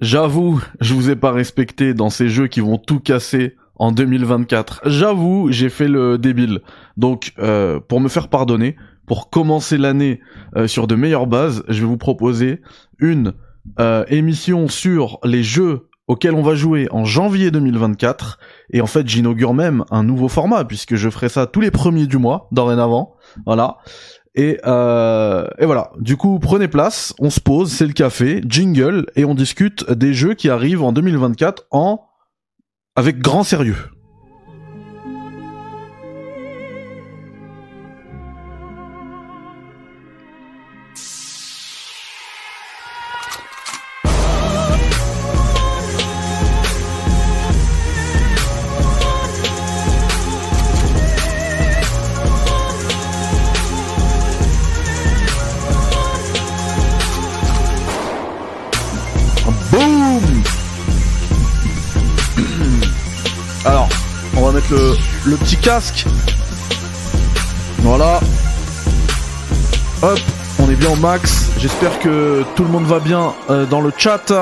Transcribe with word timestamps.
J'avoue, 0.00 0.60
je 0.80 0.94
vous 0.94 1.10
ai 1.10 1.16
pas 1.16 1.32
respecté 1.32 1.94
dans 1.94 2.10
ces 2.10 2.28
jeux 2.28 2.48
qui 2.48 2.60
vont 2.60 2.78
tout 2.78 3.00
casser 3.00 3.56
en 3.76 3.92
2024. 3.92 4.82
J'avoue, 4.86 5.48
j'ai 5.50 5.68
fait 5.68 5.88
le 5.88 6.18
débile. 6.18 6.60
Donc, 6.96 7.32
euh, 7.38 7.80
pour 7.80 8.00
me 8.00 8.08
faire 8.08 8.28
pardonner, 8.28 8.76
pour 9.06 9.30
commencer 9.30 9.78
l'année 9.78 10.20
euh, 10.56 10.66
sur 10.66 10.86
de 10.86 10.94
meilleures 10.94 11.26
bases, 11.26 11.62
je 11.68 11.80
vais 11.80 11.86
vous 11.86 11.96
proposer 11.96 12.60
une 12.98 13.32
euh, 13.80 14.04
émission 14.08 14.68
sur 14.68 15.18
les 15.24 15.42
jeux 15.42 15.88
auxquels 16.08 16.34
on 16.34 16.42
va 16.42 16.54
jouer 16.54 16.88
en 16.90 17.04
janvier 17.04 17.50
2024. 17.50 18.38
Et 18.70 18.80
en 18.80 18.86
fait, 18.86 19.08
j'inaugure 19.08 19.54
même 19.54 19.84
un 19.90 20.04
nouveau 20.04 20.28
format 20.28 20.64
puisque 20.64 20.94
je 20.94 21.10
ferai 21.10 21.28
ça 21.28 21.46
tous 21.46 21.60
les 21.60 21.70
premiers 21.70 22.06
du 22.06 22.18
mois, 22.18 22.48
dorénavant. 22.52 23.16
Voilà. 23.44 23.78
Et, 24.36 24.60
euh, 24.66 25.48
et 25.58 25.64
voilà. 25.64 25.90
Du 25.98 26.16
coup, 26.16 26.38
prenez 26.38 26.68
place, 26.68 27.14
on 27.18 27.30
se 27.30 27.40
pose, 27.40 27.72
c'est 27.72 27.86
le 27.86 27.94
café, 27.94 28.42
jingle, 28.46 29.06
et 29.16 29.24
on 29.24 29.34
discute 29.34 29.90
des 29.90 30.12
jeux 30.12 30.34
qui 30.34 30.50
arrivent 30.50 30.82
en 30.82 30.92
2024 30.92 31.66
en 31.70 32.06
avec 32.94 33.18
grand 33.18 33.42
sérieux. 33.42 33.76
Le, 65.26 65.36
petit 65.36 65.56
casque. 65.56 66.06
Voilà. 67.78 68.20
Hop, 70.02 70.18
on 70.60 70.70
est 70.70 70.76
bien 70.76 70.90
au 70.90 70.96
max. 70.96 71.50
J'espère 71.58 71.98
que 71.98 72.44
tout 72.54 72.62
le 72.62 72.68
monde 72.68 72.84
va 72.84 73.00
bien 73.00 73.32
euh, 73.50 73.66
dans 73.66 73.80
le 73.80 73.92
chat. 73.96 74.32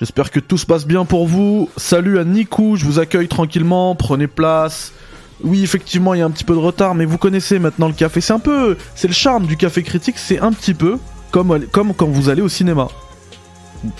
J'espère 0.00 0.30
que 0.30 0.40
tout 0.40 0.58
se 0.58 0.66
passe 0.66 0.86
bien 0.86 1.04
pour 1.04 1.26
vous. 1.26 1.68
Salut 1.76 2.18
à 2.18 2.24
Nikou, 2.24 2.76
je 2.76 2.84
vous 2.84 2.98
accueille 2.98 3.28
tranquillement, 3.28 3.94
prenez 3.94 4.26
place. 4.26 4.92
Oui, 5.42 5.62
effectivement, 5.62 6.14
il 6.14 6.20
y 6.20 6.22
a 6.22 6.26
un 6.26 6.30
petit 6.30 6.44
peu 6.44 6.54
de 6.54 6.58
retard, 6.58 6.94
mais 6.94 7.04
vous 7.04 7.18
connaissez 7.18 7.58
maintenant 7.58 7.88
le 7.88 7.94
café. 7.94 8.20
C'est 8.20 8.32
un 8.32 8.38
peu, 8.38 8.76
c'est 8.94 9.08
le 9.08 9.14
charme 9.14 9.46
du 9.46 9.56
café 9.56 9.82
critique, 9.82 10.18
c'est 10.18 10.38
un 10.38 10.52
petit 10.52 10.74
peu 10.74 10.98
comme, 11.30 11.66
comme 11.66 11.94
quand 11.94 12.06
vous 12.06 12.28
allez 12.28 12.42
au 12.42 12.48
cinéma. 12.48 12.88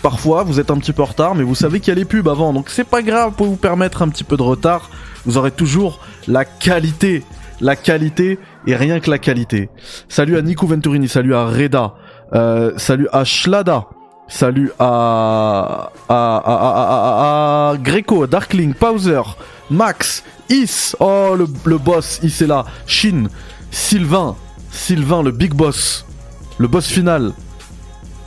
Parfois, 0.03 0.43
vous 0.43 0.61
êtes 0.61 0.71
un 0.71 0.77
petit 0.77 0.93
peu 0.93 1.03
en 1.03 1.07
retard, 1.07 1.35
mais 1.35 1.43
vous 1.43 1.55
savez 1.55 1.81
qu'il 1.81 1.89
y 1.89 1.97
a 1.97 1.99
les 1.99 2.05
pubs 2.05 2.29
avant, 2.29 2.53
donc 2.53 2.69
c'est 2.69 2.85
pas 2.85 3.01
grave, 3.03 3.33
pour 3.33 3.47
vous 3.47 3.57
permettre 3.57 4.03
un 4.03 4.09
petit 4.09 4.25
peu 4.25 4.37
de 4.37 4.43
retard. 4.43 4.91
Vous 5.25 5.39
aurez 5.39 5.51
toujours 5.51 6.01
la 6.29 6.45
qualité, 6.45 7.25
la 7.61 7.77
qualité 7.77 8.39
et 8.67 8.77
rien 8.77 9.01
que 9.01 9.11
la 9.11 9.19
qualité. 9.19 9.71
Salut 10.09 10.37
à 10.37 10.43
Nico 10.43 10.67
Venturini, 10.67 11.09
salut 11.09 11.35
à 11.35 11.47
Reda, 11.47 11.95
euh, 12.35 12.73
salut 12.77 13.09
à 13.13 13.25
Shlada, 13.25 13.87
salut 14.29 14.71
à 14.79 15.91
à, 16.09 16.37
à, 16.37 16.47
à, 16.47 17.71
à 17.71 17.77
Greco, 17.79 18.27
Darkling, 18.27 18.75
Pauser, 18.75 19.23
Max, 19.71 20.25
Is, 20.51 20.95
oh 21.01 21.35
le, 21.39 21.47
le 21.65 21.79
boss, 21.79 22.21
Is 22.23 22.43
est 22.43 22.47
là, 22.47 22.67
Shin, 22.87 23.29
Sylvain, 23.71 24.37
Sylvain 24.71 25.23
le 25.23 25.31
big 25.31 25.55
boss, 25.55 26.05
le 26.59 26.69
boss 26.69 26.87
final. 26.87 27.33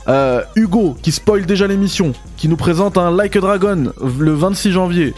Euh, 0.08 0.42
Hugo 0.54 0.96
qui 1.02 1.12
spoil 1.12 1.46
déjà 1.46 1.66
l'émission, 1.66 2.12
qui 2.36 2.48
nous 2.48 2.56
présente 2.56 2.98
un 2.98 3.10
Like 3.10 3.36
a 3.36 3.40
Dragon 3.40 3.92
le 4.18 4.32
26 4.32 4.72
janvier. 4.72 5.14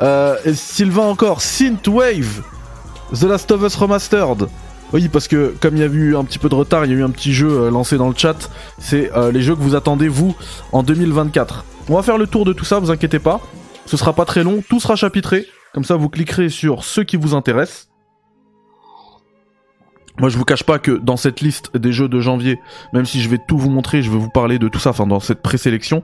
Euh, 0.00 0.36
Sylvain 0.54 1.02
encore, 1.02 1.40
Synthwave, 1.40 2.42
The 3.12 3.24
Last 3.24 3.50
of 3.50 3.62
Us 3.62 3.74
Remastered. 3.74 4.48
Oui, 4.92 5.08
parce 5.08 5.28
que 5.28 5.54
comme 5.60 5.76
il 5.76 5.80
y 5.80 5.82
a 5.82 5.86
eu 5.86 6.16
un 6.16 6.24
petit 6.24 6.38
peu 6.38 6.48
de 6.48 6.54
retard, 6.54 6.86
il 6.86 6.92
y 6.92 6.94
a 6.94 6.98
eu 6.98 7.04
un 7.04 7.10
petit 7.10 7.34
jeu 7.34 7.50
euh, 7.50 7.70
lancé 7.70 7.98
dans 7.98 8.08
le 8.08 8.14
chat. 8.16 8.48
C'est 8.78 9.10
les 9.32 9.42
jeux 9.42 9.54
que 9.54 9.60
vous 9.60 9.74
attendez 9.74 10.08
vous 10.08 10.34
en 10.72 10.82
2024. 10.82 11.64
On 11.88 11.96
va 11.96 12.02
faire 12.02 12.18
le 12.18 12.26
tour 12.26 12.44
de 12.44 12.52
tout 12.52 12.64
ça, 12.64 12.78
vous 12.78 12.90
inquiétez 12.90 13.18
pas. 13.18 13.40
Ce 13.86 13.96
sera 13.96 14.12
pas 14.12 14.24
très 14.24 14.44
long, 14.44 14.62
tout 14.68 14.80
sera 14.80 14.96
chapitré. 14.96 15.46
Comme 15.74 15.84
ça, 15.84 15.96
vous 15.96 16.08
cliquerez 16.08 16.48
sur 16.48 16.84
ceux 16.84 17.04
qui 17.04 17.16
vous 17.16 17.34
intéressent. 17.34 17.87
Moi, 20.20 20.28
je 20.30 20.36
vous 20.36 20.44
cache 20.44 20.64
pas 20.64 20.78
que 20.78 20.92
dans 20.92 21.16
cette 21.16 21.40
liste 21.40 21.76
des 21.76 21.92
jeux 21.92 22.08
de 22.08 22.20
janvier, 22.20 22.58
même 22.92 23.06
si 23.06 23.20
je 23.20 23.28
vais 23.28 23.38
tout 23.46 23.56
vous 23.56 23.70
montrer, 23.70 24.02
je 24.02 24.10
vais 24.10 24.18
vous 24.18 24.30
parler 24.30 24.58
de 24.58 24.68
tout 24.68 24.80
ça, 24.80 24.90
enfin 24.90 25.06
dans 25.06 25.20
cette 25.20 25.42
présélection, 25.42 26.02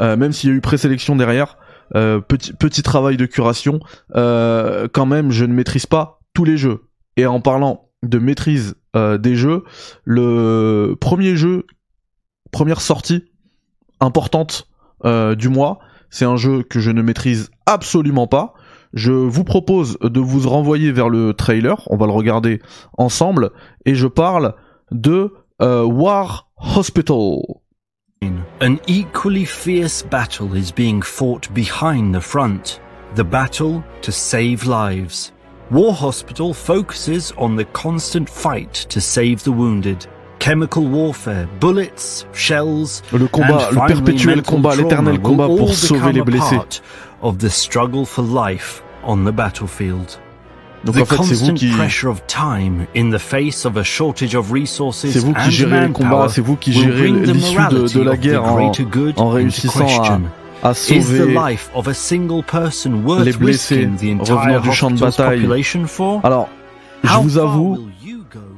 euh, 0.00 0.16
même 0.16 0.32
s'il 0.32 0.50
y 0.50 0.52
a 0.52 0.56
eu 0.56 0.60
présélection 0.60 1.16
derrière, 1.16 1.58
euh, 1.94 2.20
petit 2.20 2.82
travail 2.82 3.16
de 3.16 3.26
curation, 3.26 3.80
euh, 4.14 4.86
quand 4.92 5.06
même, 5.06 5.32
je 5.32 5.44
ne 5.44 5.52
maîtrise 5.52 5.86
pas 5.86 6.20
tous 6.32 6.44
les 6.44 6.56
jeux. 6.56 6.84
Et 7.16 7.26
en 7.26 7.40
parlant 7.40 7.88
de 8.02 8.18
maîtrise 8.18 8.74
euh, 8.94 9.18
des 9.18 9.34
jeux, 9.34 9.64
le 10.04 10.96
premier 11.00 11.36
jeu, 11.36 11.66
première 12.52 12.80
sortie 12.80 13.24
importante 14.00 14.68
euh, 15.04 15.34
du 15.34 15.48
mois, 15.48 15.78
c'est 16.10 16.24
un 16.24 16.36
jeu 16.36 16.62
que 16.62 16.80
je 16.80 16.90
ne 16.90 17.02
maîtrise 17.02 17.50
absolument 17.66 18.26
pas. 18.26 18.54
Je 18.96 19.12
vous 19.12 19.44
propose 19.44 19.98
de 20.00 20.20
vous 20.20 20.48
renvoyer 20.48 20.90
vers 20.90 21.10
le 21.10 21.34
trailer, 21.34 21.82
on 21.90 21.98
va 21.98 22.06
le 22.06 22.12
regarder 22.12 22.62
ensemble, 22.96 23.50
et 23.84 23.94
je 23.94 24.06
parle 24.06 24.54
de 24.90 25.34
euh, 25.60 25.84
War 25.84 26.48
Hospital. 26.56 27.42
An 28.62 28.76
equally 28.88 29.44
fierce 29.44 30.02
battle 30.02 30.56
is 30.56 30.72
being 30.74 31.02
fought 31.02 31.52
behind 31.52 32.14
the 32.14 32.22
front. 32.22 32.80
The 33.16 33.22
battle 33.22 33.82
to 34.00 34.10
save 34.10 34.64
lives. 34.64 35.34
War 35.70 35.92
Hospital 35.92 36.54
focuses 36.54 37.34
on 37.36 37.56
the 37.56 37.66
constant 37.74 38.30
fight 38.30 38.86
to 38.88 38.98
save 38.98 39.42
the 39.42 39.52
wounded. 39.52 40.06
Chemical 40.38 40.86
warfare, 40.86 41.46
bullets, 41.60 42.24
shells, 42.32 43.02
Le 43.12 43.28
combat, 43.28 43.68
and 43.68 43.74
le 43.74 43.86
perpétuel 43.88 44.42
combat, 44.42 44.74
l'éternel 44.74 45.20
combat 45.20 45.48
pour 45.48 45.74
sauver 45.74 46.14
les 46.14 46.22
blessés. 46.22 46.80
Of 47.20 47.38
the 47.38 47.50
struggle 47.50 48.06
for 48.06 48.22
life 48.22 48.82
on 49.06 49.24
the 49.24 49.32
battlefield. 49.32 50.18
Donc 50.84 50.94
the 50.96 51.00
en 51.00 51.04
fait, 51.04 51.16
c'est 51.16 51.34
vous 51.34 51.46
constant 51.46 51.54
qui, 51.54 51.70
pressure 51.70 52.10
of 52.10 52.22
time 52.26 52.86
in 52.96 53.10
the 53.10 53.18
face 53.18 53.64
of 53.64 53.76
a 53.76 53.82
shortage 53.82 54.34
of 54.36 54.50
resources 54.52 55.06
c'est 55.08 55.18
vous 55.18 55.32
qui 55.32 55.46
and 55.46 55.50
gérez 55.50 55.80
le 55.86 55.92
combat, 55.92 56.28
c'est 56.28 56.40
vous 56.42 56.56
qui 56.56 56.72
gérez 56.72 57.10
l'issue 57.10 57.56
de, 57.70 57.92
de 57.98 58.02
la 58.02 58.16
guerre 58.16 58.44
en, 58.44 58.70
en 59.16 59.28
réussissant 59.30 59.86
à, 60.02 60.68
à 60.68 60.72
Is 60.72 60.74
the 60.74 61.02
sauver. 61.02 61.34
life 61.34 61.70
of 61.74 61.88
a 61.88 61.94
single 61.94 62.42
person 62.42 63.02
worth 63.04 63.24
les 63.24 63.32
blessés 63.32 63.86
risking 63.86 63.96
the 63.96 64.20
revenant 64.20 64.58
entire 64.58 64.60
du 64.62 64.72
champ 64.72 64.90
de 64.90 65.00
bataille? 65.00 65.40
population 65.40 65.86
for? 65.86 66.20
Alors, 66.24 66.48
je 67.02 67.16
vous 67.18 67.38
avoue 67.38 67.88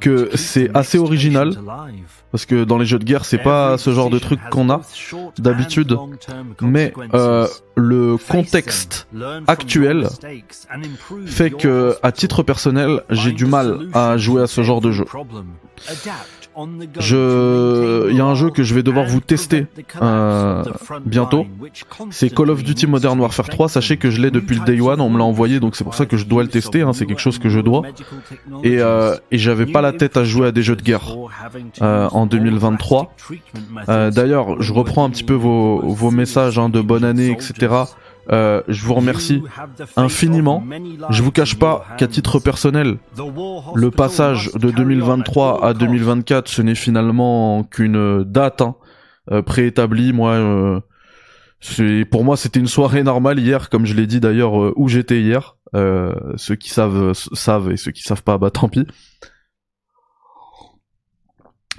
que 0.00 0.30
c'est 0.34 0.70
assez 0.76 0.98
original. 0.98 1.56
Parce 2.30 2.46
que 2.46 2.64
dans 2.64 2.78
les 2.78 2.86
jeux 2.86 2.98
de 2.98 3.04
guerre, 3.04 3.24
c'est 3.24 3.38
pas 3.38 3.78
ce 3.78 3.90
genre 3.92 4.10
de 4.10 4.18
truc 4.18 4.40
qu'on 4.50 4.70
a 4.70 4.82
d'habitude, 5.38 5.96
mais 6.60 6.92
euh, 7.14 7.46
le 7.74 8.16
contexte 8.16 9.08
actuel 9.46 10.08
fait 11.26 11.50
que, 11.50 11.96
à 12.02 12.12
titre 12.12 12.42
personnel, 12.42 13.02
j'ai 13.10 13.32
du 13.32 13.46
mal 13.46 13.88
à 13.94 14.16
jouer 14.16 14.42
à 14.42 14.46
ce 14.46 14.62
genre 14.62 14.80
de 14.80 14.90
jeu. 14.90 15.04
Je, 16.98 18.10
il 18.10 18.16
y 18.16 18.20
a 18.20 18.24
un 18.24 18.34
jeu 18.34 18.50
que 18.50 18.62
je 18.62 18.74
vais 18.74 18.82
devoir 18.82 19.06
vous 19.06 19.20
tester 19.20 19.66
euh, 20.02 20.64
bientôt. 21.04 21.46
C'est 22.10 22.30
Call 22.34 22.50
of 22.50 22.62
Duty 22.62 22.86
Modern 22.86 23.18
Warfare 23.20 23.48
3. 23.48 23.68
Sachez 23.68 23.96
que 23.96 24.10
je 24.10 24.20
l'ai 24.20 24.30
depuis 24.30 24.56
le 24.58 24.64
day 24.64 24.80
one, 24.80 25.00
on 25.00 25.10
me 25.10 25.18
l'a 25.18 25.24
envoyé, 25.24 25.60
donc 25.60 25.76
c'est 25.76 25.84
pour 25.84 25.94
ça 25.94 26.06
que 26.06 26.16
je 26.16 26.24
dois 26.24 26.42
le 26.42 26.48
tester. 26.48 26.82
Hein, 26.82 26.92
c'est 26.92 27.06
quelque 27.06 27.20
chose 27.20 27.38
que 27.38 27.48
je 27.48 27.60
dois. 27.60 27.82
Et, 28.64 28.80
euh, 28.80 29.16
et 29.30 29.38
j'avais 29.38 29.66
pas 29.66 29.80
la 29.82 29.92
tête 29.92 30.16
à 30.16 30.24
jouer 30.24 30.48
à 30.48 30.52
des 30.52 30.62
jeux 30.62 30.76
de 30.76 30.82
guerre 30.82 31.16
euh, 31.82 32.08
en 32.10 32.26
2023. 32.26 33.14
Euh, 33.88 34.10
D'ailleurs, 34.10 34.60
je 34.60 34.72
reprends 34.72 35.04
un 35.04 35.10
petit 35.10 35.24
peu 35.24 35.34
vos, 35.34 35.80
vos 35.80 36.10
messages 36.10 36.58
hein, 36.58 36.68
de 36.68 36.80
bonne 36.80 37.04
année, 37.04 37.30
etc. 37.30 37.74
Euh, 38.30 38.62
je 38.68 38.84
vous 38.84 38.94
remercie 38.94 39.42
infiniment. 39.96 40.62
Je 41.10 41.22
vous 41.22 41.32
cache 41.32 41.58
pas 41.58 41.84
qu'à 41.96 42.06
titre 42.06 42.38
personnel, 42.38 42.98
le 43.74 43.90
passage 43.90 44.52
de 44.54 44.70
2023 44.70 45.64
à 45.64 45.74
2024, 45.74 46.48
ce 46.48 46.62
n'est 46.62 46.74
finalement 46.74 47.64
qu'une 47.64 48.24
date 48.24 48.60
hein, 48.60 48.76
euh, 49.30 49.42
préétablie. 49.42 50.12
Moi, 50.12 50.32
euh, 51.80 52.04
pour 52.10 52.24
moi, 52.24 52.36
c'était 52.36 52.60
une 52.60 52.68
soirée 52.68 53.02
normale 53.02 53.38
hier, 53.38 53.68
comme 53.68 53.86
je 53.86 53.94
l'ai 53.94 54.06
dit 54.06 54.20
d'ailleurs 54.20 54.60
euh, 54.60 54.72
où 54.76 54.88
j'étais 54.88 55.20
hier. 55.20 55.56
Euh, 55.74 56.14
ceux 56.36 56.54
qui 56.54 56.70
savent 56.70 57.12
savent 57.12 57.70
et 57.70 57.76
ceux 57.76 57.92
qui 57.92 58.02
savent 58.02 58.22
pas, 58.22 58.38
bah 58.38 58.50
tant 58.50 58.68
pis. 58.68 58.86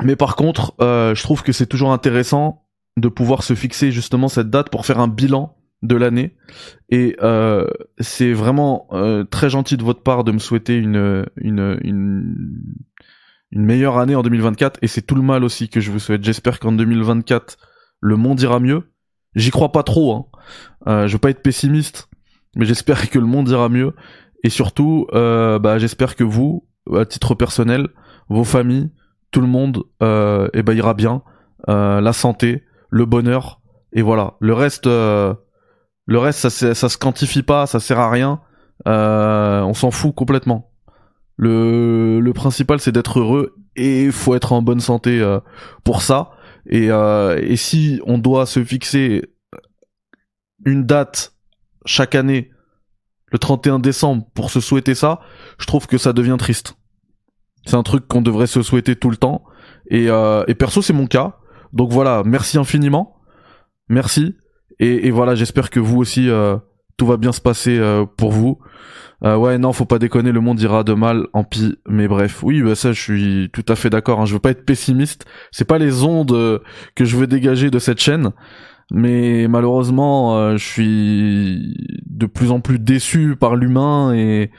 Mais 0.04 0.16
par 0.16 0.36
contre, 0.36 0.76
je 0.80 1.22
trouve 1.24 1.44
que 1.44 1.52
c'est 1.52 1.66
toujours 1.66 1.92
intéressant 1.92 2.66
de 2.98 3.10
pouvoir 3.10 3.44
se 3.44 3.54
fixer 3.54 3.92
justement 3.92 4.30
cette 4.30 4.50
date 4.50 4.70
pour 4.70 4.86
faire 4.86 5.00
un 5.00 5.08
bilan 5.08 5.58
de 5.82 5.96
l'année. 5.96 6.36
Et 6.90 7.16
euh, 7.22 7.68
c'est 8.00 8.34
vraiment 8.34 8.88
euh, 8.92 9.24
très 9.24 9.50
gentil 9.50 9.78
de 9.78 9.84
votre 9.84 10.04
part 10.04 10.24
de 10.24 10.32
me 10.32 10.40
souhaiter 10.40 10.78
une, 10.78 11.26
une, 11.38 11.80
une, 11.84 12.36
une 13.52 13.66
meilleure 13.66 13.98
année 13.98 14.16
en 14.16 14.22
2024 14.22 14.80
et 14.82 14.88
c'est 14.88 15.02
tout 15.02 15.16
le 15.16 15.22
mal 15.22 15.44
aussi 15.44 15.70
que 15.70 15.80
je 15.80 15.92
vous 15.92 16.00
souhaite. 16.00 16.24
J'espère 16.24 16.60
qu'en 16.60 16.72
2024 16.72 17.58
le 18.02 18.16
monde 18.16 18.42
ira 18.42 18.60
mieux. 18.60 18.84
J'y 19.36 19.52
crois 19.52 19.72
pas 19.72 19.84
trop. 19.84 20.14
Hein. 20.14 20.26
Euh, 20.88 21.08
je 21.08 21.14
veux 21.14 21.20
pas 21.20 21.30
être 21.30 21.44
pessimiste, 21.44 22.10
mais 22.56 22.66
j'espère 22.66 23.10
que 23.10 23.20
le 23.20 23.26
monde 23.26 23.50
ira 23.50 23.70
mieux 23.70 23.94
et 24.44 24.50
surtout, 24.50 25.08
euh, 25.14 25.60
bah, 25.60 25.78
j'espère 25.80 26.16
que 26.16 26.24
vous, 26.24 26.68
à 26.96 27.06
titre 27.06 27.36
personnel, 27.36 27.90
vos 28.30 28.44
familles, 28.44 28.90
tout 29.32 29.42
le 29.42 29.48
monde, 29.48 29.84
euh, 30.02 30.48
eh 30.54 30.64
ben, 30.64 30.74
ira 30.74 30.94
bien. 30.94 31.24
Euh, 31.68 32.00
la 32.00 32.14
santé, 32.14 32.64
le 32.90 33.06
bonheur 33.06 33.62
et 33.92 34.02
voilà. 34.02 34.36
Le 34.40 34.54
reste, 34.54 34.88
euh, 34.88 35.34
le 36.10 36.18
reste, 36.18 36.50
ça, 36.50 36.74
ça 36.74 36.90
se 36.90 36.98
quantifie 36.98 37.44
pas, 37.44 37.68
ça 37.68 37.80
sert 37.80 38.00
à 38.00 38.10
rien. 38.10 38.42
Euh, 38.88 39.62
on 39.62 39.76
s'en 39.76 39.92
fout 39.92 40.16
complètement. 40.16 40.72
Le, 41.38 42.20
le 42.20 42.34
principal, 42.34 42.80
c'est 42.80 42.92
d'être 42.92 43.20
heureux 43.20 43.56
et 43.76 44.10
faut 44.10 44.34
être 44.34 44.52
en 44.52 44.64
bonne 44.64 44.80
santé 44.80 45.22
euh, 45.22 45.40
pour 45.84 46.02
ça. 46.02 46.32
Et, 46.66 46.90
euh, 46.90 47.56
si 47.56 48.02
on 48.08 48.18
doit 48.18 48.48
se 48.48 48.64
fixer 48.64 49.30
une 50.66 50.84
date 50.84 51.36
chaque 51.86 52.16
année, 52.16 52.50
le 53.32 53.38
31 53.38 53.78
décembre, 53.78 54.26
pour 54.34 54.50
se 54.50 54.62
souhaiter 54.62 54.96
ça, 54.96 55.20
je 55.60 55.68
trouve 55.68 55.86
que 55.86 56.00
ça 56.00 56.12
devient 56.12 56.38
triste. 56.40 56.76
C'est 57.68 57.76
un 57.76 57.84
truc 57.84 58.08
qu'on 58.08 58.24
devrait 58.24 58.48
se 58.48 58.64
souhaiter 58.64 58.96
tout 58.96 59.12
le 59.12 59.18
temps. 59.18 59.44
Et, 59.92 60.10
euh, 60.10 60.44
et 60.48 60.56
perso, 60.56 60.82
c'est 60.82 60.92
mon 60.92 61.06
cas. 61.06 61.38
Donc 61.72 61.92
voilà, 61.92 62.24
merci 62.26 62.58
infiniment. 62.58 63.22
Merci. 63.90 64.36
Et, 64.80 65.08
et 65.08 65.12
voilà, 65.12 65.36
j'espère 65.36 65.70
que 65.70 65.80
vous 65.80 65.98
aussi, 65.98 66.30
euh, 66.30 66.58
tout 66.98 67.06
va 67.06 67.18
bien 67.18 67.32
se 67.32 67.42
passer 67.42 67.78
euh, 67.78 68.06
pour 68.06 68.32
vous. 68.32 68.60
Euh, 69.24 69.36
ouais, 69.36 69.58
non, 69.58 69.74
faut 69.74 69.86
pas 69.86 70.00
déconner, 70.00 70.32
le 70.32 70.40
monde 70.40 70.62
ira 70.62 70.84
de 70.84 70.94
mal 70.94 71.28
en 71.34 71.44
pis. 71.44 71.78
Mais 71.88 72.08
bref, 72.08 72.42
oui, 72.44 72.62
bah 72.62 72.76
ça, 72.76 72.94
je 72.94 73.02
suis 73.02 73.50
tout 73.52 73.66
à 73.68 73.76
fait 73.76 73.90
d'accord. 73.90 74.22
Hein. 74.22 74.26
Je 74.26 74.34
veux 74.34 74.40
pas 74.40 74.52
être 74.52 74.66
pessimiste. 74.66 75.26
C'est 75.52 75.66
pas 75.66 75.78
les 75.78 76.04
ondes 76.04 76.32
euh, 76.32 76.60
que 76.96 77.06
je 77.06 77.18
veux 77.18 77.28
dégager 77.28 77.70
de 77.70 77.80
cette 77.80 78.00
chaîne. 78.00 78.32
Mais 78.92 79.48
malheureusement, 79.48 80.38
euh, 80.38 80.58
je 80.58 80.66
suis 80.66 82.02
de 82.06 82.26
plus 82.26 82.52
en 82.52 82.60
plus 82.62 82.80
déçu 82.80 83.36
par 83.36 83.56
l'humain 83.56 84.14
et, 84.16 84.52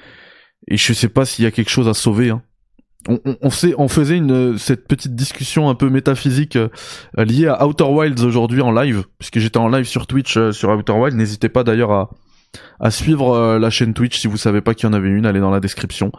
et 0.69 0.76
je 0.76 0.93
sais 0.93 1.08
pas 1.08 1.25
s'il 1.25 1.44
y 1.44 1.49
a 1.49 1.50
quelque 1.50 1.70
chose 1.70 1.88
à 1.88 1.94
sauver. 1.94 2.31
Hein 2.31 2.43
on, 3.08 3.20
on, 3.25 3.49
on, 3.79 3.88
faisait 3.88 4.20
cette 4.58 4.87
petite 4.87 5.14
discussion 5.14 5.69
un 5.69 5.75
peu 5.75 5.88
métaphysique 5.88 6.56
euh, 6.56 6.69
liée 7.17 7.47
à 7.47 7.67
Outer 7.67 7.85
Wilds 7.85 8.25
aujourd'hui 8.25 8.61
en 8.61 8.73
live, 8.73 9.05
puisque 9.19 9.38
j'étais 9.38 9.58
en 9.58 9.69
live 9.69 9.85
sur 9.85 10.06
Twitch 10.06 10.37
euh, 10.37 10.52
sur 10.52 10.70
Outer 10.70 10.93
Wilds. 10.93 11.17
N'hésitez 11.17 11.49
pas 11.49 11.64
d'ailleurs 11.64 11.93
à, 11.93 12.11
à 12.79 12.91
suivre 12.91 13.32
euh, 13.35 13.58
la 13.58 13.70
chaîne 13.70 13.94
Twitch 13.94 14.19
si 14.19 14.26
vous 14.26 14.37
savez 14.37 14.61
pas 14.61 14.75
qu'il 14.75 14.88
y 14.88 14.91
en 14.91 14.93
avait 14.93 15.08
une, 15.08 15.25
allez 15.25 15.41
dans 15.41 15.50
la 15.50 15.61
description 15.61 16.12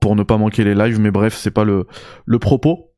pour 0.00 0.16
ne 0.16 0.22
pas 0.22 0.36
manquer 0.36 0.64
les 0.64 0.74
lives. 0.74 0.98
Mais 1.00 1.10
bref, 1.10 1.34
c'est 1.34 1.52
pas 1.52 1.64
le, 1.64 1.86
le 2.26 2.38
propos. 2.38 2.92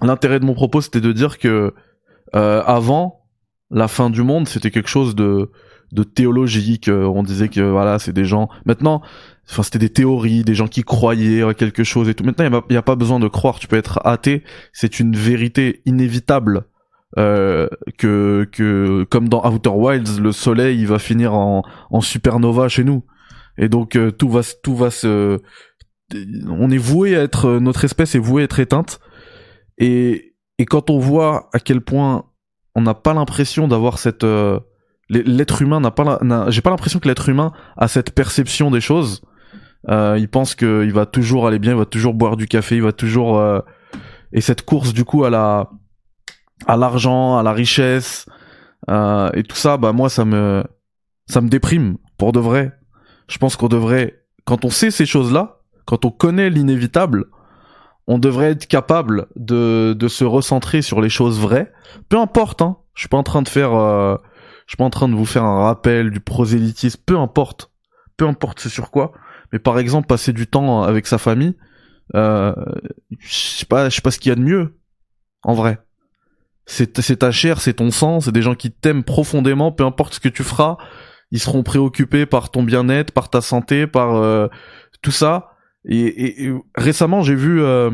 L'intérêt 0.00 0.40
de 0.40 0.44
mon 0.44 0.54
propos, 0.54 0.80
c'était 0.80 1.00
de 1.00 1.12
dire 1.12 1.38
que 1.38 1.74
avant 2.32 3.26
la 3.70 3.88
fin 3.88 4.08
du 4.08 4.22
monde, 4.22 4.48
c'était 4.48 4.70
quelque 4.70 4.88
chose 4.88 5.14
de 5.14 5.50
de 5.92 6.02
théologique. 6.02 6.90
on 6.92 7.22
disait 7.22 7.48
que 7.48 7.60
voilà, 7.60 7.98
c'est 7.98 8.12
des 8.12 8.24
gens. 8.24 8.48
Maintenant, 8.64 9.02
enfin 9.48 9.62
c'était 9.62 9.78
des 9.78 9.90
théories, 9.90 10.42
des 10.42 10.54
gens 10.54 10.66
qui 10.66 10.82
croyaient 10.82 11.42
à 11.42 11.54
quelque 11.54 11.84
chose 11.84 12.08
et 12.08 12.14
tout. 12.14 12.24
Maintenant, 12.24 12.44
il 12.44 12.72
n'y 12.72 12.76
a, 12.76 12.82
pas 12.82 12.96
besoin 12.96 13.20
de 13.20 13.28
croire, 13.28 13.58
tu 13.58 13.66
peux 13.66 13.76
être 13.76 14.00
athée, 14.04 14.42
c'est 14.72 15.00
une 15.00 15.14
vérité 15.14 15.82
inévitable. 15.84 16.64
Euh, 17.18 17.68
que 17.98 18.48
que 18.50 19.04
comme 19.10 19.28
dans 19.28 19.46
Outer 19.46 19.68
Wilds, 19.68 20.18
le 20.18 20.32
soleil 20.32 20.80
il 20.80 20.86
va 20.86 20.98
finir 20.98 21.34
en, 21.34 21.62
en 21.90 22.00
supernova 22.00 22.70
chez 22.70 22.84
nous, 22.84 23.04
et 23.58 23.68
donc 23.68 23.96
euh, 23.96 24.10
tout 24.10 24.30
va 24.30 24.40
tout 24.62 24.74
va 24.74 24.90
se, 24.90 25.38
on 26.48 26.70
est 26.70 26.78
voué 26.78 27.14
à 27.14 27.20
être 27.20 27.58
notre 27.58 27.84
espèce 27.84 28.14
est 28.14 28.18
vouée 28.18 28.40
à 28.40 28.44
être 28.46 28.60
éteinte, 28.60 28.98
et 29.76 30.36
et 30.56 30.64
quand 30.64 30.88
on 30.88 30.98
voit 30.98 31.50
à 31.52 31.58
quel 31.58 31.82
point 31.82 32.24
on 32.74 32.80
n'a 32.80 32.94
pas 32.94 33.12
l'impression 33.12 33.68
d'avoir 33.68 33.98
cette 33.98 34.24
euh, 34.24 34.58
l'être 35.20 35.62
humain 35.62 35.80
n'a 35.80 35.90
pas 35.90 36.18
j'ai 36.48 36.62
pas 36.62 36.70
l'impression 36.70 36.98
que 36.98 37.08
l'être 37.08 37.28
humain 37.28 37.52
a 37.76 37.88
cette 37.88 38.14
perception 38.14 38.70
des 38.70 38.80
choses 38.80 39.22
euh, 39.88 40.16
il 40.18 40.28
pense 40.28 40.54
qu'il 40.54 40.92
va 40.92 41.06
toujours 41.06 41.46
aller 41.46 41.58
bien, 41.58 41.72
il 41.72 41.78
va 41.78 41.86
toujours 41.86 42.14
boire 42.14 42.36
du 42.36 42.46
café, 42.46 42.76
il 42.76 42.82
va 42.82 42.92
toujours 42.92 43.38
euh... 43.38 43.60
et 44.32 44.40
cette 44.40 44.62
course 44.62 44.92
du 44.92 45.04
coup 45.04 45.24
à 45.24 45.30
la 45.30 45.70
à 46.66 46.76
l'argent, 46.76 47.36
à 47.36 47.42
la 47.42 47.52
richesse 47.52 48.26
euh, 48.90 49.30
et 49.34 49.42
tout 49.42 49.56
ça, 49.56 49.76
bah 49.76 49.92
moi 49.92 50.08
ça 50.08 50.24
me 50.24 50.64
ça 51.26 51.40
me 51.40 51.48
déprime 51.48 51.98
pour 52.18 52.32
de 52.32 52.40
vrai. 52.40 52.78
Je 53.28 53.38
pense 53.38 53.56
qu'on 53.56 53.68
devrait, 53.68 54.24
quand 54.44 54.64
on 54.64 54.70
sait 54.70 54.90
ces 54.90 55.06
choses-là, 55.06 55.60
quand 55.86 56.04
on 56.04 56.10
connaît 56.10 56.50
l'inévitable, 56.50 57.26
on 58.06 58.18
devrait 58.18 58.50
être 58.50 58.66
capable 58.66 59.26
de, 59.36 59.94
de 59.98 60.08
se 60.08 60.24
recentrer 60.24 60.82
sur 60.82 61.00
les 61.00 61.08
choses 61.08 61.40
vraies. 61.40 61.72
Peu 62.08 62.18
importe, 62.18 62.62
hein. 62.62 62.76
Je 62.94 63.02
suis 63.02 63.08
pas 63.08 63.16
en 63.16 63.22
train 63.22 63.42
de 63.42 63.48
faire, 63.48 63.72
suis 64.72 64.76
pas 64.78 64.84
en 64.84 64.90
train 64.90 65.08
de 65.08 65.14
vous 65.14 65.26
faire 65.26 65.44
un 65.44 65.64
rappel 65.64 66.10
du 66.10 66.20
prosélytisme. 66.20 67.00
Peu 67.04 67.18
importe, 67.18 67.70
peu 68.16 68.26
importe 68.26 68.60
c'est 68.60 68.70
sur 68.70 68.90
quoi. 68.90 69.12
Mais 69.52 69.58
par 69.58 69.78
exemple, 69.78 70.06
passer 70.06 70.32
du 70.32 70.46
temps 70.46 70.82
avec 70.82 71.06
sa 71.06 71.18
famille, 71.18 71.56
euh, 72.14 72.54
je 73.18 73.34
sais 73.34 73.66
pas, 73.66 73.90
je 73.90 73.96
sais 73.96 74.00
pas 74.00 74.10
ce 74.10 74.18
qu'il 74.18 74.30
y 74.30 74.32
a 74.32 74.36
de 74.36 74.40
mieux, 74.40 74.78
en 75.42 75.52
vrai. 75.52 75.78
C'est, 76.64 77.18
ta 77.18 77.30
chair, 77.32 77.60
c'est 77.60 77.74
ton 77.74 77.90
sang, 77.90 78.20
c'est 78.20 78.32
des 78.32 78.40
gens 78.40 78.54
qui 78.54 78.70
t'aiment 78.70 79.04
profondément, 79.04 79.72
peu 79.72 79.84
importe 79.84 80.14
ce 80.14 80.20
que 80.20 80.28
tu 80.30 80.42
feras, 80.42 80.78
ils 81.30 81.40
seront 81.40 81.62
préoccupés 81.62 82.24
par 82.24 82.50
ton 82.50 82.62
bien-être, 82.62 83.12
par 83.12 83.28
ta 83.28 83.42
santé, 83.42 83.86
par 83.86 84.16
euh, 84.16 84.48
tout 85.02 85.10
ça. 85.10 85.50
Et, 85.84 86.44
et, 86.46 86.54
récemment, 86.76 87.22
j'ai 87.22 87.34
vu 87.34 87.60
euh, 87.60 87.90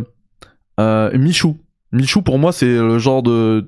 euh, 0.78 1.16
Michou. 1.18 1.58
Michou, 1.92 2.22
pour 2.22 2.38
moi, 2.38 2.52
c'est 2.52 2.66
le 2.66 2.98
genre 2.98 3.22
de, 3.22 3.64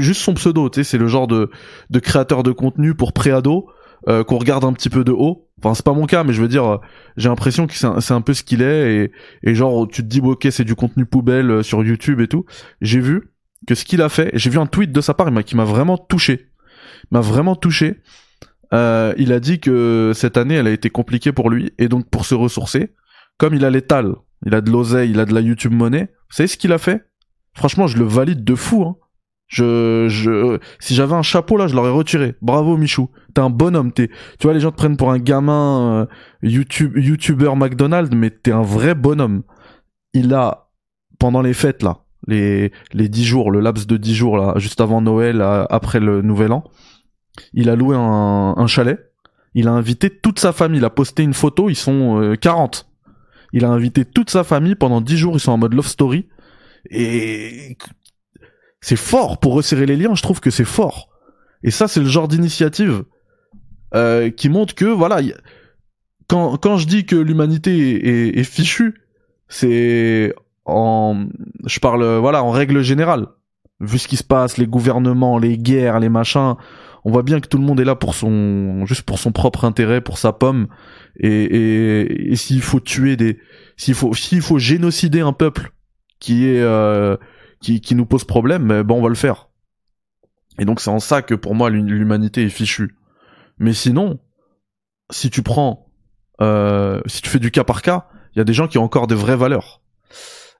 juste 0.00 0.20
son 0.20 0.34
pseudo, 0.34 0.68
tu 0.68 0.80
sais, 0.80 0.84
c'est 0.84 0.98
le 0.98 1.06
genre 1.08 1.26
de, 1.26 1.50
de 1.90 1.98
créateur 1.98 2.42
de 2.42 2.52
contenu 2.52 2.94
pour 2.94 3.12
préado 3.12 3.66
euh, 4.08 4.24
qu'on 4.24 4.38
regarde 4.38 4.64
un 4.64 4.72
petit 4.72 4.90
peu 4.90 5.04
de 5.04 5.12
haut. 5.12 5.48
Enfin, 5.58 5.74
c'est 5.74 5.84
pas 5.84 5.92
mon 5.92 6.06
cas, 6.06 6.24
mais 6.24 6.32
je 6.32 6.42
veux 6.42 6.48
dire, 6.48 6.80
j'ai 7.16 7.28
l'impression 7.28 7.66
que 7.66 7.74
c'est 7.74 7.86
un, 7.86 7.98
un, 8.16 8.20
peu 8.20 8.34
ce 8.34 8.42
qu'il 8.42 8.60
est 8.60 8.96
et, 8.96 9.12
et 9.44 9.54
genre 9.54 9.86
tu 9.86 10.02
te 10.02 10.08
dis 10.08 10.20
ok, 10.20 10.48
c'est 10.50 10.64
du 10.64 10.74
contenu 10.74 11.06
poubelle 11.06 11.50
euh, 11.50 11.62
sur 11.62 11.84
YouTube 11.84 12.20
et 12.20 12.26
tout. 12.26 12.44
J'ai 12.80 12.98
vu 12.98 13.30
que 13.66 13.74
ce 13.74 13.84
qu'il 13.84 14.02
a 14.02 14.08
fait, 14.08 14.30
j'ai 14.34 14.50
vu 14.50 14.58
un 14.58 14.66
tweet 14.66 14.90
de 14.90 15.00
sa 15.00 15.14
part 15.14 15.28
qui 15.44 15.56
m'a 15.56 15.64
vraiment 15.64 15.96
touché, 15.96 16.48
m'a 17.12 17.20
vraiment 17.20 17.54
touché. 17.54 18.00
Euh, 18.74 19.14
il 19.18 19.32
a 19.32 19.38
dit 19.38 19.60
que 19.60 20.12
cette 20.14 20.36
année, 20.36 20.54
elle 20.54 20.66
a 20.66 20.72
été 20.72 20.90
compliquée 20.90 21.30
pour 21.30 21.48
lui 21.48 21.72
et 21.78 21.88
donc 21.88 22.08
pour 22.10 22.26
se 22.26 22.34
ressourcer, 22.34 22.94
comme 23.38 23.54
il 23.54 23.64
a 23.64 23.70
l'étal, 23.70 24.14
il 24.44 24.54
a 24.54 24.60
de 24.60 24.70
l'oseille, 24.70 25.10
il 25.10 25.20
a 25.20 25.26
de 25.26 25.34
la 25.34 25.40
YouTube 25.40 25.72
monnaie. 25.72 26.08
Vous 26.30 26.36
savez 26.36 26.48
ce 26.48 26.56
qu'il 26.56 26.72
a 26.72 26.78
fait? 26.78 27.04
Franchement, 27.54 27.86
je 27.86 27.98
le 27.98 28.04
valide 28.04 28.44
de 28.44 28.54
fou. 28.54 28.84
Hein. 28.84 28.96
Je, 29.48 30.06
je, 30.08 30.58
si 30.78 30.94
j'avais 30.94 31.14
un 31.14 31.22
chapeau 31.22 31.58
là, 31.58 31.66
je 31.66 31.74
l'aurais 31.74 31.90
retiré. 31.90 32.34
Bravo 32.40 32.76
Michou, 32.76 33.10
t'es 33.34 33.40
un 33.42 33.50
bonhomme. 33.50 33.92
T'es, 33.92 34.08
tu 34.38 34.46
vois, 34.46 34.54
les 34.54 34.60
gens 34.60 34.70
te 34.70 34.76
prennent 34.76 34.96
pour 34.96 35.10
un 35.10 35.18
gamin 35.18 35.92
euh, 35.92 36.06
YouTube, 36.42 36.96
YouTuber 36.96 37.52
McDonald's, 37.54 38.14
mais 38.14 38.30
t'es 38.30 38.52
un 38.52 38.62
vrai 38.62 38.94
bonhomme. 38.94 39.42
Il 40.14 40.32
a 40.32 40.70
pendant 41.18 41.42
les 41.42 41.52
fêtes 41.52 41.82
là, 41.82 41.98
les 42.26 42.72
les 42.94 43.08
dix 43.10 43.24
jours, 43.24 43.50
le 43.50 43.60
laps 43.60 43.86
de 43.86 43.98
dix 43.98 44.14
jours 44.14 44.38
là, 44.38 44.54
juste 44.56 44.80
avant 44.80 45.02
Noël, 45.02 45.42
après 45.42 46.00
le 46.00 46.22
Nouvel 46.22 46.52
An, 46.52 46.64
il 47.52 47.70
a 47.70 47.76
loué 47.76 47.96
un, 47.96 48.66
chalet. 48.66 49.12
Il 49.54 49.68
a 49.68 49.72
invité 49.72 50.10
toute 50.10 50.38
sa 50.38 50.52
famille. 50.52 50.78
Il 50.78 50.84
a 50.84 50.90
posté 50.90 51.22
une 51.22 51.34
photo. 51.34 51.68
Ils 51.68 51.76
sont 51.76 52.20
euh, 52.20 52.36
40. 52.36 52.88
Il 53.52 53.64
a 53.64 53.68
invité 53.68 54.04
toute 54.04 54.30
sa 54.30 54.44
famille 54.44 54.74
pendant 54.74 55.00
dix 55.00 55.16
jours. 55.16 55.36
Ils 55.36 55.40
sont 55.40 55.52
en 55.52 55.58
mode 55.58 55.74
love 55.74 55.86
story. 55.86 56.28
Et 56.90 57.76
c'est 58.80 58.96
fort 58.96 59.38
pour 59.38 59.54
resserrer 59.54 59.86
les 59.86 59.96
liens. 59.96 60.14
Je 60.14 60.22
trouve 60.22 60.40
que 60.40 60.50
c'est 60.50 60.64
fort. 60.64 61.08
Et 61.62 61.70
ça, 61.70 61.88
c'est 61.88 62.00
le 62.00 62.06
genre 62.06 62.28
d'initiative 62.28 63.04
euh, 63.94 64.30
qui 64.30 64.48
montre 64.48 64.74
que 64.74 64.84
voilà, 64.84 65.20
y... 65.22 65.34
quand 66.28 66.56
quand 66.56 66.76
je 66.76 66.86
dis 66.86 67.06
que 67.06 67.16
l'humanité 67.16 68.30
est, 68.34 68.38
est, 68.38 68.44
fichue, 68.44 68.94
c'est 69.48 70.34
en, 70.64 71.26
je 71.66 71.78
parle 71.78 72.04
voilà 72.18 72.42
en 72.42 72.50
règle 72.50 72.82
générale. 72.82 73.26
Vu 73.80 73.98
ce 73.98 74.08
qui 74.08 74.16
se 74.16 74.24
passe, 74.24 74.58
les 74.58 74.66
gouvernements, 74.66 75.38
les 75.38 75.58
guerres, 75.58 76.00
les 76.00 76.08
machins, 76.08 76.54
on 77.04 77.10
voit 77.10 77.24
bien 77.24 77.40
que 77.40 77.48
tout 77.48 77.58
le 77.58 77.64
monde 77.64 77.80
est 77.80 77.84
là 77.84 77.96
pour 77.96 78.14
son 78.14 78.86
juste 78.86 79.02
pour 79.02 79.18
son 79.18 79.32
propre 79.32 79.64
intérêt, 79.64 80.00
pour 80.00 80.18
sa 80.18 80.32
pomme. 80.32 80.68
Et, 81.18 81.28
et, 81.28 82.32
et 82.32 82.36
s'il 82.36 82.62
faut 82.62 82.80
tuer 82.80 83.16
des, 83.16 83.38
s'il 83.76 83.94
faut 83.94 84.14
s'il 84.14 84.40
faut 84.40 84.58
génocider 84.58 85.20
un 85.20 85.32
peuple 85.32 85.72
qui 86.22 86.46
est 86.46 86.60
euh, 86.60 87.16
qui, 87.60 87.80
qui 87.80 87.96
nous 87.96 88.06
pose 88.06 88.24
problème, 88.24 88.62
mais 88.84 88.94
on 88.94 89.02
va 89.02 89.08
le 89.08 89.16
faire. 89.16 89.48
Et 90.60 90.64
donc 90.64 90.80
c'est 90.80 90.90
en 90.90 91.00
ça 91.00 91.20
que 91.20 91.34
pour 91.34 91.56
moi 91.56 91.68
l'humanité 91.68 92.44
est 92.44 92.48
fichue. 92.48 92.96
Mais 93.58 93.72
sinon, 93.72 94.20
si 95.10 95.30
tu 95.30 95.42
prends, 95.42 95.88
euh, 96.40 97.00
si 97.06 97.22
tu 97.22 97.28
fais 97.28 97.40
du 97.40 97.50
cas 97.50 97.64
par 97.64 97.82
cas, 97.82 98.06
il 98.34 98.38
y 98.38 98.40
a 98.40 98.44
des 98.44 98.52
gens 98.52 98.68
qui 98.68 98.78
ont 98.78 98.84
encore 98.84 99.08
des 99.08 99.16
vraies 99.16 99.36
valeurs. 99.36 99.82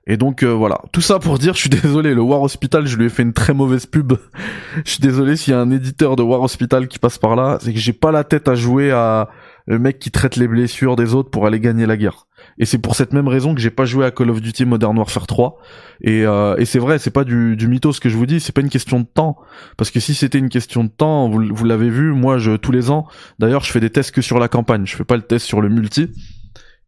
Et 0.05 0.17
donc 0.17 0.43
euh, 0.43 0.49
voilà, 0.49 0.81
tout 0.91 0.99
ça 0.99 1.17
pour 1.17 1.39
dire, 1.39 1.53
je 1.53 1.59
suis 1.59 1.69
désolé, 1.69 2.13
le 2.13 2.21
War 2.21 2.41
Hospital, 2.41 2.85
je 2.85 2.97
lui 2.97 3.05
ai 3.05 3.09
fait 3.09 3.23
une 3.23 3.31
très 3.31 3.53
mauvaise 3.53 3.85
pub. 3.85 4.13
je 4.83 4.91
suis 4.91 4.99
désolé 4.99 5.37
s'il 5.37 5.53
y 5.53 5.55
a 5.55 5.61
un 5.61 5.71
éditeur 5.71 6.17
de 6.17 6.23
War 6.23 6.41
Hospital 6.41 6.89
qui 6.89 6.99
passe 6.99 7.17
par 7.17 7.37
là, 7.37 7.57
c'est 7.61 7.71
que 7.71 7.79
j'ai 7.79 7.93
pas 7.93 8.11
la 8.11 8.25
tête 8.25 8.49
à 8.49 8.55
jouer 8.55 8.91
à 8.91 9.29
le 9.65 9.79
mec 9.79 9.99
qui 9.99 10.11
traite 10.11 10.35
les 10.35 10.49
blessures 10.49 10.97
des 10.97 11.13
autres 11.13 11.29
pour 11.29 11.47
aller 11.47 11.61
gagner 11.61 11.85
la 11.85 11.95
guerre. 11.95 12.27
Et 12.59 12.65
c'est 12.65 12.77
pour 12.77 12.95
cette 12.95 13.13
même 13.13 13.27
raison 13.27 13.55
que 13.55 13.61
j'ai 13.61 13.71
pas 13.71 13.85
joué 13.85 14.05
à 14.05 14.11
Call 14.11 14.29
of 14.29 14.41
Duty 14.41 14.65
Modern 14.65 14.97
Warfare 14.97 15.27
3. 15.27 15.59
Et, 16.01 16.25
euh, 16.25 16.55
et 16.57 16.65
c'est 16.65 16.79
vrai, 16.79 16.99
c'est 16.99 17.11
pas 17.11 17.23
du, 17.23 17.55
du 17.55 17.67
mytho 17.67 17.91
ce 17.91 17.99
que 17.99 18.09
je 18.09 18.17
vous 18.17 18.25
dis, 18.25 18.39
c'est 18.39 18.51
pas 18.51 18.61
une 18.61 18.69
question 18.69 18.99
de 18.99 19.05
temps. 19.05 19.37
Parce 19.77 19.91
que 19.91 19.99
si 19.99 20.13
c'était 20.13 20.37
une 20.37 20.49
question 20.49 20.83
de 20.83 20.89
temps, 20.89 21.29
vous, 21.29 21.43
vous 21.51 21.65
l'avez 21.65 21.89
vu, 21.89 22.13
moi 22.13 22.37
je 22.37 22.55
tous 22.55 22.71
les 22.71 22.91
ans, 22.91 23.07
d'ailleurs 23.39 23.63
je 23.63 23.71
fais 23.71 23.79
des 23.79 23.89
tests 23.89 24.11
que 24.11 24.21
sur 24.21 24.39
la 24.39 24.47
campagne, 24.47 24.85
je 24.85 24.95
fais 24.95 25.03
pas 25.03 25.15
le 25.15 25.23
test 25.23 25.45
sur 25.45 25.61
le 25.61 25.69
multi. 25.69 26.09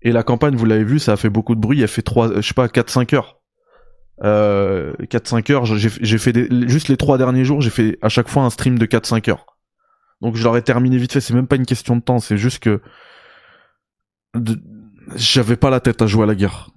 Et 0.02 0.12
la 0.12 0.24
campagne, 0.24 0.56
vous 0.56 0.66
l'avez 0.66 0.84
vu, 0.84 1.00
ça 1.00 1.14
a 1.14 1.18
fait 1.18 1.30
beaucoup 1.30 1.56
de 1.56 1.60
bruit, 1.60 1.82
elle 1.82 1.88
fait 1.88 2.04
3, 2.04 2.36
je 2.36 2.42
sais 2.42 2.54
pas, 2.54 2.68
4-5 2.68 3.16
heures. 3.16 3.40
Euh, 4.24 4.94
4-5 5.02 5.52
heures, 5.52 5.66
j'ai 5.66 6.18
fait 6.18 6.32
des, 6.32 6.48
juste 6.70 6.88
les 6.88 6.98
trois 6.98 7.18
derniers 7.18 7.44
jours, 7.44 7.62
j'ai 7.62 7.70
fait 7.70 7.98
à 8.02 8.10
chaque 8.10 8.30
fois 8.30 8.44
un 8.44 8.50
stream 8.50 8.78
de 8.78 8.86
4-5 8.86 9.30
heures. 9.32 9.46
Donc 10.22 10.36
je 10.36 10.44
l'aurais 10.44 10.62
terminé 10.62 10.98
vite 10.98 11.12
fait, 11.12 11.22
c'est 11.22 11.34
même 11.34 11.48
pas 11.48 11.58
une 11.58 11.66
question 11.66 11.96
de 11.96 12.02
temps, 12.02 12.20
c'est 12.20 12.38
juste 12.38 12.60
que 12.60 12.82
j'avais 15.16 15.56
pas 15.56 15.70
la 15.70 15.80
tête 15.80 16.02
à 16.02 16.08
jouer 16.08 16.24
à 16.24 16.26
la 16.26 16.36
guerre. 16.36 16.70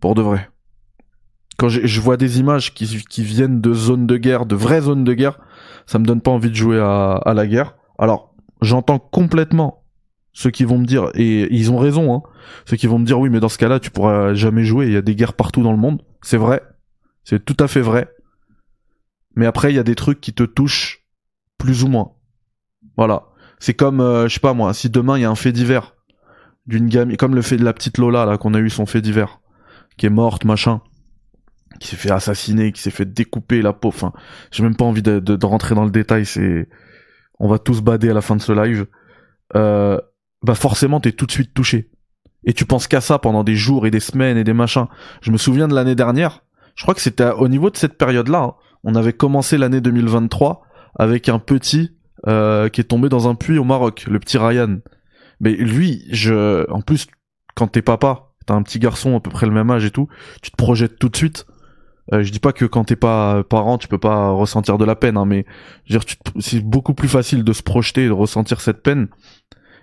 Pour 0.00 0.14
de 0.14 0.22
vrai. 0.22 0.48
Quand 1.58 1.68
je 1.68 2.00
vois 2.00 2.16
des 2.16 2.38
images 2.38 2.72
qui, 2.72 2.84
viennent 3.24 3.60
de 3.60 3.74
zones 3.74 4.06
de 4.06 4.16
guerre, 4.16 4.46
de 4.46 4.54
vraies 4.54 4.82
zones 4.82 5.02
de 5.02 5.12
guerre, 5.12 5.40
ça 5.86 5.98
me 5.98 6.04
donne 6.04 6.20
pas 6.20 6.30
envie 6.30 6.50
de 6.50 6.54
jouer 6.54 6.78
à, 6.78 7.14
à 7.14 7.34
la 7.34 7.46
guerre. 7.48 7.74
Alors, 7.98 8.34
j'entends 8.62 9.00
complètement 9.00 9.82
ceux 10.32 10.50
qui 10.50 10.62
vont 10.62 10.78
me 10.78 10.84
dire, 10.84 11.10
et 11.14 11.52
ils 11.52 11.72
ont 11.72 11.78
raison, 11.78 12.14
hein, 12.14 12.22
ceux 12.64 12.76
qui 12.76 12.86
vont 12.86 13.00
me 13.00 13.04
dire 13.04 13.18
oui, 13.18 13.28
mais 13.28 13.40
dans 13.40 13.48
ce 13.48 13.58
cas-là, 13.58 13.80
tu 13.80 13.90
pourras 13.90 14.34
jamais 14.34 14.62
jouer, 14.62 14.86
il 14.86 14.92
y 14.92 14.96
a 14.96 15.02
des 15.02 15.16
guerres 15.16 15.32
partout 15.32 15.64
dans 15.64 15.72
le 15.72 15.78
monde. 15.78 16.02
C'est 16.22 16.36
vrai. 16.36 16.62
C'est 17.24 17.44
tout 17.44 17.56
à 17.58 17.66
fait 17.66 17.80
vrai. 17.80 18.08
Mais 19.34 19.46
après, 19.46 19.72
il 19.72 19.76
y 19.76 19.80
a 19.80 19.84
des 19.84 19.96
trucs 19.96 20.20
qui 20.20 20.32
te 20.32 20.44
touchent 20.44 21.04
plus 21.58 21.82
ou 21.82 21.88
moins. 21.88 22.12
Voilà. 22.96 23.24
C'est 23.58 23.74
comme, 23.74 24.00
euh, 24.00 24.28
je 24.28 24.34
sais 24.34 24.40
pas 24.40 24.54
moi, 24.54 24.72
si 24.74 24.90
demain 24.90 25.18
il 25.18 25.22
y 25.22 25.24
a 25.24 25.30
un 25.30 25.34
fait 25.34 25.50
divers 25.50 25.96
d'une 26.68 26.88
gamine, 26.88 27.16
comme 27.16 27.34
le 27.34 27.42
fait 27.42 27.56
de 27.56 27.64
la 27.64 27.72
petite 27.72 27.98
Lola 27.98 28.24
là 28.26 28.36
qu'on 28.36 28.54
a 28.54 28.60
eu 28.60 28.70
son 28.70 28.86
fait 28.86 29.00
divers, 29.00 29.40
qui 29.96 30.06
est 30.06 30.10
morte 30.10 30.44
machin, 30.44 30.82
qui 31.80 31.88
s'est 31.88 31.96
fait 31.96 32.10
assassiner, 32.10 32.72
qui 32.72 32.80
s'est 32.80 32.90
fait 32.90 33.06
découper 33.06 33.62
la 33.62 33.72
peau. 33.72 33.88
Enfin, 33.88 34.12
j'ai 34.52 34.62
même 34.62 34.76
pas 34.76 34.84
envie 34.84 35.02
de, 35.02 35.44
rentrer 35.46 35.74
dans 35.74 35.84
le 35.84 35.90
détail. 35.90 36.26
C'est, 36.26 36.68
on 37.40 37.48
va 37.48 37.58
tous 37.58 37.80
bader 37.80 38.10
à 38.10 38.14
la 38.14 38.20
fin 38.20 38.36
de 38.36 38.42
ce 38.42 38.52
live. 38.52 38.86
Euh, 39.56 39.98
bah 40.42 40.54
forcément 40.54 41.00
t'es 41.00 41.12
tout 41.12 41.26
de 41.26 41.32
suite 41.32 41.54
touché. 41.54 41.90
Et 42.44 42.52
tu 42.52 42.66
penses 42.66 42.86
qu'à 42.86 43.00
ça 43.00 43.18
pendant 43.18 43.44
des 43.44 43.56
jours 43.56 43.86
et 43.86 43.90
des 43.90 44.00
semaines 44.00 44.36
et 44.36 44.44
des 44.44 44.52
machins. 44.52 44.86
Je 45.22 45.30
me 45.30 45.38
souviens 45.38 45.68
de 45.68 45.74
l'année 45.74 45.94
dernière. 45.94 46.44
Je 46.76 46.82
crois 46.82 46.94
que 46.94 47.00
c'était 47.00 47.30
au 47.30 47.48
niveau 47.48 47.70
de 47.70 47.76
cette 47.76 47.98
période-là. 47.98 48.42
hein. 48.42 48.54
On 48.84 48.94
avait 48.94 49.14
commencé 49.14 49.58
l'année 49.58 49.80
2023 49.80 50.62
avec 50.96 51.28
un 51.28 51.38
petit 51.38 51.96
euh, 52.26 52.68
qui 52.68 52.80
est 52.80 52.84
tombé 52.84 53.08
dans 53.08 53.28
un 53.28 53.34
puits 53.34 53.58
au 53.58 53.64
Maroc, 53.64 54.06
le 54.08 54.20
petit 54.20 54.38
Ryan. 54.38 54.78
Mais 55.40 55.52
lui, 55.52 56.04
je, 56.10 56.68
en 56.70 56.80
plus, 56.80 57.06
quand 57.54 57.68
t'es 57.68 57.82
papa, 57.82 58.32
t'as 58.46 58.54
un 58.54 58.62
petit 58.62 58.78
garçon 58.78 59.16
à 59.16 59.20
peu 59.20 59.30
près 59.30 59.46
le 59.46 59.52
même 59.52 59.70
âge 59.70 59.84
et 59.84 59.90
tout, 59.90 60.08
tu 60.42 60.50
te 60.50 60.56
projettes 60.56 60.98
tout 60.98 61.08
de 61.08 61.16
suite. 61.16 61.46
Euh, 62.12 62.22
je 62.22 62.32
dis 62.32 62.38
pas 62.38 62.52
que 62.52 62.64
quand 62.64 62.84
t'es 62.84 62.96
pas 62.96 63.44
parent, 63.44 63.76
tu 63.76 63.86
peux 63.86 63.98
pas 63.98 64.30
ressentir 64.30 64.78
de 64.78 64.84
la 64.84 64.96
peine, 64.96 65.16
hein, 65.16 65.26
mais 65.26 65.44
dire, 65.88 66.00
c'est 66.40 66.64
beaucoup 66.64 66.94
plus 66.94 67.08
facile 67.08 67.44
de 67.44 67.52
se 67.52 67.62
projeter 67.62 68.04
et 68.04 68.08
de 68.08 68.12
ressentir 68.12 68.60
cette 68.60 68.82
peine. 68.82 69.08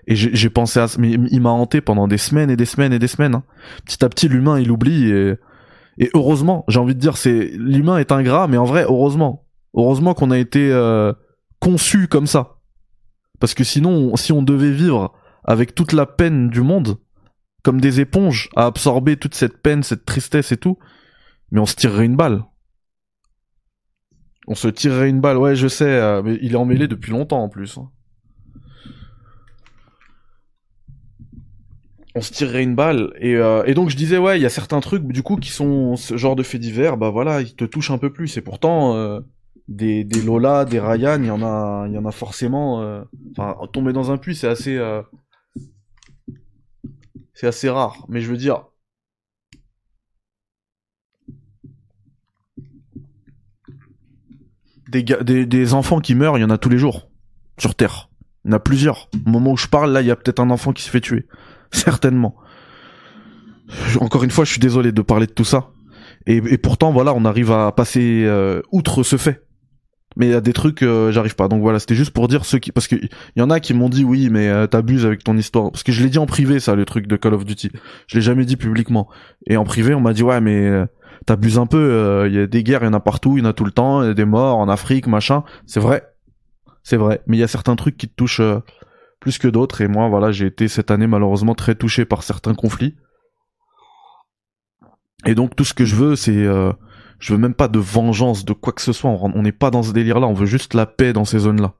Et 0.07 0.15
j'ai 0.15 0.35
j'ai 0.35 0.49
pensé 0.49 0.79
à, 0.79 0.87
ça, 0.87 0.99
mais 0.99 1.11
il 1.11 1.41
m'a 1.41 1.49
hanté 1.49 1.81
pendant 1.81 2.07
des 2.07 2.17
semaines 2.17 2.49
et 2.49 2.55
des 2.55 2.65
semaines 2.65 2.93
et 2.93 2.99
des 2.99 3.07
semaines. 3.07 3.35
hein. 3.35 3.43
Petit 3.85 4.03
à 4.03 4.09
petit, 4.09 4.27
l'humain, 4.27 4.59
il 4.59 4.71
oublie 4.71 5.09
et, 5.11 5.35
et 5.97 6.09
heureusement, 6.13 6.65
j'ai 6.67 6.79
envie 6.79 6.95
de 6.95 6.99
dire, 6.99 7.17
c'est 7.17 7.51
l'humain 7.53 7.97
est 7.97 8.11
ingrat, 8.11 8.47
mais 8.47 8.57
en 8.57 8.65
vrai, 8.65 8.83
heureusement, 8.83 9.45
heureusement 9.75 10.13
qu'on 10.13 10.31
a 10.31 10.37
été 10.37 10.71
euh, 10.71 11.13
conçu 11.59 12.07
comme 12.07 12.27
ça. 12.27 12.57
Parce 13.39 13.53
que 13.53 13.63
sinon, 13.63 14.15
si 14.15 14.31
on 14.31 14.41
devait 14.41 14.71
vivre 14.71 15.13
avec 15.45 15.73
toute 15.75 15.93
la 15.93 16.05
peine 16.05 16.49
du 16.49 16.61
monde, 16.61 16.97
comme 17.63 17.79
des 17.79 17.99
éponges, 18.01 18.49
à 18.55 18.65
absorber 18.65 19.15
toute 19.17 19.35
cette 19.35 19.61
peine, 19.61 19.83
cette 19.83 20.05
tristesse 20.05 20.51
et 20.51 20.57
tout, 20.57 20.77
mais 21.51 21.59
on 21.59 21.65
se 21.65 21.75
tirerait 21.75 22.05
une 22.05 22.15
balle. 22.17 22.43
On 24.47 24.55
se 24.55 24.67
tirerait 24.67 25.09
une 25.09 25.21
balle, 25.21 25.37
ouais, 25.37 25.55
je 25.55 25.67
sais, 25.67 25.85
euh, 25.85 26.21
mais 26.23 26.37
il 26.41 26.53
est 26.53 26.57
emmêlé 26.57 26.87
depuis 26.87 27.11
longtemps 27.11 27.43
en 27.43 27.49
plus. 27.49 27.77
hein. 27.77 27.89
On 32.17 32.21
se 32.21 32.31
tirerait 32.31 32.63
une 32.63 32.75
balle 32.75 33.11
et, 33.19 33.35
euh, 33.35 33.63
et 33.65 33.73
donc 33.73 33.89
je 33.89 33.97
disais 33.97 34.17
ouais 34.17 34.39
il 34.39 34.41
y 34.41 34.45
a 34.45 34.49
certains 34.49 34.79
trucs 34.79 35.05
du 35.05 35.21
coup 35.21 35.35
qui 35.35 35.49
sont 35.49 35.97
ce 35.97 36.15
genre 36.15 36.37
de 36.37 36.43
faits 36.43 36.61
divers 36.61 36.95
bah 36.95 37.09
voilà 37.09 37.41
ils 37.41 37.55
te 37.55 37.65
touchent 37.65 37.91
un 37.91 37.97
peu 37.97 38.09
plus 38.09 38.37
et 38.37 38.41
pourtant 38.41 38.95
euh, 38.95 39.19
des, 39.67 40.05
Lola 40.25 40.63
des 40.63 40.79
Ryan 40.79 41.17
il 41.19 41.25
y 41.25 41.29
en 41.31 41.41
a 41.41 41.89
y 41.89 41.97
en 41.97 42.05
a 42.05 42.11
forcément 42.13 43.03
enfin 43.31 43.57
tomber 43.73 43.91
dans 43.91 44.11
un 44.13 44.17
puits 44.17 44.33
c'est 44.37 44.47
assez 44.47 44.79
c'est 47.35 47.47
assez 47.47 47.69
rare 47.69 48.05
mais 48.09 48.21
je 48.21 48.31
veux 48.31 48.37
dire 48.37 48.65
des, 55.03 55.45
des, 55.45 55.73
enfants 55.73 55.99
qui 55.99 56.15
meurent 56.15 56.37
il 56.37 56.41
y 56.41 56.43
en 56.43 56.49
a 56.49 56.57
tous 56.57 56.69
les 56.69 56.77
jours 56.77 57.09
sur 57.57 57.75
Terre. 57.75 58.09
Il 58.43 58.51
y 58.51 58.53
en 58.53 58.57
a 58.57 58.59
plusieurs. 58.59 59.09
Au 59.25 59.29
moment 59.29 59.51
où 59.53 59.57
je 59.57 59.67
parle 59.67 59.91
là 59.91 60.01
il 60.01 60.07
y 60.07 60.11
a 60.11 60.15
peut-être 60.15 60.39
un 60.39 60.49
enfant 60.49 60.73
qui 60.73 60.83
se 60.83 60.89
fait 60.89 61.01
tuer. 61.01 61.27
Certainement. 61.71 62.35
Encore 63.99 64.23
une 64.23 64.31
fois 64.31 64.45
je 64.45 64.51
suis 64.51 64.59
désolé 64.59 64.91
de 64.91 65.01
parler 65.01 65.27
de 65.27 65.31
tout 65.31 65.45
ça. 65.45 65.71
Et, 66.27 66.37
et 66.37 66.57
pourtant 66.57 66.91
voilà 66.91 67.13
on 67.13 67.25
arrive 67.25 67.51
à 67.51 67.71
passer 67.71 68.23
euh, 68.25 68.61
outre 68.71 69.03
ce 69.03 69.17
fait 69.17 69.44
mais 70.15 70.27
il 70.27 70.31
y 70.31 70.35
a 70.35 70.41
des 70.41 70.53
trucs 70.53 70.81
euh, 70.81 71.11
j'arrive 71.11 71.35
pas. 71.35 71.47
Donc 71.47 71.61
voilà 71.61 71.79
c'était 71.79 71.95
juste 71.95 72.11
pour 72.11 72.27
dire 72.27 72.45
ceux 72.45 72.59
qui 72.59 72.71
parce 72.71 72.87
que 72.87 72.95
y 73.35 73.41
en 73.41 73.49
a 73.49 73.59
qui 73.59 73.73
m'ont 73.73 73.89
dit 73.89 74.03
oui 74.03 74.29
mais 74.31 74.47
euh, 74.47 74.67
t'abuses 74.67 75.05
avec 75.05 75.23
ton 75.23 75.37
histoire. 75.37 75.71
Parce 75.71 75.83
que 75.83 75.91
je 75.91 76.03
l'ai 76.03 76.09
dit 76.09 76.17
en 76.17 76.25
privé 76.25 76.59
ça 76.59 76.75
le 76.75 76.85
truc 76.85 77.07
de 77.07 77.15
Call 77.15 77.33
of 77.33 77.45
Duty. 77.45 77.71
Je 78.07 78.15
l'ai 78.15 78.21
jamais 78.21 78.45
dit 78.45 78.55
publiquement. 78.55 79.09
Et 79.47 79.57
en 79.57 79.63
privé 79.63 79.93
on 79.93 80.01
m'a 80.01 80.13
dit 80.13 80.23
ouais 80.23 80.41
mais 80.41 80.67
euh, 80.67 80.85
t'abuses 81.25 81.57
un 81.57 81.65
peu 81.65 81.77
euh, 81.77 82.27
il 82.27 82.35
y 82.35 82.39
a 82.39 82.47
des 82.47 82.63
guerres 82.63 82.81
il 82.83 82.85
y 82.85 82.89
en 82.89 82.93
a 82.93 82.99
partout 82.99 83.37
il 83.37 83.43
y 83.43 83.45
en 83.45 83.49
a 83.49 83.53
tout 83.53 83.65
le 83.65 83.71
temps 83.71 84.03
il 84.03 84.07
y 84.07 84.11
a 84.11 84.13
des 84.13 84.25
morts 84.25 84.57
en 84.57 84.69
Afrique 84.69 85.07
machin. 85.07 85.43
C'est 85.65 85.79
vrai. 85.79 86.03
C'est 86.83 86.97
vrai. 86.97 87.21
Mais 87.27 87.37
il 87.37 87.39
y 87.39 87.43
a 87.43 87.47
certains 87.47 87.75
trucs 87.75 87.97
qui 87.97 88.07
te 88.07 88.15
touchent 88.15 88.41
euh, 88.41 88.59
plus 89.19 89.37
que 89.37 89.47
d'autres. 89.47 89.81
Et 89.81 89.87
moi 89.87 90.07
voilà 90.07 90.31
j'ai 90.31 90.45
été 90.45 90.67
cette 90.67 90.91
année 90.91 91.07
malheureusement 91.07 91.55
très 91.55 91.75
touché 91.75 92.05
par 92.05 92.23
certains 92.23 92.53
conflits. 92.53 92.95
Et 95.25 95.35
donc 95.35 95.55
tout 95.55 95.65
ce 95.65 95.73
que 95.73 95.85
je 95.85 95.95
veux 95.95 96.15
c'est 96.15 96.45
euh, 96.45 96.71
je 97.19 97.33
veux 97.33 97.39
même 97.39 97.53
pas 97.53 97.67
de 97.67 97.79
vengeance 97.79 98.45
de 98.45 98.53
quoi 98.53 98.73
que 98.73 98.81
ce 98.81 98.93
soit. 98.93 99.09
On 99.09 99.41
n'est 99.41 99.51
pas 99.51 99.71
dans 99.71 99.83
ce 99.83 99.91
délire 99.91 100.19
là 100.19 100.27
on 100.27 100.33
veut 100.33 100.45
juste 100.45 100.73
la 100.73 100.85
paix 100.85 101.13
dans 101.13 101.25
ces 101.25 101.39
zones 101.39 101.61
là 101.61 101.73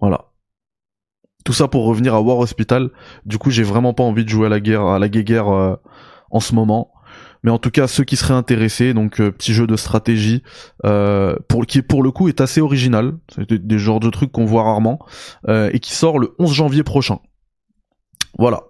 voilà. 0.00 0.26
Tout 1.44 1.52
ça 1.52 1.68
pour 1.68 1.84
revenir 1.84 2.14
à 2.14 2.20
War 2.20 2.38
Hospital. 2.38 2.90
Du 3.24 3.38
coup 3.38 3.50
j'ai 3.50 3.62
vraiment 3.62 3.94
pas 3.94 4.02
envie 4.02 4.24
de 4.24 4.28
jouer 4.28 4.46
à 4.46 4.48
la 4.48 4.60
guerre 4.60 4.84
à 4.86 4.98
la 4.98 5.06
euh, 5.06 5.76
en 6.30 6.40
ce 6.40 6.54
moment. 6.54 6.92
Mais 7.42 7.50
en 7.50 7.58
tout 7.58 7.70
cas 7.70 7.86
ceux 7.86 8.04
qui 8.04 8.16
seraient 8.16 8.34
intéressés 8.34 8.94
donc 8.94 9.20
euh, 9.20 9.30
petit 9.30 9.54
jeu 9.54 9.66
de 9.66 9.76
stratégie 9.76 10.42
euh, 10.84 11.36
qui 11.66 11.82
pour 11.82 12.02
le 12.02 12.10
coup 12.10 12.28
est 12.28 12.40
assez 12.40 12.60
original. 12.60 13.16
C'est 13.34 13.52
des, 13.52 13.78
genres 13.78 14.00
de 14.00 14.10
trucs 14.10 14.32
qu'on 14.32 14.44
voit 14.44 14.64
rarement 14.64 14.98
et 15.48 15.78
qui 15.80 15.94
sort 15.94 16.18
le 16.18 16.34
11 16.38 16.52
janvier 16.52 16.82
prochain. 16.82 17.20
Voilà. 18.38 18.62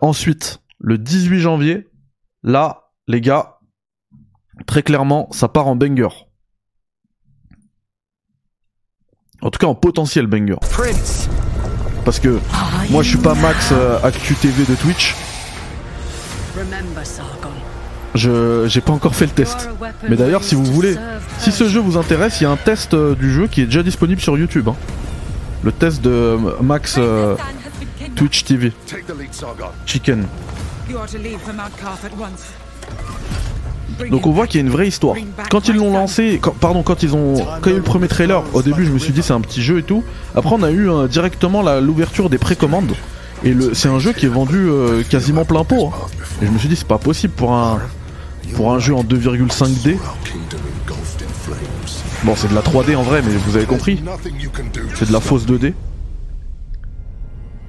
Ensuite 0.00 0.60
le 0.78 0.98
18 0.98 1.40
janvier 1.40 1.88
là 2.42 2.90
les 3.08 3.20
gars 3.20 3.58
très 4.66 4.82
clairement 4.82 5.28
ça 5.32 5.48
part 5.48 5.66
en 5.68 5.76
banger 5.76 6.08
en 9.40 9.50
tout 9.50 9.58
cas 9.58 9.66
en 9.66 9.74
potentiel 9.74 10.26
banger 10.26 10.56
Prince! 10.70 11.28
parce 12.04 12.18
que 12.20 12.38
moi 12.90 13.02
je 13.02 13.08
suis 13.10 13.18
pas 13.18 13.34
max 13.34 13.70
euh, 13.72 13.98
actu 14.02 14.34
TV 14.34 14.64
de 14.64 14.74
Twitch 14.74 15.14
je 18.14 18.66
j'ai 18.68 18.80
pas 18.82 18.92
encore 18.92 19.14
fait 19.14 19.24
le 19.26 19.32
test 19.32 19.70
Mais 20.08 20.16
d'ailleurs, 20.16 20.44
si 20.44 20.54
vous 20.54 20.64
voulez, 20.64 20.96
Si 21.38 21.50
ce 21.50 21.66
jeu 21.68 21.80
vous 21.80 21.96
intéresse, 21.96 22.40
il 22.40 22.44
y 22.44 22.46
a 22.46 22.50
un 22.50 22.56
test 22.56 22.92
euh, 22.94 23.14
du 23.14 23.32
jeu 23.32 23.46
qui 23.46 23.62
est 23.62 23.66
déjà 23.66 23.82
disponible 23.82 24.20
sur 24.20 24.36
YouTube. 24.36 24.68
hein. 24.68 24.76
Le 25.62 25.72
test 25.72 26.02
de 26.02 26.10
euh, 26.10 26.36
Max 26.60 26.96
euh, 26.98 27.36
Twitch 28.14 28.44
TV. 28.44 28.72
Take 28.86 29.04
the 29.04 29.18
lead, 29.18 29.32
Sargon. 29.32 29.68
Chicken. 29.86 30.26
Donc 34.10 34.26
on 34.26 34.30
voit 34.32 34.46
qu'il 34.46 34.60
y 34.60 34.62
a 34.62 34.66
une 34.66 34.72
vraie 34.72 34.88
histoire. 34.88 35.16
Quand 35.50 35.68
ils 35.68 35.76
l'ont 35.76 35.92
lancé, 35.92 36.40
pardon, 36.60 36.82
quand 36.82 37.02
ils 37.02 37.14
ont, 37.14 37.34
quand 37.60 37.66
il 37.66 37.70
y 37.70 37.72
a 37.72 37.76
eu 37.76 37.78
le 37.78 37.82
premier 37.84 38.08
trailer, 38.08 38.42
au 38.54 38.62
début 38.62 38.84
je 38.84 38.90
me 38.92 38.98
suis 38.98 39.12
dit 39.12 39.22
c'est 39.22 39.32
un 39.32 39.40
petit 39.40 39.62
jeu 39.62 39.78
et 39.78 39.82
tout. 39.82 40.02
Après 40.34 40.54
on 40.54 40.62
a 40.62 40.70
eu 40.70 40.88
euh, 40.90 41.08
directement 41.08 41.62
l'ouverture 41.80 42.28
des 42.30 42.38
précommandes 42.38 42.94
et 43.44 43.54
c'est 43.72 43.88
un 43.88 43.98
jeu 43.98 44.12
qui 44.12 44.26
est 44.26 44.30
vendu 44.30 44.68
euh, 44.68 45.02
quasiment 45.08 45.44
plein 45.44 45.64
pot. 45.64 45.86
hein. 45.94 46.06
Et 46.42 46.46
je 46.46 46.50
me 46.50 46.58
suis 46.58 46.68
dit 46.68 46.76
c'est 46.76 46.86
pas 46.86 46.98
possible 46.98 47.32
pour 47.34 47.52
un, 47.52 47.80
pour 48.54 48.72
un 48.72 48.78
jeu 48.78 48.94
en 48.94 49.02
2,5D. 49.04 49.96
Bon 52.24 52.34
c'est 52.36 52.48
de 52.48 52.54
la 52.54 52.60
3D 52.60 52.94
en 52.96 53.02
vrai, 53.02 53.20
mais 53.24 53.32
vous 53.32 53.56
avez 53.56 53.66
compris. 53.66 54.00
C'est 54.94 55.08
de 55.08 55.12
la 55.12 55.20
fausse 55.20 55.44
2D. 55.46 55.72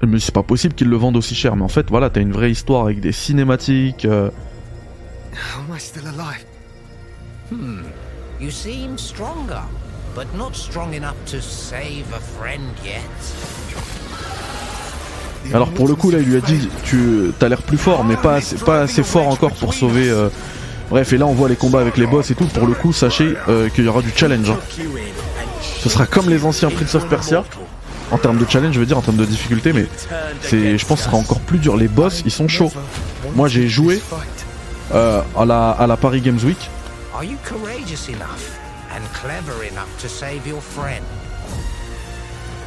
Mais 0.06 0.20
c'est 0.20 0.34
pas 0.34 0.44
possible 0.44 0.74
qu'ils 0.76 0.90
le 0.90 0.98
vendent 0.98 1.16
aussi 1.16 1.34
cher. 1.34 1.56
Mais 1.56 1.64
en 1.64 1.70
fait, 1.70 1.88
voilà, 1.90 2.10
t'as 2.10 2.20
une 2.20 2.34
vraie 2.34 2.52
histoire 2.52 2.84
avec 2.84 3.00
des 3.00 3.14
cinématiques. 3.14 4.04
euh, 4.04 4.30
How 5.34 5.62
am 5.68 5.72
I 5.72 5.80
still 5.80 6.08
alive? 6.08 6.46
You 8.40 8.52
seem 8.52 8.98
stronger, 8.98 9.62
but 10.16 10.28
not 10.36 10.56
strong 10.56 10.94
enough 10.94 11.16
to 11.28 11.42
save 11.42 12.06
a 12.14 12.20
friend 12.20 12.74
yet. 12.84 13.02
Alors 15.54 15.70
pour 15.72 15.88
le 15.88 15.96
coup 15.96 16.10
là 16.10 16.20
il 16.20 16.26
lui 16.26 16.38
a 16.38 16.42
dit 16.42 16.70
tu 16.86 17.34
as 17.42 17.50
l'air 17.50 17.62
plus 17.62 17.78
fort 17.78 18.06
mais 18.06 18.16
pas 18.16 18.36
assez, 18.36 18.56
pas 18.56 18.82
assez 18.82 19.04
fort 19.04 19.28
encore 19.28 19.52
pour 19.52 19.74
sauver 19.74 20.10
euh, 20.10 20.30
Bref 20.90 21.12
et 21.12 21.18
là 21.18 21.26
on 21.26 21.34
voit 21.34 21.50
les 21.50 21.58
combats 21.58 21.82
avec 21.82 21.98
les 21.98 22.06
boss 22.08 22.32
et 22.32 22.36
tout 22.36 22.46
pour 22.46 22.66
le 22.66 22.74
coup 22.74 22.94
sachez 22.94 23.34
euh, 23.50 23.68
qu'il 23.68 23.84
y 23.84 23.88
aura 23.90 24.02
du 24.02 24.12
challenge 24.16 24.50
hein. 24.50 24.58
Ce 25.82 25.90
sera 25.90 26.06
comme 26.06 26.30
les 26.30 26.46
anciens 26.46 26.70
Prince 26.70 26.96
of 26.96 27.10
Persia 27.10 27.44
en 28.12 28.18
termes 28.18 28.38
de 28.38 28.46
challenge 28.50 28.74
je 28.74 28.80
veux 28.80 28.86
dire 28.86 28.98
en 28.98 29.02
termes 29.02 29.18
de 29.18 29.26
difficulté 29.26 29.74
mais 29.74 29.86
c'est 30.42 30.78
je 30.78 30.86
pense 30.86 31.00
que 31.00 31.04
ce 31.04 31.10
sera 31.10 31.18
encore 31.18 31.42
plus 31.42 31.60
dur 31.60 31.76
les 31.76 31.90
boss 31.90 32.24
ils 32.26 32.32
sont 32.32 32.48
chauds 32.48 32.72
Moi 33.36 33.50
j'ai 33.50 33.68
joué 33.68 34.02
euh, 34.94 35.22
à, 35.38 35.46
la, 35.46 35.72
à 35.72 35.88
la 35.88 35.98
Paris 35.98 36.22
Games 36.22 36.40
Week 36.44 36.70
Are 37.14 37.24
you 37.24 37.38
courageous 37.48 38.10
enough 38.10 38.60
and 38.92 39.02
clever 39.14 39.64
enough 39.64 39.90
to 40.02 40.08
save 40.08 40.48
your 40.48 40.62
friend? 40.62 41.04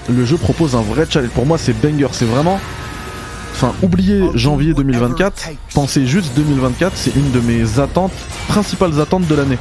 le 0.08 0.24
jeu 0.24 0.36
propose 0.36 0.74
un 0.74 0.82
vrai 0.82 1.06
challenge. 1.08 1.30
Pour 1.32 1.46
moi, 1.46 1.58
c'est 1.58 1.72
banger. 1.72 2.08
C'est 2.12 2.24
vraiment. 2.24 2.60
Enfin, 3.52 3.74
oubliez 3.82 4.22
janvier 4.34 4.74
2024. 4.74 5.48
Pensez 5.74 6.06
juste 6.06 6.34
2024. 6.36 6.92
C'est 6.96 7.14
une 7.16 7.30
de 7.32 7.40
mes 7.40 7.80
attentes, 7.80 8.12
principales 8.48 9.00
attentes 9.00 9.26
de 9.26 9.34
l'année. 9.34 9.58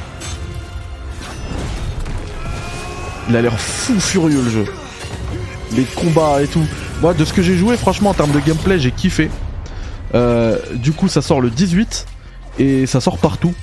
Il 3.28 3.36
a 3.36 3.42
l'air 3.42 3.58
fou 3.58 3.98
furieux 3.98 4.42
le 4.42 4.50
jeu. 4.50 4.64
Les 5.74 5.84
combats 5.84 6.42
et 6.42 6.46
tout. 6.46 6.64
Moi, 7.00 7.12
de 7.14 7.24
ce 7.24 7.32
que 7.32 7.42
j'ai 7.42 7.56
joué, 7.56 7.76
franchement, 7.76 8.10
en 8.10 8.14
termes 8.14 8.30
de 8.30 8.40
gameplay, 8.40 8.78
j'ai 8.78 8.92
kiffé. 8.92 9.30
Euh, 10.14 10.58
du 10.74 10.92
coup, 10.92 11.08
ça 11.08 11.22
sort 11.22 11.40
le 11.40 11.50
18 11.50 12.06
et 12.58 12.86
ça 12.86 13.00
sort 13.00 13.18
partout. 13.18 13.54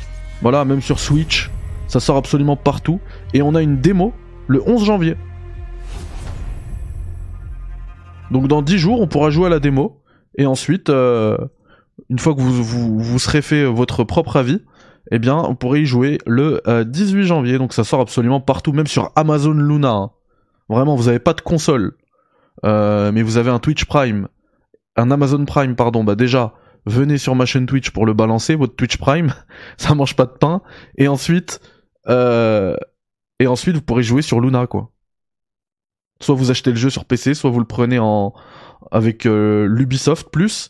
Voilà, 0.42 0.66
même 0.66 0.82
sur 0.82 1.00
Switch, 1.00 1.50
ça 1.88 2.00
sort 2.00 2.18
absolument 2.18 2.56
partout. 2.56 3.00
Et 3.34 3.42
on 3.42 3.56
a 3.56 3.62
une 3.62 3.80
démo 3.80 4.14
le 4.48 4.62
11 4.68 4.86
janvier. 4.86 5.16
Donc 8.32 8.48
dans 8.48 8.62
10 8.62 8.78
jours, 8.78 9.02
on 9.02 9.08
pourra 9.08 9.30
jouer 9.30 9.48
à 9.48 9.50
la 9.50 9.60
démo. 9.60 10.02
Et 10.38 10.46
ensuite, 10.46 10.90
euh, 10.90 11.38
une 12.10 12.20
fois 12.20 12.34
que 12.34 12.42
vous, 12.42 13.20
serez 13.20 13.42
fait 13.42 13.66
votre 13.66 14.04
propre 14.04 14.38
avis, 14.38 14.62
eh 15.12 15.20
bien, 15.20 15.38
on 15.38 15.56
pourrait 15.56 15.82
y 15.82 15.86
jouer 15.86 16.18
le 16.26 16.62
euh, 16.68 16.84
18 16.84 17.24
janvier. 17.24 17.58
Donc 17.58 17.74
ça 17.74 17.84
sort 17.84 18.02
absolument 18.02 18.42
partout, 18.42 18.74
même 18.74 18.88
sur 18.88 19.12
Amazon 19.16 19.54
Luna. 19.54 19.92
hein. 19.92 20.12
Vraiment, 20.70 20.96
vous 20.96 21.06
n'avez 21.06 21.20
pas 21.20 21.34
de 21.34 21.42
console, 21.42 21.94
euh, 22.66 23.12
mais 23.12 23.22
vous 23.22 23.38
avez 23.38 23.52
un 23.52 23.60
Twitch 23.60 23.86
Prime, 23.86 24.28
un 24.96 25.12
Amazon 25.12 25.46
Prime, 25.46 25.76
pardon. 25.76 26.04
Bah 26.04 26.16
déjà, 26.16 26.54
venez 26.86 27.18
sur 27.18 27.36
ma 27.36 27.46
chaîne 27.46 27.66
Twitch 27.66 27.92
pour 27.92 28.06
le 28.06 28.13
balancer, 28.13 28.56
votre 28.56 28.75
Twitch 28.75 28.98
Prime. 28.98 29.34
ça 29.78 29.96
mange 29.96 30.16
pas 30.16 30.25
de 30.25 30.32
pain. 30.32 30.62
Et 30.98 31.08
ensuite, 31.08 31.62
euh, 32.08 32.75
et 33.40 33.48
ensuite, 33.48 33.75
vous 33.75 33.82
pourrez 33.82 34.04
jouer 34.04 34.22
sur 34.22 34.40
Luna, 34.40 34.68
quoi. 34.68 34.92
Soit 36.22 36.36
vous 36.36 36.52
achetez 36.52 36.70
le 36.70 36.78
jeu 36.78 36.90
sur 36.90 37.06
PC, 37.06 37.34
soit 37.34 37.50
vous 37.50 37.60
le 37.60 37.66
prenez 37.66 38.00
en 38.00 38.34
avec 38.92 39.25
euh, 39.25 39.66
l'Ubisoft 39.68 40.30
Plus. 40.30 40.70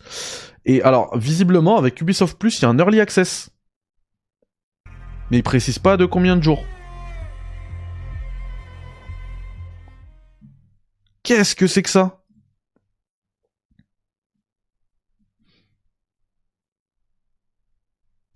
Et 0.65 0.81
alors, 0.81 1.17
visiblement, 1.17 1.77
avec 1.77 1.99
Ubisoft 2.01 2.37
Plus, 2.37 2.59
il 2.59 2.61
y 2.63 2.65
a 2.65 2.69
un 2.69 2.77
early 2.77 2.99
access. 2.99 3.49
Mais 5.29 5.37
il 5.37 5.43
précise 5.43 5.79
pas 5.79 5.97
de 5.97 6.05
combien 6.05 6.35
de 6.35 6.43
jours. 6.43 6.63
Qu'est-ce 11.23 11.55
que 11.55 11.67
c'est 11.67 11.81
que 11.81 11.89
ça? 11.89 12.22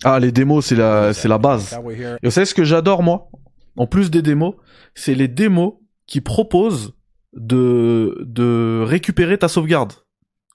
Ah, 0.03 0.19
les 0.19 0.31
démos, 0.31 0.65
c'est 0.65 0.75
la, 0.75 1.13
c'est 1.13 1.27
la 1.27 1.37
base. 1.37 1.73
Et 2.21 2.25
vous 2.25 2.31
savez 2.31 2.45
ce 2.45 2.53
que 2.53 2.63
j'adore, 2.63 3.03
moi 3.03 3.29
En 3.77 3.87
plus 3.87 4.11
des 4.11 4.21
démos, 4.21 4.55
c'est 4.95 5.15
les 5.15 5.27
démos 5.27 5.73
qui 6.05 6.21
proposent 6.21 6.93
de, 7.33 8.17
de 8.25 8.83
récupérer 8.85 9.37
ta 9.37 9.47
sauvegarde. 9.47 9.93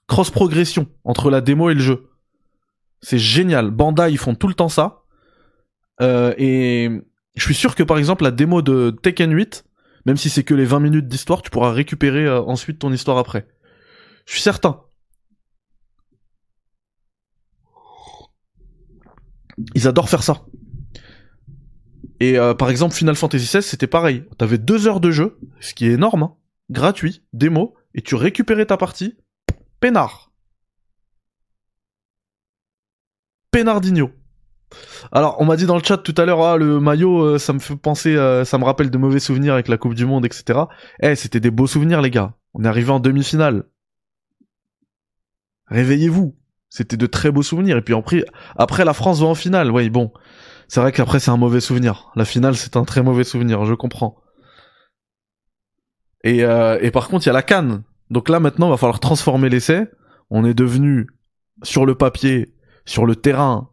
Cross 0.07 0.31
progression 0.31 0.87
entre 1.03 1.29
la 1.29 1.41
démo 1.41 1.69
et 1.69 1.73
le 1.73 1.79
jeu. 1.79 2.09
C'est 3.01 3.19
génial. 3.19 3.71
Bandai, 3.71 4.11
ils 4.11 4.17
font 4.17 4.35
tout 4.35 4.47
le 4.47 4.53
temps 4.53 4.69
ça. 4.69 5.03
Euh, 6.01 6.33
et 6.37 6.89
je 7.35 7.43
suis 7.43 7.53
sûr 7.53 7.75
que 7.75 7.83
par 7.83 7.97
exemple 7.97 8.23
la 8.23 8.31
démo 8.31 8.61
de 8.61 8.95
Tekken 9.01 9.31
8, 9.31 9.65
même 10.05 10.17
si 10.17 10.29
c'est 10.29 10.43
que 10.43 10.53
les 10.53 10.65
20 10.65 10.79
minutes 10.79 11.07
d'histoire, 11.07 11.41
tu 11.41 11.49
pourras 11.49 11.71
récupérer 11.71 12.25
euh, 12.25 12.41
ensuite 12.41 12.79
ton 12.79 12.91
histoire 12.91 13.17
après. 13.17 13.47
Je 14.25 14.33
suis 14.33 14.41
certain. 14.41 14.81
Ils 19.75 19.87
adorent 19.87 20.09
faire 20.09 20.23
ça. 20.23 20.45
Et 22.19 22.37
euh, 22.37 22.53
par 22.53 22.69
exemple 22.69 22.95
Final 22.95 23.15
Fantasy 23.15 23.45
XVI, 23.45 23.61
c'était 23.61 23.87
pareil. 23.87 24.23
T'avais 24.37 24.57
deux 24.57 24.87
heures 24.87 24.99
de 24.99 25.11
jeu, 25.11 25.37
ce 25.59 25.73
qui 25.73 25.87
est 25.87 25.93
énorme, 25.93 26.23
hein, 26.23 26.35
gratuit, 26.69 27.23
démo, 27.33 27.75
et 27.95 28.01
tu 28.01 28.15
récupérais 28.15 28.65
ta 28.65 28.77
partie, 28.77 29.17
peinard. 29.79 30.31
Peinardinho. 33.51 34.09
Alors, 35.11 35.39
on 35.39 35.45
m'a 35.45 35.55
dit 35.55 35.65
dans 35.65 35.77
le 35.77 35.83
chat 35.83 35.97
tout 35.97 36.15
à 36.17 36.25
l'heure, 36.25 36.41
ah, 36.41 36.57
le 36.57 36.79
maillot, 36.79 37.21
euh, 37.21 37.37
ça 37.37 37.53
me 37.53 37.59
fait 37.59 37.75
penser, 37.75 38.15
euh, 38.15 38.45
ça 38.45 38.57
me 38.57 38.63
rappelle 38.63 38.89
de 38.89 38.97
mauvais 38.97 39.19
souvenirs 39.19 39.53
avec 39.53 39.67
la 39.67 39.77
Coupe 39.77 39.93
du 39.93 40.05
Monde, 40.05 40.25
etc. 40.25 40.61
Eh, 41.01 41.15
c'était 41.15 41.39
des 41.39 41.51
beaux 41.51 41.67
souvenirs, 41.67 42.01
les 42.01 42.09
gars. 42.09 42.33
On 42.53 42.63
est 42.63 42.67
arrivé 42.67 42.89
en 42.89 42.99
demi-finale. 42.99 43.65
Réveillez-vous. 45.67 46.35
C'était 46.75 46.97
de 46.97 47.05
très 47.05 47.29
beaux 47.29 47.43
souvenirs. 47.43 47.77
Et 47.77 47.83
puis 47.83 47.93
après, 47.93 48.25
après 48.55 48.83
la 48.83 48.93
France 48.93 49.21
va 49.21 49.27
en 49.27 49.35
finale. 49.35 49.69
Oui, 49.69 49.91
bon. 49.91 50.11
C'est 50.67 50.79
vrai 50.79 50.91
qu'après, 50.91 51.19
c'est 51.19 51.29
un 51.29 51.37
mauvais 51.37 51.59
souvenir. 51.59 52.09
La 52.15 52.25
finale, 52.25 52.55
c'est 52.55 52.75
un 52.75 52.83
très 52.83 53.03
mauvais 53.03 53.23
souvenir, 53.23 53.63
je 53.65 53.75
comprends. 53.75 54.17
Et, 56.23 56.43
euh, 56.43 56.79
et 56.81 56.89
par 56.89 57.09
contre, 57.09 57.25
il 57.25 57.27
y 57.27 57.29
a 57.29 57.33
la 57.33 57.43
canne. 57.43 57.83
Donc 58.09 58.27
là, 58.27 58.39
maintenant, 58.39 58.71
va 58.71 58.77
falloir 58.77 58.99
transformer 58.99 59.49
l'essai. 59.49 59.85
On 60.31 60.45
est 60.45 60.55
devenu, 60.55 61.09
sur 61.61 61.85
le 61.85 61.93
papier, 61.93 62.55
sur 62.85 63.05
le 63.05 63.15
terrain, 63.15 63.69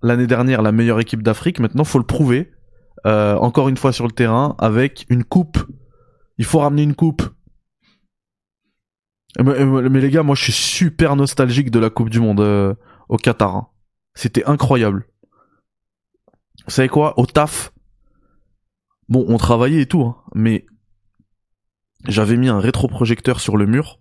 l'année 0.00 0.28
dernière, 0.28 0.62
la 0.62 0.70
meilleure 0.70 1.00
équipe 1.00 1.24
d'Afrique. 1.24 1.58
Maintenant, 1.58 1.82
faut 1.82 1.98
le 1.98 2.06
prouver. 2.06 2.52
Euh, 3.04 3.34
encore 3.34 3.68
une 3.68 3.76
fois 3.76 3.92
sur 3.92 4.06
le 4.06 4.12
terrain, 4.12 4.54
avec 4.60 5.06
une 5.08 5.24
coupe. 5.24 5.58
Il 6.38 6.44
faut 6.44 6.60
ramener 6.60 6.84
une 6.84 6.94
coupe. 6.94 7.24
Mais, 9.40 9.64
mais 9.64 10.00
les 10.00 10.10
gars, 10.10 10.22
moi, 10.22 10.34
je 10.36 10.44
suis 10.44 10.52
super 10.52 11.16
nostalgique 11.16 11.70
de 11.70 11.78
la 11.78 11.90
Coupe 11.90 12.10
du 12.10 12.20
Monde 12.20 12.40
euh, 12.40 12.74
au 13.08 13.16
Qatar. 13.16 13.56
hein. 13.56 13.68
C'était 14.14 14.44
incroyable. 14.44 15.08
Vous 16.66 16.70
savez 16.70 16.88
quoi? 16.88 17.18
Au 17.18 17.26
taf, 17.26 17.72
bon, 19.08 19.24
on 19.28 19.36
travaillait 19.36 19.82
et 19.82 19.86
tout, 19.86 20.02
hein, 20.02 20.16
mais 20.34 20.66
j'avais 22.06 22.36
mis 22.36 22.48
un 22.48 22.60
rétroprojecteur 22.60 23.40
sur 23.40 23.56
le 23.56 23.66
mur. 23.66 24.00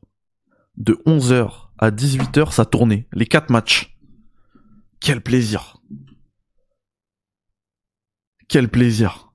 De 0.78 0.94
11h 1.06 1.70
à 1.78 1.92
18h, 1.92 2.52
ça 2.52 2.66
tournait. 2.66 3.08
Les 3.14 3.26
quatre 3.26 3.50
matchs. 3.50 3.98
Quel 5.00 5.22
plaisir. 5.22 5.78
Quel 8.48 8.70
plaisir. 8.70 9.34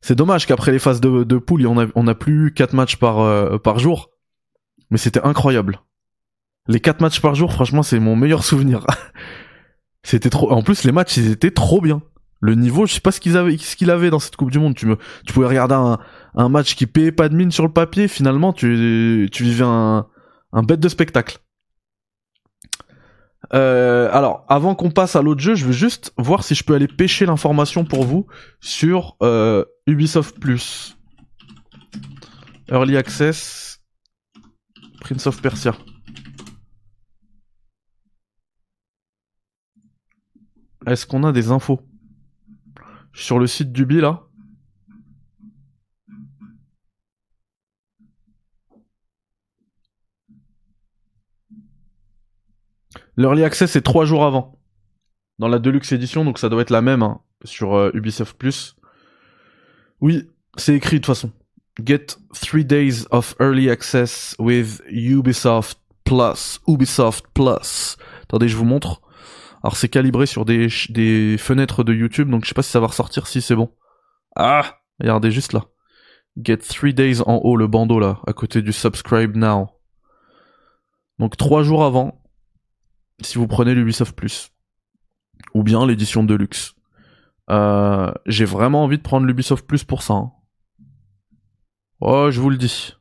C'est 0.00 0.14
dommage 0.14 0.46
qu'après 0.46 0.72
les 0.72 0.78
phases 0.78 1.00
de, 1.00 1.38
poule, 1.38 1.66
on 1.66 1.78
a, 1.78 1.86
on 1.94 2.06
a 2.06 2.14
plus 2.14 2.48
eu 2.48 2.54
4 2.54 2.72
matchs 2.72 2.96
par, 2.96 3.18
euh, 3.20 3.58
par 3.58 3.78
jour. 3.78 4.10
Mais 4.90 4.98
c'était 4.98 5.22
incroyable. 5.22 5.80
Les 6.66 6.80
4 6.80 7.00
matchs 7.00 7.20
par 7.20 7.34
jour, 7.34 7.52
franchement, 7.52 7.82
c'est 7.82 7.98
mon 7.98 8.16
meilleur 8.16 8.44
souvenir. 8.44 8.86
c'était 10.02 10.30
trop. 10.30 10.50
En 10.50 10.62
plus, 10.62 10.84
les 10.84 10.92
matchs, 10.92 11.16
ils 11.16 11.30
étaient 11.30 11.50
trop 11.50 11.80
bien. 11.80 12.02
Le 12.40 12.54
niveau, 12.54 12.86
je 12.86 12.94
sais 12.94 13.00
pas 13.00 13.10
ce 13.10 13.20
qu'ils 13.20 13.36
avaient, 13.36 13.56
ce 13.58 13.74
qu'il 13.74 13.90
avait 13.90 14.10
dans 14.10 14.20
cette 14.20 14.36
Coupe 14.36 14.50
du 14.50 14.58
Monde. 14.58 14.74
Tu 14.74 14.86
me, 14.86 14.96
tu 15.26 15.32
pouvais 15.32 15.46
regarder 15.48 15.74
un, 15.74 15.98
un 16.34 16.48
match 16.48 16.76
qui 16.76 16.86
payait 16.86 17.12
pas 17.12 17.28
de 17.28 17.34
mine 17.34 17.50
sur 17.50 17.64
le 17.64 17.72
papier. 17.72 18.06
Finalement, 18.06 18.52
tu, 18.52 19.28
tu 19.32 19.42
vivais 19.42 19.64
un, 19.64 20.06
un 20.52 20.62
bête 20.62 20.80
de 20.80 20.88
spectacle. 20.88 21.38
Euh, 23.54 24.10
alors, 24.12 24.44
avant 24.48 24.74
qu'on 24.74 24.90
passe 24.90 25.16
à 25.16 25.22
l'autre 25.22 25.40
jeu, 25.40 25.54
je 25.54 25.64
veux 25.64 25.72
juste 25.72 26.12
voir 26.18 26.44
si 26.44 26.54
je 26.54 26.64
peux 26.64 26.74
aller 26.74 26.88
pêcher 26.88 27.26
l'information 27.26 27.84
pour 27.84 28.04
vous 28.04 28.26
sur 28.60 29.16
euh, 29.22 29.64
Ubisoft 29.86 30.38
Plus. 30.38 30.96
Early 32.70 32.96
Access, 32.96 33.77
Prince 35.00 35.26
of 35.26 35.40
Persia. 35.40 35.76
Est-ce 40.86 41.06
qu'on 41.06 41.24
a 41.24 41.32
des 41.32 41.50
infos 41.50 41.80
sur 43.12 43.38
le 43.38 43.46
site 43.46 43.72
d'Ubi 43.72 44.00
là? 44.00 44.24
L'Early 53.16 53.42
Access 53.44 53.72
c'est 53.72 53.82
trois 53.82 54.04
jours 54.04 54.24
avant. 54.24 54.58
Dans 55.38 55.48
la 55.48 55.58
Deluxe 55.58 55.92
Edition, 55.92 56.24
donc 56.24 56.38
ça 56.38 56.48
doit 56.48 56.62
être 56.62 56.70
la 56.70 56.82
même 56.82 57.02
hein, 57.02 57.20
sur 57.44 57.74
euh, 57.74 57.90
Ubisoft 57.94 58.36
Plus. 58.36 58.76
Oui, 60.00 60.28
c'est 60.56 60.74
écrit 60.74 60.96
de 60.96 61.04
toute 61.04 61.06
façon. 61.06 61.32
Get 61.84 62.18
three 62.34 62.64
days 62.64 63.06
of 63.10 63.34
early 63.40 63.70
access 63.70 64.34
with 64.38 64.80
Ubisoft 64.90 65.76
Plus. 66.04 66.60
Ubisoft 66.66 67.24
Plus. 67.34 67.96
Attendez, 68.24 68.48
je 68.48 68.56
vous 68.56 68.64
montre. 68.64 69.00
Alors 69.62 69.76
c'est 69.76 69.88
calibré 69.88 70.26
sur 70.26 70.44
des, 70.44 70.68
des 70.88 71.36
fenêtres 71.38 71.84
de 71.84 71.92
YouTube, 71.92 72.30
donc 72.30 72.44
je 72.44 72.48
sais 72.48 72.54
pas 72.54 72.62
si 72.62 72.70
ça 72.70 72.80
va 72.80 72.86
ressortir 72.88 73.26
si 73.26 73.40
c'est 73.42 73.56
bon. 73.56 73.72
Ah 74.36 74.78
Regardez 75.00 75.30
juste 75.30 75.52
là. 75.52 75.64
Get 76.40 76.58
three 76.58 76.94
days 76.94 77.20
en 77.22 77.36
haut, 77.36 77.56
le 77.56 77.66
bandeau 77.66 77.98
là, 77.98 78.20
à 78.26 78.32
côté 78.32 78.62
du 78.62 78.72
subscribe 78.72 79.36
now. 79.36 79.68
Donc 81.18 81.36
trois 81.36 81.62
jours 81.64 81.84
avant, 81.84 82.22
si 83.20 83.38
vous 83.38 83.48
prenez 83.48 83.74
l'Ubisoft 83.74 84.14
Plus, 84.16 84.50
ou 85.54 85.62
bien 85.64 85.84
l'édition 85.86 86.22
Deluxe. 86.22 86.74
Euh, 87.50 88.12
j'ai 88.26 88.44
vraiment 88.44 88.84
envie 88.84 88.98
de 88.98 89.02
prendre 89.02 89.26
l'Ubisoft 89.26 89.66
Plus 89.66 89.82
pour 89.84 90.02
ça. 90.02 90.14
hein. 90.14 90.32
Oh, 92.00 92.30
je 92.30 92.40
vous 92.40 92.50
le 92.50 92.56
dis. 92.56 92.94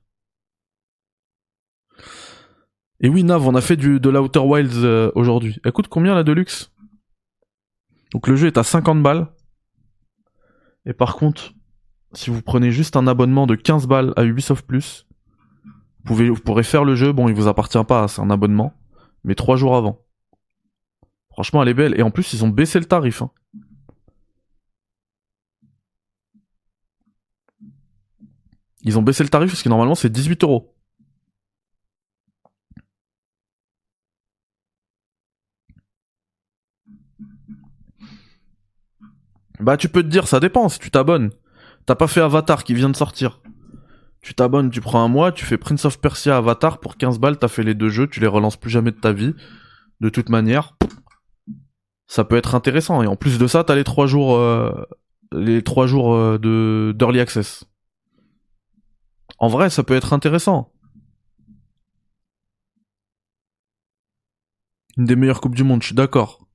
Et 2.99 3.09
oui, 3.09 3.23
Nav, 3.23 3.47
on 3.47 3.53
a 3.53 3.61
fait 3.61 3.75
du, 3.75 3.99
de 3.99 4.09
l'Outer 4.09 4.39
Wilds 4.39 4.83
euh, 4.83 5.11
aujourd'hui. 5.13 5.59
Elle 5.63 5.71
coûte 5.71 5.87
combien 5.87 6.15
la 6.15 6.23
Deluxe? 6.23 6.71
Donc 8.11 8.27
le 8.27 8.35
jeu 8.35 8.47
est 8.47 8.57
à 8.57 8.63
50 8.63 9.03
balles. 9.03 9.27
Et 10.85 10.93
par 10.93 11.15
contre, 11.15 11.53
si 12.13 12.29
vous 12.29 12.41
prenez 12.41 12.71
juste 12.71 12.95
un 12.95 13.05
abonnement 13.05 13.45
de 13.45 13.55
15 13.55 13.85
balles 13.87 14.13
à 14.15 14.23
Ubisoft 14.23 14.65
vous, 16.05 16.35
pourrez 16.35 16.63
faire 16.63 16.85
le 16.85 16.95
jeu. 16.95 17.11
Bon, 17.11 17.27
il 17.27 17.35
vous 17.35 17.47
appartient 17.47 17.83
pas, 17.83 18.07
c'est 18.07 18.21
un 18.21 18.29
abonnement. 18.29 18.73
Mais 19.23 19.35
trois 19.35 19.57
jours 19.57 19.75
avant. 19.75 20.05
Franchement, 21.29 21.61
elle 21.61 21.69
est 21.69 21.73
belle. 21.73 21.99
Et 21.99 22.01
en 22.01 22.11
plus, 22.11 22.33
ils 22.33 22.45
ont 22.45 22.49
baissé 22.49 22.79
le 22.79 22.85
tarif. 22.85 23.21
hein. 23.21 23.31
Ils 28.87 28.97
ont 28.97 29.01
baissé 29.01 29.21
le 29.21 29.27
tarif 29.27 29.51
parce 29.51 29.61
que 29.61 29.67
normalement 29.67 29.95
c'est 29.95 30.09
18 30.09 30.45
euros. 30.45 30.73
Bah 39.59 39.75
tu 39.75 39.89
peux 39.89 40.03
te 40.03 40.07
dire, 40.07 40.25
ça 40.25 40.39
dépend 40.39 40.69
si 40.69 40.79
tu 40.79 40.89
t'abonnes. 40.89 41.31
T'as 41.85 41.95
pas 41.95 42.07
fait 42.07 42.21
Avatar 42.21 42.63
qui 42.63 42.73
vient 42.73 42.89
de 42.89 42.95
sortir. 42.95 43.41
Tu 44.21 44.33
t'abonnes, 44.33 44.69
tu 44.69 44.79
prends 44.79 45.03
un 45.03 45.09
mois, 45.09 45.33
tu 45.33 45.43
fais 45.43 45.57
Prince 45.57 45.83
of 45.83 45.99
Persia 45.99 46.37
Avatar 46.37 46.79
pour 46.79 46.95
15 46.95 47.19
balles, 47.19 47.37
t'as 47.37 47.49
fait 47.49 47.63
les 47.63 47.73
deux 47.73 47.89
jeux, 47.89 48.07
tu 48.07 48.21
les 48.21 48.27
relances 48.27 48.55
plus 48.55 48.69
jamais 48.69 48.91
de 48.91 48.99
ta 48.99 49.11
vie. 49.11 49.35
De 49.99 50.07
toute 50.07 50.29
manière, 50.29 50.77
ça 52.07 52.23
peut 52.23 52.37
être 52.37 52.55
intéressant. 52.55 53.03
Et 53.03 53.07
en 53.07 53.17
plus 53.17 53.37
de 53.37 53.47
ça, 53.47 53.65
t'as 53.65 53.75
les 53.75 53.83
trois 53.83 54.07
jours, 54.07 54.37
euh, 54.37 54.71
les 55.33 55.61
trois 55.61 55.87
jours 55.87 56.13
euh, 56.13 56.37
de 56.37 56.93
d'early 56.97 57.19
access. 57.19 57.65
En 59.39 59.47
vrai, 59.47 59.69
ça 59.69 59.83
peut 59.83 59.95
être 59.95 60.13
intéressant. 60.13 60.71
Une 64.97 65.05
des 65.05 65.15
meilleures 65.15 65.41
coupes 65.41 65.55
du 65.55 65.63
monde, 65.63 65.81
je 65.81 65.87
suis 65.87 65.95
d'accord. 65.95 66.47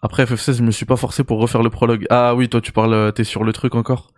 Après 0.00 0.24
FF16, 0.24 0.58
je 0.58 0.62
me 0.62 0.70
suis 0.70 0.84
pas 0.86 0.96
forcé 0.96 1.24
pour 1.24 1.40
refaire 1.40 1.62
le 1.62 1.70
prologue. 1.70 2.06
Ah 2.10 2.34
oui, 2.34 2.48
toi 2.48 2.60
tu 2.60 2.72
parles, 2.72 2.92
euh, 2.92 3.10
t'es 3.10 3.24
sur 3.24 3.42
le 3.42 3.52
truc 3.52 3.74
encore. 3.74 4.12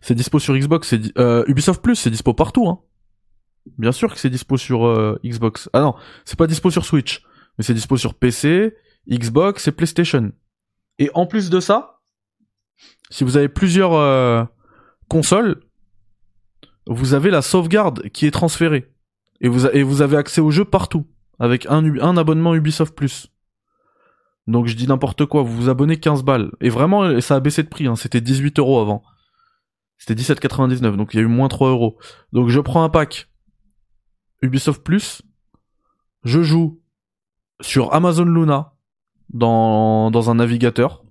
C'est 0.00 0.14
dispo 0.14 0.38
sur 0.38 0.56
Xbox, 0.56 0.88
c'est 0.88 1.18
euh, 1.18 1.44
Ubisoft 1.48 1.82
Plus, 1.82 1.96
c'est 1.96 2.10
dispo 2.10 2.32
partout. 2.32 2.68
Hein. 2.68 2.80
Bien 3.76 3.92
sûr 3.92 4.14
que 4.14 4.20
c'est 4.20 4.30
dispo 4.30 4.56
sur 4.56 4.86
euh, 4.86 5.18
Xbox. 5.24 5.68
Ah 5.72 5.80
non, 5.80 5.96
c'est 6.24 6.38
pas 6.38 6.46
dispo 6.46 6.70
sur 6.70 6.84
Switch, 6.84 7.24
mais 7.58 7.64
c'est 7.64 7.74
dispo 7.74 7.96
sur 7.96 8.14
PC, 8.14 8.76
Xbox 9.10 9.66
et 9.66 9.72
PlayStation. 9.72 10.32
Et 11.00 11.10
en 11.14 11.26
plus 11.26 11.50
de 11.50 11.60
ça, 11.60 11.93
si 13.10 13.24
vous 13.24 13.36
avez 13.36 13.48
plusieurs 13.48 13.92
euh, 13.94 14.44
consoles, 15.08 15.60
vous 16.86 17.14
avez 17.14 17.30
la 17.30 17.42
sauvegarde 17.42 18.08
qui 18.10 18.26
est 18.26 18.30
transférée. 18.30 18.90
Et 19.40 19.48
vous, 19.48 20.00
avez 20.00 20.16
accès 20.16 20.40
au 20.40 20.50
jeu 20.50 20.64
partout, 20.64 21.06
avec 21.38 21.66
un, 21.66 22.16
abonnement 22.16 22.54
Ubisoft 22.54 22.94
Plus. 22.94 23.30
Donc 24.46 24.66
je 24.66 24.74
dis 24.74 24.86
n'importe 24.86 25.26
quoi, 25.26 25.42
vous 25.42 25.54
vous 25.54 25.68
abonnez 25.68 25.98
15 25.98 26.22
balles. 26.22 26.50
Et 26.60 26.70
vraiment, 26.70 27.20
ça 27.20 27.36
a 27.36 27.40
baissé 27.40 27.62
de 27.62 27.68
prix, 27.68 27.86
hein. 27.86 27.96
c'était 27.96 28.20
18 28.20 28.58
euros 28.58 28.80
avant. 28.80 29.02
C'était 29.98 30.14
17,99, 30.14 30.96
donc 30.96 31.12
il 31.12 31.18
y 31.18 31.20
a 31.20 31.22
eu 31.22 31.28
moins 31.28 31.48
3 31.48 31.68
euros. 31.68 31.98
Donc 32.32 32.48
je 32.48 32.60
prends 32.60 32.84
un 32.84 32.88
pack 32.88 33.28
Ubisoft 34.40 34.82
Plus, 34.82 35.22
je 36.24 36.42
joue 36.42 36.80
sur 37.60 37.92
Amazon 37.92 38.24
Luna 38.24 38.72
dans 39.30 40.30
un 40.30 40.34
navigateur, 40.36 41.03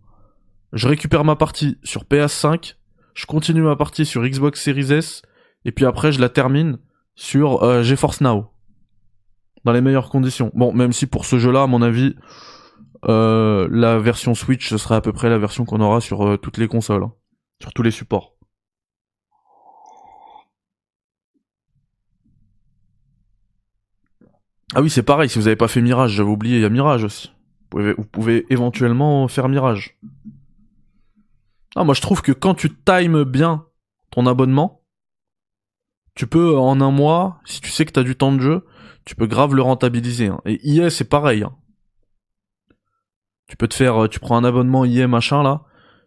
je 0.74 0.88
récupère 0.88 1.24
ma 1.24 1.36
partie 1.36 1.78
sur 1.84 2.04
PS5, 2.04 2.76
je 3.14 3.26
continue 3.28 3.62
ma 3.62 3.76
partie 3.76 4.06
sur 4.06 4.24
Xbox 4.24 4.62
Series 4.62 4.92
S, 4.92 5.22
et 5.66 5.72
puis 5.72 5.86
après 5.86 6.12
je 6.12 6.20
la 6.20 6.30
termine 6.30 6.80
sur 7.16 7.64
euh, 7.64 7.84
GeForce 7.84 8.22
Now. 8.22 8.50
Dans 9.66 9.72
les 9.72 9.82
meilleures 9.82 10.10
conditions. 10.10 10.52
Bon, 10.56 10.74
même 10.74 10.92
si 10.92 11.06
pour 11.06 11.26
ce 11.26 11.38
jeu-là, 11.38 11.64
à 11.64 11.68
mon 11.68 11.82
avis, 11.82 12.16
euh, 13.06 13.68
la 13.72 14.00
version 14.00 14.34
Switch, 14.34 14.68
ce 14.68 14.78
sera 14.78 14.98
à 14.98 15.02
peu 15.02 15.14
près 15.14 15.30
la 15.30 15.38
version 15.38 15.64
qu'on 15.64 15.80
aura 15.80 16.02
sur 16.02 16.28
euh, 16.28 16.38
toutes 16.38 16.58
les 16.58 16.68
consoles, 16.68 17.04
hein. 17.04 17.14
sur 17.62 17.72
tous 17.72 17.84
les 17.84 17.92
supports. 17.92 18.36
Ah 24.76 24.82
oui, 24.82 24.90
c'est 24.90 25.04
pareil, 25.04 25.30
si 25.30 25.38
vous 25.38 25.46
avez 25.46 25.56
pas 25.56 25.68
fait 25.68 25.82
Mirage, 25.82 26.14
j'avais 26.14 26.30
oublié, 26.30 26.58
il 26.58 26.62
y 26.64 26.66
a 26.66 26.70
Mirage 26.70 27.04
aussi. 27.04 27.32
Vous 27.72 28.06
pouvez 28.06 28.46
éventuellement 28.52 29.28
faire 29.28 29.50
Mirage. 29.50 29.98
Ah, 31.76 31.84
moi 31.84 31.94
je 31.94 32.02
trouve 32.02 32.22
que 32.22 32.32
quand 32.32 32.54
tu 32.54 32.74
times 32.76 33.24
bien 33.24 33.66
ton 34.12 34.28
abonnement, 34.28 34.84
tu 36.16 36.28
peux 36.28 36.56
en 36.58 36.80
un 36.82 36.92
mois, 36.92 37.40
si 37.46 37.62
tu 37.62 37.70
sais 37.72 37.86
que 37.86 37.92
t'as 37.92 38.04
du 38.04 38.16
temps 38.16 38.32
de 38.32 38.40
jeu, 38.40 38.66
tu 39.06 39.16
peux 39.16 39.26
grave 39.26 39.56
le 39.56 39.62
rentabiliser. 39.64 40.28
hein. 40.28 40.40
Et 40.46 40.60
EA 40.70 40.90
c'est 40.90 41.10
pareil. 41.10 41.44
hein. 41.44 41.56
Tu 43.48 43.58
peux 43.58 43.68
te 43.68 43.74
faire, 43.74 44.04
euh, 44.04 44.08
tu 44.08 44.20
prends 44.20 44.38
un 44.38 44.44
abonnement 44.44 44.86
EA 44.86 45.08
machin 45.08 45.42
là, 45.44 45.64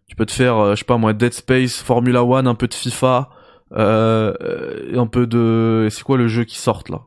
tu 0.06 0.14
peux 0.16 0.26
te 0.26 0.32
faire, 0.32 0.56
euh, 0.56 0.74
je 0.74 0.80
sais 0.80 0.84
pas 0.84 0.96
moi, 0.98 1.12
Dead 1.12 1.32
Space, 1.32 1.82
Formula 1.82 2.24
One, 2.24 2.46
un 2.46 2.54
peu 2.54 2.68
de 2.68 2.74
FIFA, 2.74 3.28
euh, 3.72 4.96
un 4.96 5.06
peu 5.08 5.26
de, 5.26 5.88
c'est 5.90 6.02
quoi 6.04 6.16
le 6.16 6.28
jeu 6.28 6.44
qui 6.44 6.56
sort 6.56 6.84
là? 6.88 7.02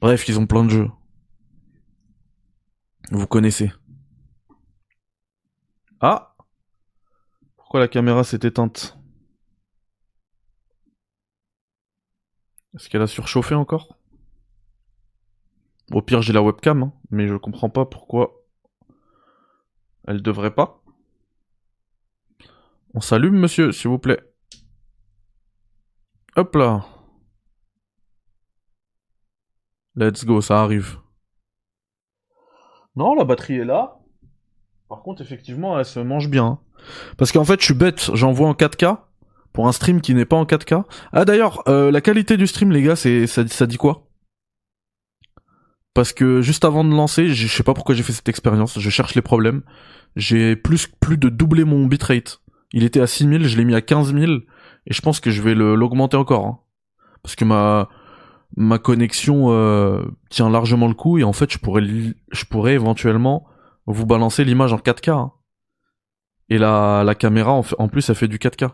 Bref, 0.00 0.26
ils 0.28 0.38
ont 0.40 0.46
plein 0.46 0.64
de 0.64 0.70
jeux. 0.70 0.90
Vous 3.10 3.26
connaissez. 3.26 3.70
Ah 6.00 6.29
Pourquoi 7.70 7.82
la 7.82 7.88
caméra 7.88 8.24
s'est 8.24 8.40
éteinte? 8.42 8.98
Est-ce 12.74 12.88
qu'elle 12.88 13.00
a 13.00 13.06
surchauffé 13.06 13.54
encore? 13.54 13.96
Au 15.92 16.02
pire, 16.02 16.20
j'ai 16.20 16.32
la 16.32 16.42
webcam, 16.42 16.82
hein, 16.82 16.92
mais 17.12 17.28
je 17.28 17.36
comprends 17.36 17.70
pas 17.70 17.86
pourquoi 17.86 18.44
elle 20.08 20.20
devrait 20.20 20.52
pas. 20.52 20.82
On 22.94 23.00
s'allume, 23.00 23.38
monsieur, 23.38 23.70
s'il 23.70 23.88
vous 23.88 24.00
plaît. 24.00 24.20
Hop 26.34 26.52
là. 26.56 26.88
Let's 29.94 30.24
go, 30.24 30.40
ça 30.40 30.60
arrive. 30.60 30.98
Non, 32.96 33.14
la 33.14 33.22
batterie 33.22 33.58
est 33.58 33.64
là. 33.64 34.00
Par 34.88 35.04
contre, 35.04 35.22
effectivement, 35.22 35.78
elle 35.78 35.84
se 35.86 36.00
mange 36.00 36.28
bien. 36.28 36.60
Parce 37.16 37.32
qu'en 37.32 37.44
fait, 37.44 37.60
je 37.60 37.64
suis 37.66 37.74
bête, 37.74 38.10
j'envoie 38.14 38.48
en 38.48 38.54
4K 38.54 38.98
pour 39.52 39.66
un 39.68 39.72
stream 39.72 40.00
qui 40.00 40.14
n'est 40.14 40.24
pas 40.24 40.36
en 40.36 40.44
4K. 40.44 40.84
Ah 41.12 41.24
d'ailleurs, 41.24 41.62
euh, 41.68 41.90
la 41.90 42.00
qualité 42.00 42.36
du 42.36 42.46
stream, 42.46 42.70
les 42.72 42.82
gars, 42.82 42.96
c'est 42.96 43.26
ça, 43.26 43.44
dit 43.66 43.76
quoi? 43.76 44.06
Parce 45.94 46.12
que 46.12 46.40
juste 46.40 46.64
avant 46.64 46.84
de 46.84 46.90
lancer, 46.94 47.28
je 47.34 47.48
sais 47.48 47.62
pas 47.64 47.74
pourquoi 47.74 47.94
j'ai 47.94 48.02
fait 48.04 48.12
cette 48.12 48.28
expérience, 48.28 48.78
je 48.78 48.90
cherche 48.90 49.14
les 49.14 49.22
problèmes. 49.22 49.62
J'ai 50.16 50.54
plus 50.56 50.86
plus 50.86 51.18
de 51.18 51.28
doubler 51.28 51.64
mon 51.64 51.86
bitrate. 51.86 52.40
Il 52.72 52.84
était 52.84 53.00
à 53.00 53.06
6000, 53.08 53.46
je 53.48 53.56
l'ai 53.56 53.64
mis 53.64 53.74
à 53.74 53.80
15000 53.80 54.42
et 54.86 54.92
je 54.94 55.00
pense 55.02 55.18
que 55.20 55.30
je 55.30 55.42
vais 55.42 55.54
l'augmenter 55.54 56.16
encore. 56.16 56.46
hein. 56.46 56.58
Parce 57.22 57.34
que 57.34 57.44
ma 57.44 58.78
connexion 58.78 59.50
euh, 59.50 60.02
tient 60.30 60.48
largement 60.48 60.86
le 60.88 60.94
coup 60.94 61.18
et 61.18 61.24
en 61.24 61.32
fait 61.32 61.52
je 61.52 61.58
pourrais 61.58 61.82
je 61.82 62.44
pourrais 62.44 62.74
éventuellement 62.74 63.46
vous 63.86 64.06
balancer 64.06 64.44
l'image 64.44 64.72
en 64.72 64.78
4K. 64.78 65.10
hein. 65.10 65.32
Et 66.50 66.58
la 66.58 67.02
la 67.04 67.14
caméra 67.14 67.52
en, 67.52 67.88
plus 67.88 68.10
elle 68.10 68.16
fait 68.16 68.28
du 68.28 68.38
4K. 68.38 68.70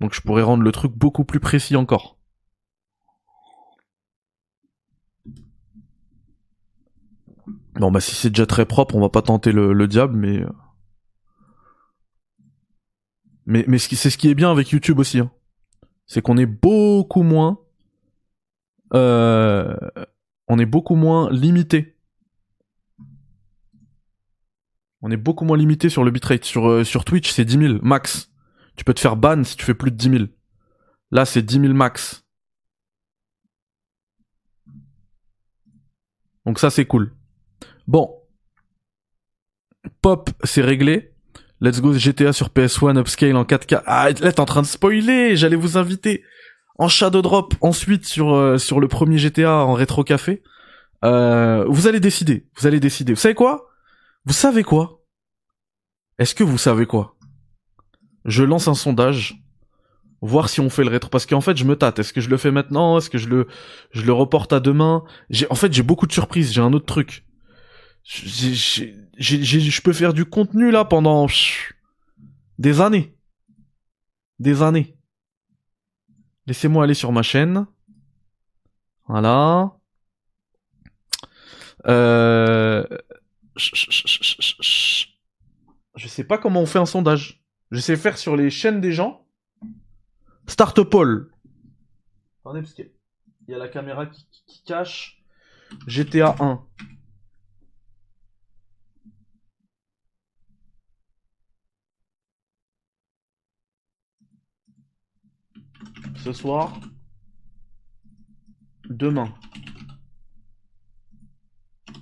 Donc 0.00 0.14
je 0.14 0.20
pourrais 0.20 0.42
rendre 0.42 0.62
le 0.62 0.72
truc 0.72 0.92
beaucoup 0.92 1.24
plus 1.24 1.40
précis 1.40 1.76
encore. 1.76 2.18
Bon 7.76 7.90
bah 7.90 8.00
si 8.00 8.14
c'est 8.14 8.30
déjà 8.30 8.46
très 8.46 8.66
propre, 8.66 8.94
on 8.94 9.00
va 9.00 9.08
pas 9.08 9.22
tenter 9.22 9.50
le, 9.50 9.72
le 9.72 9.88
diable, 9.88 10.14
mais 10.14 10.40
euh, 10.40 10.48
mais 13.46 13.78
c'est 13.78 14.10
ce 14.10 14.18
qui 14.18 14.28
est 14.28 14.34
bien 14.34 14.50
avec 14.50 14.70
YouTube 14.70 14.98
aussi, 14.98 15.18
hein. 15.18 15.30
c'est 16.06 16.22
qu'on 16.22 16.36
est 16.36 16.46
beaucoup 16.46 17.22
moins, 17.22 17.58
euh, 18.94 19.74
on 20.48 20.58
est 20.58 20.66
beaucoup 20.66 20.94
moins 20.94 21.30
limité. 21.30 21.91
On 25.02 25.10
est 25.10 25.16
beaucoup 25.16 25.44
moins 25.44 25.58
limité 25.58 25.88
sur 25.88 26.04
le 26.04 26.10
bitrate. 26.10 26.44
Sur 26.44 26.68
euh, 26.68 26.84
Twitch, 27.04 27.30
c'est 27.30 27.44
10 27.44 27.58
000 27.58 27.74
max. 27.82 28.30
Tu 28.76 28.84
peux 28.84 28.94
te 28.94 29.00
faire 29.00 29.16
ban 29.16 29.42
si 29.44 29.56
tu 29.56 29.64
fais 29.64 29.74
plus 29.74 29.90
de 29.90 29.96
10 29.96 30.10
000. 30.10 30.24
Là, 31.10 31.24
c'est 31.24 31.42
10 31.42 31.60
000 31.60 31.74
max. 31.74 32.24
Donc 36.46 36.58
ça, 36.58 36.70
c'est 36.70 36.86
cool. 36.86 37.12
Bon. 37.86 38.14
Pop, 40.00 40.30
c'est 40.44 40.62
réglé. 40.62 41.12
Let's 41.60 41.80
go 41.80 41.92
GTA 41.92 42.32
sur 42.32 42.48
PS1 42.48 42.98
upscale 42.98 43.36
en 43.36 43.44
4K. 43.44 43.82
Ah, 43.86 44.10
là, 44.10 44.32
t'es 44.32 44.40
en 44.40 44.44
train 44.44 44.62
de 44.62 44.66
spoiler. 44.66 45.36
J'allais 45.36 45.56
vous 45.56 45.76
inviter. 45.76 46.22
en 46.78 46.88
shadow 46.88 47.22
drop 47.22 47.54
ensuite 47.60 48.06
sur 48.06 48.34
euh, 48.34 48.56
le 48.56 48.88
premier 48.88 49.18
GTA 49.18 49.56
en 49.56 49.72
rétro 49.72 50.04
café. 50.04 50.42
Euh, 51.04 51.64
vous 51.68 51.88
allez 51.88 52.00
décider, 52.00 52.46
vous 52.56 52.66
allez 52.66 52.78
décider. 52.78 53.12
Vous 53.12 53.20
savez 53.20 53.34
quoi? 53.34 53.71
Vous 54.24 54.32
savez 54.32 54.62
quoi? 54.62 55.02
Est-ce 56.18 56.34
que 56.34 56.44
vous 56.44 56.58
savez 56.58 56.86
quoi? 56.86 57.16
Je 58.24 58.44
lance 58.44 58.68
un 58.68 58.74
sondage 58.74 59.42
voir 60.20 60.48
si 60.48 60.60
on 60.60 60.70
fait 60.70 60.84
le 60.84 60.90
rétro 60.90 61.10
parce 61.10 61.26
qu'en 61.26 61.40
fait 61.40 61.56
je 61.56 61.64
me 61.64 61.76
tâte. 61.76 61.98
Est-ce 61.98 62.12
que 62.12 62.20
je 62.20 62.30
le 62.30 62.36
fais 62.36 62.52
maintenant? 62.52 62.96
Est-ce 62.98 63.10
que 63.10 63.18
je 63.18 63.28
le 63.28 63.48
je 63.90 64.02
le 64.02 64.12
reporte 64.12 64.52
à 64.52 64.60
demain? 64.60 65.04
En 65.50 65.56
fait 65.56 65.72
j'ai 65.72 65.82
beaucoup 65.82 66.06
de 66.06 66.12
surprises 66.12 66.52
j'ai 66.52 66.60
un 66.60 66.72
autre 66.72 66.86
truc. 66.86 67.26
Je 68.04 69.80
peux 69.80 69.92
faire 69.92 70.14
du 70.14 70.24
contenu 70.24 70.70
là 70.70 70.84
pendant 70.84 71.26
des 72.58 72.80
années. 72.80 73.16
Des 74.38 74.62
années. 74.62 74.96
Laissez-moi 76.46 76.84
aller 76.84 76.94
sur 76.94 77.10
ma 77.12 77.22
chaîne. 77.22 77.66
Voilà. 79.08 79.72
Euh... 81.86 82.84
je 83.56 85.06
sais 86.08 86.24
pas 86.24 86.38
comment 86.38 86.62
on 86.62 86.66
fait 86.66 86.78
un 86.78 86.86
sondage 86.86 87.42
je 87.70 87.80
sais 87.80 87.96
faire 87.96 88.18
sur 88.18 88.36
les 88.36 88.50
chaînes 88.50 88.80
des 88.80 88.92
gens 88.92 89.26
Start 90.48 90.82
Paul. 90.82 91.30
Attendez, 92.40 92.62
parce 92.62 92.74
qu'il 92.74 92.90
y 93.46 93.54
a 93.54 93.58
la 93.58 93.68
caméra 93.68 94.06
qui, 94.06 94.26
qui- 94.28 94.42
qui 94.44 94.62
cache. 94.64 95.22
GTA 95.86 96.34
1. 96.40 96.66
Ce 106.16 106.32
soir. 106.32 106.78
Demain. 108.88 109.32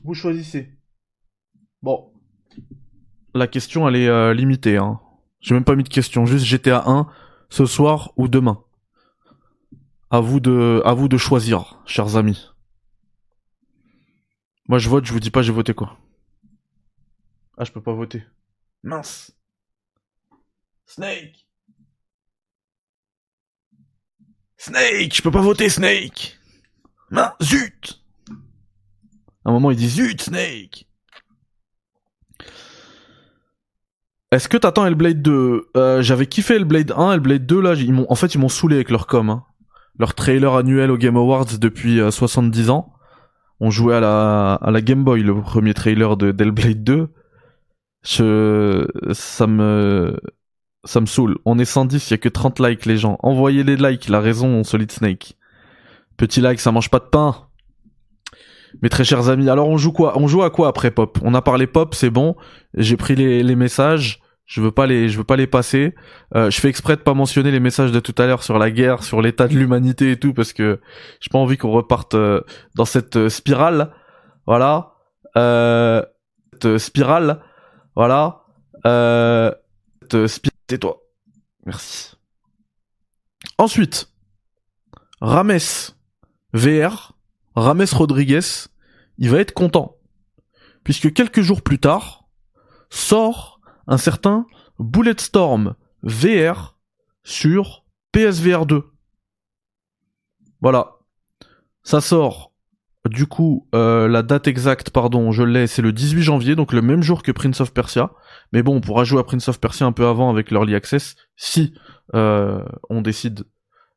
Vous 0.04 0.14
choisissez. 0.14 0.76
Bon. 1.82 2.12
La 3.34 3.46
question, 3.46 3.88
elle 3.88 3.96
est 3.96 4.08
euh, 4.08 4.34
limitée. 4.34 4.76
Hein. 4.76 5.00
J'ai 5.40 5.54
même 5.54 5.64
pas 5.64 5.76
mis 5.76 5.84
de 5.84 5.88
question, 5.88 6.26
juste 6.26 6.44
GTA 6.44 6.84
1 6.86 7.06
ce 7.48 7.66
soir 7.66 8.12
ou 8.16 8.28
demain. 8.28 8.62
À 10.10 10.20
vous 10.20 10.40
de, 10.40 10.82
à 10.84 10.92
vous 10.92 11.08
de 11.08 11.16
choisir, 11.16 11.80
chers 11.86 12.16
amis. 12.16 12.50
Moi 14.68 14.78
je 14.78 14.88
vote, 14.88 15.04
je 15.04 15.12
vous 15.12 15.20
dis 15.20 15.30
pas 15.30 15.42
j'ai 15.42 15.52
voté 15.52 15.72
quoi. 15.74 15.98
Ah 17.56 17.64
je 17.64 17.72
peux 17.72 17.82
pas 17.82 17.92
voter. 17.92 18.24
Mince. 18.82 19.32
Snake. 20.86 21.46
Snake, 24.56 25.14
je 25.14 25.22
peux 25.22 25.30
pas 25.30 25.40
voter 25.40 25.68
Snake. 25.68 26.38
Mince, 27.10 27.34
zut. 27.42 28.04
À 29.44 29.50
un 29.50 29.52
moment 29.52 29.70
il 29.70 29.76
dit 29.76 29.88
zut 29.88 30.20
Snake. 30.20 30.89
Est-ce 34.32 34.48
que 34.48 34.56
t'attends 34.56 34.86
Hellblade 34.86 35.22
2 35.22 35.70
euh, 35.76 36.02
J'avais 36.02 36.26
kiffé 36.26 36.54
Hellblade 36.54 36.92
1, 36.96 37.14
Hellblade 37.14 37.46
2 37.46 37.60
là, 37.60 37.74
ils 37.74 37.92
m'ont, 37.92 38.06
en 38.08 38.14
fait 38.14 38.32
ils 38.34 38.38
m'ont 38.38 38.48
saoulé 38.48 38.76
avec 38.76 38.90
leur 38.90 39.08
com, 39.08 39.28
hein. 39.28 39.44
leur 39.98 40.14
trailer 40.14 40.54
annuel 40.54 40.92
au 40.92 40.96
Game 40.96 41.16
Awards 41.16 41.58
depuis 41.58 42.00
euh, 42.00 42.12
70 42.12 42.70
ans. 42.70 42.92
On 43.58 43.70
jouait 43.70 43.96
à 43.96 44.00
la 44.00 44.80
Game 44.80 45.04
Boy 45.04 45.22
le 45.22 45.38
premier 45.42 45.74
trailer 45.74 46.16
de 46.16 46.30
d'Hellblade 46.30 46.82
2. 46.82 47.08
Je, 48.04 48.86
ça 49.12 49.46
me 49.46 50.18
ça 50.84 51.00
me 51.00 51.06
saoule. 51.06 51.36
On 51.44 51.58
est 51.58 51.66
110, 51.66 52.08
il 52.08 52.12
y 52.12 52.14
a 52.14 52.18
que 52.18 52.30
30 52.30 52.58
likes 52.60 52.86
les 52.86 52.96
gens. 52.96 53.18
Envoyez 53.22 53.64
les 53.64 53.76
likes, 53.76 54.08
la 54.08 54.20
raison 54.20 54.64
Solid 54.64 54.90
Snake. 54.90 55.36
Petit 56.16 56.40
like, 56.40 56.60
ça 56.60 56.72
mange 56.72 56.88
pas 56.88 57.00
de 57.00 57.04
pain. 57.04 57.36
Mes 58.80 58.88
très 58.88 59.04
chers 59.04 59.28
amis, 59.28 59.50
alors 59.50 59.68
on 59.68 59.76
joue 59.76 59.92
quoi? 59.92 60.16
On 60.18 60.26
joue 60.28 60.42
à 60.42 60.48
quoi 60.48 60.68
après 60.68 60.90
Pop? 60.90 61.18
On 61.22 61.34
a 61.34 61.42
parlé 61.42 61.66
Pop, 61.66 61.94
c'est 61.94 62.08
bon. 62.08 62.36
J'ai 62.74 62.96
pris 62.96 63.16
les 63.16 63.56
messages. 63.56 64.19
Je 64.50 64.60
veux 64.60 64.72
pas 64.72 64.88
les, 64.88 65.08
je 65.08 65.16
veux 65.16 65.22
pas 65.22 65.36
les 65.36 65.46
passer. 65.46 65.94
Euh, 66.34 66.50
je 66.50 66.58
fais 66.60 66.68
exprès 66.68 66.96
de 66.96 67.02
pas 67.02 67.14
mentionner 67.14 67.52
les 67.52 67.60
messages 67.60 67.92
de 67.92 68.00
tout 68.00 68.16
à 68.18 68.26
l'heure 68.26 68.42
sur 68.42 68.58
la 68.58 68.72
guerre, 68.72 69.04
sur 69.04 69.22
l'état 69.22 69.46
de 69.46 69.54
l'humanité 69.54 70.10
et 70.10 70.18
tout, 70.18 70.34
parce 70.34 70.52
que 70.52 70.80
j'ai 71.20 71.28
pas 71.30 71.38
envie 71.38 71.56
qu'on 71.56 71.70
reparte 71.70 72.16
euh, 72.16 72.40
dans 72.74 72.84
cette 72.84 73.14
euh, 73.14 73.28
spirale. 73.28 73.92
Voilà. 74.48 74.94
Euh, 75.36 76.02
cette 76.52 76.78
spirale. 76.78 77.44
Voilà. 77.94 78.42
Euh, 78.86 79.52
cette 80.02 80.26
spirale. 80.26 80.58
Tais-toi. 80.66 81.00
Merci. 81.64 82.16
Ensuite, 83.56 84.08
Rames 85.20 85.60
VR, 86.54 87.12
Rames 87.54 87.86
Rodriguez, 87.92 88.66
il 89.18 89.30
va 89.30 89.38
être 89.38 89.54
content. 89.54 89.96
Puisque 90.82 91.12
quelques 91.12 91.42
jours 91.42 91.62
plus 91.62 91.78
tard, 91.78 92.24
sort 92.88 93.59
un 93.86 93.98
certain 93.98 94.46
Bulletstorm 94.78 95.74
VR 96.02 96.78
sur 97.22 97.84
PSVR 98.12 98.66
2. 98.66 98.84
Voilà. 100.60 100.96
Ça 101.82 102.00
sort. 102.00 102.52
Du 103.08 103.26
coup, 103.26 103.66
euh, 103.74 104.08
la 104.08 104.22
date 104.22 104.46
exacte, 104.46 104.90
pardon, 104.90 105.32
je 105.32 105.42
l'ai, 105.42 105.66
c'est 105.66 105.80
le 105.80 105.92
18 105.92 106.22
janvier, 106.22 106.54
donc 106.54 106.72
le 106.72 106.82
même 106.82 107.02
jour 107.02 107.22
que 107.22 107.32
Prince 107.32 107.60
of 107.62 107.72
Persia. 107.72 108.10
Mais 108.52 108.62
bon, 108.62 108.76
on 108.76 108.80
pourra 108.80 109.04
jouer 109.04 109.20
à 109.20 109.24
Prince 109.24 109.48
of 109.48 109.58
Persia 109.58 109.86
un 109.86 109.92
peu 109.92 110.06
avant 110.06 110.28
avec 110.28 110.50
l'Early 110.50 110.74
Access, 110.74 111.16
si 111.36 111.72
euh, 112.14 112.62
on 112.90 113.00
décide 113.00 113.44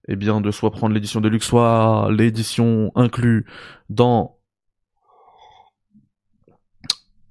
eh 0.07 0.15
bien, 0.15 0.41
de 0.41 0.51
soit 0.51 0.71
prendre 0.71 0.93
l'édition 0.93 1.19
de 1.21 1.27
luxe, 1.27 1.47
soit 1.47 2.09
l'édition 2.11 2.91
inclus 2.95 3.45
dans 3.89 4.37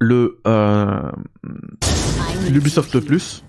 le 0.02 0.38
euh, 0.46 1.10
l'Ubisoft 2.50 2.98
Plus. 3.00 3.44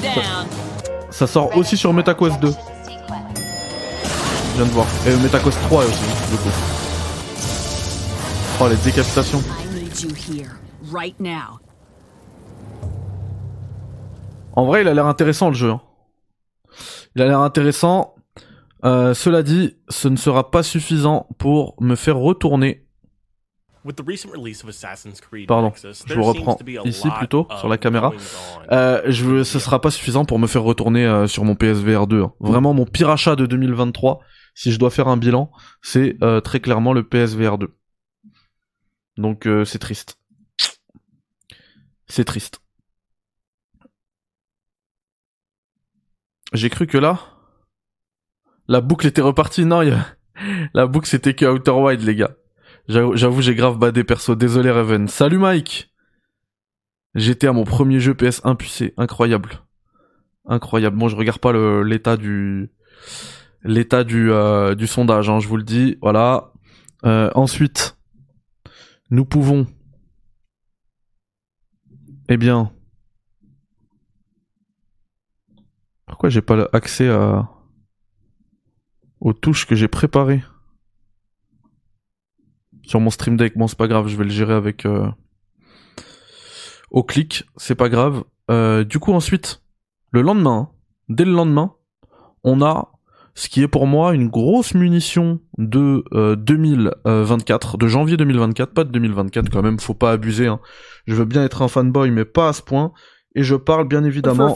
Down. 0.00 0.46
Ça 1.10 1.26
sort 1.26 1.54
aussi 1.56 1.76
sur 1.76 1.92
MetaQuest 1.92 2.40
2. 2.40 2.48
Je 2.48 2.54
viens 4.56 4.66
de 4.66 4.70
voir. 4.70 4.86
Et 5.06 5.10
MetaQuest 5.16 5.58
3 5.62 5.84
aussi, 5.84 6.00
du 6.30 6.36
coup. 6.36 6.48
Oh, 8.60 8.68
les 8.68 8.76
décapitations. 8.76 9.42
En 14.54 14.64
vrai, 14.64 14.82
il 14.82 14.88
a 14.88 14.94
l'air 14.94 15.06
intéressant 15.06 15.48
le 15.48 15.54
jeu. 15.54 15.70
hein. 15.70 15.80
Il 17.16 17.22
a 17.22 17.26
l'air 17.26 17.40
intéressant. 17.40 18.14
Euh, 18.84 19.14
cela 19.14 19.42
dit, 19.42 19.76
ce 19.88 20.08
ne 20.08 20.16
sera 20.16 20.50
pas 20.50 20.62
suffisant 20.62 21.26
pour 21.38 21.80
me 21.82 21.94
faire 21.96 22.16
retourner. 22.16 22.86
With 23.84 23.96
the 23.96 24.02
recent 24.06 24.30
release 24.30 24.62
of 24.62 24.68
Assassin's 24.68 25.20
Creed 25.22 25.46
Pardon, 25.48 25.72
je 25.74 26.14
vous 26.14 26.22
reprends 26.22 26.58
ici 26.84 27.08
plutôt, 27.16 27.46
sur 27.58 27.68
la 27.68 27.78
caméra. 27.78 28.12
Euh, 28.72 29.00
je 29.06 29.24
veux, 29.24 29.44
ce 29.44 29.58
sera 29.58 29.80
pas 29.80 29.90
suffisant 29.90 30.26
pour 30.26 30.38
me 30.38 30.46
faire 30.46 30.62
retourner 30.62 31.06
euh, 31.06 31.26
sur 31.26 31.44
mon 31.44 31.54
PSVR 31.54 32.06
2. 32.06 32.22
hein. 32.22 32.32
Vraiment, 32.40 32.74
mon 32.74 32.84
pire 32.84 33.08
achat 33.08 33.36
de 33.36 33.46
2023, 33.46 34.20
si 34.54 34.70
je 34.70 34.78
dois 34.78 34.90
faire 34.90 35.08
un 35.08 35.16
bilan, 35.16 35.50
c'est 35.80 36.16
euh, 36.22 36.40
très 36.42 36.60
clairement 36.60 36.92
le 36.92 37.08
PSVR 37.08 37.56
2. 37.56 37.74
Donc 39.16 39.46
euh, 39.46 39.64
c'est 39.64 39.78
triste. 39.78 40.18
C'est 42.06 42.24
triste. 42.24 42.60
J'ai 46.52 46.68
cru 46.68 46.86
que 46.86 46.98
là, 46.98 47.20
la 48.70 48.80
boucle 48.80 49.08
était 49.08 49.20
repartie. 49.20 49.64
Non, 49.64 49.82
la 50.74 50.86
boucle 50.86 51.08
c'était 51.08 51.34
que 51.34 51.44
Outer 51.44 51.72
Wild, 51.72 52.02
les 52.02 52.14
gars. 52.14 52.36
J'avoue, 52.86 53.42
j'ai 53.42 53.54
grave 53.56 53.78
badé 53.78 54.04
perso. 54.04 54.36
Désolé 54.36 54.70
Raven. 54.70 55.08
Salut 55.08 55.38
Mike. 55.38 55.92
J'étais 57.16 57.48
à 57.48 57.52
mon 57.52 57.64
premier 57.64 57.98
jeu 57.98 58.14
PS1 58.14 58.56
puis 58.56 58.70
c'est 58.70 58.94
incroyable. 58.96 59.60
Incroyable. 60.46 60.96
Bon, 60.96 61.08
je 61.08 61.16
regarde 61.16 61.40
pas 61.40 61.52
l'état 61.82 62.16
du 62.16 62.70
l'état 63.64 64.04
du 64.04 64.30
euh, 64.30 64.76
du 64.76 64.86
sondage, 64.86 65.28
hein, 65.28 65.40
je 65.40 65.48
vous 65.48 65.56
le 65.56 65.64
dis. 65.64 65.98
Voilà. 66.00 66.52
Euh, 67.04 67.28
ensuite, 67.34 67.96
nous 69.10 69.24
pouvons 69.24 69.66
eh 72.28 72.36
bien 72.36 72.70
pourquoi 76.06 76.28
j'ai 76.28 76.42
pas 76.42 76.68
accès 76.72 77.08
à 77.08 77.48
aux 79.20 79.32
touches 79.32 79.66
que 79.66 79.74
j'ai 79.74 79.88
préparées 79.88 80.42
sur 82.90 83.00
mon 83.00 83.10
stream 83.10 83.36
deck 83.36 83.56
Bon, 83.56 83.68
c'est 83.68 83.78
pas 83.78 83.88
grave, 83.88 84.08
je 84.08 84.16
vais 84.16 84.24
le 84.24 84.30
gérer 84.30 84.54
avec 84.54 84.84
euh, 84.84 85.06
au 86.90 87.04
clic, 87.04 87.44
c'est 87.56 87.76
pas 87.76 87.88
grave. 87.88 88.24
Euh, 88.50 88.82
du 88.84 88.98
coup, 88.98 89.12
ensuite, 89.12 89.62
le 90.10 90.22
lendemain, 90.22 90.70
dès 91.08 91.24
le 91.24 91.32
lendemain, 91.32 91.74
on 92.42 92.62
a 92.62 92.90
ce 93.34 93.48
qui 93.48 93.62
est 93.62 93.68
pour 93.68 93.86
moi 93.86 94.12
une 94.12 94.28
grosse 94.28 94.74
munition 94.74 95.40
de 95.56 96.02
euh, 96.12 96.34
2024, 96.34 97.78
de 97.78 97.86
janvier 97.86 98.16
2024, 98.16 98.74
pas 98.74 98.84
de 98.84 98.90
2024 98.90 99.50
quand 99.50 99.62
même, 99.62 99.78
faut 99.78 99.94
pas 99.94 100.10
abuser. 100.10 100.48
Hein. 100.48 100.60
Je 101.06 101.14
veux 101.14 101.24
bien 101.24 101.44
être 101.44 101.62
un 101.62 101.68
fanboy, 101.68 102.10
mais 102.10 102.24
pas 102.24 102.48
à 102.48 102.52
ce 102.52 102.62
point. 102.62 102.92
Et 103.36 103.44
je 103.44 103.54
parle 103.54 103.86
bien 103.86 104.02
évidemment 104.02 104.48
de 104.48 104.54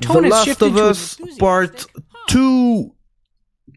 The 0.00 0.28
Last 0.28 0.62
of 0.62 0.90
Us. 0.90 1.18
Part 1.38 1.68
2 2.32 2.40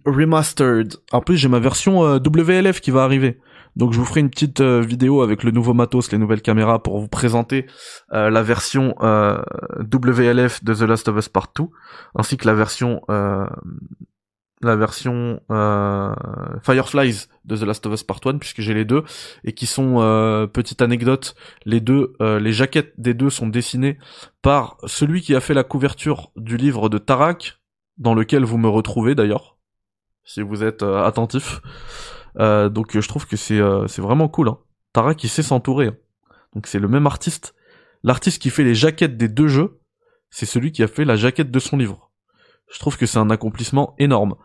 Remastered. 0.06 0.96
En 1.12 1.22
plus, 1.22 1.38
j'ai 1.38 1.48
ma 1.48 1.60
version 1.60 2.04
euh, 2.06 2.20
WLF 2.20 2.82
qui 2.82 2.92
va 2.92 3.04
arriver. 3.04 3.40
Donc 3.76 3.92
je 3.92 4.00
vous 4.00 4.06
ferai 4.06 4.22
une 4.22 4.30
petite 4.30 4.62
euh, 4.62 4.82
vidéo 4.82 5.22
avec 5.22 5.44
le 5.44 5.52
nouveau 5.52 5.74
matos, 5.74 6.12
les 6.12 6.18
nouvelles 6.18 6.42
caméras 6.42 6.82
pour 6.82 7.00
vous 7.00 7.08
présenter 7.08 7.66
euh, 8.14 8.30
la 8.30 8.42
version 8.42 8.96
euh, 9.02 9.42
WLF 9.80 10.64
de 10.64 10.74
The 10.74 10.82
Last 10.82 11.08
of 11.10 11.18
Us 11.18 11.30
Part 11.30 11.52
2 11.58 11.66
ainsi 12.16 12.38
que 12.38 12.48
la 12.48 12.54
version 12.54 13.02
la 14.62 14.78
version 14.78 15.42
Fireflies 16.64 17.28
de 17.44 17.58
The 17.58 17.64
Last 17.64 17.86
of 17.86 17.94
Us 17.94 18.04
Part 18.04 18.22
1 18.26 18.38
puisque 18.38 18.62
j'ai 18.62 18.74
les 18.74 18.86
deux 18.86 19.04
et 19.44 19.54
qui 19.54 19.66
sont 19.66 19.96
petite 20.54 20.82
anecdote 20.82 21.36
les 21.66 21.82
deux 21.82 22.14
les 22.20 22.54
jaquettes 22.54 22.94
des 22.98 23.14
deux 23.14 23.30
sont 23.30 23.48
dessinées 23.48 24.00
par 24.42 24.78
celui 24.86 25.22
qui 25.22 25.36
a 25.36 25.42
fait 25.42 25.54
la 25.54 25.64
couverture 25.64 26.32
du 26.38 26.56
livre 26.58 26.90
de 26.90 26.98
Tarak 26.98 27.60
dans 27.98 28.16
lequel 28.16 28.46
vous 28.46 28.58
me 28.58 28.70
retrouvez 28.70 29.14
d'ailleurs 29.14 29.55
si 30.26 30.42
vous 30.42 30.64
êtes 30.64 30.84
euh, 30.84 31.04
attentif 31.04 31.62
Euh, 32.38 32.68
donc 32.68 33.00
je 33.00 33.08
trouve 33.08 33.26
que 33.26 33.38
c'est 33.38 33.62
euh, 33.62 33.88
c'est 33.88 34.02
vraiment 34.02 34.28
cool 34.28 34.50
hein. 34.50 34.58
Tarak 34.92 35.24
il 35.24 35.30
sait 35.30 35.42
s'entourer 35.42 35.88
hein. 35.88 35.96
donc 36.54 36.68
c'est 36.68 36.80
le 36.80 36.90
même 36.90 37.08
artiste 37.08 37.56
l'artiste 38.04 38.42
qui 38.42 38.50
fait 38.50 38.66
les 38.66 38.76
jaquettes 38.76 39.16
des 39.16 39.30
deux 39.30 39.48
jeux 39.48 39.80
c'est 40.30 40.46
celui 40.46 40.74
qui 40.74 40.84
a 40.84 40.90
fait 40.90 41.06
la 41.06 41.16
jaquette 41.16 41.50
de 41.50 41.60
son 41.60 41.78
livre 41.78 42.12
je 42.72 42.80
trouve 42.80 42.98
que 42.98 43.06
c'est 43.06 43.20
un 43.20 43.30
accomplissement 43.30 43.96
énorme. 44.00 44.36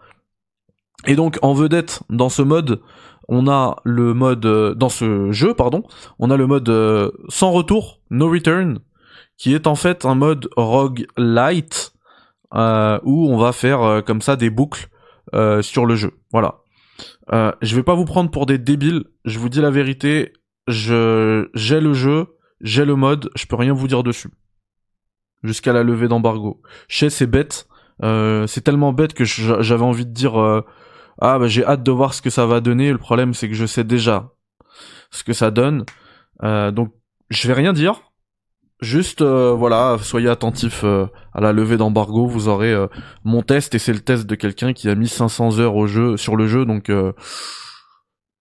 Et 1.06 1.16
donc 1.16 1.38
en 1.42 1.54
vedette 1.54 2.02
dans 2.10 2.28
ce 2.28 2.42
mode, 2.42 2.82
on 3.28 3.48
a 3.48 3.76
le 3.84 4.12
mode 4.12 4.74
dans 4.76 4.88
ce 4.88 5.32
jeu 5.32 5.54
pardon, 5.54 5.82
on 6.18 6.30
a 6.30 6.36
le 6.36 6.46
mode 6.46 7.12
sans 7.28 7.50
retour, 7.52 8.00
no 8.10 8.30
return, 8.30 8.80
qui 9.38 9.54
est 9.54 9.66
en 9.66 9.74
fait 9.74 10.04
un 10.04 10.14
mode 10.14 10.48
rogue 10.56 11.06
light 11.16 11.92
euh, 12.54 12.98
où 13.04 13.28
on 13.30 13.38
va 13.38 13.52
faire 13.52 14.02
comme 14.04 14.20
ça 14.20 14.36
des 14.36 14.50
boucles 14.50 14.88
euh, 15.34 15.62
sur 15.62 15.86
le 15.86 15.96
jeu. 15.96 16.12
Voilà. 16.32 16.60
Euh, 17.32 17.52
je 17.62 17.76
vais 17.76 17.82
pas 17.82 17.94
vous 17.94 18.04
prendre 18.04 18.30
pour 18.30 18.46
des 18.46 18.58
débiles. 18.58 19.04
Je 19.24 19.38
vous 19.38 19.48
dis 19.48 19.60
la 19.60 19.70
vérité. 19.70 20.32
Je 20.66 21.48
j'ai 21.54 21.80
le 21.80 21.94
jeu, 21.94 22.36
j'ai 22.60 22.84
le 22.84 22.94
mode, 22.94 23.30
je 23.34 23.46
peux 23.46 23.56
rien 23.56 23.72
vous 23.72 23.88
dire 23.88 24.02
dessus. 24.02 24.30
Jusqu'à 25.42 25.72
la 25.72 25.82
levée 25.82 26.08
d'embargo. 26.08 26.62
Sais 26.88 27.10
c'est 27.10 27.26
bête. 27.26 27.66
Euh, 28.02 28.46
c'est 28.46 28.62
tellement 28.62 28.92
bête 28.92 29.14
que 29.14 29.24
j'avais 29.24 29.82
envie 29.82 30.06
de 30.06 30.12
dire 30.12 30.40
euh, 30.40 30.64
ah 31.20 31.38
bah 31.38 31.48
j'ai 31.48 31.64
hâte 31.64 31.82
de 31.82 31.90
voir 31.90 32.14
ce 32.14 32.22
que 32.22 32.30
ça 32.30 32.46
va 32.46 32.60
donner. 32.60 32.92
Le 32.92 32.98
problème 32.98 33.34
c'est 33.34 33.48
que 33.48 33.54
je 33.54 33.66
sais 33.66 33.84
déjà 33.84 34.30
ce 35.10 35.24
que 35.24 35.32
ça 35.32 35.50
donne. 35.50 35.84
Euh, 36.42 36.70
donc 36.70 36.92
je 37.30 37.48
vais 37.48 37.54
rien 37.54 37.72
dire. 37.72 38.09
Juste 38.80 39.20
euh, 39.20 39.52
voilà, 39.52 39.98
soyez 40.00 40.28
attentifs 40.30 40.84
euh, 40.84 41.06
à 41.34 41.42
la 41.42 41.52
levée 41.52 41.76
d'embargo. 41.76 42.26
Vous 42.26 42.48
aurez 42.48 42.72
euh, 42.72 42.86
mon 43.24 43.42
test 43.42 43.74
et 43.74 43.78
c'est 43.78 43.92
le 43.92 44.00
test 44.00 44.26
de 44.26 44.34
quelqu'un 44.34 44.72
qui 44.72 44.88
a 44.88 44.94
mis 44.94 45.08
500 45.08 45.58
heures 45.58 45.76
au 45.76 45.86
jeu 45.86 46.16
sur 46.16 46.34
le 46.34 46.46
jeu. 46.46 46.64
Donc 46.64 46.88
euh, 46.88 47.12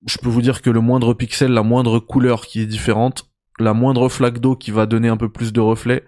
je 0.05 0.17
peux 0.17 0.29
vous 0.29 0.41
dire 0.41 0.61
que 0.61 0.69
le 0.69 0.79
moindre 0.79 1.13
pixel, 1.13 1.51
la 1.51 1.63
moindre 1.63 1.99
couleur 1.99 2.45
qui 2.45 2.61
est 2.61 2.65
différente, 2.65 3.29
la 3.59 3.73
moindre 3.73 4.07
flaque 4.07 4.39
d'eau 4.39 4.55
qui 4.55 4.71
va 4.71 4.85
donner 4.85 5.09
un 5.09 5.17
peu 5.17 5.27
plus 5.27 5.51
de 5.51 5.59
reflets, 5.59 6.05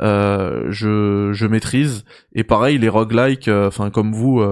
je, 0.00 1.30
je 1.32 1.46
maîtrise. 1.46 2.04
Et 2.32 2.42
pareil, 2.42 2.78
les 2.78 2.88
roguelikes, 2.88 3.48
enfin 3.48 3.90
comme 3.90 4.12
vous, 4.12 4.42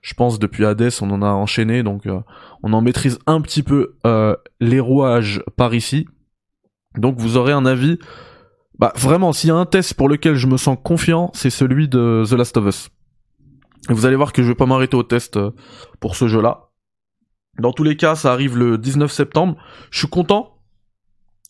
je 0.00 0.14
pense 0.14 0.40
depuis 0.40 0.64
Hades, 0.64 0.90
on 1.00 1.10
en 1.10 1.22
a 1.22 1.28
enchaîné, 1.28 1.84
donc 1.84 2.08
on 2.64 2.72
en 2.72 2.80
maîtrise 2.80 3.20
un 3.28 3.40
petit 3.40 3.62
peu 3.62 3.94
les 4.60 4.80
rouages 4.80 5.44
par 5.56 5.74
ici. 5.74 6.08
Donc 6.98 7.18
vous 7.18 7.36
aurez 7.36 7.52
un 7.52 7.64
avis. 7.64 7.98
Bah 8.82 8.92
vraiment, 8.96 9.32
s'il 9.32 9.46
y 9.46 9.52
a 9.52 9.54
un 9.54 9.64
test 9.64 9.94
pour 9.94 10.08
lequel 10.08 10.34
je 10.34 10.48
me 10.48 10.56
sens 10.56 10.76
confiant, 10.82 11.30
c'est 11.34 11.50
celui 11.50 11.86
de 11.86 12.24
The 12.28 12.32
Last 12.32 12.56
of 12.56 12.66
Us. 12.66 12.88
Vous 13.88 14.06
allez 14.06 14.16
voir 14.16 14.32
que 14.32 14.42
je 14.42 14.48
vais 14.48 14.56
pas 14.56 14.66
m'arrêter 14.66 14.96
au 14.96 15.04
test 15.04 15.36
euh, 15.36 15.52
pour 16.00 16.16
ce 16.16 16.26
jeu-là. 16.26 16.70
Dans 17.60 17.70
tous 17.72 17.84
les 17.84 17.96
cas, 17.96 18.16
ça 18.16 18.32
arrive 18.32 18.58
le 18.58 18.78
19 18.78 19.08
septembre. 19.12 19.56
Je 19.92 20.00
suis 20.00 20.08
content 20.08 20.58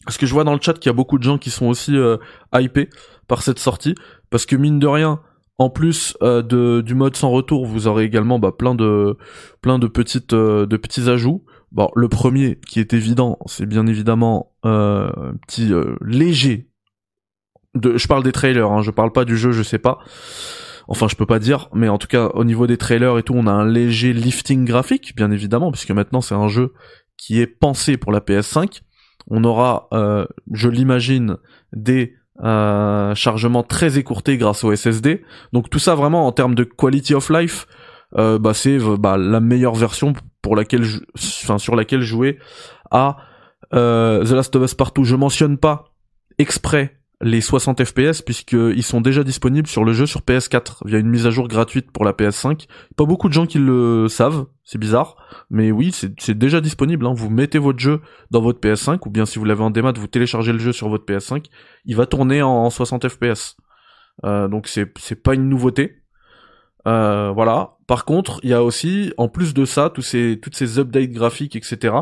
parce 0.05 0.18
que 0.18 0.27
je 0.27 0.35
vois 0.35 0.45
dans 0.45 0.53
le 0.53 0.61
chat 0.61 0.75
qu'il 0.75 0.90
y 0.90 0.92
a 0.92 0.92
beaucoup 0.92 1.16
de 1.16 1.23
gens 1.23 1.38
qui 1.38 1.49
sont 1.49 1.68
aussi 1.68 1.97
euh, 1.97 2.18
hypés 2.55 2.90
par 3.29 3.40
cette 3.40 3.59
sortie 3.59 3.95
parce 4.29 4.45
que 4.45 4.55
mine 4.55 4.79
de 4.79 4.87
rien, 4.87 5.23
en 5.57 5.71
plus 5.71 6.14
euh, 6.23 6.83
du 6.83 6.95
mode 6.95 7.16
sans 7.16 7.31
retour, 7.31 7.64
vous 7.64 7.87
aurez 7.87 8.05
également 8.05 8.38
bah, 8.40 8.53
plein 8.53 8.75
de 8.75 9.16
plein 9.62 9.79
de 9.79 9.87
petites 9.87 10.35
euh, 10.35 10.66
petits 10.66 11.09
ajouts. 11.09 11.47
Bon, 11.71 11.88
le 11.97 12.11
premier 12.11 12.61
qui 12.68 12.79
est 12.79 12.92
évident, 12.92 13.38
c'est 13.47 13.64
bien 13.64 13.87
évidemment 13.87 14.53
un 14.64 15.33
petit 15.47 15.73
léger. 16.03 16.68
Je 17.74 18.06
parle 18.06 18.22
des 18.22 18.32
trailers, 18.32 18.70
hein, 18.70 18.82
je 18.82 18.90
parle 18.90 19.12
pas 19.12 19.24
du 19.24 19.37
jeu, 19.37 19.52
je 19.52 19.62
sais 19.62 19.78
pas. 19.78 19.98
Enfin, 20.88 21.08
je 21.08 21.16
peux 21.16 21.26
pas 21.26 21.38
dire, 21.38 21.68
mais 21.72 21.88
en 21.88 21.98
tout 21.98 22.08
cas, 22.08 22.28
au 22.35 22.44
niveau 22.44 22.66
des 22.66 22.76
trailers 22.76 23.16
et 23.18 23.22
tout, 23.22 23.35
on 23.35 23.46
a 23.46 23.52
un 23.52 23.64
léger 23.64 24.12
lifting 24.12 24.64
graphique, 24.64 25.14
bien 25.16 25.30
évidemment, 25.30 25.70
puisque 25.70 25.90
maintenant 25.90 26.20
c'est 26.20 26.35
un 26.35 26.48
jeu 26.48 26.74
qui 27.16 27.40
est 27.40 27.46
pensé 27.46 27.96
pour 27.96 28.12
la 28.12 28.20
PS5. 28.20 28.80
On 29.28 29.44
aura, 29.44 29.88
euh, 29.92 30.26
je 30.52 30.68
l'imagine, 30.68 31.37
des 31.72 32.14
euh, 32.42 33.14
chargements 33.14 33.62
très 33.62 33.98
écourtés 33.98 34.37
grâce 34.37 34.64
au 34.64 34.74
SSD. 34.74 35.22
Donc 35.52 35.70
tout 35.70 35.78
ça 35.78 35.94
vraiment 35.94 36.26
en 36.26 36.32
termes 36.32 36.54
de 36.54 36.64
quality 36.64 37.14
of 37.14 37.30
life, 37.30 37.66
euh, 38.16 38.38
bah, 38.38 38.54
c'est 38.54 38.78
euh, 38.80 38.96
bah, 38.96 39.16
la 39.16 39.40
meilleure 39.40 39.74
version 39.74 40.14
pour 40.40 40.56
laquelle, 40.56 40.85
enfin 41.14 41.58
sur 41.58 41.76
laquelle 41.76 42.00
jouer 42.00 42.38
à 42.90 43.16
The 43.70 44.32
Last 44.32 44.56
of 44.56 44.64
Us 44.64 44.74
Part 44.74 44.92
2. 44.92 45.04
Je 45.04 45.14
mentionne 45.14 45.56
pas 45.56 45.85
exprès 46.38 47.01
les 47.22 47.40
60 47.40 47.85
FPS 47.85 48.20
puisqu'ils 48.22 48.82
sont 48.82 49.00
déjà 49.00 49.22
disponibles 49.22 49.68
sur 49.68 49.85
le 49.85 49.92
jeu 49.92 50.06
sur 50.06 50.22
PS4 50.22 50.78
via 50.85 50.98
une 50.98 51.08
mise 51.08 51.26
à 51.26 51.30
jour 51.30 51.46
gratuite 51.48 51.90
pour 51.92 52.04
la 52.04 52.12
PS5. 52.12 52.66
Pas 52.96 53.04
beaucoup 53.04 53.28
de 53.28 53.32
gens 53.32 53.46
qui 53.46 53.58
le 53.58 54.08
savent, 54.08 54.46
c'est 54.64 54.78
bizarre, 54.78 55.16
mais 55.48 55.70
oui, 55.70 55.92
c'est 55.92 56.37
déjà 56.37 56.61
disponible. 56.61 57.06
Hein. 57.06 57.14
Vous 57.14 57.30
mettez 57.30 57.58
votre 57.58 57.78
jeu 57.78 58.00
dans 58.30 58.40
votre 58.40 58.61
PS5 58.61 58.98
ou 59.06 59.11
bien 59.11 59.24
si 59.24 59.38
vous 59.38 59.44
l'avez 59.44 59.62
en 59.62 59.70
démat, 59.70 59.92
vous 59.92 60.08
téléchargez 60.08 60.52
le 60.52 60.58
jeu 60.58 60.72
sur 60.72 60.88
votre 60.88 61.04
PS5, 61.04 61.44
il 61.85 61.96
va 61.96 62.06
tourner 62.06 62.42
en 62.42 62.68
60 62.68 63.08
FPS. 63.08 63.56
Euh, 64.24 64.48
donc 64.48 64.66
c'est 64.66 64.92
c'est 64.98 65.22
pas 65.22 65.35
une 65.35 65.48
nouveauté. 65.48 66.02
Euh, 66.87 67.30
voilà. 67.30 67.76
Par 67.87 68.04
contre, 68.04 68.40
il 68.42 68.50
y 68.50 68.54
a 68.54 68.62
aussi, 68.62 69.12
en 69.16 69.28
plus 69.28 69.54
de 69.54 69.64
ça, 69.64 69.90
tous 69.90 70.02
ces 70.02 70.40
toutes 70.42 70.56
ces 70.56 70.78
updates 70.78 71.11
graphiques, 71.11 71.56
etc. 71.56 71.94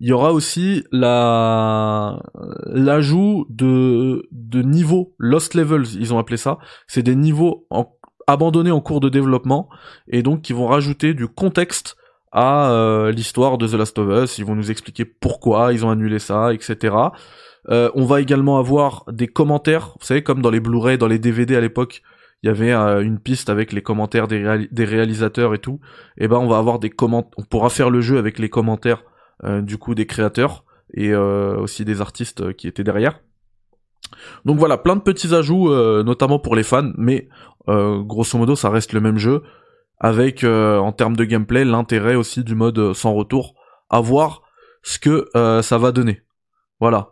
Il 0.00 0.08
y 0.08 0.12
aura 0.12 0.32
aussi 0.32 0.84
la 0.92 2.20
l'ajout 2.66 3.46
de 3.50 4.26
de 4.30 4.62
niveaux 4.62 5.14
lost 5.18 5.54
levels, 5.54 5.86
ils 5.98 6.14
ont 6.14 6.18
appelé 6.18 6.36
ça. 6.36 6.58
C'est 6.86 7.02
des 7.02 7.16
niveaux 7.16 7.66
en- 7.70 7.92
abandonnés 8.26 8.70
en 8.70 8.80
cours 8.80 9.00
de 9.00 9.08
développement 9.08 9.68
et 10.08 10.22
donc 10.22 10.42
qui 10.42 10.52
vont 10.52 10.66
rajouter 10.66 11.14
du 11.14 11.26
contexte 11.28 11.96
à 12.30 12.70
euh, 12.70 13.10
l'histoire 13.10 13.58
de 13.58 13.66
The 13.66 13.72
Last 13.74 13.98
of 13.98 14.24
Us. 14.24 14.38
Ils 14.38 14.44
vont 14.44 14.54
nous 14.54 14.70
expliquer 14.70 15.04
pourquoi 15.04 15.72
ils 15.72 15.84
ont 15.84 15.90
annulé 15.90 16.18
ça, 16.18 16.52
etc. 16.52 16.94
Euh, 17.70 17.90
on 17.94 18.04
va 18.04 18.20
également 18.20 18.58
avoir 18.58 19.04
des 19.10 19.26
commentaires, 19.28 19.94
vous 19.98 20.06
savez 20.06 20.22
comme 20.22 20.42
dans 20.42 20.50
les 20.50 20.60
Blu-ray, 20.60 20.96
dans 20.98 21.06
les 21.08 21.18
DVD 21.18 21.56
à 21.56 21.60
l'époque, 21.60 22.02
il 22.42 22.46
y 22.46 22.50
avait 22.50 22.72
euh, 22.72 23.00
une 23.02 23.18
piste 23.18 23.50
avec 23.50 23.72
les 23.72 23.82
commentaires 23.82 24.28
des, 24.28 24.38
réali- 24.44 24.68
des 24.70 24.84
réalisateurs 24.84 25.54
et 25.54 25.58
tout. 25.58 25.80
Et 26.18 26.28
ben 26.28 26.36
on 26.36 26.46
va 26.48 26.58
avoir 26.58 26.78
des 26.78 26.90
commentaires, 26.90 27.30
on 27.36 27.42
pourra 27.42 27.68
faire 27.70 27.90
le 27.90 28.00
jeu 28.00 28.16
avec 28.18 28.38
les 28.38 28.48
commentaires 28.48 29.02
du 29.44 29.78
coup 29.78 29.94
des 29.94 30.06
créateurs 30.06 30.64
et 30.94 31.12
euh, 31.12 31.56
aussi 31.58 31.84
des 31.84 32.00
artistes 32.00 32.40
euh, 32.40 32.52
qui 32.52 32.66
étaient 32.66 32.84
derrière. 32.84 33.20
Donc 34.44 34.58
voilà, 34.58 34.78
plein 34.78 34.96
de 34.96 35.02
petits 35.02 35.34
ajouts, 35.34 35.70
euh, 35.70 36.02
notamment 36.02 36.38
pour 36.38 36.56
les 36.56 36.62
fans, 36.62 36.92
mais 36.96 37.28
euh, 37.68 38.00
grosso 38.00 38.38
modo 38.38 38.56
ça 38.56 38.70
reste 38.70 38.92
le 38.92 39.00
même 39.00 39.18
jeu, 39.18 39.42
avec 39.98 40.44
euh, 40.44 40.78
en 40.78 40.92
termes 40.92 41.16
de 41.16 41.24
gameplay 41.24 41.64
l'intérêt 41.64 42.14
aussi 42.14 42.42
du 42.42 42.54
mode 42.54 42.78
euh, 42.78 42.94
sans 42.94 43.12
retour, 43.12 43.54
à 43.90 44.00
voir 44.00 44.42
ce 44.82 44.98
que 44.98 45.28
euh, 45.36 45.60
ça 45.60 45.76
va 45.76 45.92
donner. 45.92 46.22
Voilà. 46.80 47.10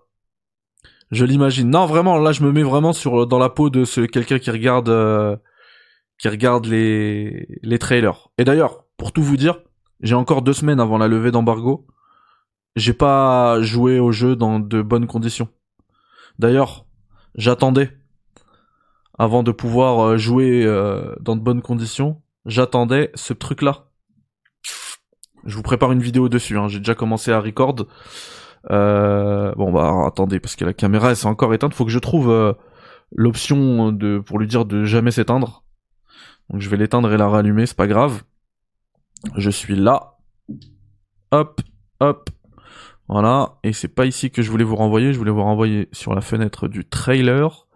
Je 1.10 1.24
l'imagine. 1.24 1.70
Non, 1.70 1.86
vraiment, 1.86 2.18
là 2.18 2.32
je 2.32 2.42
me 2.42 2.50
mets 2.50 2.62
vraiment 2.62 2.92
sur 2.92 3.26
dans 3.26 3.38
la 3.38 3.48
peau 3.48 3.70
de 3.70 3.84
ce 3.84 4.00
quelqu'un 4.00 4.38
qui 4.38 4.50
regarde 4.50 4.88
euh, 4.88 5.36
qui 6.18 6.28
regarde 6.28 6.66
les 6.66 7.46
les 7.62 7.78
trailers. 7.78 8.28
Et 8.38 8.44
d'ailleurs, 8.44 8.84
pour 8.96 9.12
tout 9.12 9.22
vous 9.22 9.36
dire, 9.36 9.60
j'ai 10.00 10.14
encore 10.14 10.42
deux 10.42 10.54
semaines 10.54 10.80
avant 10.80 10.98
la 10.98 11.08
levée 11.08 11.30
d'embargo. 11.30 11.86
J'ai 12.76 12.92
pas 12.92 13.60
joué 13.62 13.98
au 13.98 14.12
jeu 14.12 14.36
dans 14.36 14.60
de 14.60 14.82
bonnes 14.82 15.06
conditions. 15.06 15.48
D'ailleurs, 16.38 16.84
j'attendais 17.34 17.96
avant 19.18 19.42
de 19.42 19.50
pouvoir 19.50 20.00
euh, 20.00 20.16
jouer 20.18 20.62
euh, 20.64 21.14
dans 21.20 21.36
de 21.36 21.40
bonnes 21.40 21.62
conditions. 21.62 22.20
J'attendais 22.44 23.10
ce 23.14 23.32
truc-là. 23.32 23.86
Je 25.44 25.56
vous 25.56 25.62
prépare 25.62 25.92
une 25.92 26.02
vidéo 26.02 26.28
dessus. 26.28 26.58
Hein. 26.58 26.68
J'ai 26.68 26.78
déjà 26.78 26.94
commencé 26.94 27.32
à 27.32 27.40
record. 27.40 27.86
Euh, 28.70 29.54
bon 29.54 29.72
bah 29.72 30.06
attendez 30.06 30.40
parce 30.40 30.56
que 30.56 30.64
la 30.64 30.72
caméra 30.72 31.10
elle 31.10 31.16
s'est 31.16 31.26
encore 31.26 31.54
éteinte. 31.54 31.72
Faut 31.72 31.84
que 31.84 31.90
je 31.90 31.98
trouve 31.98 32.56
l'option 33.12 33.96
pour 34.26 34.38
lui 34.38 34.48
dire 34.48 34.64
de 34.64 34.84
jamais 34.84 35.12
s'éteindre. 35.12 35.64
Donc 36.50 36.60
je 36.60 36.68
vais 36.68 36.76
l'éteindre 36.76 37.12
et 37.12 37.16
la 37.16 37.28
rallumer. 37.28 37.66
C'est 37.66 37.76
pas 37.76 37.86
grave. 37.86 38.22
Je 39.36 39.50
suis 39.50 39.76
là. 39.76 40.18
Hop, 41.30 41.60
hop. 42.00 42.30
Voilà. 43.08 43.58
Et 43.62 43.72
c'est 43.72 43.88
pas 43.94 44.06
ici 44.06 44.30
que 44.30 44.42
je 44.42 44.50
voulais 44.50 44.64
vous 44.64 44.76
renvoyer. 44.76 45.12
Je 45.12 45.18
voulais 45.18 45.30
vous 45.30 45.42
renvoyer 45.42 45.88
sur 45.92 46.14
la 46.14 46.20
fenêtre 46.20 46.68
du 46.68 46.84
trailer. 46.88 47.66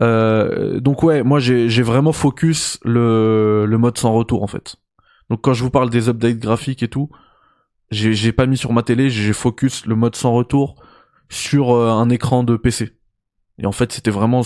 Euh, 0.00 0.80
donc 0.80 1.02
ouais, 1.02 1.22
moi 1.22 1.38
j'ai 1.38 1.68
j'ai 1.68 1.82
vraiment 1.82 2.12
focus 2.12 2.78
le 2.82 3.66
le 3.68 3.78
mode 3.78 3.98
sans 3.98 4.12
retour 4.12 4.42
en 4.42 4.46
fait. 4.46 4.76
Donc 5.30 5.42
quand 5.42 5.52
je 5.54 5.62
vous 5.62 5.70
parle 5.70 5.90
des 5.90 6.08
updates 6.08 6.38
graphiques 6.38 6.82
et 6.82 6.88
tout, 6.88 7.10
j'ai 7.90 8.14
j'ai 8.14 8.32
pas 8.32 8.46
mis 8.46 8.56
sur 8.56 8.72
ma 8.72 8.82
télé, 8.82 9.10
j'ai 9.10 9.32
focus 9.32 9.86
le 9.86 9.94
mode 9.96 10.16
sans 10.16 10.32
retour 10.34 10.82
sur 11.30 11.72
euh, 11.72 11.90
un 11.90 12.10
écran 12.10 12.44
de 12.44 12.56
PC. 12.56 12.92
Et 13.58 13.66
en 13.66 13.72
fait, 13.72 13.92
c'était 13.92 14.10
vraiment 14.10 14.42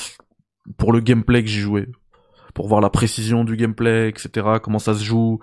pour 0.78 0.93
le 0.93 1.01
gameplay 1.01 1.43
que 1.43 1.49
j'y 1.49 1.61
jouais, 1.61 1.89
pour 2.55 2.68
voir 2.68 2.80
la 2.80 2.91
précision 2.91 3.45
du 3.45 3.57
gameplay, 3.57 4.11
etc. 4.11 4.59
Comment 4.62 4.78
ça 4.78 4.95
se 4.95 5.05
joue. 5.05 5.39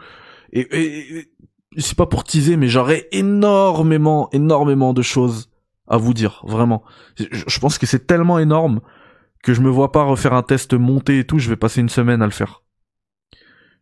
Et, 0.52 0.62
et- 0.62 1.18
et- 1.20 1.32
c'est 1.78 1.98
pas 1.98 2.06
pour 2.06 2.24
teaser, 2.24 2.58
mais 2.58 2.68
j'aurais 2.68 3.08
énormément, 3.12 4.30
énormément 4.32 4.94
de 4.94 5.02
choses 5.02 5.50
à 5.88 5.98
vous 5.98 6.14
dire, 6.14 6.42
vraiment. 6.46 6.84
Je, 7.18 7.60
pense 7.60 7.78
que 7.78 7.86
c'est 7.86 8.08
tellement 8.08 8.40
énorme 8.40 8.82
que 9.44 9.54
je 9.54 9.62
me 9.62 9.70
vois 9.70 9.92
pas 9.92 10.04
refaire 10.04 10.34
un 10.34 10.44
test 10.44 10.74
monté 10.74 11.20
et 11.20 11.26
tout. 11.26 11.40
Je 11.40 11.50
vais 11.50 11.56
passer 11.56 11.82
une 11.82 11.90
semaine 11.90 12.22
à 12.22 12.26
le 12.26 12.32
faire. 12.32 12.64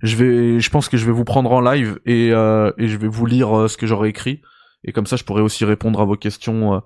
Je 0.02 0.16
vais, 0.16 0.60
je 0.60 0.70
pense 0.70 0.90
que 0.90 0.98
je 0.98 1.06
vais 1.06 1.12
vous 1.12 1.24
prendre 1.24 1.52
en 1.52 1.62
live 1.62 2.00
et, 2.06 2.32
euh, 2.32 2.72
je 2.78 2.98
vais 2.98 3.08
vous 3.08 3.26
lire 3.28 3.56
euh, 3.56 3.68
ce 3.68 3.78
que 3.78 3.86
j'aurais 3.86 4.10
écrit 4.10 4.42
et 4.84 4.94
comme 4.94 5.06
ça 5.06 5.16
je 5.16 5.24
pourrais 5.24 5.44
aussi 5.44 5.64
répondre 5.64 6.02
à 6.02 6.06
vos 6.06 6.16
questions, 6.16 6.74
euh, 6.74 6.80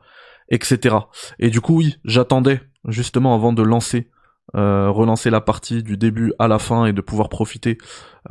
etc. 0.50 0.98
Et 1.40 1.50
du 1.50 1.62
coup 1.62 1.78
oui, 1.78 1.96
j'attendais 2.04 2.62
justement 2.90 3.34
avant 3.34 3.54
de 3.54 3.64
lancer, 3.64 4.10
euh, 4.56 4.90
relancer 4.90 5.30
la 5.30 5.42
partie 5.42 5.84
du 5.84 5.98
début 5.98 6.34
à 6.40 6.48
la 6.48 6.60
fin 6.60 6.86
et 6.86 6.94
de 6.94 7.02
pouvoir 7.02 7.30
profiter 7.30 7.78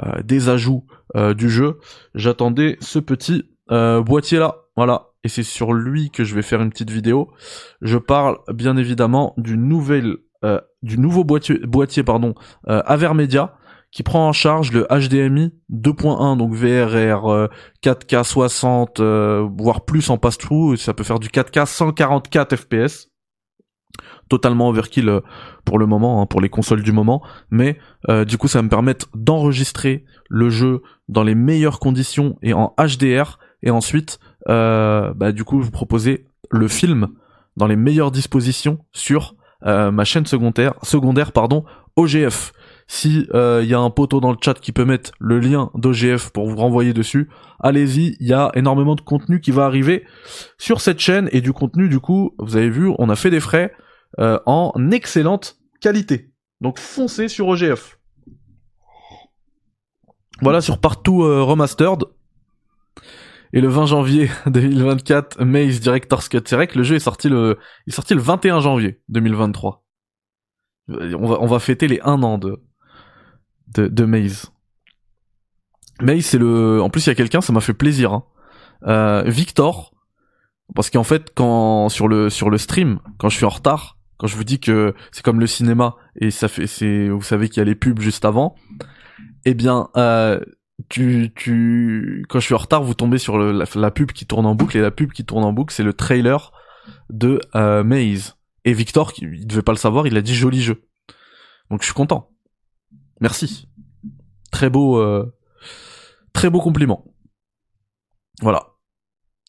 euh, 0.02 0.22
des 0.22 0.48
ajouts 0.48 0.84
euh, 1.16 1.34
du 1.34 1.50
jeu. 1.50 1.78
J'attendais 2.14 2.76
ce 2.80 2.98
petit 2.98 3.44
boîtier 3.68 4.38
là, 4.38 4.56
voilà. 4.76 5.08
Et 5.24 5.28
c'est 5.28 5.42
sur 5.42 5.72
lui 5.72 6.10
que 6.10 6.22
je 6.22 6.34
vais 6.34 6.42
faire 6.42 6.60
une 6.60 6.68
petite 6.68 6.90
vidéo. 6.90 7.30
Je 7.80 7.96
parle 7.96 8.36
bien 8.52 8.76
évidemment 8.76 9.32
du 9.38 9.56
nouvel, 9.56 10.18
du 10.82 10.98
nouveau 10.98 11.24
boîtier, 11.24 11.58
boîtier 11.60 12.02
pardon, 12.02 12.34
Avermedia 12.66 13.56
qui 13.94 14.02
prend 14.02 14.28
en 14.28 14.32
charge 14.32 14.72
le 14.72 14.86
HDMI 14.90 15.54
2.1 15.72 16.36
donc 16.36 16.52
VRR 16.52 17.30
euh, 17.30 17.46
4K 17.82 18.24
60 18.24 18.98
euh, 18.98 19.48
voire 19.56 19.84
plus 19.84 20.10
en 20.10 20.18
pass-through, 20.18 20.76
ça 20.76 20.92
peut 20.92 21.04
faire 21.04 21.20
du 21.20 21.28
4K 21.28 21.64
144 21.64 22.56
FPS. 22.56 23.08
Totalement 24.28 24.68
overkill 24.68 25.08
euh, 25.08 25.20
pour 25.64 25.78
le 25.78 25.86
moment, 25.86 26.22
hein, 26.22 26.26
pour 26.26 26.40
les 26.40 26.48
consoles 26.48 26.82
du 26.82 26.92
moment, 26.92 27.22
mais 27.50 27.78
euh, 28.08 28.24
du 28.24 28.38
coup 28.38 28.48
ça 28.48 28.58
va 28.58 28.62
me 28.62 28.68
permettre 28.68 29.08
d'enregistrer 29.14 30.04
le 30.30 30.48
jeu 30.48 30.82
dans 31.08 31.22
les 31.22 31.34
meilleures 31.34 31.78
conditions 31.78 32.38
et 32.42 32.54
en 32.54 32.74
HDR, 32.78 33.38
et 33.62 33.70
ensuite 33.70 34.18
euh, 34.48 35.12
bah, 35.14 35.32
du 35.32 35.44
coup 35.44 35.60
vous 35.60 35.70
proposer 35.70 36.26
le 36.50 36.68
film 36.68 37.08
dans 37.56 37.66
les 37.66 37.76
meilleures 37.76 38.10
dispositions 38.10 38.78
sur 38.92 39.34
ma 39.66 40.04
chaîne 40.04 40.26
secondaire, 40.26 40.74
secondaire 40.82 41.32
pardon, 41.32 41.64
OGF. 41.96 42.52
Si 42.86 43.26
il 43.32 43.66
y 43.66 43.72
a 43.72 43.78
un 43.78 43.88
poteau 43.88 44.20
dans 44.20 44.30
le 44.30 44.36
chat 44.38 44.60
qui 44.60 44.72
peut 44.72 44.84
mettre 44.84 45.12
le 45.18 45.38
lien 45.38 45.70
d'OGF 45.74 46.32
pour 46.32 46.46
vous 46.50 46.56
renvoyer 46.56 46.92
dessus, 46.92 47.30
allez-y, 47.60 48.14
il 48.20 48.26
y 48.26 48.34
a 48.34 48.50
énormément 48.56 48.94
de 48.94 49.00
contenu 49.00 49.40
qui 49.40 49.52
va 49.52 49.64
arriver 49.64 50.04
sur 50.58 50.82
cette 50.82 50.98
chaîne. 50.98 51.30
Et 51.32 51.40
du 51.40 51.54
contenu 51.54 51.88
du 51.88 51.98
coup, 51.98 52.34
vous 52.38 52.56
avez 52.56 52.68
vu, 52.68 52.92
on 52.98 53.08
a 53.08 53.16
fait 53.16 53.30
des 53.30 53.40
frais 53.40 53.72
euh, 54.20 54.38
en 54.46 54.72
excellente 54.90 55.58
qualité. 55.80 56.32
Donc 56.60 56.78
foncez 56.78 57.28
sur 57.28 57.48
OGF. 57.48 57.98
Voilà 60.40 60.60
sur 60.60 60.78
partout 60.78 61.22
euh, 61.22 61.42
remastered. 61.42 62.04
Et 63.52 63.60
le 63.60 63.68
20 63.68 63.86
janvier 63.86 64.30
2024, 64.46 65.44
Maze 65.44 65.80
Director's 65.80 66.28
Cut. 66.28 66.42
C'est 66.44 66.56
vrai 66.56 66.66
que 66.66 66.76
le 66.76 66.84
jeu 66.84 66.96
est 66.96 67.00
sorti 67.00 67.28
le, 67.28 67.58
il 67.86 67.92
sorti 67.92 68.14
le 68.14 68.20
21 68.20 68.60
janvier 68.60 69.00
2023. 69.08 69.84
On 70.88 71.26
va, 71.26 71.40
on 71.40 71.46
va 71.46 71.58
fêter 71.60 71.88
les 71.88 72.00
1 72.02 72.22
an 72.22 72.36
de, 72.36 72.60
de, 73.68 74.04
Maze. 74.04 74.52
Maze, 76.02 76.24
c'est 76.24 76.38
le, 76.38 76.82
en 76.82 76.90
plus 76.90 77.06
il 77.06 77.08
y 77.08 77.12
a 77.12 77.14
quelqu'un, 77.14 77.40
ça 77.40 77.52
m'a 77.52 77.60
fait 77.60 77.74
plaisir. 77.74 78.12
Hein. 78.12 78.24
Euh, 78.86 79.22
Victor, 79.26 79.94
parce 80.74 80.90
qu'en 80.90 81.04
fait, 81.04 81.32
quand 81.34 81.88
sur 81.88 82.08
le 82.08 82.28
sur 82.28 82.50
le 82.50 82.58
stream, 82.58 83.00
quand 83.18 83.28
je 83.28 83.36
suis 83.36 83.46
en 83.46 83.50
retard, 83.50 83.98
quand 84.18 84.26
je 84.26 84.36
vous 84.36 84.44
dis 84.44 84.60
que 84.60 84.94
c'est 85.12 85.24
comme 85.24 85.40
le 85.40 85.46
cinéma 85.46 85.96
et 86.20 86.30
ça 86.30 86.48
fait, 86.48 86.66
c'est, 86.66 87.08
vous 87.08 87.22
savez 87.22 87.48
qu'il 87.48 87.58
y 87.58 87.60
a 87.60 87.64
les 87.64 87.74
pubs 87.74 88.00
juste 88.00 88.24
avant. 88.24 88.54
Eh 89.44 89.54
bien, 89.54 89.88
euh, 89.96 90.40
tu, 90.88 91.32
tu, 91.34 92.24
quand 92.28 92.40
je 92.40 92.44
suis 92.46 92.54
en 92.54 92.58
retard, 92.58 92.82
vous 92.82 92.94
tombez 92.94 93.18
sur 93.18 93.38
la 93.38 93.90
pub 93.90 94.12
qui 94.12 94.26
tourne 94.26 94.46
en 94.46 94.54
boucle 94.54 94.76
et 94.76 94.80
la 94.80 94.90
pub 94.90 95.12
qui 95.12 95.24
tourne 95.24 95.44
en 95.44 95.52
boucle, 95.52 95.72
c'est 95.74 95.82
le 95.82 95.92
trailer 95.92 96.52
de 97.10 97.40
euh, 97.54 97.82
Maze. 97.84 98.36
Et 98.64 98.72
Victor, 98.72 99.12
qui- 99.12 99.24
il 99.26 99.46
devait 99.46 99.62
pas 99.62 99.72
le 99.72 99.78
savoir, 99.78 100.06
il 100.06 100.16
a 100.16 100.22
dit 100.22 100.34
joli 100.34 100.62
jeu. 100.62 100.84
Donc 101.70 101.80
je 101.80 101.86
suis 101.86 101.94
content. 101.94 102.30
Merci. 103.20 103.68
Très 104.50 104.70
beau, 104.70 104.98
euh, 104.98 105.34
très 106.32 106.50
beau 106.50 106.60
compliment. 106.60 107.04
Voilà. 108.40 108.73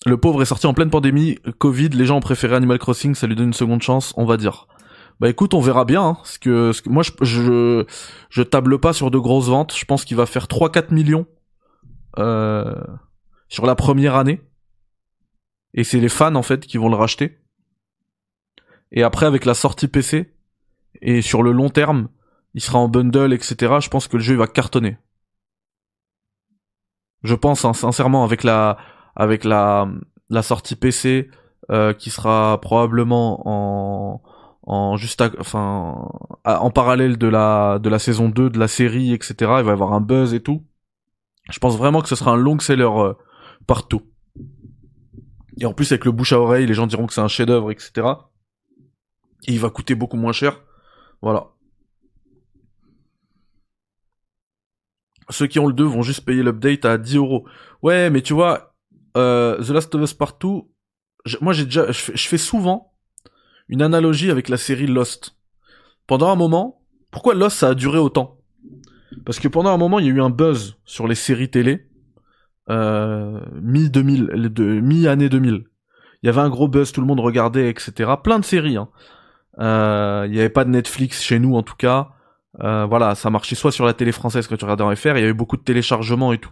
Le 0.05 0.17
pauvre 0.17 0.43
est 0.43 0.45
sorti 0.45 0.67
en 0.67 0.73
pleine 0.75 0.91
pandémie, 0.91 1.39
Covid, 1.57 1.89
les 1.89 2.05
gens 2.05 2.17
ont 2.17 2.21
préféré 2.21 2.55
Animal 2.55 2.77
Crossing, 2.77 3.15
ça 3.15 3.25
lui 3.25 3.35
donne 3.35 3.47
une 3.47 3.53
seconde 3.53 3.81
chance, 3.81 4.13
on 4.17 4.25
va 4.25 4.37
dire. 4.37 4.67
Bah 5.19 5.29
écoute, 5.29 5.53
on 5.53 5.61
verra 5.61 5.83
bien. 5.83 6.03
Hein, 6.03 6.17
que, 6.41 6.71
que 6.79 6.89
moi, 6.89 7.01
je, 7.01 7.11
je, 7.21 7.85
je 8.29 8.43
table 8.43 8.79
pas 8.79 8.93
sur 8.93 9.09
de 9.09 9.17
grosses 9.17 9.47
ventes. 9.47 9.75
Je 9.75 9.85
pense 9.85 10.05
qu'il 10.05 10.17
va 10.17 10.25
faire 10.25 10.45
3-4 10.45 10.93
millions 10.93 11.25
euh, 12.19 12.75
sur 13.47 13.65
la 13.65 13.75
première 13.75 14.15
année. 14.15 14.41
Et 15.73 15.83
c'est 15.83 15.99
les 15.99 16.09
fans 16.09 16.35
en 16.35 16.43
fait 16.43 16.67
qui 16.67 16.77
vont 16.77 16.89
le 16.89 16.95
racheter. 16.95 17.39
Et 18.91 19.03
après, 19.03 19.25
avec 19.25 19.45
la 19.45 19.53
sortie 19.53 19.87
PC 19.87 20.33
et 21.01 21.21
sur 21.21 21.43
le 21.43 21.51
long 21.51 21.69
terme, 21.69 22.09
il 22.53 22.61
sera 22.61 22.77
en 22.77 22.87
bundle, 22.87 23.33
etc. 23.33 23.75
Je 23.81 23.89
pense 23.89 24.07
que 24.07 24.17
le 24.17 24.23
jeu 24.23 24.35
il 24.35 24.37
va 24.37 24.47
cartonner. 24.47 24.97
Je 27.23 27.35
pense 27.35 27.65
hein, 27.65 27.73
sincèrement 27.73 28.23
avec 28.23 28.43
la 28.43 28.77
avec 29.15 29.43
la 29.43 29.87
la 30.29 30.41
sortie 30.41 30.75
PC 30.75 31.29
euh, 31.71 31.93
qui 31.93 32.09
sera 32.09 32.59
probablement 32.61 33.41
en 33.45 34.21
en 34.67 34.97
juste 34.97 35.21
à- 35.21 35.31
enfin 35.39 36.09
en 36.43 36.69
parallèle 36.71 37.17
de 37.17 37.27
la 37.27 37.77
de 37.79 37.89
la 37.89 37.99
saison 37.99 38.29
2 38.29 38.49
de 38.49 38.59
la 38.59 38.67
série 38.67 39.13
etc 39.13 39.33
il 39.39 39.63
va 39.63 39.69
y 39.69 39.69
avoir 39.69 39.93
un 39.93 40.01
buzz 40.01 40.33
et 40.33 40.41
tout. 40.41 40.63
Je 41.51 41.59
pense 41.59 41.77
vraiment 41.77 42.01
que 42.01 42.07
ce 42.09 42.15
sera 42.15 42.31
un 42.31 42.37
long 42.37 42.57
seller 42.59 42.83
euh, 42.97 43.13
partout. 43.67 44.01
Et 45.59 45.65
en 45.65 45.73
plus 45.73 45.91
avec 45.91 46.05
le 46.05 46.11
bouche 46.11 46.33
à 46.33 46.39
oreille 46.39 46.65
les 46.65 46.73
gens 46.73 46.87
diront 46.87 47.05
que 47.07 47.13
c'est 47.13 47.21
un 47.21 47.27
chef 47.27 47.45
d'œuvre 47.47 47.71
etc 47.71 48.07
et 49.47 49.53
il 49.53 49.59
va 49.59 49.69
coûter 49.69 49.93
beaucoup 49.95 50.17
moins 50.17 50.31
cher. 50.33 50.59
Voilà. 51.21 51.47
Ceux 55.29 55.47
qui 55.47 55.59
ont 55.59 55.67
le 55.67 55.73
2 55.73 55.83
vont 55.85 56.03
juste 56.03 56.25
payer 56.25 56.43
l'update 56.43 56.85
à 56.85 56.97
10 56.97 57.15
euros. 57.17 57.45
Ouais 57.81 58.09
mais 58.09 58.21
tu 58.21 58.33
vois 58.33 58.74
euh, 59.15 59.57
The 59.61 59.69
Last 59.69 59.93
of 59.95 60.01
Us 60.01 60.13
Partout 60.13 60.69
moi 61.41 61.53
j'ai 61.53 61.65
déjà 61.65 61.91
je 61.91 62.27
fais- 62.27 62.37
souvent 62.37 62.93
une 63.67 63.81
analogie 63.81 64.29
avec 64.29 64.47
la 64.47 64.57
série 64.57 64.85
Lost. 64.85 65.35
Pendant 66.05 66.29
un 66.29 66.35
moment, 66.35 66.83
pourquoi 67.09 67.33
Lost 67.33 67.57
ça 67.57 67.69
a 67.69 67.73
duré 67.73 67.97
autant? 67.97 68.37
Parce 69.25 69.39
que 69.39 69.47
pendant 69.47 69.71
un 69.71 69.77
moment, 69.77 69.97
il 69.97 70.05
y 70.05 70.09
a 70.09 70.11
eu 70.11 70.21
un 70.21 70.29
buzz 70.29 70.77
sur 70.85 71.07
les 71.07 71.15
séries 71.15 71.49
télé 71.49 71.87
euh, 72.69 73.39
mi 73.61 73.89
2000, 73.89 74.25
de 74.53 74.63
mi 74.81 75.07
année 75.07 75.29
2000. 75.29 75.63
Il 76.21 76.25
y 76.27 76.29
avait 76.29 76.41
un 76.41 76.49
gros 76.49 76.67
buzz, 76.67 76.91
tout 76.91 77.01
le 77.01 77.07
monde 77.07 77.19
regardait, 77.19 77.69
etc. 77.69 78.11
Plein 78.23 78.37
de 78.39 78.45
séries. 78.45 78.77
Hein. 78.77 78.89
Euh, 79.59 80.25
il 80.27 80.31
n'y 80.33 80.39
avait 80.39 80.49
pas 80.49 80.65
de 80.65 80.69
Netflix 80.69 81.23
chez 81.23 81.39
nous 81.39 81.55
en 81.55 81.63
tout 81.63 81.75
cas. 81.75 82.09
Euh, 82.61 82.85
voilà, 82.85 83.15
ça 83.15 83.29
marchait 83.31 83.55
soit 83.55 83.71
sur 83.71 83.85
la 83.85 83.93
télé 83.93 84.11
française 84.11 84.47
quand 84.47 84.57
tu 84.57 84.65
regardais 84.65 84.83
en 84.83 84.95
FR, 84.95 85.17
il 85.17 85.21
y 85.21 85.23
avait 85.23 85.33
beaucoup 85.33 85.57
de 85.57 85.63
téléchargements 85.63 86.33
et 86.33 86.37
tout. 86.37 86.51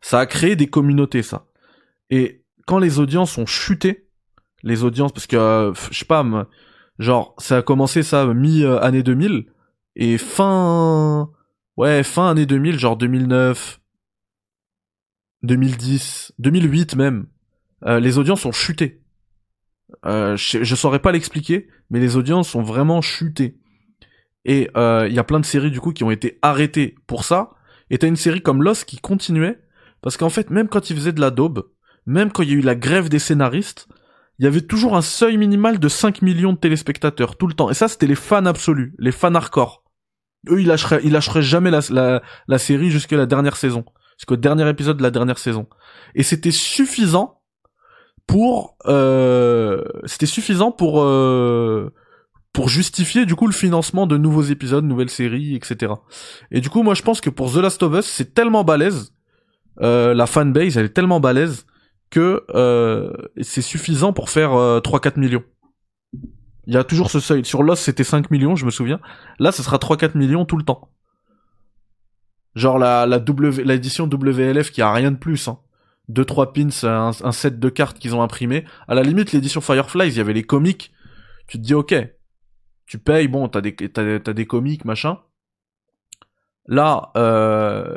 Ça 0.00 0.20
a 0.20 0.26
créé 0.26 0.54
des 0.54 0.68
communautés, 0.68 1.22
ça. 1.22 1.46
Et 2.10 2.44
quand 2.66 2.78
les 2.78 2.98
audiences 2.98 3.38
ont 3.38 3.46
chuté, 3.46 4.08
les 4.62 4.84
audiences 4.84 5.12
parce 5.12 5.26
que 5.26 5.36
euh, 5.36 5.74
je 5.90 5.98
sais 5.98 6.04
pas 6.04 6.24
genre 6.98 7.34
ça 7.38 7.58
a 7.58 7.62
commencé 7.62 8.02
ça 8.02 8.26
mi 8.26 8.64
euh, 8.64 8.80
année 8.80 9.02
2000 9.02 9.46
et 9.96 10.18
fin 10.18 11.30
ouais 11.76 12.02
fin 12.02 12.30
année 12.30 12.46
2000 12.46 12.78
genre 12.78 12.96
2009 12.96 13.80
2010 15.42 16.32
2008 16.38 16.96
même 16.96 17.26
euh, 17.84 18.00
les 18.00 18.18
audiences 18.18 18.44
ont 18.46 18.52
chuté. 18.52 19.02
Euh, 20.04 20.36
je, 20.36 20.64
je 20.64 20.74
saurais 20.74 20.98
pas 20.98 21.12
l'expliquer 21.12 21.68
mais 21.90 22.00
les 22.00 22.16
audiences 22.16 22.54
ont 22.54 22.62
vraiment 22.62 23.00
chuté. 23.00 23.58
Et 24.44 24.70
euh, 24.76 25.06
il 25.08 25.14
y 25.14 25.18
a 25.18 25.24
plein 25.24 25.40
de 25.40 25.44
séries 25.44 25.70
du 25.70 25.80
coup 25.80 25.92
qui 25.92 26.04
ont 26.04 26.10
été 26.10 26.38
arrêtées 26.42 26.96
pour 27.06 27.24
ça. 27.24 27.50
Et 27.90 27.98
t'as 27.98 28.08
une 28.08 28.16
série 28.16 28.42
comme 28.42 28.62
Lost 28.62 28.84
qui 28.84 28.98
continuait 28.98 29.60
parce 30.02 30.16
qu'en 30.16 30.30
fait 30.30 30.50
même 30.50 30.68
quand 30.68 30.90
ils 30.90 30.96
faisaient 30.96 31.12
de 31.12 31.20
la 31.20 31.30
daube 31.30 31.68
même 32.06 32.32
quand 32.32 32.42
il 32.42 32.50
y 32.50 32.52
a 32.52 32.56
eu 32.56 32.60
la 32.60 32.74
grève 32.74 33.08
des 33.08 33.18
scénaristes 33.18 33.88
il 34.38 34.44
y 34.44 34.48
avait 34.48 34.60
toujours 34.60 34.96
un 34.96 35.02
seuil 35.02 35.36
minimal 35.38 35.78
de 35.78 35.88
5 35.88 36.22
millions 36.22 36.52
de 36.52 36.58
téléspectateurs 36.58 37.36
tout 37.36 37.46
le 37.46 37.54
temps. 37.54 37.70
Et 37.70 37.74
ça, 37.74 37.88
c'était 37.88 38.06
les 38.06 38.14
fans 38.14 38.44
absolus, 38.44 38.94
les 38.98 39.12
fans 39.12 39.34
hardcore. 39.34 39.82
Eux, 40.50 40.60
ils 40.60 40.66
lâcheraient, 40.66 41.00
ils 41.04 41.12
lâcheraient 41.12 41.42
jamais 41.42 41.70
la, 41.70 42.58
série 42.58 42.90
jusqu'à 42.90 43.16
la 43.16 43.26
dernière 43.26 43.56
saison, 43.56 43.84
jusqu'au 44.18 44.36
dernier 44.36 44.68
épisode 44.68 44.98
de 44.98 45.02
la 45.02 45.10
dernière 45.10 45.38
saison. 45.38 45.66
Et 46.14 46.22
c'était 46.22 46.50
suffisant 46.50 47.40
pour, 48.26 48.76
euh, 48.86 49.82
c'était 50.04 50.26
suffisant 50.26 50.70
pour, 50.70 51.02
euh, 51.02 51.92
pour 52.52 52.68
justifier 52.68 53.24
du 53.24 53.34
coup 53.34 53.46
le 53.46 53.52
financement 53.52 54.06
de 54.06 54.18
nouveaux 54.18 54.42
épisodes, 54.42 54.84
nouvelles 54.84 55.10
séries, 55.10 55.54
etc. 55.54 55.94
Et 56.50 56.60
du 56.60 56.68
coup, 56.68 56.82
moi 56.82 56.94
je 56.94 57.02
pense 57.02 57.20
que 57.20 57.30
pour 57.30 57.52
The 57.52 57.56
Last 57.56 57.82
of 57.82 57.94
Us, 57.94 58.06
c'est 58.06 58.34
tellement 58.34 58.64
balèze, 58.64 59.12
euh, 59.80 60.14
la 60.14 60.26
fanbase, 60.26 60.76
elle 60.76 60.86
est 60.86 60.90
tellement 60.90 61.20
balèze 61.20 61.66
que 62.10 62.44
euh, 62.54 63.12
c'est 63.40 63.62
suffisant 63.62 64.12
pour 64.12 64.30
faire 64.30 64.54
euh, 64.54 64.80
3-4 64.80 65.18
millions. 65.18 65.44
Il 66.66 66.74
y 66.74 66.76
a 66.76 66.84
toujours 66.84 67.10
ce 67.10 67.20
seuil. 67.20 67.44
Sur 67.44 67.62
Lost, 67.62 67.84
c'était 67.84 68.04
5 68.04 68.30
millions, 68.30 68.56
je 68.56 68.64
me 68.64 68.70
souviens. 68.70 69.00
Là, 69.38 69.52
ce 69.52 69.62
sera 69.62 69.76
3-4 69.76 70.16
millions 70.16 70.44
tout 70.44 70.56
le 70.56 70.64
temps. 70.64 70.90
Genre 72.54 72.78
la, 72.78 73.06
la 73.06 73.18
W, 73.18 73.64
l'édition 73.64 74.06
WLF 74.06 74.70
qui 74.70 74.82
a 74.82 74.92
rien 74.92 75.10
de 75.10 75.16
plus, 75.16 75.48
hein. 75.48 75.58
Deux, 76.08 76.24
trois 76.24 76.52
pins, 76.52 76.68
un, 76.84 77.10
un 77.20 77.32
set 77.32 77.58
de 77.58 77.68
cartes 77.68 77.98
qu'ils 77.98 78.14
ont 78.14 78.22
imprimé. 78.22 78.64
À 78.86 78.94
la 78.94 79.02
limite, 79.02 79.32
l'édition 79.32 79.60
Fireflies, 79.60 80.06
il 80.06 80.16
y 80.16 80.20
avait 80.20 80.32
les 80.32 80.44
comics. 80.44 80.92
Tu 81.48 81.58
te 81.58 81.62
dis, 81.62 81.74
ok, 81.74 81.94
tu 82.86 82.98
payes, 82.98 83.26
bon, 83.28 83.48
t'as 83.48 83.60
des, 83.60 83.74
t'as, 83.74 84.32
des 84.32 84.46
comics, 84.46 84.84
machin. 84.84 85.18
Là, 86.68 87.10
euh, 87.16 87.96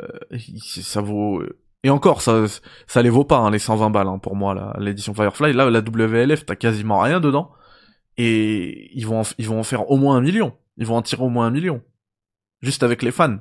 ça 0.82 1.00
vaut, 1.00 1.42
et 1.82 1.90
encore, 1.90 2.20
ça, 2.20 2.44
ça 2.86 3.02
les 3.02 3.08
vaut 3.08 3.24
pas, 3.24 3.38
hein, 3.38 3.50
les 3.50 3.58
120 3.58 3.90
balles, 3.90 4.08
hein, 4.08 4.18
pour 4.18 4.36
moi, 4.36 4.76
l'édition 4.78 5.14
Firefly. 5.14 5.54
Là, 5.54 5.70
la 5.70 5.80
WLF, 5.80 6.44
t'as 6.44 6.56
quasiment 6.56 7.00
rien 7.00 7.20
dedans. 7.20 7.52
Et 8.18 8.90
ils 8.94 9.06
vont, 9.06 9.20
en, 9.20 9.24
ils 9.38 9.48
vont 9.48 9.60
en 9.60 9.62
faire 9.62 9.90
au 9.90 9.96
moins 9.96 10.16
un 10.16 10.20
million. 10.20 10.52
Ils 10.76 10.86
vont 10.86 10.96
en 10.96 11.02
tirer 11.02 11.22
au 11.22 11.30
moins 11.30 11.46
un 11.46 11.50
million. 11.50 11.82
Juste 12.60 12.82
avec 12.82 13.02
les 13.02 13.10
fans. 13.10 13.38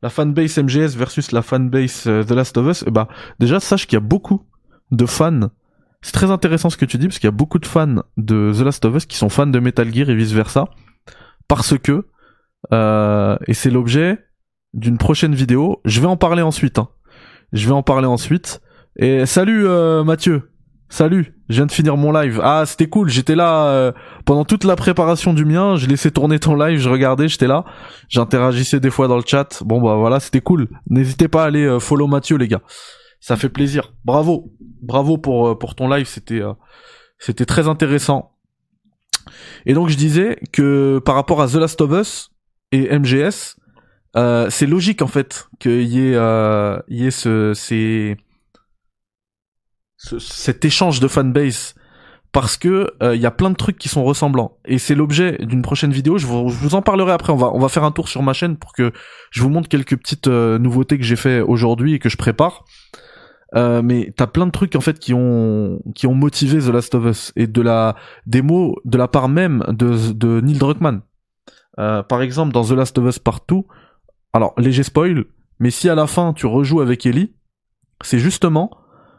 La 0.00 0.08
fanbase 0.08 0.58
MGS 0.58 0.96
versus 0.96 1.32
la 1.32 1.42
fanbase 1.42 2.06
euh, 2.06 2.24
The 2.24 2.30
Last 2.30 2.56
of 2.56 2.66
Us, 2.68 2.84
eh 2.86 2.90
bah, 2.90 3.08
déjà, 3.38 3.60
sache 3.60 3.86
qu'il 3.86 3.96
y 3.96 3.96
a 3.96 4.00
beaucoup 4.00 4.46
de 4.92 5.04
fans. 5.04 5.50
C'est 6.00 6.12
très 6.12 6.30
intéressant 6.30 6.70
ce 6.70 6.76
que 6.78 6.84
tu 6.84 6.96
dis, 6.96 7.08
parce 7.08 7.18
qu'il 7.18 7.26
y 7.26 7.28
a 7.28 7.32
beaucoup 7.32 7.58
de 7.58 7.66
fans 7.66 7.96
de 8.16 8.52
The 8.56 8.60
Last 8.60 8.84
of 8.86 8.94
Us 8.94 9.06
qui 9.06 9.16
sont 9.18 9.28
fans 9.28 9.48
de 9.48 9.58
Metal 9.58 9.92
Gear 9.92 10.08
et 10.08 10.14
vice 10.14 10.32
versa. 10.32 10.70
Parce 11.48 11.76
que, 11.76 12.06
euh, 12.72 13.36
et 13.46 13.54
c'est 13.54 13.70
l'objet 13.70 14.27
d'une 14.74 14.98
prochaine 14.98 15.34
vidéo. 15.34 15.80
Je 15.84 16.00
vais 16.00 16.06
en 16.06 16.16
parler 16.16 16.42
ensuite. 16.42 16.78
Hein. 16.78 16.88
Je 17.52 17.66
vais 17.66 17.72
en 17.74 17.82
parler 17.82 18.06
ensuite. 18.06 18.60
Et 18.96 19.26
salut 19.26 19.66
euh, 19.66 20.04
Mathieu. 20.04 20.50
Salut. 20.90 21.34
Je 21.50 21.56
viens 21.56 21.66
de 21.66 21.72
finir 21.72 21.96
mon 21.96 22.12
live. 22.12 22.40
Ah, 22.42 22.64
c'était 22.66 22.88
cool. 22.88 23.10
J'étais 23.10 23.34
là 23.34 23.66
euh, 23.66 23.92
pendant 24.24 24.44
toute 24.44 24.64
la 24.64 24.74
préparation 24.74 25.34
du 25.34 25.44
mien. 25.44 25.76
Je 25.76 25.86
laissais 25.86 26.10
tourner 26.10 26.38
ton 26.38 26.54
live. 26.54 26.78
Je 26.78 26.88
regardais. 26.88 27.28
J'étais 27.28 27.46
là. 27.46 27.64
J'interagissais 28.08 28.80
des 28.80 28.90
fois 28.90 29.06
dans 29.06 29.16
le 29.16 29.22
chat. 29.26 29.62
Bon 29.64 29.82
bah 29.82 29.96
voilà, 29.96 30.18
c'était 30.18 30.40
cool. 30.40 30.68
N'hésitez 30.88 31.28
pas 31.28 31.44
à 31.44 31.46
aller 31.46 31.64
euh, 31.64 31.78
follow 31.78 32.06
Mathieu 32.06 32.38
les 32.38 32.48
gars. 32.48 32.62
Ça 33.20 33.36
fait 33.36 33.50
plaisir. 33.50 33.92
Bravo. 34.04 34.52
Bravo 34.82 35.18
pour 35.18 35.48
euh, 35.48 35.54
pour 35.58 35.74
ton 35.74 35.88
live. 35.88 36.06
C'était 36.06 36.40
c'était 37.18 37.46
très 37.46 37.68
intéressant. 37.68 38.32
Et 39.66 39.74
donc 39.74 39.90
je 39.90 39.96
disais 39.96 40.38
que 40.52 41.00
par 41.04 41.14
rapport 41.14 41.42
à 41.42 41.48
The 41.48 41.56
Last 41.56 41.80
of 41.82 41.92
Us 41.92 42.30
et 42.72 42.98
MGS, 42.98 43.56
euh, 44.16 44.48
c'est 44.50 44.66
logique 44.66 45.02
en 45.02 45.06
fait 45.06 45.48
qu'il 45.58 45.82
y 45.82 45.98
ait, 46.08 46.14
euh, 46.16 46.78
y 46.88 47.06
ait 47.06 47.10
ce, 47.10 47.52
ces, 47.54 48.16
ce- 49.96 50.18
cet 50.18 50.64
échange 50.64 51.00
de 51.00 51.08
fanbase 51.08 51.74
parce 52.32 52.56
que 52.56 52.92
euh, 53.02 53.16
il 53.16 53.22
y 53.22 53.26
a 53.26 53.30
plein 53.30 53.50
de 53.50 53.56
trucs 53.56 53.78
qui 53.78 53.88
sont 53.88 54.04
ressemblants 54.04 54.58
et 54.64 54.78
c'est 54.78 54.94
l'objet 54.94 55.38
d'une 55.40 55.62
prochaine 55.62 55.92
vidéo. 55.92 56.18
Je 56.18 56.26
vous, 56.26 56.48
je 56.50 56.56
vous 56.56 56.74
en 56.74 56.82
parlerai 56.82 57.12
après. 57.12 57.32
On 57.32 57.36
va 57.36 57.50
on 57.54 57.58
va 57.58 57.68
faire 57.68 57.84
un 57.84 57.90
tour 57.90 58.08
sur 58.08 58.22
ma 58.22 58.32
chaîne 58.34 58.56
pour 58.56 58.72
que 58.72 58.92
je 59.30 59.42
vous 59.42 59.48
montre 59.48 59.68
quelques 59.68 59.96
petites 59.96 60.28
euh, 60.28 60.58
nouveautés 60.58 60.98
que 60.98 61.04
j'ai 61.04 61.16
fait 61.16 61.40
aujourd'hui 61.40 61.94
et 61.94 61.98
que 61.98 62.08
je 62.08 62.16
prépare. 62.16 62.64
Euh, 63.54 63.80
mais 63.80 64.12
t'as 64.14 64.26
plein 64.26 64.44
de 64.44 64.50
trucs 64.50 64.76
en 64.76 64.82
fait 64.82 64.98
qui 64.98 65.14
ont 65.14 65.80
qui 65.94 66.06
ont 66.06 66.14
motivé 66.14 66.58
The 66.58 66.68
Last 66.68 66.94
of 66.94 67.06
Us 67.06 67.32
et 67.34 67.46
de 67.46 67.62
la 67.62 67.96
des 68.26 68.42
mots 68.42 68.76
de 68.84 68.98
la 68.98 69.08
part 69.08 69.30
même 69.30 69.64
de 69.68 70.12
de 70.12 70.40
Neil 70.42 70.58
Druckmann. 70.58 71.00
Euh, 71.78 72.02
par 72.02 72.20
exemple 72.20 72.52
dans 72.52 72.64
The 72.64 72.72
Last 72.72 72.98
of 72.98 73.06
Us 73.08 73.18
Partout, 73.18 73.66
alors 74.32 74.54
léger 74.56 74.82
spoil, 74.82 75.24
mais 75.58 75.70
si 75.70 75.88
à 75.88 75.94
la 75.94 76.06
fin 76.06 76.32
tu 76.32 76.46
rejoues 76.46 76.80
avec 76.80 77.06
Ellie, 77.06 77.34
c'est 78.02 78.18
justement, 78.18 78.70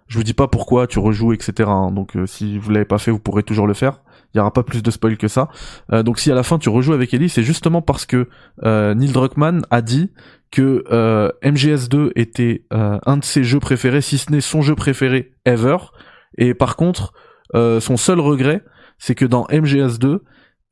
je 0.08 0.18
vous 0.18 0.24
dis 0.24 0.34
pas 0.34 0.48
pourquoi 0.48 0.88
tu 0.88 1.00
rejoues 1.00 1.34
etc. 1.34 1.70
hein, 1.70 1.92
donc 1.92 2.16
euh, 2.16 2.26
si 2.26 2.58
vous 2.58 2.72
l'avez 2.72 2.86
pas 2.86 2.98
fait, 2.98 3.12
vous 3.12 3.20
pourrez 3.20 3.44
toujours 3.44 3.68
le 3.68 3.74
faire. 3.74 4.02
Il 4.34 4.38
y 4.38 4.42
aura 4.42 4.54
pas 4.54 4.62
plus 4.64 4.84
de 4.84 4.92
spoil 4.92 5.18
que 5.18 5.28
ça. 5.28 5.50
Euh, 5.92 6.04
donc 6.04 6.20
si 6.20 6.32
à 6.32 6.36
la 6.36 6.44
fin 6.44 6.60
tu 6.60 6.70
rejoues 6.70 6.94
avec 6.94 7.14
Ellie, 7.14 7.30
c'est 7.30 7.44
justement 7.44 7.82
parce 7.82 8.06
que 8.06 8.30
euh, 8.64 8.94
Neil 8.94 9.12
Druckmann 9.12 9.66
a 9.72 9.82
dit 9.82 10.12
que 10.52 10.84
euh, 10.92 11.32
MGS2 11.44 12.12
était 12.16 12.66
un 12.72 13.18
de 13.18 13.24
ses 13.24 13.44
jeux 13.44 13.60
préférés, 13.60 14.02
si 14.02 14.18
ce 14.18 14.32
n'est 14.32 14.42
son 14.42 14.62
jeu 14.62 14.76
préféré 14.76 15.34
ever. 15.46 15.78
Et 16.38 16.54
par 16.54 16.76
contre, 16.76 17.14
son 17.54 17.98
seul 17.98 18.20
regret, 18.20 18.64
c'est 19.00 19.16
que 19.16 19.26
dans 19.26 19.46
MGS2, 19.46 20.20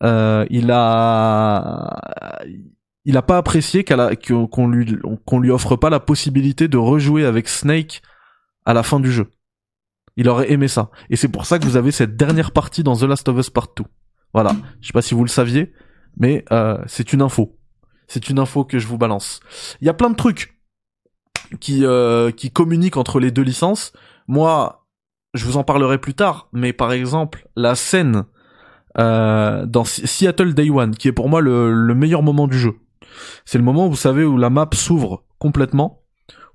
euh, 0.03 0.45
il 0.49 0.71
a 0.71 1.99
il 3.07 3.15
a 3.15 3.21
pas 3.21 3.37
apprécié 3.37 3.85
qu'on 3.85 4.67
lui 4.67 5.49
offre 5.49 5.77
pas 5.77 5.89
la 5.89 6.01
possibilité 6.01 6.67
de 6.67 6.77
rejouer 6.77 7.23
avec 7.23 7.47
Snake 7.47 8.01
à 8.65 8.73
la 8.73 8.83
fin 8.83 8.99
du 8.99 9.09
jeu. 9.09 9.31
Il 10.17 10.27
aurait 10.27 10.51
aimé 10.51 10.67
ça. 10.67 10.91
Et 11.09 11.15
c'est 11.15 11.29
pour 11.29 11.45
ça 11.45 11.57
que 11.57 11.63
vous 11.63 11.77
avez 11.77 11.91
cette 11.91 12.17
dernière 12.17 12.51
partie 12.51 12.83
dans 12.83 12.97
The 12.97 13.03
Last 13.03 13.29
of 13.29 13.37
Us 13.37 13.49
Part 13.49 13.69
2. 13.77 13.85
Voilà. 14.33 14.57
Je 14.81 14.87
sais 14.87 14.93
pas 14.93 15.01
si 15.01 15.13
vous 15.13 15.23
le 15.23 15.29
saviez, 15.29 15.71
mais 16.17 16.43
euh, 16.51 16.77
c'est 16.85 17.13
une 17.13 17.21
info. 17.21 17.57
C'est 18.09 18.27
une 18.27 18.39
info 18.39 18.65
que 18.65 18.77
je 18.77 18.87
vous 18.87 18.97
balance. 18.97 19.39
Il 19.79 19.87
y 19.87 19.89
a 19.89 19.93
plein 19.93 20.09
de 20.09 20.17
trucs 20.17 20.59
qui 21.61 21.85
euh, 21.85 22.31
qui 22.31 22.51
communiquent 22.51 22.97
entre 22.97 23.21
les 23.21 23.31
deux 23.31 23.41
licences. 23.41 23.93
Moi, 24.27 24.85
je 25.33 25.45
vous 25.45 25.55
en 25.55 25.63
parlerai 25.63 25.97
plus 25.97 26.13
tard, 26.13 26.49
mais 26.51 26.73
par 26.73 26.91
exemple, 26.91 27.47
la 27.55 27.75
scène 27.75 28.25
euh, 28.97 29.65
dans 29.65 29.85
Seattle 29.85 30.53
Day 30.53 30.69
One, 30.69 30.93
qui 30.93 31.07
est 31.07 31.13
pour 31.13 31.29
moi 31.29 31.39
le 31.39 31.93
meilleur 31.95 32.21
moment 32.21 32.47
du 32.47 32.59
jeu. 32.59 32.73
C'est 33.45 33.57
le 33.57 33.63
moment, 33.63 33.87
vous 33.87 33.95
savez, 33.95 34.23
où 34.23 34.37
la 34.37 34.49
map 34.49 34.69
s'ouvre 34.73 35.23
complètement, 35.39 36.03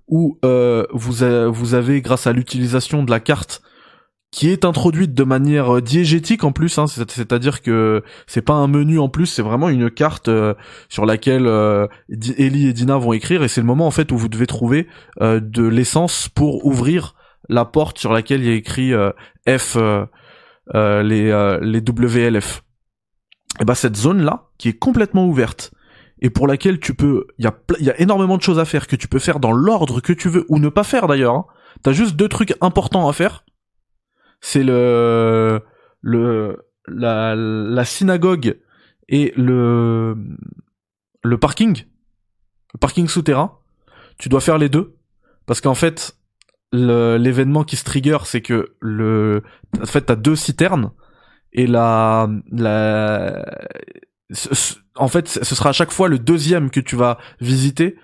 où 0.09 0.39
euh, 0.45 0.85
vous, 0.93 1.25
vous 1.53 1.75
avez, 1.75 2.01
grâce 2.03 2.27
à 2.27 2.33
l'utilisation 2.33 3.03
de 3.03 3.11
la 3.11 3.21
carte, 3.21 3.63
qui 4.31 4.49
est 4.49 4.65
introduite 4.65 5.13
de 5.13 5.25
manière 5.25 5.77
euh, 5.77 5.81
diégétique 5.83 6.43
en 6.45 6.53
plus, 6.53 6.79
hein, 6.79 6.87
c'est- 6.87 7.11
c'est-à-dire 7.11 7.61
que 7.61 8.03
c'est 8.27 8.41
pas 8.43 8.55
un 8.55 8.67
menu 8.67 8.99
en 8.99 9.09
plus, 9.11 9.27
c'est 9.27 9.43
vraiment 9.43 9.69
une 9.69 9.91
carte 9.91 10.29
euh, 10.29 10.55
sur 10.89 11.05
laquelle 11.05 11.47
Ellie 12.09 12.69
et 12.69 12.73
Dina 12.73 12.97
vont 12.97 13.13
écrire, 13.13 13.43
et 13.43 13.49
c'est 13.49 13.61
le 13.61 13.67
moment 13.67 13.87
en 13.87 13.91
fait 13.91 14.11
où 14.11 14.17
vous 14.17 14.29
devez 14.29 14.47
trouver 14.47 14.87
de 15.21 15.63
l'essence 15.67 16.29
pour 16.29 16.65
ouvrir 16.65 17.15
la 17.51 17.65
porte 17.67 17.99
sur 17.99 18.13
laquelle 18.13 18.41
il 18.43 18.47
y 18.47 18.53
a 18.53 18.55
écrit 18.55 18.93
F, 19.47 19.77
les, 20.75 21.59
les 21.63 21.81
WLF. 21.81 22.63
Et 23.61 23.65
bah 23.67 23.75
cette 23.75 23.97
zone 23.97 24.23
là, 24.23 24.49
qui 24.57 24.69
est 24.71 24.79
complètement 24.79 25.27
ouverte, 25.27 25.73
et 26.23 26.31
pour 26.31 26.47
laquelle 26.47 26.79
tu 26.79 26.95
peux, 26.95 27.27
il 27.39 27.45
y 27.45 27.49
a, 27.49 27.55
y 27.81 27.91
a 27.91 28.01
énormément 28.01 28.37
de 28.37 28.43
choses 28.43 28.61
à 28.61 28.65
faire 28.65 28.87
que 28.87 28.95
tu 28.95 29.09
peux 29.09 29.19
faire 29.19 29.41
dans 29.41 29.51
l'ordre 29.51 30.01
que 30.01 30.13
tu 30.13 30.29
veux 30.29 30.47
ou 30.49 30.61
ne 30.61 30.69
pas 30.69 30.85
faire 30.85 31.09
d'ailleurs. 31.09 31.35
Hein. 31.35 31.47
T'as 31.83 31.93
juste 31.93 32.15
deux 32.15 32.29
trucs 32.29 32.55
importants 32.61 33.09
à 33.09 33.13
faire. 33.13 33.45
C'est 34.41 34.63
le 34.63 35.61
le 36.01 36.65
la, 36.87 37.35
la 37.35 37.85
synagogue 37.85 38.57
et 39.09 39.33
le 39.37 40.17
le 41.25 41.39
parking, 41.39 41.87
le 42.73 42.79
parking 42.79 43.09
souterrain. 43.09 43.59
Tu 44.17 44.29
dois 44.29 44.41
faire 44.41 44.59
les 44.59 44.69
deux 44.69 44.97
parce 45.47 45.61
qu'en 45.61 45.75
fait 45.75 46.17
l'événement 46.73 47.65
qui 47.65 47.75
se 47.75 47.85
trigger, 47.85 48.19
c'est 48.27 48.43
que 48.43 48.77
le 48.79 49.43
en 49.81 49.87
fait 49.87 50.03
t'as 50.03 50.17
deux 50.17 50.37
citernes 50.37 50.93
et 51.53 51.67
la 51.67 52.31
la 52.53 53.45
en 54.97 55.09
fait, 55.09 55.29
ce 55.29 55.55
sera 55.55 55.71
à 55.71 55.73
chaque 55.73 55.91
fois 55.91 56.09
le 56.09 56.19
deuxième 56.19 56.71
que 56.71 56.81
tu 56.81 56.97
vas 56.97 57.19
visiter 57.41 57.97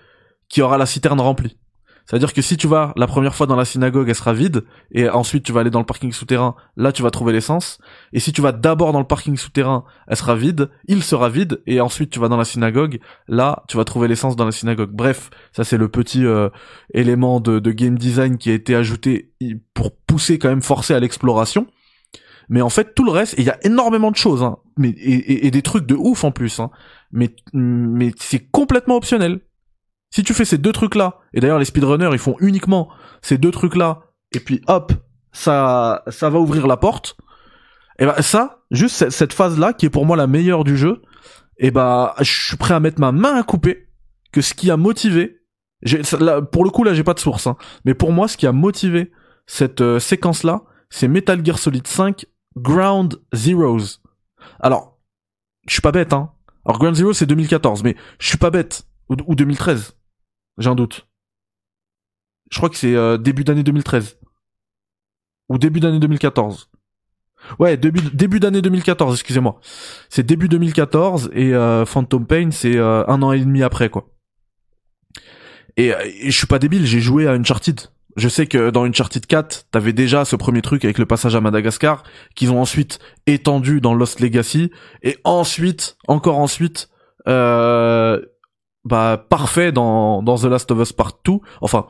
qui 0.49 0.63
aura 0.63 0.79
la 0.79 0.87
citerne 0.87 1.21
remplie. 1.21 1.59
C'est-à-dire 2.09 2.33
que 2.33 2.41
si 2.41 2.57
tu 2.57 2.67
vas 2.67 2.95
la 2.97 3.07
première 3.07 3.35
fois 3.35 3.47
dans 3.47 3.55
la 3.55 3.67
synagogue, 3.67 4.09
elle 4.09 4.15
sera 4.15 4.33
vide, 4.33 4.65
et 4.93 5.11
ensuite 5.11 5.45
tu 5.45 5.53
vas 5.53 5.61
aller 5.61 5.69
dans 5.69 5.79
le 5.79 5.85
parking 5.85 6.11
souterrain, 6.11 6.55
là 6.75 6.91
tu 6.91 7.03
vas 7.03 7.11
trouver 7.11 7.35
l'essence. 7.35 7.79
Et 8.15 8.21
si 8.21 8.33
tu 8.33 8.41
vas 8.41 8.53
d'abord 8.53 8.95
dans 8.95 8.99
le 8.99 9.07
parking 9.07 9.37
souterrain, 9.37 9.85
elle 10.07 10.17
sera 10.17 10.35
vide, 10.35 10.71
il 10.87 11.03
sera 11.03 11.29
vide, 11.29 11.61
et 11.67 11.83
ensuite 11.83 12.09
tu 12.09 12.19
vas 12.19 12.29
dans 12.29 12.39
la 12.39 12.47
synagogue, 12.47 12.99
là 13.29 13.63
tu 13.69 13.77
vas 13.77 13.85
trouver 13.85 14.09
l'essence 14.09 14.37
dans 14.37 14.47
la 14.47 14.53
synagogue. 14.53 14.91
Bref, 14.91 15.29
ça 15.53 15.65
c'est 15.65 15.77
le 15.77 15.91
petit 15.91 16.25
euh, 16.25 16.49
élément 16.95 17.41
de, 17.41 17.59
de 17.59 17.73
game 17.73 17.99
design 17.99 18.39
qui 18.39 18.51
a 18.51 18.55
été 18.55 18.75
ajouté 18.75 19.31
pour 19.75 19.95
pousser 19.95 20.39
quand 20.39 20.49
même 20.49 20.63
forcer 20.63 20.95
à 20.95 21.01
l'exploration. 21.01 21.67
Mais 22.49 22.63
en 22.63 22.71
fait, 22.71 22.95
tout 22.95 23.05
le 23.05 23.11
reste, 23.11 23.35
il 23.39 23.45
y 23.45 23.51
a 23.51 23.59
énormément 23.67 24.11
de 24.11 24.17
choses, 24.17 24.43
hein, 24.43 24.57
mais 24.79 24.89
et, 24.91 25.15
et- 25.15 25.47
et 25.47 25.51
des 25.51 25.63
trucs 25.63 25.85
de 25.87 25.95
ouf 25.95 26.25
en 26.25 26.31
plus, 26.31 26.61
hein, 26.61 26.71
mais 27.13 27.35
mais 27.53 28.13
c'est 28.19 28.49
complètement 28.51 28.97
optionnel. 28.97 29.41
Si 30.11 30.23
tu 30.23 30.33
fais 30.33 30.47
ces 30.47 30.57
deux 30.59 30.73
trucs-là, 30.73 31.19
et 31.35 31.41
d'ailleurs 31.41 31.59
les 31.59 31.67
speedrunners 31.67 32.09
ils 32.13 32.19
font 32.19 32.37
uniquement 32.41 32.89
ces 33.21 33.37
deux 33.37 33.51
trucs-là, 33.51 34.01
et 34.35 34.41
puis 34.41 34.63
hop, 34.67 34.93
ça 35.33 36.03
ça 36.09 36.31
va 36.31 36.39
ouvrir 36.39 36.67
la 36.67 36.77
porte. 36.79 37.17
Et 37.99 38.07
ben 38.07 38.15
ça, 38.23 38.61
juste 38.71 38.97
cette- 38.97 39.11
cette 39.13 39.33
phase-là 39.35 39.73
qui 39.75 39.87
est 39.87 39.91
pour 39.91 40.07
moi 40.07 40.17
la 40.17 40.27
meilleure 40.27 40.65
du 40.65 40.77
jeu, 40.79 41.03
et 41.59 41.71
bah 41.71 42.15
je 42.21 42.47
suis 42.49 42.57
prêt 42.57 42.75
à 42.75 42.81
mettre 42.81 43.01
ma 43.01 43.13
main 43.13 43.35
à 43.35 43.43
couper 43.43 43.89
que 44.33 44.41
ce 44.41 44.55
qui 44.55 44.71
a 44.71 44.77
motivé, 44.79 45.41
là, 46.21 46.41
pour 46.43 46.65
le 46.65 46.71
coup 46.71 46.85
là 46.85 46.95
j'ai 46.95 47.05
pas 47.05 47.15
de 47.15 47.21
source, 47.21 47.47
hein, 47.47 47.57
mais 47.85 47.93
pour 47.95 48.13
moi 48.13 48.27
ce 48.29 48.37
qui 48.39 48.47
a 48.47 48.53
motivé 48.53 49.11
cette 49.47 49.81
euh, 49.83 49.99
séquence-là, 49.99 50.63
c'est 50.91 51.09
Metal 51.09 51.45
Gear 51.45 51.59
Solid 51.59 51.87
5 51.87 52.25
Ground 52.57 53.21
Zeroes. 53.35 54.01
Alors, 54.61 54.99
je 55.67 55.73
suis 55.73 55.83
pas 55.83 55.93
bête, 55.93 56.13
hein. 56.13 56.33
Alors 56.65 56.79
Ground 56.79 56.97
Zero 56.97 57.13
c'est 57.13 57.27
2014, 57.27 57.83
mais 57.83 57.97
je 58.19 58.29
suis 58.29 58.39
pas 58.39 58.51
bête. 58.51 58.87
Ou, 59.09 59.17
ou 59.27 59.35
2013. 59.35 59.97
J'ai 60.59 60.69
un 60.69 60.75
doute. 60.75 61.09
Je 62.51 62.59
crois 62.59 62.69
que 62.69 62.77
c'est 62.77 62.95
euh, 62.95 63.17
début 63.17 63.45
d'année 63.45 63.63
2013. 63.63 64.19
Ou 65.49 65.59
début 65.59 65.81
d'année 65.81 65.99
2014. 65.99 66.71
Ouais, 67.59 67.77
début, 67.77 68.03
début 68.13 68.41
d'année 68.41 68.61
2014, 68.61 69.15
excusez-moi. 69.15 69.61
C'est 70.09 70.25
début 70.27 70.49
2014 70.49 71.31
et 71.33 71.55
euh, 71.55 71.87
Phantom 71.87 72.27
Pain 72.27 72.51
c'est 72.51 72.77
euh, 72.77 73.07
un 73.07 73.23
an 73.23 73.33
et 73.33 73.41
demi 73.41 73.63
après 73.63 73.89
quoi. 73.89 74.11
Et, 75.77 75.89
et 75.89 76.31
je 76.31 76.37
suis 76.37 76.49
pas 76.49 76.59
débile, 76.59 76.85
j'ai 76.85 77.01
joué 77.01 77.29
à 77.29 77.33
Uncharted. 77.33 77.81
Je 78.19 78.29
sais 78.29 78.47
que 78.47 78.71
dans 78.71 78.85
Uncharted 78.85 79.25
4, 79.27 79.69
t'avais 79.71 79.93
déjà 79.93 80.25
ce 80.25 80.35
premier 80.35 80.61
truc 80.61 80.85
avec 80.85 80.99
le 80.99 81.07
passage 81.07 81.37
à 81.37 81.41
Madagascar, 81.41 82.03
qu'ils 82.35 82.51
ont 82.51 82.61
ensuite 82.61 82.99
étendu 83.29 83.81
dans 83.81 83.95
Lost 83.95 84.19
Legacy, 84.19 84.73
et 85.05 85.19
ensuite, 85.23 85.97
encore 86.09 86.39
ensuite, 86.39 86.89
euh, 87.29 88.21
bah 88.85 89.25
parfait 89.29 89.71
dans 89.71 90.23
dans 90.23 90.37
The 90.37 90.45
Last 90.45 90.71
of 90.73 90.81
Us 90.81 90.93
Part 90.93 91.13
2. 91.25 91.35
Enfin, 91.61 91.87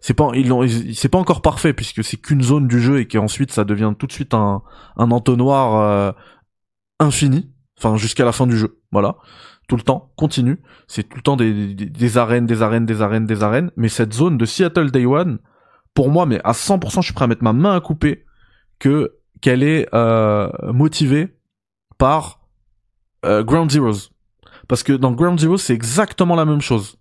c'est 0.00 0.12
pas 0.12 0.30
ils 0.34 0.94
c'est 0.94 1.08
pas 1.08 1.18
encore 1.18 1.40
parfait 1.40 1.72
puisque 1.72 2.04
c'est 2.04 2.18
qu'une 2.18 2.42
zone 2.42 2.68
du 2.68 2.80
jeu 2.80 3.00
et 3.00 3.08
qu'ensuite 3.08 3.50
ça 3.50 3.64
devient 3.64 3.92
tout 3.98 4.06
de 4.06 4.12
suite 4.12 4.34
un 4.34 4.62
un 4.96 5.10
entonnoir 5.10 5.80
euh, 5.80 6.12
infini, 6.98 7.50
enfin 7.78 7.96
jusqu'à 7.96 8.26
la 8.26 8.32
fin 8.32 8.46
du 8.46 8.58
jeu. 8.58 8.80
Voilà, 8.92 9.16
tout 9.66 9.76
le 9.76 9.82
temps, 9.82 10.12
continue. 10.16 10.60
C'est 10.88 11.04
tout 11.08 11.16
le 11.16 11.22
temps 11.22 11.36
des, 11.36 11.74
des, 11.74 11.86
des 11.86 12.18
arènes, 12.18 12.44
des 12.44 12.60
arènes, 12.60 12.84
des 12.84 13.00
arènes, 13.00 13.24
des 13.24 13.42
arènes. 13.42 13.70
Mais 13.76 13.88
cette 13.88 14.12
zone 14.12 14.36
de 14.36 14.44
Seattle 14.44 14.90
Day 14.90 15.06
One, 15.06 15.38
pour 15.94 16.10
moi, 16.10 16.26
mais 16.26 16.40
à 16.44 16.52
100%, 16.52 16.96
je 16.96 17.06
suis 17.06 17.14
prêt 17.14 17.24
à 17.24 17.28
mettre 17.28 17.42
ma 17.42 17.52
main 17.52 17.74
à 17.74 17.80
couper 17.80 18.24
que 18.78 19.16
qu'elle 19.40 19.62
est 19.62 19.88
euh, 19.94 20.50
motivée 20.72 21.36
par 21.98 22.40
euh, 23.24 23.42
Ground 23.42 23.70
Zeroes. 23.70 24.10
Parce 24.68 24.82
que 24.82 24.92
dans 24.92 25.12
Ground 25.12 25.38
Zero, 25.38 25.56
c'est 25.56 25.74
exactement 25.74 26.36
la 26.36 26.44
même 26.44 26.60
chose. 26.60 26.96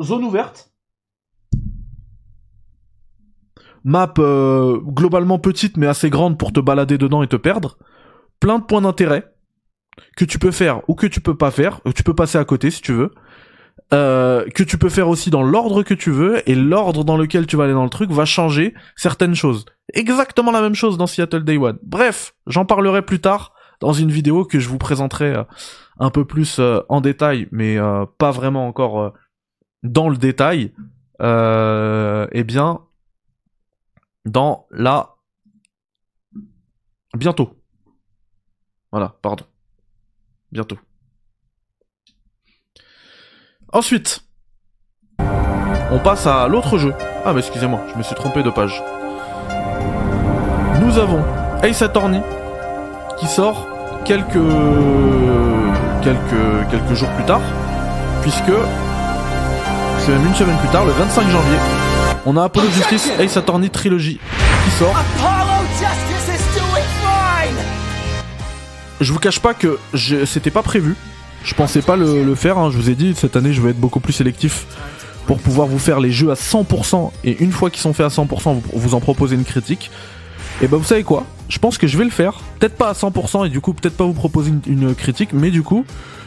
Zone 0.00 0.24
ouverte. 0.24 0.72
Map 3.84 4.14
euh, 4.18 4.78
globalement 4.80 5.38
petite 5.38 5.76
mais 5.76 5.86
assez 5.86 6.10
grande 6.10 6.38
pour 6.38 6.52
te 6.52 6.60
balader 6.60 6.98
dedans 6.98 7.22
et 7.22 7.28
te 7.28 7.36
perdre. 7.36 7.78
Plein 8.40 8.58
de 8.58 8.64
points 8.64 8.80
d'intérêt 8.80 9.34
que 10.16 10.24
tu 10.24 10.38
peux 10.38 10.52
faire 10.52 10.88
ou 10.88 10.94
que 10.94 11.06
tu 11.06 11.20
peux 11.20 11.36
pas 11.36 11.50
faire. 11.50 11.80
ou 11.84 11.92
Tu 11.92 12.02
peux 12.02 12.14
passer 12.14 12.38
à 12.38 12.44
côté 12.44 12.70
si 12.70 12.80
tu 12.80 12.92
veux. 12.92 13.12
Euh, 13.94 14.46
que 14.54 14.62
tu 14.62 14.76
peux 14.76 14.90
faire 14.90 15.08
aussi 15.08 15.30
dans 15.30 15.42
l'ordre 15.42 15.82
que 15.82 15.94
tu 15.94 16.10
veux 16.10 16.48
et 16.48 16.54
l'ordre 16.54 17.04
dans 17.04 17.16
lequel 17.16 17.46
tu 17.46 17.56
vas 17.56 17.64
aller 17.64 17.72
dans 17.72 17.84
le 17.84 17.90
truc 17.90 18.10
va 18.10 18.26
changer 18.26 18.74
certaines 18.96 19.34
choses. 19.34 19.64
Exactement 19.94 20.50
la 20.50 20.60
même 20.60 20.74
chose 20.74 20.98
dans 20.98 21.06
Seattle 21.06 21.44
Day 21.44 21.56
One. 21.56 21.78
Bref, 21.82 22.34
j'en 22.46 22.66
parlerai 22.66 23.02
plus 23.02 23.20
tard 23.20 23.54
dans 23.80 23.92
une 23.94 24.10
vidéo 24.10 24.44
que 24.44 24.58
je 24.58 24.68
vous 24.68 24.78
présenterai 24.78 25.34
euh, 25.34 25.44
un 25.98 26.10
peu 26.10 26.24
plus 26.24 26.58
euh, 26.58 26.80
en 26.88 27.00
détail, 27.00 27.48
mais 27.50 27.78
euh, 27.78 28.04
pas 28.18 28.30
vraiment 28.30 28.66
encore 28.66 29.14
dans 29.82 30.08
le 30.08 30.16
détail. 30.16 30.72
Euh, 31.20 32.26
eh 32.32 32.44
bien, 32.44 32.82
dans 34.24 34.66
la 34.70 35.16
bientôt. 37.16 37.56
Voilà, 38.92 39.16
pardon. 39.22 39.44
Bientôt. 40.52 40.78
Ensuite, 43.72 44.20
on 45.90 45.98
passe 46.02 46.26
à 46.26 46.48
l'autre 46.48 46.78
jeu. 46.78 46.94
Ah, 47.24 47.32
mais 47.32 47.40
excusez-moi, 47.40 47.80
je 47.92 47.98
me 47.98 48.02
suis 48.02 48.14
trompé 48.14 48.42
de 48.42 48.50
page. 48.50 48.82
Nous 50.80 50.98
avons 50.98 51.22
Ace 51.62 51.82
Attorney 51.82 52.22
qui 53.18 53.26
sort 53.26 53.66
quelques 54.04 54.38
quelques 56.02 56.70
quelques 56.70 56.94
jours 56.94 57.10
plus 57.10 57.24
tard, 57.24 57.40
puisque 58.22 58.52
c'est 60.00 60.12
même 60.12 60.26
une 60.26 60.34
semaine 60.34 60.56
plus 60.58 60.68
tard, 60.68 60.84
le 60.84 60.92
25 60.92 61.22
janvier, 61.28 61.58
on 62.24 62.36
a 62.36 62.44
Apollo 62.44 62.68
Justice 62.70 63.10
Ace 63.18 63.36
Attorney 63.36 63.68
Trilogy 63.70 64.18
qui 64.64 64.70
sort. 64.70 64.94
Je 69.00 69.12
vous 69.12 69.18
cache 69.20 69.38
pas 69.40 69.54
que 69.54 69.78
je- 69.94 70.24
c'était 70.24 70.50
pas 70.50 70.62
prévu. 70.62 70.96
Je 71.44 71.54
pensais 71.54 71.82
pas 71.82 71.96
le, 71.96 72.34
faire. 72.34 72.58
hein. 72.58 72.70
Je 72.70 72.76
vous 72.76 72.90
ai 72.90 72.94
dit 72.94 73.14
cette 73.16 73.36
année 73.36 73.52
je 73.52 73.60
vais 73.62 73.70
être 73.70 73.80
beaucoup 73.80 74.00
plus 74.00 74.12
sélectif 74.12 74.66
pour 75.26 75.38
pouvoir 75.38 75.66
vous 75.66 75.78
faire 75.78 76.00
les 76.00 76.10
jeux 76.10 76.30
à 76.30 76.34
100% 76.34 77.10
et 77.24 77.42
une 77.42 77.52
fois 77.52 77.70
qu'ils 77.70 77.80
sont 77.82 77.92
faits 77.92 78.06
à 78.06 78.08
100%, 78.08 78.60
vous, 78.72 78.94
en 78.94 79.00
proposer 79.00 79.34
une 79.36 79.44
critique. 79.44 79.90
Et 80.62 80.66
bah 80.68 80.76
vous 80.76 80.84
savez 80.84 81.04
quoi? 81.04 81.24
Je 81.48 81.58
pense 81.58 81.78
que 81.78 81.86
je 81.86 81.96
vais 81.98 82.04
le 82.04 82.10
faire. 82.10 82.34
Peut-être 82.58 82.76
pas 82.76 82.88
à 82.88 82.92
100% 82.92 83.46
et 83.46 83.48
du 83.50 83.60
coup 83.60 83.72
peut-être 83.74 83.96
pas 83.96 84.04
vous 84.04 84.12
proposer 84.14 84.52
une, 84.66 84.94
critique, 84.94 85.30
mais 85.32 85.50
du 85.50 85.62
coup 85.62 85.84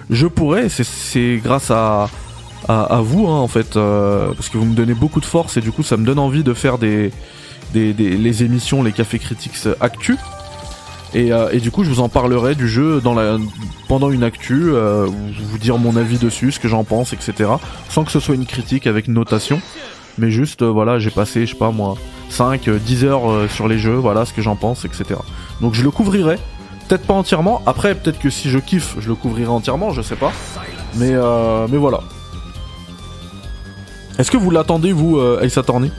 je 0.09 0.27
pourrais. 0.27 0.69
c'est- 0.69 1.37
grâce 1.43 1.71
à 1.71 2.07
vous 3.01 3.27
hein, 3.27 3.39
en 3.39 3.47
fait 3.47 3.75
euh, 3.75 4.33
parce 4.33 4.49
que 4.49 4.57
vous 4.57 4.65
me 4.65 4.75
donnez 4.75 4.93
beaucoup 4.93 5.19
de 5.19 5.25
force 5.25 5.57
et 5.57 5.61
du 5.61 5.71
coup 5.71 5.83
ça 5.83 5.97
me 5.97 6.05
donne 6.05 6.19
envie 6.19 6.43
de 6.43 6.53
faire 6.53 6.77
des- 6.77 7.11
les 7.73 8.43
émissions 8.43 8.83
les 8.83 8.91
cafés 8.91 9.17
critiques 9.19 9.55
actu 9.79 10.15
et, 11.13 11.33
euh, 11.33 11.49
et 11.51 11.59
du 11.59 11.71
coup 11.71 11.83
je 11.83 11.89
vous 11.89 11.99
en 11.99 12.09
parlerai 12.09 12.55
du 12.55 12.67
jeu 12.67 13.01
pendant 13.87 14.09
une 14.11 14.23
actu 14.23 14.71
euh, 14.73 15.07
vous 15.07 15.57
dire 15.57 15.77
mon 15.77 15.97
avis 15.97 16.17
dessus 16.17 16.51
ce 16.51 16.59
que 16.59 16.67
j'en 16.67 16.83
pense 16.83 17.11
etc 17.11 17.49
sans 17.89 18.05
que 18.05 18.11
ce 18.11 18.19
soit 18.19 18.35
une 18.35 18.45
critique 18.45 18.87
avec 18.87 19.07
notation. 19.07 19.61
Mais 20.17 20.29
juste 20.29 20.61
euh, 20.61 20.69
voilà 20.69 20.99
j'ai 20.99 21.09
passé 21.09 21.45
je 21.45 21.51
sais 21.51 21.57
pas 21.57 21.71
moi 21.71 21.95
5 22.29 22.67
euh, 22.67 22.79
10 22.79 23.05
heures 23.05 23.49
sur 23.49 23.67
les 23.67 23.77
jeux 23.77 23.95
voilà 23.95 24.25
ce 24.25 24.33
que 24.33 24.41
j'en 24.41 24.55
pense 24.55 24.85
etc 24.85 25.19
donc 25.59 25.73
je 25.73 25.83
le 25.83 25.91
couvrirai. 25.91 26.37
Peut-être 26.87 27.07
pas 27.07 27.13
entièrement. 27.13 27.61
Après 27.65 27.95
peut-être 27.95 28.19
que 28.19 28.29
si 28.29 28.49
je 28.49 28.59
kiffe 28.59 28.95
je 28.99 29.07
le 29.07 29.15
couvrirai 29.15 29.49
entièrement 29.49 29.91
je 29.91 30.01
sais 30.01 30.15
pas. 30.15 30.31
Mais 30.95 31.11
mais 31.69 31.77
voilà. 31.77 32.01
Est-ce 34.19 34.29
que 34.29 34.37
vous 34.37 34.51
l'attendez, 34.51 34.91
vous, 34.91 35.19
Ace 35.41 35.57
Attorney 35.57 35.89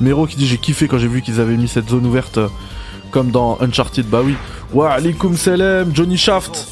Mero 0.00 0.26
qui 0.26 0.36
dit 0.36 0.46
j'ai 0.46 0.58
kiffé 0.58 0.88
quand 0.88 0.98
j'ai 0.98 1.08
vu 1.08 1.22
qu'ils 1.22 1.40
avaient 1.40 1.56
mis 1.56 1.68
cette 1.68 1.88
zone 1.88 2.06
ouverte 2.06 2.38
euh, 2.38 2.48
comme 3.10 3.30
dans 3.30 3.58
Uncharted. 3.60 4.06
Bah 4.06 4.20
oui. 4.24 4.36
Wa 4.72 4.92
alaikum 4.92 5.36
salam, 5.36 5.94
Johnny 5.94 6.16
Shaft. 6.16 6.68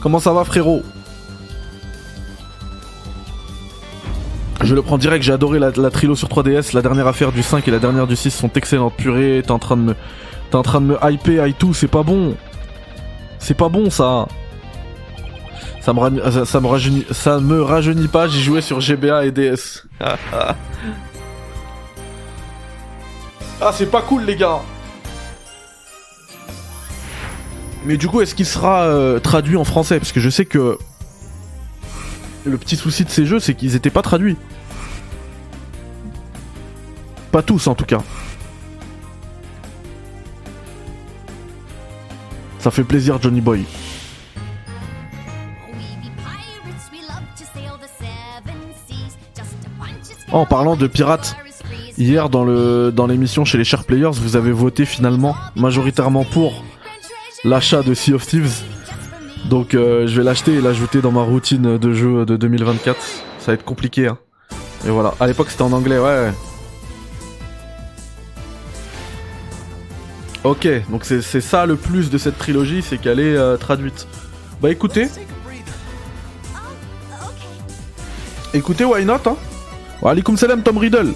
Comment 0.00 0.20
ça 0.20 0.32
va, 0.32 0.44
frérot? 0.44 0.82
Je 4.62 4.74
le 4.74 4.82
prends 4.82 4.98
direct, 4.98 5.24
j'ai 5.24 5.32
adoré 5.32 5.58
la, 5.58 5.90
trilo 5.90 6.16
sur 6.16 6.28
3DS. 6.28 6.74
La 6.74 6.82
dernière 6.82 7.06
affaire 7.06 7.30
du 7.30 7.42
5 7.42 7.66
et 7.68 7.70
la 7.70 7.78
dernière 7.78 8.06
du 8.06 8.16
6 8.16 8.30
sont 8.30 8.50
excellentes. 8.54 8.94
Purée, 8.96 9.42
t'es 9.44 9.52
en 9.52 9.58
train 9.58 9.76
de 9.76 9.82
me. 9.82 9.94
T'es 10.50 10.62
train 10.62 10.80
de 10.80 10.86
me 10.86 10.98
hyper 11.02 11.44
et 11.44 11.52
tout, 11.52 11.74
c'est 11.74 11.88
pas 11.88 12.02
bon. 12.02 12.34
C'est 13.38 13.56
pas 13.56 13.68
bon 13.68 13.90
ça. 13.90 14.26
Ça 15.80 15.92
me, 15.92 16.44
ça, 16.44 16.60
me 16.60 16.66
rajeunit, 16.66 17.06
ça 17.10 17.38
me 17.38 17.62
rajeunit 17.62 18.08
pas, 18.08 18.28
j'ai 18.28 18.40
joué 18.40 18.60
sur 18.60 18.80
GBA 18.80 19.26
et 19.26 19.30
DS. 19.30 19.86
ah, 23.60 23.72
c'est 23.72 23.90
pas 23.90 24.02
cool, 24.02 24.24
les 24.24 24.36
gars. 24.36 24.60
Mais 27.84 27.96
du 27.96 28.08
coup, 28.08 28.20
est-ce 28.20 28.34
qu'il 28.34 28.46
sera 28.46 28.82
euh, 28.82 29.18
traduit 29.18 29.56
en 29.56 29.64
français? 29.64 29.98
Parce 29.98 30.12
que 30.12 30.20
je 30.20 30.30
sais 30.30 30.44
que 30.44 30.78
le 32.44 32.58
petit 32.58 32.76
souci 32.76 33.04
de 33.04 33.10
ces 33.10 33.26
jeux, 33.26 33.40
c'est 33.40 33.54
qu'ils 33.54 33.74
étaient 33.74 33.90
pas 33.90 34.02
traduits. 34.02 34.36
Pas 37.32 37.42
tous, 37.42 37.66
en 37.66 37.74
tout 37.74 37.84
cas. 37.84 38.02
Ça 42.58 42.70
fait 42.70 42.84
plaisir, 42.84 43.18
Johnny 43.20 43.40
Boy. 43.40 43.64
En 50.30 50.44
parlant 50.44 50.76
de 50.76 50.86
pirates, 50.86 51.36
Hier, 51.98 52.28
dans 52.28 52.44
le 52.44 52.92
dans 52.92 53.08
l'émission 53.08 53.44
chez 53.44 53.58
les 53.58 53.64
Share 53.64 53.82
Players, 53.82 54.12
vous 54.12 54.36
avez 54.36 54.52
voté 54.52 54.84
finalement 54.84 55.34
majoritairement 55.56 56.24
pour 56.24 56.62
l'achat 57.42 57.82
de 57.82 57.92
Sea 57.92 58.12
of 58.12 58.24
Thieves. 58.24 58.62
Donc 59.50 59.74
euh, 59.74 60.06
je 60.06 60.16
vais 60.16 60.22
l'acheter 60.22 60.54
et 60.54 60.60
l'ajouter 60.60 61.00
dans 61.00 61.10
ma 61.10 61.22
routine 61.22 61.76
de 61.76 61.92
jeu 61.92 62.24
de 62.24 62.36
2024. 62.36 63.00
Ça 63.40 63.46
va 63.48 63.54
être 63.54 63.64
compliqué. 63.64 64.06
Hein. 64.06 64.16
Et 64.86 64.90
voilà. 64.90 65.14
À 65.18 65.26
l'époque 65.26 65.50
c'était 65.50 65.62
en 65.62 65.72
anglais, 65.72 65.98
ouais. 65.98 66.30
Ok, 70.44 70.68
donc 70.90 71.04
c'est 71.04 71.40
ça 71.40 71.66
le 71.66 71.74
plus 71.74 72.10
de 72.10 72.16
cette 72.16 72.38
trilogie, 72.38 72.80
c'est 72.80 72.98
qu'elle 72.98 73.18
est 73.18 73.36
euh, 73.36 73.56
traduite. 73.56 74.06
Bah 74.62 74.70
écoutez, 74.70 75.08
écoutez, 78.54 78.84
why 78.84 79.04
not 79.04 79.14
hein 79.26 79.36
alaikum 80.04 80.36
salam 80.36 80.62
Tom 80.62 80.78
Riddle. 80.78 81.12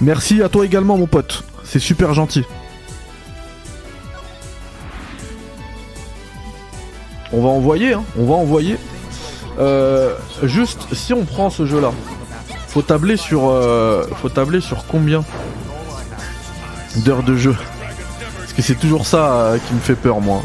Merci 0.00 0.42
à 0.42 0.48
toi 0.48 0.64
également 0.66 0.98
mon 0.98 1.06
pote, 1.06 1.44
c'est 1.64 1.78
super 1.78 2.12
gentil. 2.12 2.44
On 7.32 7.42
va 7.42 7.48
envoyer, 7.48 7.94
hein, 7.94 8.04
on 8.18 8.26
va 8.26 8.34
envoyer. 8.34 8.76
Euh, 9.58 10.14
juste, 10.42 10.94
si 10.94 11.12
on 11.12 11.24
prend 11.24 11.50
ce 11.50 11.66
jeu-là, 11.66 11.92
Faut 12.68 12.82
tabler 12.82 13.16
sur, 13.16 13.48
euh, 13.48 14.06
faut 14.20 14.28
tabler 14.28 14.60
sur 14.60 14.84
combien 14.86 15.24
d'heures 16.96 17.22
de 17.22 17.34
jeu 17.34 17.56
Parce 18.38 18.52
que 18.52 18.60
c'est 18.60 18.74
toujours 18.74 19.06
ça 19.06 19.32
euh, 19.32 19.58
qui 19.58 19.72
me 19.72 19.80
fait 19.80 19.94
peur, 19.94 20.20
moi. 20.20 20.42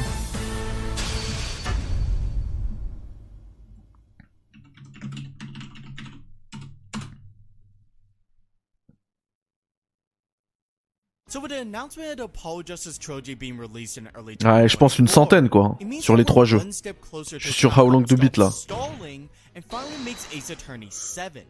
Ouais, 14.43 14.67
je 14.67 14.77
pense 14.77 14.99
une 14.99 15.07
centaine, 15.07 15.49
quoi, 15.49 15.77
sur 15.99 16.15
les 16.15 16.25
trois 16.25 16.45
jeux. 16.45 16.59
Je 16.59 17.37
suis 17.37 17.53
sur 17.53 17.77
How 17.77 17.89
Long 17.89 18.03
to 18.03 18.15
Beat, 18.15 18.37
là. 18.37 18.51
stalling 18.51 19.27
and 19.55 19.61
finally 19.69 20.03
makes 20.05 20.27
Ace 20.35 20.49
Attorney 20.51 20.87
7. 20.89 21.45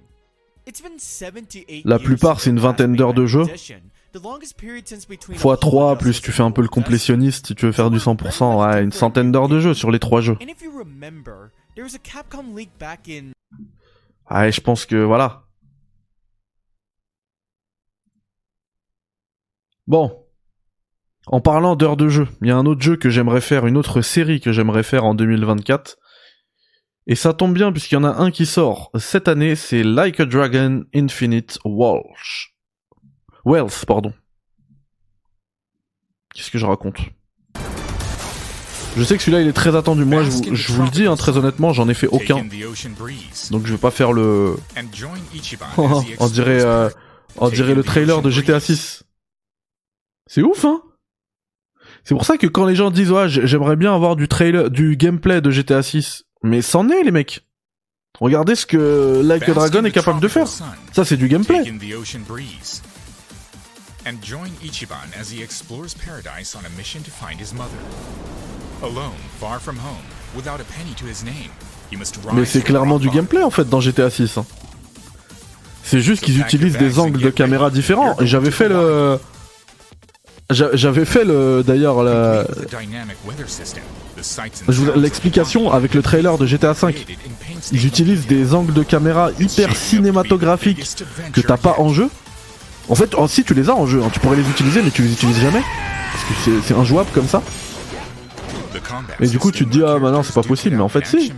It's 0.68 0.82
been 0.82 1.00
78 1.00 1.84
La 1.86 1.98
plupart, 1.98 2.40
c'est 2.40 2.52
une 2.52 2.60
vingtaine 2.60 2.96
d'heures 2.96 3.14
de 3.16 3.26
jeu. 3.26 3.46
Fois 5.36 5.58
Paul 5.58 5.60
3, 5.60 5.94
Justice 5.94 6.02
plus 6.02 6.22
tu 6.22 6.32
fais 6.32 6.44
un 6.44 6.52
peu 6.52 6.62
le 6.62 6.68
complétionniste 6.68 7.48
si 7.48 7.56
tu 7.56 7.66
veux 7.66 7.72
faire 7.72 7.90
du 7.90 7.98
100%, 7.98 8.62
ouais, 8.62 8.84
une 8.84 8.92
centaine 8.92 9.32
d'heures 9.32 9.48
de 9.48 9.60
jeu 9.60 9.74
sur 9.74 9.90
les 9.90 10.00
trois 10.00 10.22
jeux. 10.22 10.38
And 10.42 10.50
if 10.50 10.62
you 10.62 10.72
remember, 10.78 11.50
there 11.76 11.86
was 11.86 11.96
a 11.96 12.00
Capcom 12.00 12.56
leak 12.56 12.70
back 12.78 13.08
in 13.10 13.32
Ouais, 14.30 14.52
je 14.52 14.62
pense 14.62 14.86
que 14.86 14.96
voilà. 14.96 15.41
Bon. 19.92 20.26
En 21.28 21.42
parlant 21.42 21.76
d'heures 21.76 21.98
de 21.98 22.08
jeu, 22.08 22.26
il 22.42 22.48
y 22.48 22.52
a 22.52 22.56
un 22.56 22.66
autre 22.66 22.82
jeu 22.82 22.96
que 22.96 23.10
j'aimerais 23.10 23.42
faire, 23.42 23.68
une 23.68 23.76
autre 23.76 24.02
série 24.02 24.40
que 24.40 24.54
j'aimerais 24.54 24.84
faire 24.84 25.04
en 25.04 25.14
2024. 25.14 25.98
Et 27.08 27.16
ça 27.16 27.34
tombe 27.34 27.54
bien 27.54 27.74
puisqu'il 27.74 27.96
y 27.96 27.98
en 27.98 28.06
a 28.06 28.22
un 28.22 28.32
qui 28.32 28.46
sort 28.46 28.90
cette 28.98 29.28
année, 29.28 29.58
c'est 29.58 29.84
Like 29.84 30.22
a 30.22 30.26
Dragon 30.26 30.86
Infinite 30.96 31.60
Walsh. 31.66 32.54
Wealth, 33.44 33.84
pardon. 33.86 34.14
Qu'est-ce 36.34 36.52
que 36.52 36.58
je 36.58 36.66
raconte? 36.66 37.00
Je 38.96 39.04
sais 39.04 39.18
que 39.18 39.24
celui-là 39.24 39.42
il 39.42 39.50
est 39.50 39.54
très 39.54 39.76
attendu. 39.76 40.06
Moi, 40.06 40.24
je 40.24 40.30
vous, 40.30 40.56
je 40.56 40.72
vous 40.72 40.84
le 40.84 40.90
dis, 40.90 41.06
hein, 41.06 41.18
très 41.18 41.36
honnêtement, 41.36 41.74
j'en 41.74 41.90
ai 41.90 41.94
fait 41.94 42.08
aucun. 42.08 42.38
Donc 43.52 43.66
je 43.66 43.74
vais 43.74 43.78
pas 43.78 43.92
faire 43.92 44.14
le. 44.14 44.56
on 45.78 46.28
dirait, 46.30 46.64
euh, 46.64 46.90
on 47.36 47.50
dirait 47.50 47.76
le 47.76 47.84
trailer 47.84 48.22
de 48.22 48.30
GTA 48.30 48.62
6. 48.62 49.04
C'est 50.34 50.44
ouf, 50.44 50.64
hein 50.64 50.82
C'est 52.06 52.16
pour 52.16 52.24
ça 52.24 52.38
que 52.38 52.48
quand 52.48 52.66
les 52.66 52.74
gens 52.74 52.90
disent 52.90 53.12
ouais, 53.12 53.28
j'aimerais 53.28 53.76
bien 53.76 53.94
avoir 53.94 54.16
du 54.16 54.30
trailer, 54.30 54.72
du 54.72 54.96
gameplay 54.96 55.42
de 55.42 55.52
GTA 55.52 55.84
6, 55.84 56.24
mais 56.42 56.62
c'en 56.62 56.88
est 56.88 57.04
les 57.04 57.12
mecs. 57.12 57.46
Regardez 58.22 58.56
ce 58.56 58.66
que 58.66 59.22
Like 59.26 59.50
a 59.50 59.54
Dragon 59.54 59.84
est 59.84 59.92
capable 59.92 60.22
de 60.22 60.30
faire. 60.30 60.48
Ça 60.48 61.04
c'est 61.04 61.18
du 61.18 61.28
gameplay. 61.28 61.66
Take 61.66 61.70
in 61.70 61.78
the 61.80 61.94
ocean 62.00 62.22
breeze. 62.26 62.82
And 64.08 64.24
join 64.24 64.48
Ichiban 64.64 64.96
as 65.20 65.34
he 65.34 65.44
explores 65.44 65.94
paradise 65.94 66.56
on 66.56 66.66
a 66.66 66.70
mission 66.78 67.02
to 67.02 67.12
find 67.12 67.38
his 67.38 67.54
mother. 67.54 67.76
Alone, 68.84 69.20
far 69.38 69.60
from 69.60 69.76
home, 69.76 70.06
without 70.34 70.62
a 70.62 70.66
penny 70.78 70.96
to 70.96 71.06
his 71.08 71.26
name, 71.26 71.52
he 71.92 71.98
must 71.98 72.16
rise 72.24 72.34
Mais 72.34 72.46
c'est 72.46 72.62
clairement 72.62 73.00
du 73.00 73.10
gameplay 73.10 73.44
en 73.44 73.52
fait 73.52 73.68
dans 73.70 73.82
GTA 73.82 74.10
6. 74.10 74.38
hein. 74.38 74.46
C'est 75.84 76.00
juste 76.00 76.24
qu'ils 76.24 76.40
utilisent 76.40 76.78
des 76.78 77.00
angles 77.00 77.20
de 77.20 77.32
caméra 77.32 77.70
différents. 77.70 78.18
Et 78.22 78.28
j'avais 78.28 78.52
fait 78.52 78.70
le. 78.70 79.20
J'a- 80.54 80.70
J'avais 80.76 81.06
fait 81.06 81.24
le. 81.24 81.64
D'ailleurs, 81.66 82.04
la- 82.04 82.46
l'explication 84.96 85.72
avec 85.72 85.94
le 85.94 86.02
trailer 86.02 86.38
de 86.38 86.46
GTA 86.46 86.74
5. 86.74 86.94
created 86.96 87.18
in 87.26 87.32
painstaking 87.54 87.78
Ils 87.80 87.86
utilisent 87.88 88.28
des 88.28 88.54
angles 88.54 88.74
de 88.74 88.84
caméra 88.84 89.32
hyper 89.40 89.76
cinématographiques 89.76 90.86
que 91.34 91.42
t'as 91.42 91.58
pas 91.58 91.76
en 91.80 91.90
jeu. 91.90 92.10
En 92.90 92.96
fait, 92.96 93.14
oh, 93.18 93.28
si 93.28 93.44
tu 93.44 93.54
les 93.54 93.70
as 93.70 93.76
en 93.76 93.86
jeu, 93.86 94.02
hein, 94.04 94.10
tu 94.12 94.20
pourrais 94.20 94.36
les 94.38 94.50
utiliser, 94.50 94.82
mais 94.82 94.92
tu 94.92 95.02
les 95.04 95.12
utilises 95.14 95.40
jamais. 95.40 95.62
Parce 96.12 96.46
que 96.46 96.62
c'est- 96.66 96.74
injouable 96.74 97.10
comme 97.14 97.28
ça. 97.28 97.42
Et 99.20 99.28
du 99.28 99.40
coup, 99.40 99.52
tu 99.52 99.66
te 99.66 99.70
dis, 99.72 99.82
ah, 99.86 99.98
bah 100.00 100.12
non, 100.12 100.24
c'est 100.24 100.34
pas 100.34 100.42
possible, 100.44 100.76
mais 100.76 100.82
en 100.82 100.90
fait, 100.90 101.06
si. 101.06 101.32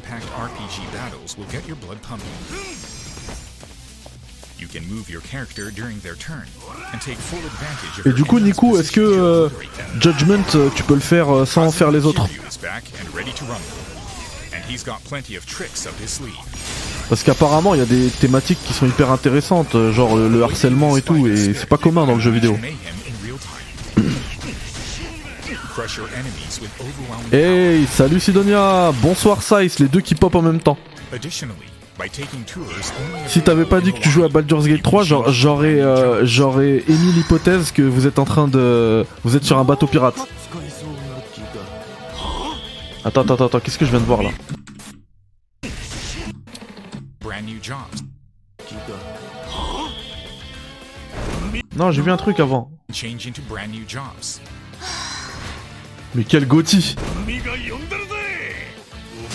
Et 8.06 8.14
du 8.14 8.24
coup, 8.24 8.40
Nico, 8.40 8.80
est-ce 8.80 8.92
que 8.92 9.02
euh. 9.02 9.50
Judgment, 10.00 10.44
euh, 10.56 10.70
tu 10.76 10.84
peux 10.84 10.96
le 10.96 11.00
faire 11.00 11.34
euh, 11.34 11.46
sans 11.46 11.72
faire 11.72 11.92
les 11.92 12.06
autres? 12.06 12.28
Kiryu 12.28 12.42
is 12.50 12.58
back 12.62 12.84
and 13.00 13.16
ready 13.16 13.32
to 13.34 13.46
rumble. 13.46 13.64
And 14.54 14.62
he's 14.70 14.84
got 14.84 15.00
plenty 15.08 15.38
of 15.38 15.46
tricks 15.46 15.86
up 15.86 15.94
his 16.02 16.10
sleeve. 16.10 16.34
Parce 17.10 17.24
qu'apparemment, 17.24 17.76
il 17.76 17.80
y 17.80 17.84
a 17.84 17.86
des 17.86 18.10
thématiques 18.10 18.60
qui 18.66 18.74
sont 18.74 18.88
hyper 18.88 19.12
intéressantes, 19.12 19.76
euh, 19.76 19.92
genre 19.92 20.16
le, 20.16 20.30
le 20.30 20.44
harcèlement 20.44 20.98
et 20.98 21.02
tout, 21.02 21.28
et 21.28 21.54
c'est 21.54 21.68
pas 21.68 21.78
commun 21.78 22.06
dans 22.06 22.16
le 22.16 22.22
jeu 22.22 22.32
vidéo. 22.32 22.58
Hey, 27.32 27.86
salut 27.88 28.20
Sidonia 28.20 28.92
Bonsoir 29.02 29.42
Sice, 29.42 29.80
les 29.80 29.88
deux 29.88 30.02
qui 30.02 30.16
pop 30.16 30.34
en 30.36 30.42
même 30.42 30.60
temps. 30.60 30.78
Si 33.28 33.42
t'avais 33.42 33.66
pas 33.66 33.82
dit 33.82 33.94
que 33.94 34.00
tu 34.00 34.10
jouais 34.10 34.26
à 34.26 34.30
Baldur's 34.30 34.66
Gate 34.66 34.82
3, 34.82 35.04
genre, 35.04 35.32
j'aurais 35.32 35.80
euh, 35.80 36.26
j'aurais 36.26 36.84
émis 36.88 37.12
l'hypothèse 37.14 37.72
que 37.72 37.82
vous 37.82 38.08
êtes 38.08 38.20
en 38.20 38.26
train 38.26 38.48
de... 38.48 39.06
Vous 39.24 39.36
êtes 39.36 39.44
sur 39.44 39.58
un 39.58 39.64
bateau 39.64 39.88
pirate. 39.88 40.16
Attends, 43.06 43.22
attends, 43.22 43.46
attends, 43.46 43.60
qu'est-ce 43.60 43.78
que 43.78 43.86
je 43.86 43.92
viens 43.92 44.00
de 44.00 44.06
voir 44.06 44.24
là? 44.24 44.30
Brand 47.22 47.46
new 47.46 47.58
jobs, 47.62 47.78
Non, 51.76 51.92
j'ai 51.92 52.02
vu 52.02 52.12
un 52.12 52.18
truc 52.18 52.40
avant. 52.40 52.72
Mais 56.16 56.24
quel 56.24 56.48
Gotti 56.48 56.96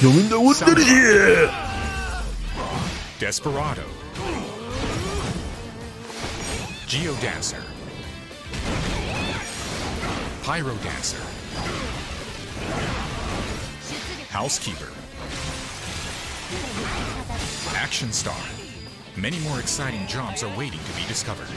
Yomin 0.03 0.29
de 0.29 0.37
Wunderi 0.37 1.68
Desperado. 3.21 3.83
Geodancer. 6.87 7.59
Pyro 10.45 10.73
Dancer. 10.85 11.19
Housekeeper. 14.33 14.89
Action 17.83 18.13
Star. 18.13 18.33
Many 19.17 19.39
more 19.41 19.59
exciting 19.61 20.07
jobs 20.07 20.43
are 20.45 20.51
waiting 20.57 20.79
to 20.79 20.93
be 20.95 21.07
discovered. 21.09 21.49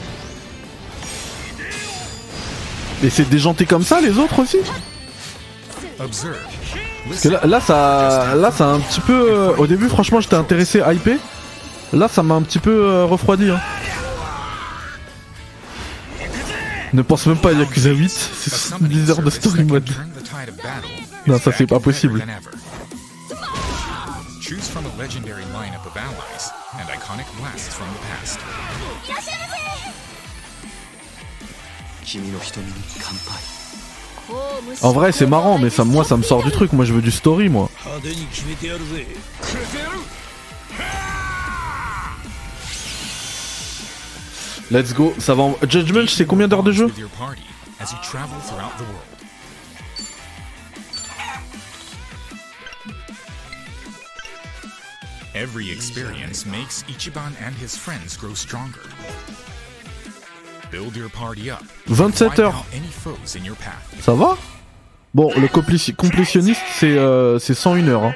Et 3.03 3.09
c'est 3.09 3.25
déjanté 3.29 3.65
comme 3.65 3.83
ça 3.83 3.99
les 4.01 4.17
autres 4.19 4.39
aussi 4.39 4.57
Observe. 5.99 6.37
Parce 7.07 7.21
que 7.21 7.29
là, 7.29 7.41
là, 7.45 7.59
ça, 7.61 8.35
là, 8.35 8.51
ça 8.51 8.65
a 8.65 8.73
un 8.73 8.79
petit 8.79 9.01
peu. 9.01 9.31
euh, 9.31 9.55
au 9.57 9.65
début, 9.67 9.89
franchement, 9.89 10.21
j'étais 10.21 10.35
intéressé, 10.35 10.81
hypé. 10.91 11.17
Là, 11.93 12.07
ça 12.07 12.23
m'a 12.23 12.35
un 12.35 12.41
petit 12.41 12.59
peu 12.59 12.87
euh, 12.87 13.05
refroidi. 13.05 13.49
Hein. 13.49 13.59
Ne 16.93 17.01
pense 17.01 17.25
même 17.25 17.37
pas 17.37 17.49
à 17.49 17.53
Yakuza 17.53 17.91
8, 17.91 18.09
c'est 18.09 18.49
70 18.49 19.09
heures 19.11 19.21
de 19.21 19.29
story 19.29 19.63
mode. 19.63 19.89
Non, 21.27 21.39
ça 21.39 21.51
c'est 21.51 21.67
pas 21.67 21.79
possible. 21.79 22.19
than 22.19 22.29
ever. 22.29 22.51
Choose 24.41 24.67
from 24.67 24.85
a 24.85 25.01
legendary 25.01 25.43
lineup 25.53 25.85
of 25.85 25.95
allies 25.95 26.51
and 26.73 26.89
iconic 26.89 27.25
blasts 27.39 27.73
from 27.73 27.87
the 27.87 27.99
past. 28.19 28.39
En 34.81 34.91
vrai, 34.91 35.11
c'est 35.11 35.25
marrant, 35.27 35.57
mais 35.57 35.69
ça, 35.69 35.83
moi, 35.85 36.03
ça 36.03 36.17
me 36.17 36.23
sort 36.23 36.43
du 36.43 36.51
truc. 36.51 36.73
Moi, 36.73 36.83
je 36.83 36.93
veux 36.93 37.01
du 37.01 37.11
story, 37.11 37.47
moi. 37.47 37.69
Let's 44.71 44.93
go, 44.93 45.13
ça 45.19 45.35
va 45.35 45.43
en... 45.43 45.57
Judgment, 45.67 46.07
c'est 46.07 46.25
combien 46.25 46.47
d'heures 46.47 46.63
de 46.63 46.71
jeu. 46.71 46.87
Every 55.35 55.69
experience 55.71 56.45
makes 56.45 56.85
Ichiban 56.87 57.33
and 57.45 57.53
his 57.61 57.75
friends 57.75 58.15
grow 58.17 58.33
stronger. 58.33 58.79
Build 60.71 60.95
your 60.95 61.09
party 61.09 61.51
up. 61.51 61.59
27 61.87 62.29
Wipe 62.29 62.39
heures. 62.39 62.65
Ça 63.99 64.13
va? 64.13 64.37
Bon, 65.13 65.33
le 65.37 65.49
complétionniste, 65.49 66.61
c'est 66.79 66.97
euh, 66.97 67.39
c'est 67.39 67.53
101 67.53 67.89
heures. 67.89 68.03
Hein. 68.03 68.15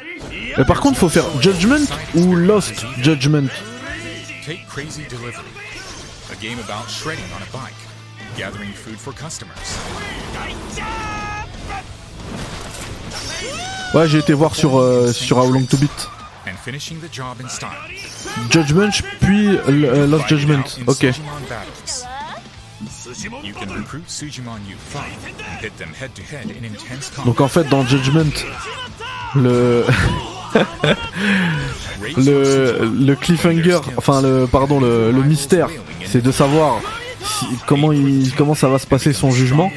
Mais 0.58 0.64
par 0.64 0.80
contre, 0.80 0.98
faut 0.98 1.10
faire 1.10 1.26
Judgment 1.42 1.86
ou 2.16 2.36
Lost 2.36 2.86
Judgment? 3.02 3.48
Take 4.46 4.64
Crazy 4.70 5.02
Delivery, 5.10 5.44
a 6.36 6.42
game 6.42 6.60
about 6.60 6.90
shredding 6.90 7.26
on 7.36 7.42
a 7.42 7.52
bike, 7.52 7.74
gathering 8.38 8.72
food 8.72 8.98
for 9.00 9.14
customers. 9.14 9.56
Ouais, 13.94 14.08
j'ai 14.08 14.20
été 14.20 14.34
voir 14.34 14.56
sur, 14.56 14.78
euh, 14.80 15.12
sur 15.14 15.38
How 15.38 15.50
Long 15.52 15.66
to 15.66 15.78
Beat. 15.78 16.10
and 16.48 16.58
finishing 16.64 17.00
the 17.00 17.12
job 17.12 17.38
in 17.44 17.50
style. 17.50 17.70
Judgment 18.52 18.92
puis 19.20 19.58
euh, 19.68 20.06
Lost 20.08 20.26
it 20.26 20.38
Judgment. 20.38 20.64
Ok. 20.88 20.98
Sujimon 20.98 21.42
battles. 21.50 22.06
You 23.44 23.54
can 23.54 23.74
recruit 23.74 24.04
Sujimon 24.08 24.60
U5 24.68 24.98
and 25.00 25.60
hit 25.62 25.76
them 25.78 25.90
head 25.94 26.14
to 26.16 26.22
head 26.22 26.52
in 26.52 26.66
intense 26.66 27.10
combat. 27.10 27.26
Donc 27.26 27.42
en 27.42 27.48
fait 27.48 27.64
dans 27.70 27.86
Judgment, 27.86 28.32
le 29.36 29.86
le 32.18 32.90
le 32.94 33.16
cliffhanger, 33.16 33.80
enfin 33.98 34.22
le 34.22 34.46
pardon 34.48 34.80
le, 34.80 35.12
le 35.12 35.24
mystère, 35.24 35.70
c'est 36.16 36.22
de 36.22 36.32
savoir 36.32 36.80
si- 37.22 37.46
comment 37.68 37.92
il 37.92 38.34
comment 38.36 38.56
ça 38.56 38.70
va 38.70 38.80
se 38.80 38.88
passer 38.88 39.12
son 39.12 39.32
jugement. 39.32 39.70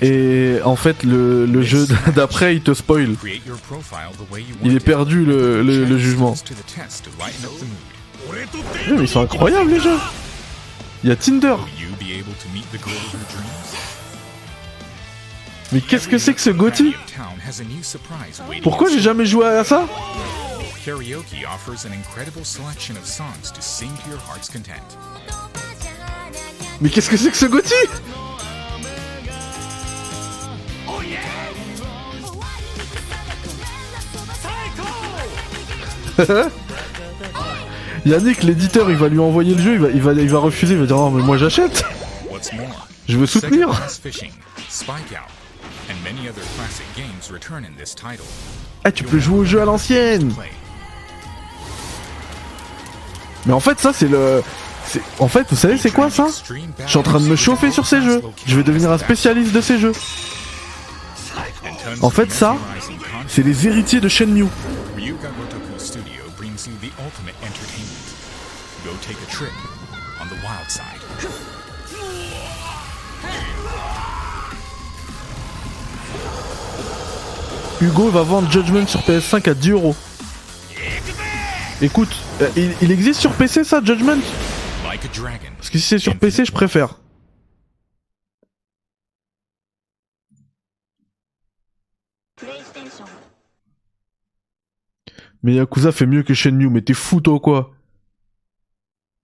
Et 0.00 0.58
en 0.64 0.76
fait 0.76 1.02
le, 1.02 1.46
le 1.46 1.62
jeu 1.62 1.84
d'après 2.14 2.54
il 2.54 2.62
te 2.62 2.74
spoil. 2.74 3.16
Il 4.62 4.76
est 4.76 4.80
perdu 4.84 5.24
le, 5.24 5.62
le, 5.64 5.84
le 5.84 5.98
jugement. 5.98 6.36
Mais 8.30 9.00
ils 9.00 9.08
sont 9.08 9.22
incroyables 9.22 9.68
les 9.70 9.80
jeux. 9.80 9.98
Il 11.02 11.08
y 11.10 11.12
a 11.12 11.16
Tinder. 11.16 11.56
Mais 15.72 15.80
qu'est-ce 15.80 16.06
que 16.06 16.18
c'est 16.18 16.34
que 16.34 16.40
ce 16.40 16.50
Gotti? 16.50 16.94
Pourquoi 18.62 18.90
j'ai 18.90 19.00
jamais 19.00 19.26
joué 19.26 19.46
à 19.46 19.64
ça? 19.64 19.88
Karaoke 20.84 21.46
offers 21.46 21.84
an 21.84 21.92
incredible 21.92 22.44
selection 22.44 22.96
of 22.96 23.06
songs 23.06 23.52
to 23.52 23.62
sing 23.62 23.96
to 23.98 24.10
your 24.10 24.18
heart's 24.18 24.48
content. 24.48 24.82
Mais 26.80 26.90
qu'est-ce 26.90 27.08
que 27.08 27.16
c'est 27.16 27.30
que 27.30 27.36
ce 27.36 27.46
Gotti 27.46 27.72
Yannick, 38.04 38.42
l'éditeur, 38.42 38.90
il 38.90 38.96
va 38.96 39.08
lui 39.08 39.20
envoyer 39.20 39.54
le 39.54 39.62
jeu, 39.62 39.74
il 39.74 39.78
va, 39.78 39.88
il 39.90 40.02
va, 40.02 40.12
il 40.14 40.28
va 40.28 40.38
refuser, 40.40 40.74
il 40.74 40.80
va 40.80 40.86
dire 40.86 40.96
non 40.96 41.12
mais 41.12 41.22
moi 41.22 41.36
j'achète. 41.36 41.84
Je 43.08 43.16
veux 43.16 43.26
soutenir. 43.26 43.68
Second 43.68 43.76
Class 43.76 44.00
Fishing, 44.00 44.32
Spike 44.68 45.12
Out, 45.12 45.30
and 45.88 45.94
many 46.02 46.28
other 46.28 46.42
classic 46.56 46.86
games 46.96 47.30
return 47.30 47.64
in 47.64 47.70
this 47.78 47.94
title. 47.94 48.26
Ah 48.82 48.90
tu 48.90 49.04
peux 49.04 49.20
jouer 49.20 49.38
au 49.38 49.44
jeu 49.44 49.62
à 49.62 49.64
l'ancienne. 49.64 50.32
Mais 53.46 53.52
en 53.52 53.60
fait 53.60 53.80
ça 53.80 53.92
c'est 53.92 54.08
le, 54.08 54.42
en 55.18 55.28
fait 55.28 55.46
vous 55.50 55.56
savez 55.56 55.76
c'est 55.78 55.90
quoi 55.90 56.10
ça? 56.10 56.26
Je 56.84 56.88
suis 56.88 56.98
en 56.98 57.02
train 57.02 57.20
de 57.20 57.26
me 57.26 57.36
chauffer 57.36 57.70
sur 57.70 57.86
ces 57.86 58.02
jeux. 58.02 58.22
Je 58.46 58.56
vais 58.56 58.62
devenir 58.62 58.90
un 58.90 58.98
spécialiste 58.98 59.52
de 59.52 59.60
ces 59.60 59.78
jeux. 59.78 59.92
En 62.00 62.10
fait 62.10 62.32
ça, 62.32 62.56
c'est 63.28 63.42
les 63.42 63.66
héritiers 63.66 64.00
de 64.00 64.08
Shenmue. 64.08 64.46
Hugo 77.80 78.10
va 78.10 78.22
vendre 78.22 78.50
Judgment 78.50 78.86
sur 78.86 79.00
PS5 79.00 79.50
à 79.50 79.54
10 79.54 79.70
euros. 79.70 79.96
Écoute, 81.80 82.14
il, 82.56 82.72
il 82.82 82.90
existe 82.90 83.20
sur 83.20 83.32
PC 83.32 83.64
ça, 83.64 83.82
Judgment? 83.84 84.18
Parce 85.56 85.70
que 85.70 85.78
si 85.78 85.86
c'est 85.86 85.98
sur 85.98 86.16
PC, 86.18 86.44
je 86.44 86.52
préfère. 86.52 86.98
Mais 95.42 95.54
Yakuza 95.54 95.92
fait 95.92 96.06
mieux 96.06 96.22
que 96.22 96.34
Shenmue, 96.34 96.68
mais 96.68 96.82
t'es 96.82 96.94
fou 96.94 97.20
toi 97.20 97.34
ou 97.34 97.40
quoi 97.40 97.74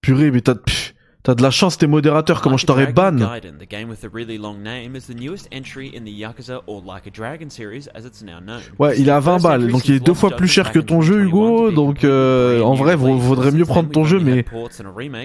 Purée, 0.00 0.30
mais 0.30 0.40
t'as 0.40 0.54
pff, 0.56 0.94
t'as 1.22 1.34
de 1.34 1.42
la 1.42 1.50
chance, 1.50 1.76
t'es 1.78 1.86
modérateur, 1.86 2.40
comment 2.40 2.56
je 2.56 2.66
t'aurais 2.66 2.92
ban 2.92 3.12
Gaiden, 3.12 3.58
the 3.58 3.68
game 3.68 3.88
with 3.90 4.00
the 4.00 4.08
really 4.12 4.38
long 4.38 4.62
name, 4.62 4.96
is 4.96 5.02
the 5.12 5.16
newest 5.18 5.48
entry 5.52 5.88
in 5.94 6.04
the 6.04 6.12
Yakuza 6.12 6.60
or 6.66 6.82
Like 6.86 7.06
a 7.06 7.10
Dragon 7.10 7.50
series 7.50 7.88
as 7.94 8.04
it's 8.06 8.22
now 8.22 8.40
known. 8.40 8.60
Ouais, 8.78 8.98
il 8.98 9.08
est 9.08 9.12
à 9.12 9.20
20 9.20 9.38
balles, 9.40 9.68
donc 9.68 9.86
il 9.88 9.94
est 9.96 10.00
deux 10.00 10.14
fois 10.14 10.30
plus 10.30 10.48
cher 10.48 10.72
que 10.72 10.78
ton 10.78 11.02
jeu, 11.02 11.20
Hugo. 11.22 11.70
Donc 11.70 12.04
euh, 12.04 12.62
en 12.62 12.74
vrai, 12.74 12.96
vaudrait 12.96 13.50
mieux 13.50 13.64
prendre 13.64 13.90
ton 13.90 14.04
jeu, 14.04 14.20
mais 14.20 14.44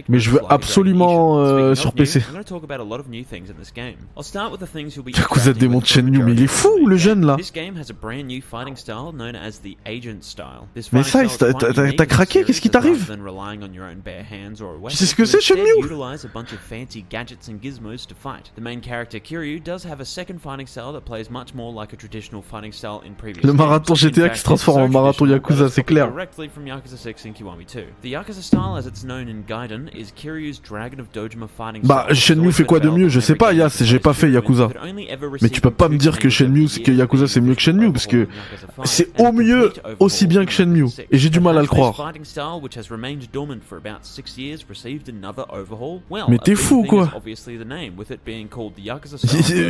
mais 0.10 0.20
je 0.20 0.30
veux 0.32 0.42
absolument 0.50 1.40
euh, 1.40 1.76
sur 1.76 1.94
PC. 1.94 2.22
New 5.12 5.22
Yakuza 5.22 5.54
Demon 5.54 5.80
the 5.82 5.86
Shenmue, 5.86 6.24
mais 6.24 6.34
il 6.34 6.44
est 6.44 6.48
fou 6.48 6.86
le 6.88 6.98
jeune 6.98 7.26
là. 7.26 7.38
New 7.38 7.44
Mais 10.92 11.04
ça, 11.04 11.24
t'as- 11.26 12.06
craqué, 12.06 12.44
qu'est-ce 12.44 12.62
qui 12.62 12.70
t'arrive 12.70 13.10
weapon, 13.10 13.24
sais 14.98 15.06
ce 15.06 15.16
que 15.16 15.26
c'est, 15.26 15.40
Shenmue? 15.42 15.83
Utilize 15.84 16.26
a 16.26 16.30
bunch 16.30 16.54
of 16.54 16.60
fancy 16.60 17.06
gadgets 17.10 17.48
and 17.48 17.62
gizmos 17.62 18.06
to 18.08 18.16
fight. 18.16 18.52
The 18.56 18.62
main 18.62 18.82
character 18.82 19.20
Kiryu 19.20 19.64
does 19.64 19.84
have 19.84 20.00
a 20.00 20.06
second 20.06 20.40
fighting 20.40 20.68
style 20.68 20.94
that 20.94 21.02
plays 21.06 21.30
much 21.30 21.54
more 21.54 21.72
like 21.74 21.94
a 21.94 21.98
traditional 21.98 22.42
fighting 22.42 22.72
style 22.72 23.02
in 23.06 23.16
previous 23.16 23.44
Le 23.44 23.54
marathon 23.54 23.94
GTA 23.96 24.30
qui 24.30 24.40
se 24.40 24.44
transforme 24.44 24.82
en 24.82 24.88
marathon 24.90 25.26
Yakuza, 25.26 25.70
c'est 25.70 25.84
clair. 25.84 26.10
Directly 26.10 26.48
from 26.50 26.66
Yakuza 26.66 26.98
6 26.98 27.26
and 27.26 27.34
Kiwami 27.34 27.66
2. 27.66 27.84
The 28.02 28.14
Yakuza 28.14 28.42
style, 28.42 28.76
as 28.78 28.86
it's 28.88 29.04
known 29.04 29.28
in 29.28 29.44
Gaiden, 29.44 29.90
is 29.94 30.12
Kiryu's 30.12 30.60
Dragon 30.60 31.00
of 31.00 31.12
Dojima 31.12 31.48
fighting 31.48 31.82
Bah, 31.84 32.06
style. 32.06 32.16
Shenmue 32.16 32.52
fait 32.52 32.66
quoi 32.66 32.80
de 32.80 32.90
mieux? 32.90 33.10
Je 33.10 33.20
sais 33.20 33.36
pas, 33.36 33.54
Yas, 33.54 33.82
j'ai 33.84 34.00
pas 34.00 34.14
fait 34.14 34.32
Yakuza. 34.32 34.70
Mais 35.42 35.50
tu 35.50 35.62
peux 35.62 35.72
pas 35.72 35.90
me 35.90 35.98
dire 35.98 36.18
que 36.20 36.30
Shenmue, 36.30 36.68
que 36.84 36.92
Yakuza 36.92 37.28
c'est 37.28 37.42
mieux 37.42 37.56
que 37.56 37.62
Shenmue, 37.62 37.92
parce 37.92 38.08
que 38.08 38.28
c'est 38.86 39.10
au 39.20 39.32
mieux 39.32 39.74
aussi 40.00 40.28
bien 40.28 40.46
que 40.46 40.52
Shenmue. 40.52 40.86
Et 41.12 41.18
j'ai 41.18 41.30
du 41.30 41.40
mal 41.40 41.58
à 41.58 41.62
le 41.62 41.68
croire. 41.68 41.96
Mais 46.30 46.38
t'es 46.38 46.56
fou, 46.56 46.84
quoi. 46.84 47.10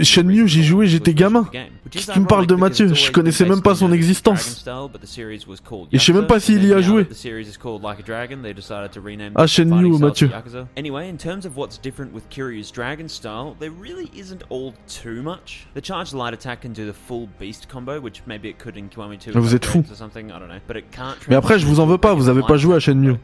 Shenmue, 0.03 0.47
j'y 0.47 0.63
jouais, 0.63 0.87
j'étais 0.87 1.13
gamin. 1.13 1.47
Qu'est-ce 1.89 2.07
que 2.07 2.13
tu 2.13 2.19
me 2.19 2.27
parles 2.27 2.47
de 2.47 2.55
Mathieu? 2.55 2.93
Je 2.93 3.11
connaissais 3.11 3.45
même 3.45 3.61
pas 3.61 3.75
son 3.75 3.91
existence. 3.91 4.65
Et 5.91 5.97
je 5.97 6.03
sais 6.03 6.13
même 6.13 6.27
pas 6.27 6.39
s'il 6.39 6.65
y 6.65 6.73
a 6.73 6.81
joué. 6.81 7.07
Ah, 9.35 9.47
Shenmue, 9.47 9.97
Mathieu. 9.99 10.29
Anyway, 10.77 11.09
in 11.09 11.17
terms 11.17 11.45
of 11.45 11.57
what's 11.57 11.79
different 11.79 12.13
with 12.13 12.23
Kiryu's 12.29 12.71
dragon 12.71 13.07
style, 13.07 13.55
there 13.59 13.71
really 13.71 14.09
isn't 14.15 14.43
all 14.49 14.73
too 14.87 15.21
much. 15.21 15.67
The 15.75 15.81
charged 15.81 16.13
light 16.13 16.33
attack 16.33 16.61
can 16.61 16.69
do 16.69 16.85
the 16.85 16.93
full 16.93 17.27
beast 17.39 17.67
combo, 17.69 17.99
which 17.99 18.21
maybe 18.27 18.49
it 18.49 18.57
could 18.57 18.77
in 18.77 18.87
Kiwami 18.89 19.17
2 19.17 19.31
Mais 19.33 19.41
vous 19.41 19.55
êtes 19.55 19.65
can't 20.91 21.15
Mais 21.29 21.35
après, 21.35 21.59
je 21.59 21.65
vous 21.65 21.79
en 21.79 21.85
veux 21.85 21.97
pas, 21.97 22.13
vous 22.13 22.29
avez 22.29 22.41
pas 22.41 22.57
joué 22.57 22.75
à 22.75 22.79
Shenmue. 22.79 23.15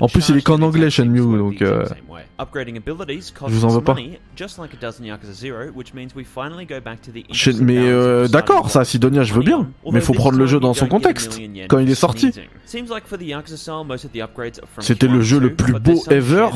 En 0.00 0.08
plus, 0.08 0.28
il 0.28 0.36
est 0.38 0.42
qu'en 0.42 0.60
anglais, 0.62 0.90
Shenmue, 0.90 1.38
donc 1.38 1.62
euh, 1.62 1.84
same 1.94 2.08
way. 2.08 2.24
Upgrading 2.38 2.76
abilities 2.76 3.30
costs 3.32 3.54
je 3.54 3.60
vous 3.60 3.64
en 3.64 3.68
veux 3.68 3.80
pas. 3.80 3.94
money, 3.94 4.18
just 4.36 4.58
like 4.58 4.72
it 4.74 4.80
does 4.80 5.00
in 5.00 5.04
Yakuza 5.04 5.32
0, 5.32 5.72
which 5.72 5.94
means 5.94 6.14
we 6.14 6.24
finally 6.24 6.64
go 6.64 6.80
back 6.80 7.00
to 7.02 7.10
the 7.10 7.24
Mais 7.60 7.78
euh, 7.78 8.28
d'accord, 8.28 8.70
ça, 8.70 8.84
Sidonia, 8.84 9.22
je 9.22 9.34
veux 9.34 9.42
bien. 9.42 9.68
Mais 9.90 10.00
faut 10.00 10.12
prendre 10.12 10.38
le 10.38 10.46
jeu 10.46 10.60
dans 10.60 10.74
son 10.74 10.88
contexte. 10.88 11.38
Quand 11.68 11.78
il 11.78 11.90
est 11.90 11.94
sorti. 11.94 12.30
Seems 12.66 12.88
like 12.88 13.06
for 13.06 13.18
the 13.18 13.28
Yakuza 13.28 13.56
style, 13.56 13.84
most 13.84 14.04
of 14.04 14.12
the 14.12 14.20
upgrades 14.20 14.58
are 14.60 14.68
from 14.68 14.82
C'était 14.82 15.06
le 15.06 15.20
jeu 15.20 15.38
le 15.38 15.50
2, 15.50 15.54
plus 15.54 15.72
beau 15.74 16.02
ever 16.10 16.48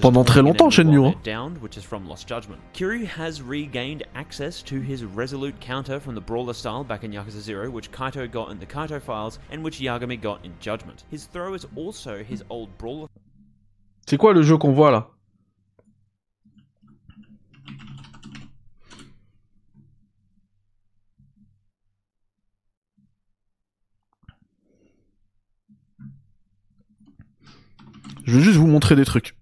pendant 0.00 0.24
très 0.24 0.42
longtemps, 0.42 0.66
and 0.66 0.70
Shenmue, 0.70 0.98
Warhead. 0.98 1.22
Downed, 1.24 1.58
which 1.62 1.76
is 1.76 1.82
from 1.82 2.08
Lost 2.08 2.28
Judgment. 2.28 2.58
Kiryu 2.74 3.06
has 3.06 3.40
regained 3.40 4.04
access 4.14 4.62
to 4.62 4.80
his 4.80 5.04
resolute 5.04 5.58
counter 5.60 5.98
from 5.98 6.14
the 6.14 6.20
brawler 6.20 6.52
style 6.52 6.84
back 6.84 7.04
in 7.04 7.12
Yakuza 7.12 7.40
0, 7.40 7.70
which 7.70 7.90
Kaito 7.90 8.30
got 8.30 8.50
in 8.50 8.58
the 8.58 8.66
Kaito 8.66 9.00
files 9.00 9.38
and 9.50 9.64
which 9.64 9.78
Yagami 9.80 10.20
got 10.20 10.44
in 10.44 10.52
Judgment. 10.60 11.04
His 11.10 11.24
throw 11.24 11.54
is 11.54 11.66
also 11.74 12.22
his 12.22 12.44
old 12.50 12.76
brawler 12.78 13.08
C'est 14.08 14.18
quoi 14.18 14.32
le 14.32 14.42
jeu 14.42 14.56
qu'on 14.56 14.72
voit 14.72 14.92
là? 14.92 15.10
Je 28.24 28.32
veux 28.32 28.40
juste 28.40 28.56
vous 28.56 28.66
montrer 28.66 28.96
des 28.96 29.04
trucs. 29.04 29.35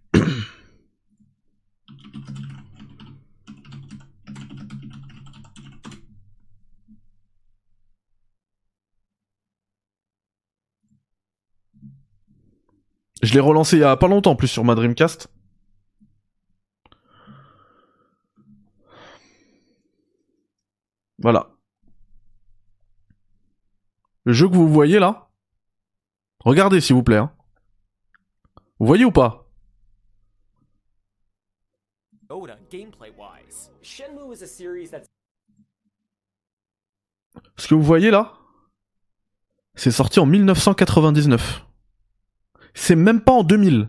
Je 13.24 13.32
l'ai 13.32 13.40
relancé 13.40 13.76
il 13.76 13.80
y 13.80 13.84
a 13.84 13.96
pas 13.96 14.06
longtemps 14.06 14.32
en 14.32 14.36
plus 14.36 14.48
sur 14.48 14.64
ma 14.64 14.74
Dreamcast. 14.74 15.28
Voilà. 21.18 21.56
Le 24.24 24.34
jeu 24.34 24.46
que 24.46 24.54
vous 24.54 24.68
voyez 24.68 24.98
là. 24.98 25.30
Regardez 26.40 26.82
s'il 26.82 26.96
vous 26.96 27.02
plaît. 27.02 27.16
hein. 27.16 27.32
Vous 28.78 28.86
voyez 28.86 29.06
ou 29.06 29.10
pas? 29.10 29.48
Ce 37.56 37.68
que 37.68 37.74
vous 37.74 37.82
voyez 37.82 38.10
là 38.10 38.34
c'est 39.76 39.90
sorti 39.90 40.20
en 40.20 40.26
1999. 40.26 41.63
C'est 42.74 42.96
même 42.96 43.20
pas 43.20 43.32
en 43.32 43.44
2000. 43.44 43.88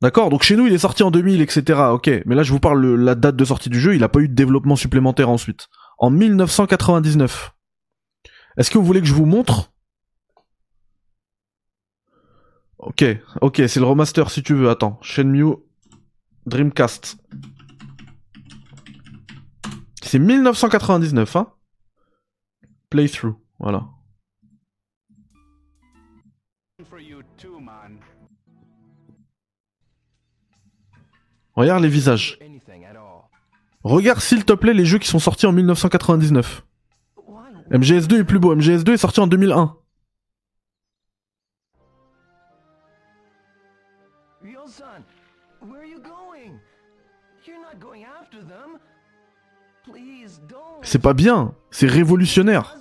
D'accord 0.00 0.30
Donc 0.30 0.44
chez 0.44 0.56
nous, 0.56 0.66
il 0.66 0.72
est 0.72 0.78
sorti 0.78 1.02
en 1.02 1.10
2000, 1.10 1.40
etc. 1.40 1.80
Ok, 1.90 2.08
mais 2.24 2.34
là, 2.34 2.44
je 2.44 2.52
vous 2.52 2.60
parle 2.60 2.82
de 2.82 2.88
la 2.92 3.14
date 3.16 3.36
de 3.36 3.44
sortie 3.44 3.68
du 3.68 3.80
jeu, 3.80 3.96
il 3.96 4.04
a 4.04 4.08
pas 4.08 4.20
eu 4.20 4.28
de 4.28 4.34
développement 4.34 4.76
supplémentaire 4.76 5.28
ensuite. 5.28 5.68
En 5.98 6.10
1999. 6.10 7.52
Est-ce 8.56 8.70
que 8.70 8.78
vous 8.78 8.84
voulez 8.84 9.00
que 9.00 9.06
je 9.06 9.14
vous 9.14 9.26
montre? 9.26 9.72
Ok, 12.78 13.04
ok, 13.40 13.62
c'est 13.66 13.80
le 13.80 13.86
remaster 13.86 14.30
si 14.30 14.42
tu 14.44 14.54
veux. 14.54 14.70
Attends, 14.70 14.98
Shenmue 15.02 15.56
Dreamcast. 16.46 17.16
C'est 20.02 20.20
1999, 20.20 21.36
hein? 21.36 21.52
Playthrough, 22.88 23.36
voilà. 23.58 23.88
Regarde 31.58 31.82
les 31.82 31.88
visages. 31.88 32.38
Regarde 33.82 34.20
s'il 34.20 34.44
te 34.44 34.52
plaît 34.52 34.74
les 34.74 34.84
jeux 34.84 34.98
qui 34.98 35.08
sont 35.08 35.18
sortis 35.18 35.44
en 35.44 35.50
1999. 35.50 36.62
MGS2 37.72 38.20
est 38.20 38.24
plus 38.24 38.38
beau, 38.38 38.54
MGS2 38.54 38.92
est 38.92 38.96
sorti 38.96 39.18
en 39.18 39.26
2001. 39.26 39.76
C'est 50.82 51.02
pas 51.02 51.12
bien, 51.12 51.56
c'est 51.72 51.88
révolutionnaire. 51.88 52.76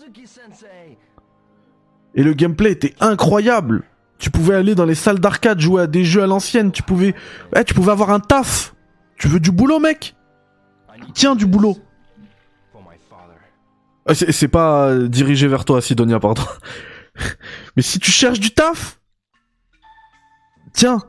Et 2.14 2.22
le 2.22 2.34
gameplay 2.34 2.74
était 2.74 2.94
incroyable. 3.00 3.86
Tu 4.20 4.32
pouvais 4.32 4.56
aller 4.56 4.76
dans 4.76 4.86
les 4.86 4.96
salles 4.96 5.20
d'arcade 5.20 5.60
jouer 5.60 5.84
à 5.84 5.88
des 5.88 6.04
jeux 6.04 6.24
à 6.24 6.28
l'ancienne, 6.28 6.72
tu 6.72 6.84
pouvais 6.84 7.14
ouais, 7.56 7.64
tu 7.64 7.74
pouvais 7.74 7.92
avoir 7.92 8.10
un 8.10 8.20
taf. 8.20 8.74
Tu 9.18 9.28
veux 9.28 9.40
du 9.40 9.52
boulot, 9.52 9.80
mec? 9.80 10.16
Tiens 11.14 11.36
du 11.36 11.46
boulot. 11.46 11.78
Ah, 14.08 14.16
c'est 14.16 14.48
pas 14.48 14.98
dirigé 14.98 15.48
vers 15.48 15.66
toi, 15.66 15.82
Sidonia, 15.82 16.20
pardon. 16.20 16.44
Mais 17.76 17.82
si 17.82 18.00
tu 18.00 18.10
cherches 18.10 18.40
du 18.40 18.52
taf, 18.52 19.00
tiens, 20.72 21.02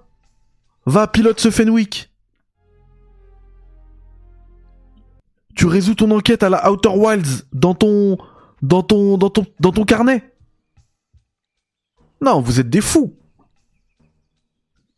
va 0.84 1.06
pilote 1.06 1.38
ce 1.38 1.50
Fenwick. 1.50 2.10
Tu 5.54 5.66
résous 5.66 5.94
ton 5.94 6.10
enquête 6.10 6.42
à 6.42 6.48
la 6.48 6.70
Outer 6.70 6.88
Wilds 6.88 7.46
dans 7.52 7.74
ton, 7.74 8.18
dans 8.62 8.82
ton, 8.82 9.16
dans 9.16 9.30
ton, 9.30 9.46
dans 9.60 9.72
ton 9.72 9.84
carnet. 9.84 10.32
Non, 12.20 12.40
vous 12.40 12.60
êtes 12.60 12.70
des 12.70 12.80
fous. 12.80 13.16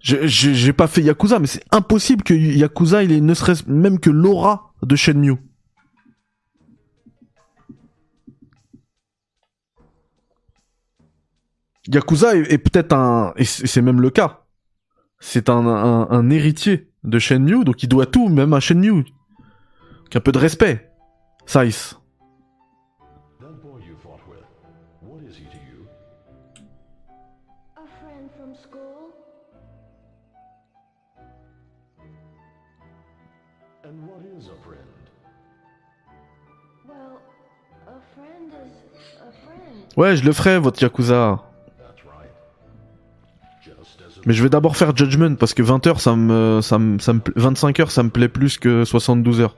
J'ai 0.01 0.73
pas 0.73 0.87
fait 0.87 1.03
Yakuza, 1.03 1.39
mais 1.39 1.47
c'est 1.47 1.64
impossible 1.71 2.23
que 2.23 2.33
Yakuza 2.33 3.03
il 3.03 3.12
ait 3.12 3.21
ne 3.21 3.35
serait 3.35 3.55
même 3.66 4.01
que 4.01 4.09
l'aura 4.09 4.73
de 4.83 4.97
Shenmue. 4.97 5.37
Yakuza 11.87 12.37
est, 12.37 12.59
peut-être 12.59 12.93
un, 12.95 13.35
et 13.37 13.45
c'est 13.45 13.83
même 13.83 14.01
le 14.01 14.11
cas. 14.11 14.45
C'est 15.18 15.51
un, 15.51 15.66
un, 15.66 16.31
héritier 16.31 16.91
de 17.05 17.18
Shenmue, 17.18 17.64
donc 17.64 17.83
il 17.83 17.89
doit 17.89 18.07
tout, 18.07 18.29
même 18.29 18.55
à 18.55 18.61
Shenmue. 18.61 19.05
Qu'un 20.11 20.21
peu 20.21 20.33
de 20.33 20.39
respect. 20.39 20.91
Size. 21.47 22.00
Ouais, 39.97 40.16
je 40.16 40.24
le 40.24 40.32
ferai, 40.32 40.59
votre 40.59 40.82
Yakuza. 40.82 41.41
Mais 44.26 44.34
je 44.34 44.43
vais 44.43 44.51
d'abord 44.51 44.76
faire 44.76 44.95
Judgment 44.97 45.34
parce 45.36 45.55
que 45.55 45.62
20 45.62 45.86
heures 45.86 46.01
ça 46.01 46.14
me, 46.14 46.61
ça 46.62 46.78
me, 46.78 46.99
ça 46.99 47.14
me 47.14 47.20
25 47.36 47.80
heures 47.80 47.91
ça 47.91 48.03
me 48.03 48.11
plaît 48.11 48.28
plus 48.28 48.59
que 48.59 48.84
72 48.84 49.41
heures. 49.41 49.57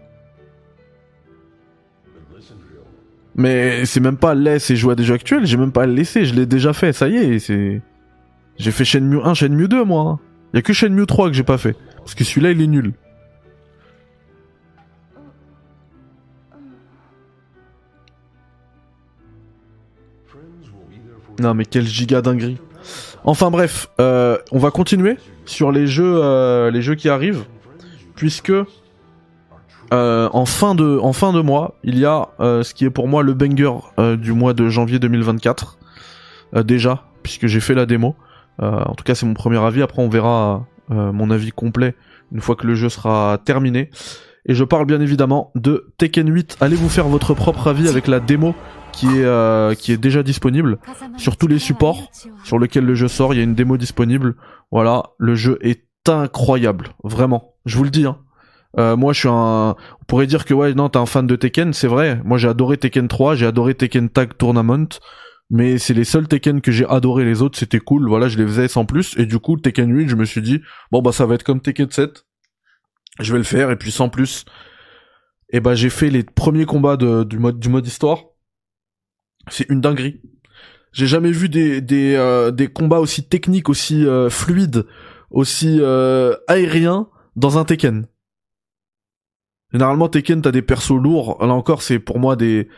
Mais 3.35 3.87
c'est 3.87 4.01
même 4.01 4.19
pas 4.19 4.35
laisse 4.35 4.71
et 4.71 4.77
jouer 4.77 4.93
à 4.93 4.95
des 4.95 5.05
jeux 5.05 5.15
actuels, 5.15 5.47
j'ai 5.47 5.57
même 5.57 5.73
pas 5.73 5.87
laisser, 5.87 6.27
je 6.27 6.35
l'ai 6.35 6.47
déjà 6.47 6.73
fait, 6.73 6.93
ça 6.93 7.09
y 7.09 7.17
est, 7.17 7.39
c'est. 7.39 7.81
J'ai 8.59 8.71
fait 8.71 8.85
Shenmue 8.85 9.21
1, 9.25 9.35
Shenmue 9.35 9.69
2 9.69 9.85
moi. 9.85 10.21
Y 10.55 10.59
a 10.59 10.63
que 10.63 10.73
Shenmue 10.73 11.07
3 11.07 11.29
que 11.29 11.35
j'ai 11.35 11.43
pas 11.43 11.59
fait. 11.59 11.75
Parce 11.97 12.15
que 12.15 12.25
celui-là 12.25 12.51
il 12.51 12.61
est 12.61 12.67
nul. 12.67 12.93
Non 21.41 21.55
mais 21.55 21.65
quel 21.65 21.87
giga 21.87 22.23
dinguerie. 22.23 22.59
Enfin 23.25 23.51
bref, 23.51 23.89
euh, 24.01 24.37
on 24.51 24.59
va 24.59 24.71
continuer 24.71 25.17
sur 25.45 25.71
les 25.71 25.87
jeux, 25.87 26.21
euh, 26.23 26.71
les 26.71 26.83
jeux 26.83 26.95
qui 26.95 27.09
arrivent, 27.09 27.45
puisque 28.17 28.53
euh, 29.93 30.29
en 30.33 30.45
fin 30.47 30.75
de 30.75 30.99
en 30.99 31.13
fin 31.13 31.33
de 31.33 31.41
mois, 31.41 31.77
il 31.85 31.99
y 31.99 32.05
a 32.05 32.29
ce 32.39 32.75
qui 32.75 32.85
est 32.85 32.91
pour 32.91 33.09
moi 33.09 33.23
le 33.23 33.35
banger 33.35 33.73
du 34.19 34.33
mois 34.33 34.55
de 34.55 34.69
janvier 34.69 34.99
2024 34.99 35.79
déjà, 36.65 37.05
puisque 37.23 37.47
j'ai 37.47 37.61
fait 37.61 37.75
la 37.75 37.87
démo. 37.87 38.17
en 38.59 38.95
tout 38.95 39.05
cas, 39.05 39.15
c'est 39.15 39.27
mon 39.27 39.35
premier 39.35 39.59
avis. 39.59 39.83
Après, 39.83 40.03
on 40.03 40.09
verra 40.09 40.67
mon 40.89 41.31
avis 41.31 41.53
complet 41.53 41.95
une 42.33 42.41
fois 42.41 42.57
que 42.57 42.67
le 42.67 42.75
jeu 42.75 42.89
sera 42.89 43.39
terminé. 43.45 43.91
Et 44.47 44.55
je 44.55 44.65
parle 44.65 44.87
bien 44.87 45.01
évidemment 45.01 45.53
de 45.55 45.93
Tekken 45.99 46.29
8. 46.29 46.57
Allez 46.61 46.75
vous 46.75 46.89
faire 46.89 47.07
votre 47.07 47.33
propre 47.33 47.69
avis 47.69 47.89
avec 47.89 48.09
la 48.09 48.19
démo 48.19 48.57
qui 48.93 49.07
est 49.07 49.25
euh, 49.25 49.75
qui 49.75 49.93
est 49.93 49.97
déjà 49.97 50.23
disponible 50.23 50.79
sur 51.17 51.37
tous 51.37 51.47
les 51.47 51.59
supports 51.59 52.11
sur 52.45 52.59
lesquels 52.59 52.85
le 52.85 52.95
jeu 52.95 53.09
sort. 53.09 53.35
Il 53.35 53.39
y 53.39 53.41
a 53.41 53.45
une 53.45 53.55
démo 53.55 53.77
disponible. 53.77 54.37
Voilà, 54.71 55.05
le 55.19 55.35
jeu 55.35 55.59
est 55.61 55.85
incroyable, 56.09 56.91
vraiment. 57.05 57.55
Je 57.67 57.77
vous 57.77 57.85
le 57.85 57.91
dis. 57.91 58.07
Hein. 58.07 58.19
Euh, 58.79 58.97
moi, 58.97 59.13
je 59.13 59.21
suis 59.21 59.29
un. 59.29 59.77
On 60.01 60.05
pourrait 60.07 60.27
dire 60.27 60.45
que 60.45 60.55
ouais, 60.55 60.75
non, 60.75 60.89
t'es 60.89 60.99
un 60.99 61.07
fan 61.07 61.27
de 61.27 61.37
Tekken, 61.37 61.73
c'est 61.73 61.89
vrai. 61.89 62.21
Moi, 62.25 62.39
j'ai 62.39 62.49
adoré 62.49 62.77
Tekken 62.77 63.09
3, 63.09 63.35
j'ai 63.35 63.47
adoré 63.47 63.75
Tekken 63.75 64.09
Tag 64.09 64.37
Tournament, 64.37 64.89
mais 65.51 65.79
c'est 65.79 65.95
les 65.95 66.05
seuls 66.05 66.29
Tekken 66.29 66.61
que 66.61 66.73
j'ai 66.73 66.87
adoré. 66.87 67.25
Les 67.25 67.43
autres, 67.43 67.59
c'était 67.59 67.81
cool. 67.81 68.09
Voilà, 68.09 68.29
je 68.29 68.39
les 68.39 68.47
faisais 68.47 68.69
sans 68.69 68.87
plus. 68.87 69.17
Et 69.19 69.27
du 69.27 69.39
coup, 69.39 69.57
Tekken 69.57 69.95
8, 69.95 70.09
je 70.09 70.17
me 70.17 70.25
suis 70.25 70.43
dit 70.43 70.61
bon 70.91 71.03
bah 71.03 71.13
ça 71.13 71.27
va 71.27 71.35
être 71.35 71.45
comme 71.45 71.61
Tekken 71.61 71.91
7. 71.91 72.25
Je 73.21 73.33
vais 73.33 73.39
le 73.39 73.45
faire 73.45 73.71
et 73.71 73.77
puis 73.77 73.91
sans 73.91 74.09
plus. 74.09 74.45
Et 75.51 75.61
bah 75.61 75.75
j'ai 75.75 75.91
fait 75.91 76.09
les 76.09 76.23
premiers 76.23 76.65
combats 76.65 76.97
du 76.97 77.39
mode 77.39 77.59
du 77.59 77.69
mode 77.69 77.87
histoire 77.87 78.32
c'est 79.49 79.69
une 79.69 79.81
dinguerie. 79.81 80.21
J'ai 80.93 81.07
jamais 81.07 81.31
vu 81.31 81.49
des 81.49 81.81
des, 81.81 82.15
euh, 82.17 82.51
des 82.51 82.69
combats 82.69 83.01
aussi 83.01 83.25
techniques, 83.25 83.69
aussi 83.69 84.07
euh, 84.07 84.29
fluides, 84.29 84.87
aussi 85.31 85.79
euh, 85.81 86.37
aériens 86.49 87.09
dans 87.35 87.59
un 87.59 87.65
Tekken. 87.65 88.07
Généralement 89.73 90.09
Tekken 90.09 90.43
t'as 90.43 90.51
des 90.51 90.61
persos 90.63 91.01
lourds. 91.01 91.39
Là 91.41 91.55
encore 91.55 91.83
c'est 91.83 91.99
pour 91.99 92.19
moi 92.19 92.37
des 92.37 92.69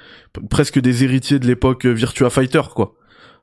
presque 0.48 0.78
des 0.78 1.02
héritiers 1.02 1.40
de 1.40 1.46
l'époque 1.46 1.86
Virtua 1.86 2.30
Fighter 2.30 2.62
quoi. 2.72 2.94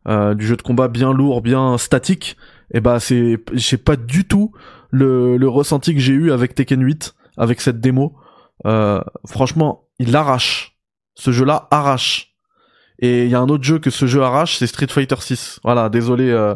du 0.08 0.46
jeu 0.46 0.56
de 0.56 0.62
combat 0.62 0.88
bien 0.88 1.12
lourd, 1.12 1.42
bien 1.42 1.78
statique. 1.78 2.38
Et 2.74 2.80
bah 2.80 3.02
c'est 3.02 3.38
j'ai 3.52 3.78
pas 3.78 3.98
du 3.98 4.26
tout 4.26 4.54
le, 4.90 5.36
le 5.36 5.48
ressenti 5.50 5.94
que 5.94 6.00
j'ai 6.00 6.14
eu 6.14 6.32
avec 6.32 6.56
Tekken 6.56 6.82
8 6.82 7.14
avec 7.36 7.60
cette 7.60 7.82
démo. 7.82 8.16
franchement 9.26 9.90
il 10.00 10.16
arrache. 10.16 10.78
Ce 11.16 11.32
jeu 11.32 11.44
là 11.44 11.68
arrache. 11.72 12.31
Et 13.02 13.26
il 13.26 13.30
y 13.32 13.36
a 13.36 13.40
un 13.40 13.50
autre 13.50 13.64
jeu 13.64 13.80
que 13.80 13.90
ce 13.90 14.06
jeu 14.06 14.22
arrache, 14.22 14.58
c'est 14.58 14.68
Street 14.68 14.88
Fighter 14.88 15.16
6. 15.20 15.60
Voilà, 15.64 15.90
désolé 15.90 16.30
euh, 16.30 16.56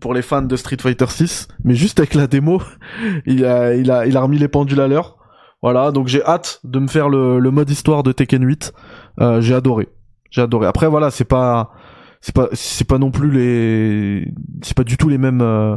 pour 0.00 0.14
les 0.14 0.22
fans 0.22 0.42
de 0.42 0.56
Street 0.56 0.78
Fighter 0.80 1.06
6, 1.06 1.48
mais 1.62 1.74
juste 1.74 2.00
avec 2.00 2.14
la 2.14 2.26
démo, 2.26 2.62
il 3.26 3.44
a, 3.44 3.74
il 3.74 3.90
a, 3.90 4.06
il 4.06 4.16
a 4.16 4.20
remis 4.20 4.38
les 4.38 4.48
pendules 4.48 4.80
à 4.80 4.88
l'heure. 4.88 5.18
Voilà, 5.62 5.90
donc 5.90 6.08
j'ai 6.08 6.22
hâte 6.22 6.60
de 6.64 6.78
me 6.78 6.86
faire 6.86 7.08
le, 7.08 7.38
le 7.38 7.50
mode 7.50 7.68
histoire 7.70 8.02
de 8.02 8.12
Tekken 8.12 8.42
8. 8.42 8.72
Euh, 9.20 9.40
j'ai 9.40 9.54
adoré, 9.54 9.88
j'ai 10.30 10.42
adoré. 10.42 10.66
Après 10.66 10.86
voilà, 10.86 11.10
c'est 11.10 11.24
pas, 11.24 11.72
c'est 12.20 12.34
pas, 12.34 12.48
c'est 12.52 12.86
pas 12.86 12.98
non 12.98 13.10
plus 13.10 13.30
les, 13.30 14.32
c'est 14.62 14.76
pas 14.76 14.84
du 14.84 14.96
tout 14.96 15.08
les 15.08 15.18
mêmes, 15.18 15.40
euh, 15.40 15.76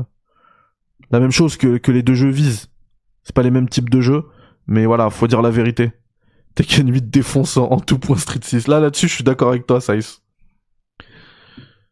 la 1.12 1.20
même 1.20 1.32
chose 1.32 1.58
que 1.58 1.78
que 1.78 1.92
les 1.92 2.04
deux 2.04 2.14
jeux 2.14 2.30
visent. 2.30 2.68
C'est 3.24 3.36
pas 3.36 3.44
les 3.44 3.52
mêmes 3.52 3.70
types 3.70 3.90
de 3.90 4.02
jeux, 4.02 4.24
mais 4.68 4.86
voilà, 4.86 5.10
faut 5.10 5.28
dire 5.28 5.42
la 5.42 5.50
vérité. 5.50 5.92
Tekken 6.60 6.92
8 6.92 7.10
défonce 7.10 7.56
en, 7.56 7.80
tout 7.80 8.00
point 8.00 8.18
Street 8.18 8.42
6. 8.44 8.68
Là, 8.68 8.82
là-dessus, 8.82 9.08
je 9.08 9.14
suis 9.14 9.24
d'accord 9.24 9.48
avec 9.48 9.66
toi, 9.66 9.80
Saïs. 9.80 10.22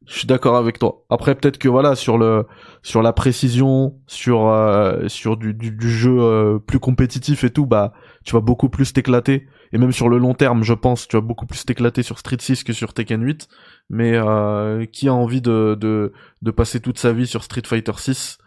Je 0.05 0.13
suis 0.13 0.27
d'accord 0.27 0.57
avec 0.57 0.77
toi. 0.77 1.05
Après, 1.09 1.35
peut-être 1.35 1.57
que 1.57 1.69
voilà, 1.69 1.95
sur 1.95 2.17
le, 2.17 2.45
sur 2.83 3.01
la 3.01 3.13
précision, 3.13 3.97
sur, 4.07 4.49
euh, 4.49 5.07
sur 5.07 5.37
du, 5.37 5.53
du, 5.53 5.71
du 5.71 5.89
jeu 5.89 6.17
euh, 6.19 6.59
plus 6.59 6.79
compétitif 6.79 7.45
et 7.45 7.49
tout, 7.49 7.65
bah, 7.65 7.93
tu 8.25 8.33
vas 8.33 8.41
beaucoup 8.41 8.67
plus 8.67 8.91
t'éclater. 8.91 9.47
Et 9.71 9.77
même 9.77 9.93
sur 9.93 10.09
le 10.09 10.17
long 10.17 10.33
terme, 10.33 10.63
je 10.63 10.73
pense, 10.73 11.07
tu 11.07 11.15
vas 11.15 11.21
beaucoup 11.21 11.45
plus 11.45 11.63
t'éclater 11.63 12.03
sur 12.03 12.19
Street 12.19 12.35
6 12.37 12.65
que 12.65 12.73
sur 12.73 12.93
Tekken 12.93 13.23
8. 13.23 13.47
Mais 13.89 14.17
euh, 14.17 14.83
qui 14.83 15.07
a 15.07 15.13
envie 15.13 15.41
de, 15.41 15.77
de, 15.79 16.11
de 16.41 16.51
passer 16.51 16.81
toute 16.81 16.99
sa 16.99 17.13
vie 17.13 17.25
sur 17.25 17.41
Street 17.41 17.63
Fighter 17.65 17.93
6, 17.95 18.37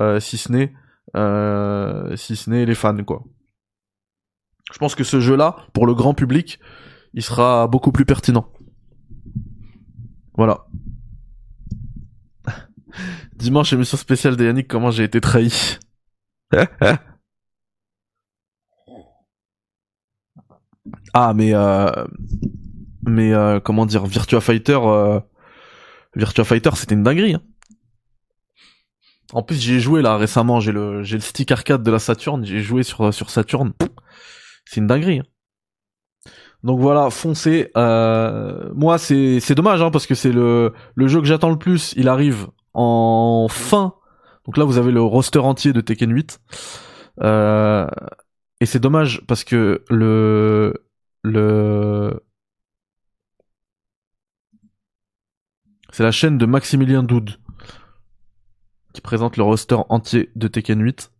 euh, 0.00 0.18
si 0.18 0.38
ce 0.38 0.50
n'est, 0.50 0.72
euh, 1.16 2.16
si 2.16 2.34
ce 2.34 2.50
n'est 2.50 2.66
les 2.66 2.74
fans, 2.74 3.04
quoi. 3.04 3.22
Je 4.72 4.78
pense 4.78 4.94
que 4.94 5.04
ce 5.04 5.20
jeu-là, 5.20 5.56
pour 5.72 5.86
le 5.86 5.94
grand 5.94 6.14
public, 6.14 6.58
il 7.14 7.22
sera 7.22 7.66
beaucoup 7.66 7.92
plus 7.92 8.04
pertinent. 8.04 8.52
Voilà. 10.36 10.66
Dimanche, 13.34 13.72
émission 13.72 13.96
spéciale 13.96 14.36
de 14.36 14.44
Yannick, 14.44 14.68
comment 14.68 14.90
j'ai 14.90 15.04
été 15.04 15.20
trahi. 15.20 15.78
ah, 21.12 21.32
mais 21.34 21.54
euh, 21.54 21.90
mais 23.06 23.32
euh, 23.32 23.60
comment 23.60 23.86
dire, 23.86 24.06
Virtua 24.06 24.40
Fighter, 24.40 24.78
euh, 24.82 25.20
Virtua 26.14 26.44
Fighter, 26.44 26.70
c'était 26.74 26.94
une 26.94 27.02
dinguerie. 27.02 27.34
Hein. 27.34 27.42
En 29.32 29.42
plus, 29.42 29.60
j'ai 29.60 29.80
joué 29.80 30.00
là 30.02 30.16
récemment, 30.16 30.60
j'ai 30.60 30.72
le 30.72 31.02
j'ai 31.02 31.16
le 31.16 31.22
stick 31.22 31.50
arcade 31.50 31.82
de 31.82 31.90
la 31.90 31.98
Saturn, 31.98 32.44
j'ai 32.44 32.60
joué 32.60 32.82
sur 32.82 33.12
sur 33.12 33.30
Saturn. 33.30 33.72
C'est 34.68 34.80
une 34.80 34.86
dinguerie. 34.86 35.20
Hein. 35.20 35.24
Donc 36.62 36.78
voilà, 36.80 37.08
foncez. 37.08 37.70
Euh, 37.76 38.70
moi, 38.74 38.98
c'est 38.98 39.40
c'est 39.40 39.54
dommage 39.54 39.80
hein, 39.80 39.90
parce 39.90 40.06
que 40.06 40.14
c'est 40.14 40.32
le 40.32 40.74
le 40.94 41.08
jeu 41.08 41.20
que 41.20 41.26
j'attends 41.26 41.50
le 41.50 41.58
plus. 41.58 41.94
Il 41.96 42.06
arrive 42.06 42.48
en 42.74 43.46
fin. 43.48 43.94
Donc 44.44 44.58
là, 44.58 44.64
vous 44.64 44.76
avez 44.76 44.92
le 44.92 45.00
roster 45.00 45.38
entier 45.38 45.72
de 45.72 45.80
Tekken 45.80 46.12
8. 46.12 46.40
Euh, 47.22 47.86
et 48.60 48.66
c'est 48.66 48.78
dommage 48.78 49.22
parce 49.26 49.42
que 49.42 49.84
le 49.88 50.74
le 51.22 52.22
c'est 55.92 56.02
la 56.02 56.12
chaîne 56.12 56.36
de 56.36 56.44
Maximilien 56.44 57.02
Doud 57.02 57.30
qui 58.92 59.00
présente 59.00 59.38
le 59.38 59.44
roster 59.44 59.78
entier 59.88 60.30
de 60.36 60.48
Tekken 60.48 60.82
8. 60.82 61.10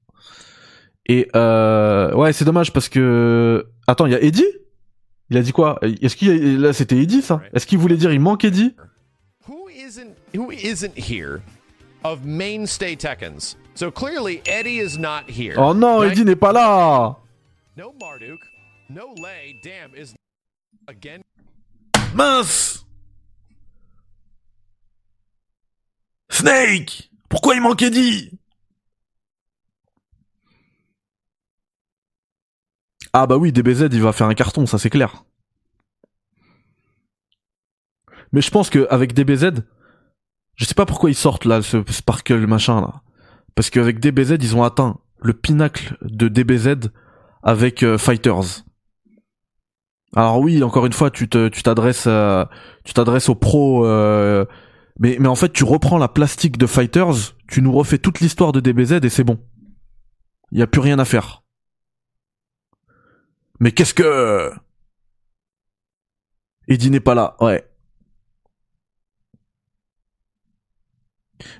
Et 1.08 1.28
euh, 1.34 2.14
ouais, 2.14 2.32
c'est 2.32 2.44
dommage 2.44 2.72
parce 2.72 2.88
que 2.88 3.66
attends, 3.86 4.06
il 4.06 4.12
y 4.12 4.14
a 4.14 4.20
Eddie? 4.22 4.44
Il 5.30 5.36
a 5.36 5.42
dit 5.42 5.52
quoi? 5.52 5.78
Est-ce 5.82 6.16
qu'il 6.16 6.60
là 6.60 6.72
c'était 6.72 6.98
Eddie 6.98 7.22
ça? 7.22 7.40
Est-ce 7.54 7.66
qu'il 7.66 7.78
voulait 7.78 7.96
dire 7.96 8.12
il 8.12 8.20
manque 8.20 8.44
Eddie? 8.44 8.74
Who 9.48 9.68
isn't 9.70 10.14
who 10.36 10.50
isn't 10.52 10.92
here 10.96 11.40
of 12.04 12.24
mainstay 12.24 12.94
Tekkens? 12.96 13.56
So 13.74 13.90
clearly 13.90 14.42
Eddie 14.46 14.80
is 14.80 14.98
not 14.98 15.24
here. 15.28 15.54
Oh 15.56 15.72
non, 15.72 16.02
Eddie 16.02 16.24
n'est 16.24 16.36
pas 16.36 16.52
là. 16.52 17.16
No 17.76 17.94
Marduk, 18.00 18.40
no 18.90 19.14
Lay, 19.22 19.58
damn 19.62 19.94
is 19.94 20.14
again. 20.88 21.22
Mince 22.14 22.84
Snake 26.30 27.10
Pourquoi 27.28 27.54
il 27.54 27.60
manque 27.60 27.82
Eddie? 27.82 28.37
Ah 33.20 33.26
bah 33.26 33.36
oui, 33.36 33.50
DBZ 33.50 33.88
il 33.90 34.00
va 34.00 34.12
faire 34.12 34.28
un 34.28 34.34
carton, 34.34 34.64
ça 34.64 34.78
c'est 34.78 34.90
clair. 34.90 35.24
Mais 38.30 38.40
je 38.40 38.48
pense 38.48 38.70
qu'avec 38.70 39.12
DBZ, 39.12 39.64
je 40.54 40.64
sais 40.64 40.74
pas 40.74 40.86
pourquoi 40.86 41.10
ils 41.10 41.16
sortent 41.16 41.44
là 41.44 41.60
ce 41.60 41.82
Sparkle 41.88 42.46
machin 42.46 42.80
là. 42.80 43.02
Parce 43.56 43.70
qu'avec 43.70 43.98
DBZ 43.98 44.36
ils 44.40 44.54
ont 44.54 44.62
atteint 44.62 45.00
le 45.18 45.32
pinacle 45.32 45.96
de 46.02 46.28
DBZ 46.28 46.90
avec 47.42 47.82
euh, 47.82 47.98
Fighters. 47.98 48.62
Alors 50.14 50.38
oui, 50.38 50.62
encore 50.62 50.86
une 50.86 50.92
fois, 50.92 51.10
tu 51.10 51.28
te, 51.28 51.48
tu 51.48 51.64
t'adresses, 51.64 52.06
euh, 52.06 52.44
tu 52.84 52.94
t'adresses 52.94 53.28
aux 53.28 53.34
pros, 53.34 53.84
euh, 53.84 54.44
mais, 55.00 55.16
mais 55.18 55.28
en 55.28 55.34
fait, 55.34 55.52
tu 55.52 55.64
reprends 55.64 55.98
la 55.98 56.08
plastique 56.08 56.56
de 56.56 56.68
Fighters, 56.68 57.34
tu 57.48 57.62
nous 57.62 57.72
refais 57.72 57.98
toute 57.98 58.20
l'histoire 58.20 58.52
de 58.52 58.60
DBZ 58.60 59.00
et 59.02 59.08
c'est 59.08 59.24
bon. 59.24 59.40
Il 60.52 60.60
y 60.60 60.62
a 60.62 60.68
plus 60.68 60.80
rien 60.80 61.00
à 61.00 61.04
faire. 61.04 61.42
Mais 63.60 63.72
qu'est-ce 63.72 63.94
que... 63.94 64.52
Eddie 66.68 66.90
n'est 66.90 67.00
pas 67.00 67.14
là, 67.14 67.36
ouais. 67.40 67.64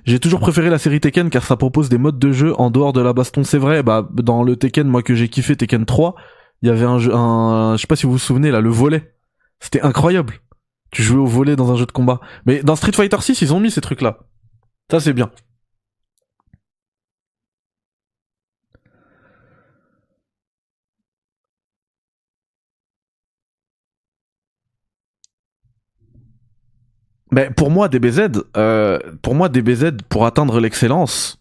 J'ai 0.05 0.19
toujours 0.19 0.39
préféré 0.39 0.69
la 0.69 0.77
série 0.77 0.99
Tekken 0.99 1.29
car 1.29 1.43
ça 1.43 1.57
propose 1.57 1.89
des 1.89 1.97
modes 1.97 2.19
de 2.19 2.31
jeu 2.31 2.53
en 2.59 2.69
dehors 2.69 2.93
de 2.93 3.01
la 3.01 3.13
baston. 3.13 3.43
C'est 3.43 3.57
vrai, 3.57 3.81
bah 3.83 4.07
dans 4.11 4.43
le 4.43 4.55
Tekken, 4.55 4.87
moi 4.87 5.01
que 5.03 5.15
j'ai 5.15 5.29
kiffé 5.29 5.55
Tekken 5.55 5.85
3, 5.85 6.15
il 6.61 6.67
y 6.67 6.71
avait 6.71 6.85
un 6.85 6.99
jeu, 6.99 7.13
un, 7.13 7.75
je 7.75 7.81
sais 7.81 7.87
pas 7.87 7.95
si 7.95 8.05
vous 8.05 8.13
vous 8.13 8.17
souvenez 8.19 8.51
là, 8.51 8.61
le 8.61 8.69
volet. 8.69 9.15
C'était 9.59 9.81
incroyable. 9.81 10.35
Tu 10.91 11.03
jouais 11.03 11.19
au 11.19 11.25
volet 11.25 11.55
dans 11.55 11.71
un 11.71 11.75
jeu 11.75 11.85
de 11.85 11.91
combat. 11.91 12.19
Mais 12.45 12.61
dans 12.63 12.75
Street 12.75 12.91
Fighter 12.91 13.19
6, 13.19 13.41
ils 13.41 13.53
ont 13.53 13.59
mis 13.59 13.71
ces 13.71 13.81
trucs 13.81 14.01
là. 14.01 14.19
Ça 14.91 14.99
c'est 14.99 15.13
bien. 15.13 15.31
Mais 27.31 27.49
pour 27.51 27.69
moi, 27.69 27.89
DBZ, 27.89 28.43
euh, 28.57 28.99
pour 29.21 29.35
moi, 29.35 29.49
DBZ, 29.49 29.91
pour 30.09 30.25
atteindre 30.25 30.59
l'excellence, 30.59 31.39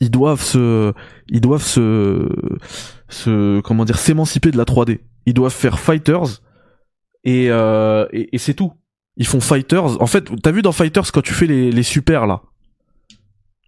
ils 0.00 0.10
doivent 0.10 0.42
se, 0.42 0.92
ils 1.28 1.40
doivent 1.40 1.64
se, 1.64 2.28
se, 3.08 3.60
comment 3.60 3.84
dire, 3.84 3.98
s'émanciper 3.98 4.50
de 4.50 4.56
la 4.56 4.64
3D. 4.64 5.00
Ils 5.26 5.34
doivent 5.34 5.52
faire 5.52 5.78
Fighters 5.78 6.40
et, 7.24 7.50
euh, 7.50 8.06
et, 8.12 8.38
c'est 8.38 8.54
tout. 8.54 8.72
Ils 9.16 9.26
font 9.26 9.40
Fighters. 9.40 10.00
En 10.00 10.06
fait, 10.06 10.30
t'as 10.42 10.52
vu 10.52 10.62
dans 10.62 10.72
Fighters 10.72 11.12
quand 11.12 11.22
tu 11.22 11.34
fais 11.34 11.46
les, 11.46 11.70
les 11.70 11.82
super 11.82 12.26
là, 12.26 12.42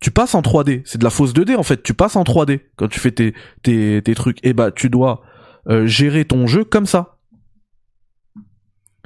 tu 0.00 0.10
passes 0.10 0.34
en 0.34 0.40
3D. 0.40 0.82
C'est 0.84 0.98
de 0.98 1.04
la 1.04 1.10
fausse 1.10 1.34
2D 1.34 1.56
en 1.56 1.62
fait. 1.62 1.82
Tu 1.82 1.92
passes 1.94 2.16
en 2.16 2.24
3D 2.24 2.60
quand 2.76 2.88
tu 2.88 2.98
fais 2.98 3.12
tes, 3.12 3.34
tes, 3.62 4.00
tes 4.02 4.14
trucs. 4.14 4.38
Et 4.42 4.54
bah, 4.54 4.70
tu 4.72 4.88
dois 4.88 5.22
euh, 5.68 5.86
gérer 5.86 6.24
ton 6.24 6.46
jeu 6.46 6.64
comme 6.64 6.86
ça. 6.86 7.18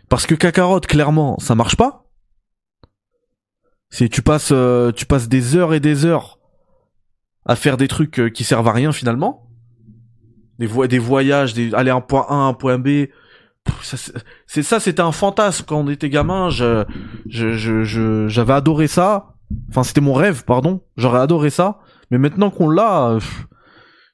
Parce 0.08 0.26
que 0.26 0.34
Kakarot, 0.36 0.80
clairement, 0.80 1.36
ça 1.40 1.54
marche 1.54 1.76
pas. 1.76 2.05
C'est 3.90 4.08
tu 4.08 4.22
passes 4.22 4.50
euh, 4.52 4.92
tu 4.92 5.06
passes 5.06 5.28
des 5.28 5.56
heures 5.56 5.74
et 5.74 5.80
des 5.80 6.04
heures 6.04 6.38
à 7.44 7.56
faire 7.56 7.76
des 7.76 7.88
trucs 7.88 8.18
euh, 8.18 8.28
qui 8.28 8.44
servent 8.44 8.68
à 8.68 8.72
rien 8.72 8.92
finalement. 8.92 9.48
Des 10.58 10.66
vo 10.66 10.86
des 10.86 10.98
voyages, 10.98 11.54
des 11.54 11.74
aller 11.74 11.90
un 11.90 12.00
point 12.00 12.26
A, 12.28 12.34
un 12.34 12.54
point 12.54 12.78
B. 12.78 13.06
C'est 14.46 14.62
ça, 14.62 14.78
c'était 14.78 15.02
un 15.02 15.12
fantasme 15.12 15.64
quand 15.66 15.78
on 15.78 15.88
était 15.88 16.08
gamin. 16.08 16.50
Je 16.50 16.84
j'avais 18.28 18.52
adoré 18.52 18.86
ça. 18.86 19.34
Enfin, 19.70 19.82
c'était 19.82 20.00
mon 20.00 20.14
rêve, 20.14 20.44
pardon. 20.44 20.82
J'aurais 20.96 21.20
adoré 21.20 21.50
ça. 21.50 21.80
Mais 22.10 22.18
maintenant 22.18 22.50
qu'on 22.50 22.68
l'a, 22.68 23.18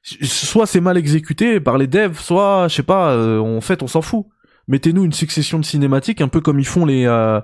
soit 0.03 0.65
c'est 0.65 0.81
mal 0.81 0.97
exécuté 0.97 1.59
par 1.59 1.77
les 1.77 1.87
devs, 1.87 2.19
soit 2.19 2.67
je 2.67 2.75
sais 2.75 2.83
pas. 2.83 3.11
Euh, 3.11 3.39
en 3.39 3.61
fait, 3.61 3.83
on 3.83 3.87
s'en 3.87 4.01
fout. 4.01 4.25
Mettez-nous 4.67 5.03
une 5.03 5.13
succession 5.13 5.59
de 5.59 5.65
cinématiques, 5.65 6.21
un 6.21 6.27
peu 6.27 6.41
comme 6.41 6.59
ils 6.59 6.67
font 6.67 6.85
les 6.85 7.05
euh, 7.05 7.39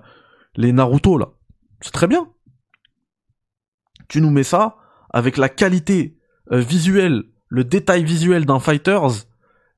les 0.56 0.72
Naruto 0.72 1.18
là. 1.18 1.30
C'est 1.82 1.92
très 1.92 2.08
bien. 2.08 2.28
Tu 4.08 4.22
nous 4.22 4.32
mets 4.32 4.44
ça 4.44 4.78
avec 5.12 5.38
la 5.38 5.50
qualité 5.50 6.18
euh, 6.52 6.60
visuelle, 6.60 7.24
le 7.48 7.64
détail 7.64 8.04
visuel 8.04 8.46
d'un 8.46 8.60
Fighters, 8.60 9.26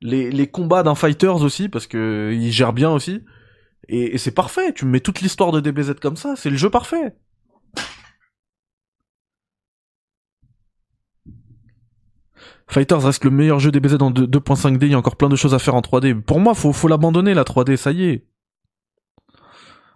les, 0.02 0.48
combats 0.48 0.84
d'un 0.84 0.96
Fighters 0.96 1.42
aussi, 1.42 1.70
parce 1.70 1.88
que 1.88 2.32
il 2.34 2.52
gère 2.52 2.74
bien 2.74 2.92
aussi. 2.92 3.24
Et, 3.88 4.16
et 4.16 4.18
c'est 4.18 4.34
parfait, 4.34 4.74
tu 4.74 4.86
me 4.86 4.92
mets 4.92 5.00
toute 5.00 5.22
l'histoire 5.22 5.52
de 5.52 5.60
DBZ 5.60 5.96
comme 6.02 6.16
ça, 6.16 6.36
c'est 6.36 6.50
le 6.50 6.58
jeu 6.58 6.70
parfait. 6.70 7.16
Fighters 12.72 13.04
reste 13.04 13.26
le 13.26 13.32
meilleur 13.32 13.60
jeu 13.60 13.70
DBZ 13.70 13.96
en 13.96 14.12
2.5D, 14.12 14.86
il 14.86 14.92
y 14.92 14.94
a 14.94 14.98
encore 14.98 15.18
plein 15.18 15.28
de 15.28 15.36
choses 15.36 15.54
à 15.54 15.60
faire 15.60 15.76
en 15.76 15.82
3D. 15.82 16.22
Pour 16.22 16.40
moi, 16.40 16.54
faut, 16.54 16.72
faut 16.72 16.88
l'abandonner 16.88 17.34
la 17.34 17.44
3D, 17.44 17.76
ça 17.76 17.92
y 17.92 18.06
est. 18.06 18.26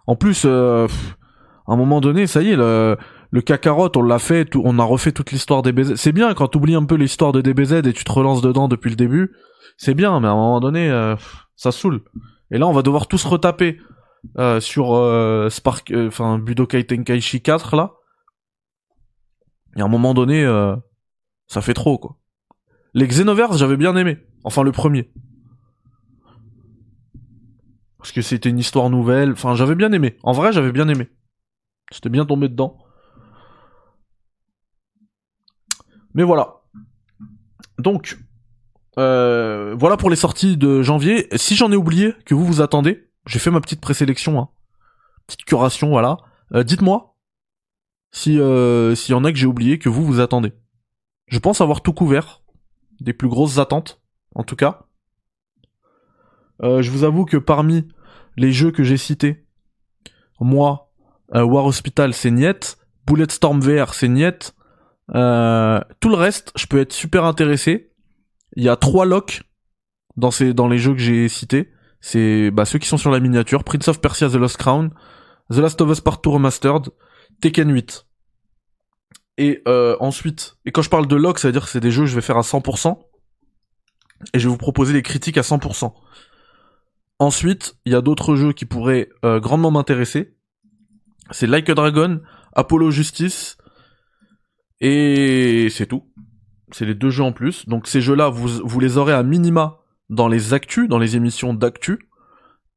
En 0.06 0.14
plus, 0.14 0.42
euh, 0.44 0.86
à 1.68 1.72
un 1.72 1.76
moment 1.76 2.00
donné, 2.00 2.26
ça 2.26 2.42
y 2.42 2.50
est, 2.50 2.56
le, 2.56 2.96
le 3.30 3.40
Kakarot, 3.40 3.90
on 3.96 4.02
l'a 4.02 4.18
fait, 4.18 4.44
tout, 4.44 4.62
on 4.64 4.78
a 4.78 4.84
refait 4.84 5.12
toute 5.12 5.32
l'histoire 5.32 5.62
des 5.62 5.72
DBZ. 5.72 5.96
C'est 5.96 6.12
bien 6.12 6.32
quand 6.34 6.48
t'oublies 6.48 6.74
un 6.74 6.84
peu 6.84 6.94
l'histoire 6.94 7.32
de 7.32 7.40
DBZ 7.40 7.82
et 7.84 7.92
tu 7.92 8.04
te 8.04 8.12
relances 8.12 8.42
dedans 8.42 8.68
depuis 8.68 8.90
le 8.90 8.96
début. 8.96 9.32
C'est 9.76 9.94
bien, 9.94 10.20
mais 10.20 10.28
à 10.28 10.30
un 10.30 10.36
moment 10.36 10.60
donné, 10.60 10.88
euh, 10.90 11.16
ça 11.56 11.72
saoule. 11.72 12.02
Et 12.50 12.58
là, 12.58 12.66
on 12.66 12.72
va 12.72 12.82
devoir 12.82 13.08
tous 13.08 13.24
retaper 13.24 13.78
euh, 14.38 14.60
sur 14.60 14.94
euh, 14.94 15.50
Spark, 15.50 15.90
euh, 15.90 16.08
enfin 16.08 16.38
Budokai 16.38 16.84
Tenkaichi 16.84 17.42
4 17.42 17.76
là. 17.76 17.94
Et 19.76 19.80
à 19.80 19.84
un 19.84 19.88
moment 19.88 20.14
donné, 20.14 20.44
euh, 20.44 20.74
ça 21.46 21.60
fait 21.60 21.74
trop 21.74 21.98
quoi. 21.98 22.16
Les 22.94 23.06
Xenoverse, 23.06 23.58
j'avais 23.58 23.76
bien 23.76 23.94
aimé. 23.94 24.18
Enfin, 24.42 24.62
le 24.62 24.72
premier. 24.72 25.10
Parce 27.98 28.12
que 28.12 28.22
c'était 28.22 28.48
une 28.48 28.58
histoire 28.58 28.88
nouvelle. 28.88 29.32
Enfin, 29.32 29.54
j'avais 29.54 29.74
bien 29.74 29.92
aimé. 29.92 30.16
En 30.22 30.32
vrai, 30.32 30.52
j'avais 30.52 30.72
bien 30.72 30.88
aimé. 30.88 31.08
J'étais 31.92 32.08
bien 32.08 32.24
tombé 32.24 32.48
dedans. 32.48 32.78
Mais 36.14 36.22
voilà. 36.22 36.62
Donc, 37.78 38.18
euh, 38.98 39.74
voilà 39.78 39.96
pour 39.96 40.10
les 40.10 40.16
sorties 40.16 40.56
de 40.56 40.82
janvier. 40.82 41.28
Si 41.36 41.56
j'en 41.56 41.70
ai 41.70 41.76
oublié 41.76 42.14
que 42.24 42.34
vous 42.34 42.44
vous 42.44 42.60
attendez, 42.60 43.08
j'ai 43.26 43.38
fait 43.38 43.50
ma 43.50 43.60
petite 43.60 43.80
présélection, 43.80 44.40
hein. 44.40 44.48
petite 45.26 45.44
curation, 45.44 45.90
voilà. 45.90 46.16
Euh, 46.54 46.62
dites-moi 46.62 47.16
si 48.12 48.38
euh, 48.38 48.94
s'il 48.94 49.12
y 49.12 49.14
en 49.14 49.24
a 49.24 49.32
que 49.32 49.38
j'ai 49.38 49.46
oublié 49.46 49.78
que 49.78 49.88
vous 49.88 50.04
vous 50.04 50.20
attendez. 50.20 50.54
Je 51.26 51.38
pense 51.38 51.60
avoir 51.60 51.82
tout 51.82 51.92
couvert, 51.92 52.42
des 53.00 53.12
plus 53.12 53.28
grosses 53.28 53.58
attentes, 53.58 54.00
en 54.34 54.42
tout 54.42 54.56
cas. 54.56 54.86
Euh, 56.62 56.80
je 56.80 56.90
vous 56.90 57.04
avoue 57.04 57.24
que 57.24 57.36
parmi 57.36 57.88
les 58.36 58.52
jeux 58.52 58.70
que 58.70 58.84
j'ai 58.84 58.96
cités, 58.96 59.44
moi, 60.40 60.85
euh, 61.34 61.44
War 61.44 61.64
Hospital 61.64 62.14
c'est 62.14 62.30
niet, 62.30 62.78
Bulletstorm 63.06 63.60
VR 63.60 63.94
c'est 63.94 64.08
niet, 64.08 64.54
euh, 65.14 65.80
tout 66.00 66.08
le 66.08 66.16
reste, 66.16 66.52
je 66.56 66.66
peux 66.66 66.80
être 66.80 66.92
super 66.92 67.24
intéressé. 67.24 67.92
Il 68.56 68.64
y 68.64 68.68
a 68.68 68.76
trois 68.76 69.06
locks 69.06 69.42
dans 70.16 70.30
ces 70.30 70.54
dans 70.54 70.68
les 70.68 70.78
jeux 70.78 70.94
que 70.94 71.00
j'ai 71.00 71.28
cités. 71.28 71.70
C'est 72.00 72.50
bah, 72.50 72.64
ceux 72.64 72.78
qui 72.78 72.88
sont 72.88 72.96
sur 72.96 73.10
la 73.10 73.20
miniature, 73.20 73.64
Prince 73.64 73.88
of 73.88 74.00
Persia 74.00 74.28
The 74.28 74.34
Lost 74.34 74.56
Crown, 74.56 74.90
The 75.50 75.58
Last 75.58 75.80
of 75.80 75.90
Us 75.90 76.00
Part 76.00 76.20
2 76.22 76.30
Remastered, 76.30 76.88
Tekken 77.40 77.70
8. 77.70 78.06
Et 79.38 79.62
euh, 79.68 79.96
ensuite, 80.00 80.56
et 80.64 80.72
quand 80.72 80.82
je 80.82 80.88
parle 80.88 81.06
de 81.06 81.16
lock, 81.16 81.38
ça 81.38 81.48
veut 81.48 81.52
dire 81.52 81.64
que 81.64 81.70
c'est 81.70 81.80
des 81.80 81.90
jeux 81.90 82.02
que 82.02 82.08
je 82.08 82.14
vais 82.14 82.22
faire 82.22 82.38
à 82.38 82.42
100%, 82.42 82.98
et 84.32 84.38
je 84.38 84.44
vais 84.46 84.50
vous 84.50 84.56
proposer 84.56 84.94
les 84.94 85.02
critiques 85.02 85.36
à 85.36 85.42
100%. 85.42 85.92
Ensuite, 87.18 87.76
il 87.84 87.92
y 87.92 87.94
a 87.94 88.00
d'autres 88.00 88.34
jeux 88.36 88.52
qui 88.52 88.64
pourraient 88.64 89.10
grandement 89.22 89.70
m'intéresser. 89.70 90.35
C'est 91.30 91.46
Like 91.46 91.68
a 91.68 91.74
Dragon, 91.74 92.20
Apollo 92.54 92.90
Justice, 92.90 93.56
et 94.80 95.68
c'est 95.70 95.86
tout. 95.86 96.04
C'est 96.72 96.84
les 96.84 96.94
deux 96.94 97.10
jeux 97.10 97.24
en 97.24 97.32
plus. 97.32 97.68
Donc 97.68 97.86
ces 97.86 98.00
jeux-là, 98.00 98.28
vous, 98.28 98.48
vous 98.64 98.80
les 98.80 98.98
aurez 98.98 99.12
à 99.12 99.22
minima 99.22 99.80
dans 100.10 100.28
les 100.28 100.54
actus, 100.54 100.88
dans 100.88 100.98
les 100.98 101.16
émissions 101.16 101.54
d'actu. 101.54 102.08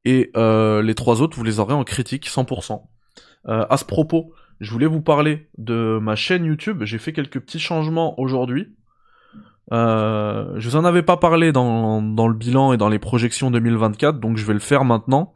Et 0.05 0.31
euh, 0.38 0.81
les 0.81 0.95
trois 0.95 1.21
autres, 1.21 1.38
vous 1.38 1.43
les 1.43 1.59
aurez 1.59 1.73
en 1.73 1.84
critique 1.84 2.27
100%. 2.27 2.81
Euh, 3.47 3.65
à 3.69 3.77
ce 3.77 3.85
propos, 3.85 4.34
je 4.59 4.71
voulais 4.71 4.85
vous 4.85 5.01
parler 5.01 5.49
de 5.57 5.99
ma 6.01 6.15
chaîne 6.15 6.45
YouTube. 6.45 6.84
J'ai 6.84 6.97
fait 6.97 7.13
quelques 7.13 7.39
petits 7.39 7.59
changements 7.59 8.19
aujourd'hui. 8.19 8.76
Euh, 9.71 10.53
je 10.57 10.69
vous 10.69 10.76
en 10.76 10.85
avais 10.85 11.03
pas 11.03 11.17
parlé 11.17 11.51
dans, 11.51 12.01
dans 12.01 12.27
le 12.27 12.34
bilan 12.34 12.73
et 12.73 12.77
dans 12.77 12.89
les 12.89 12.97
projections 12.97 13.51
2024, 13.51 14.19
donc 14.19 14.38
je 14.38 14.45
vais 14.45 14.53
le 14.53 14.59
faire 14.59 14.84
maintenant. 14.84 15.34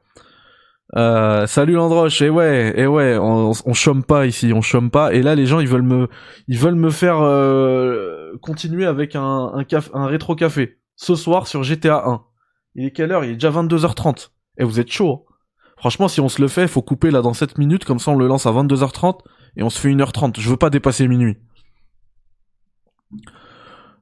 Euh, 0.95 1.47
salut 1.47 1.73
Landroche, 1.73 2.21
et 2.21 2.29
ouais, 2.29 2.73
et 2.79 2.85
ouais, 2.85 3.17
on, 3.19 3.53
chôme 3.73 4.03
pas 4.03 4.27
ici, 4.27 4.53
on 4.53 4.61
chôme 4.61 4.91
pas. 4.91 5.13
Et 5.13 5.23
là, 5.23 5.33
les 5.33 5.47
gens, 5.47 5.59
ils 5.59 5.67
veulent 5.67 5.81
me, 5.81 6.07
ils 6.47 6.59
veulent 6.59 6.75
me 6.75 6.91
faire 6.91 7.19
euh, 7.21 8.33
continuer 8.41 8.85
avec 8.85 9.15
un, 9.15 9.51
rétro 9.93 10.35
café 10.35 10.77
ce 10.95 11.15
soir 11.15 11.47
sur 11.47 11.63
GTA 11.63 12.03
1. 12.05 12.21
Il 12.75 12.85
est 12.85 12.91
quelle 12.91 13.11
heure? 13.11 13.23
Il 13.23 13.31
est 13.31 13.33
déjà 13.33 13.49
22h30. 13.49 14.29
Et 14.59 14.63
vous 14.63 14.79
êtes 14.79 14.91
chaud. 14.91 15.25
hein? 15.27 15.33
Franchement, 15.77 16.07
si 16.07 16.21
on 16.21 16.29
se 16.29 16.41
le 16.41 16.47
fait, 16.47 16.67
faut 16.67 16.81
couper 16.81 17.09
là 17.11 17.21
dans 17.21 17.33
7 17.33 17.57
minutes, 17.57 17.85
comme 17.85 17.99
ça 17.99 18.11
on 18.11 18.15
le 18.15 18.27
lance 18.27 18.45
à 18.45 18.51
22h30 18.51 19.19
et 19.57 19.63
on 19.63 19.69
se 19.69 19.79
fait 19.79 19.89
1h30. 19.89 20.39
Je 20.39 20.49
veux 20.49 20.57
pas 20.57 20.69
dépasser 20.69 21.07
minuit. 21.07 21.37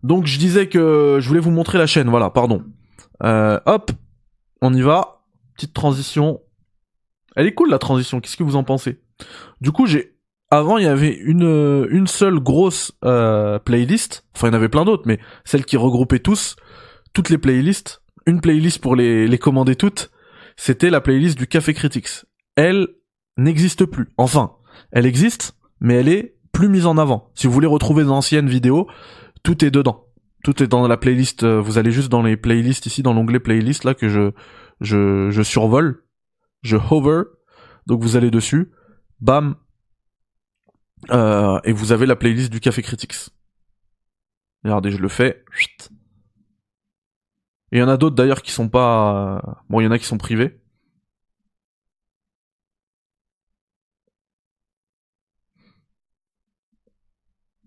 Donc 0.03 0.25
je 0.25 0.37
disais 0.37 0.67
que 0.67 1.17
je 1.19 1.27
voulais 1.27 1.39
vous 1.39 1.51
montrer 1.51 1.77
la 1.77 1.87
chaîne, 1.87 2.09
voilà, 2.09 2.29
pardon. 2.29 2.63
Euh, 3.23 3.59
hop, 3.65 3.91
on 4.61 4.73
y 4.73 4.81
va. 4.81 5.23
Petite 5.55 5.73
transition. 5.73 6.41
Elle 7.35 7.47
est 7.47 7.53
cool 7.53 7.69
la 7.69 7.79
transition, 7.79 8.19
qu'est-ce 8.19 8.37
que 8.37 8.43
vous 8.43 8.55
en 8.55 8.63
pensez? 8.63 8.99
Du 9.61 9.71
coup, 9.71 9.85
j'ai 9.85 10.15
avant 10.49 10.77
il 10.77 10.83
y 10.83 10.87
avait 10.87 11.15
une 11.15 11.87
une 11.89 12.07
seule 12.07 12.39
grosse 12.39 12.91
euh, 13.05 13.57
playlist, 13.59 14.25
enfin 14.35 14.47
il 14.47 14.51
y 14.51 14.53
en 14.53 14.57
avait 14.57 14.69
plein 14.69 14.83
d'autres, 14.85 15.03
mais 15.05 15.19
celle 15.45 15.65
qui 15.65 15.77
regroupait 15.77 16.19
tous 16.19 16.57
toutes 17.13 17.29
les 17.29 17.37
playlists, 17.37 18.01
une 18.25 18.41
playlist 18.41 18.79
pour 18.79 18.95
les 18.95 19.27
les 19.27 19.37
commander 19.37 19.75
toutes, 19.75 20.11
c'était 20.57 20.89
la 20.89 21.01
playlist 21.01 21.37
du 21.37 21.47
Café 21.47 21.73
Critics. 21.73 22.25
Elle 22.55 22.89
n'existe 23.37 23.85
plus. 23.85 24.09
Enfin, 24.17 24.51
elle 24.91 25.05
existe, 25.05 25.55
mais 25.79 25.95
elle 25.95 26.09
est 26.09 26.35
plus 26.51 26.67
mise 26.67 26.85
en 26.85 26.97
avant. 26.97 27.31
Si 27.33 27.47
vous 27.47 27.53
voulez 27.53 27.67
retrouver 27.67 28.03
d'anciennes 28.03 28.49
vidéos, 28.49 28.87
tout 29.43 29.63
est 29.63 29.71
dedans. 29.71 30.05
Tout 30.43 30.61
est 30.61 30.67
dans 30.67 30.85
la 30.85 30.97
playlist. 30.97 31.45
Vous 31.45 31.77
allez 31.77 31.91
juste 31.91 32.09
dans 32.09 32.23
les 32.23 32.35
playlists 32.35 32.87
ici, 32.87 33.03
dans 33.03 33.13
l'onglet 33.13 33.39
playlist 33.39 33.85
là 33.85 33.93
que 33.93 34.09
je 34.09 34.31
je 34.81 35.29
je 35.31 35.43
survole, 35.43 36.03
je 36.61 36.77
hover. 36.77 37.23
Donc 37.87 38.01
vous 38.01 38.15
allez 38.15 38.31
dessus, 38.31 38.71
bam, 39.19 39.55
euh, 41.11 41.59
et 41.63 41.71
vous 41.73 41.91
avez 41.91 42.05
la 42.05 42.15
playlist 42.15 42.51
du 42.51 42.59
Café 42.59 42.81
Critics. 42.81 43.29
Regardez, 44.63 44.91
je 44.91 44.97
le 44.97 45.07
fais. 45.09 45.43
Et 47.71 47.77
il 47.77 47.79
y 47.79 47.83
en 47.83 47.87
a 47.89 47.97
d'autres 47.97 48.15
d'ailleurs 48.15 48.41
qui 48.41 48.51
sont 48.51 48.69
pas. 48.69 49.63
Bon, 49.69 49.79
il 49.79 49.85
y 49.85 49.87
en 49.87 49.91
a 49.91 49.99
qui 49.99 50.05
sont 50.05 50.17
privés. 50.17 50.61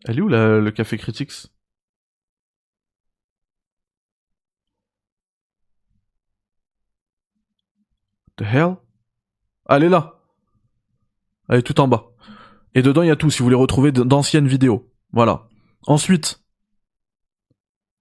Elle 0.06 0.16
est 0.18 0.22
où 0.22 0.28
la- 0.28 0.60
le 0.60 0.70
Café 0.70 0.96
Critics? 0.96 1.48
The 8.36 8.44
hell? 8.44 8.83
Elle 9.68 9.84
est 9.84 9.88
là. 9.88 10.20
Elle 11.48 11.58
est 11.58 11.62
tout 11.62 11.80
en 11.80 11.88
bas. 11.88 12.10
Et 12.74 12.82
dedans, 12.82 13.02
il 13.02 13.08
y 13.08 13.12
a 13.12 13.16
tout, 13.16 13.30
si 13.30 13.38
vous 13.38 13.44
voulez 13.44 13.56
retrouver 13.56 13.92
d'anciennes 13.92 14.48
vidéos. 14.48 14.90
Voilà. 15.12 15.46
Ensuite, 15.86 16.42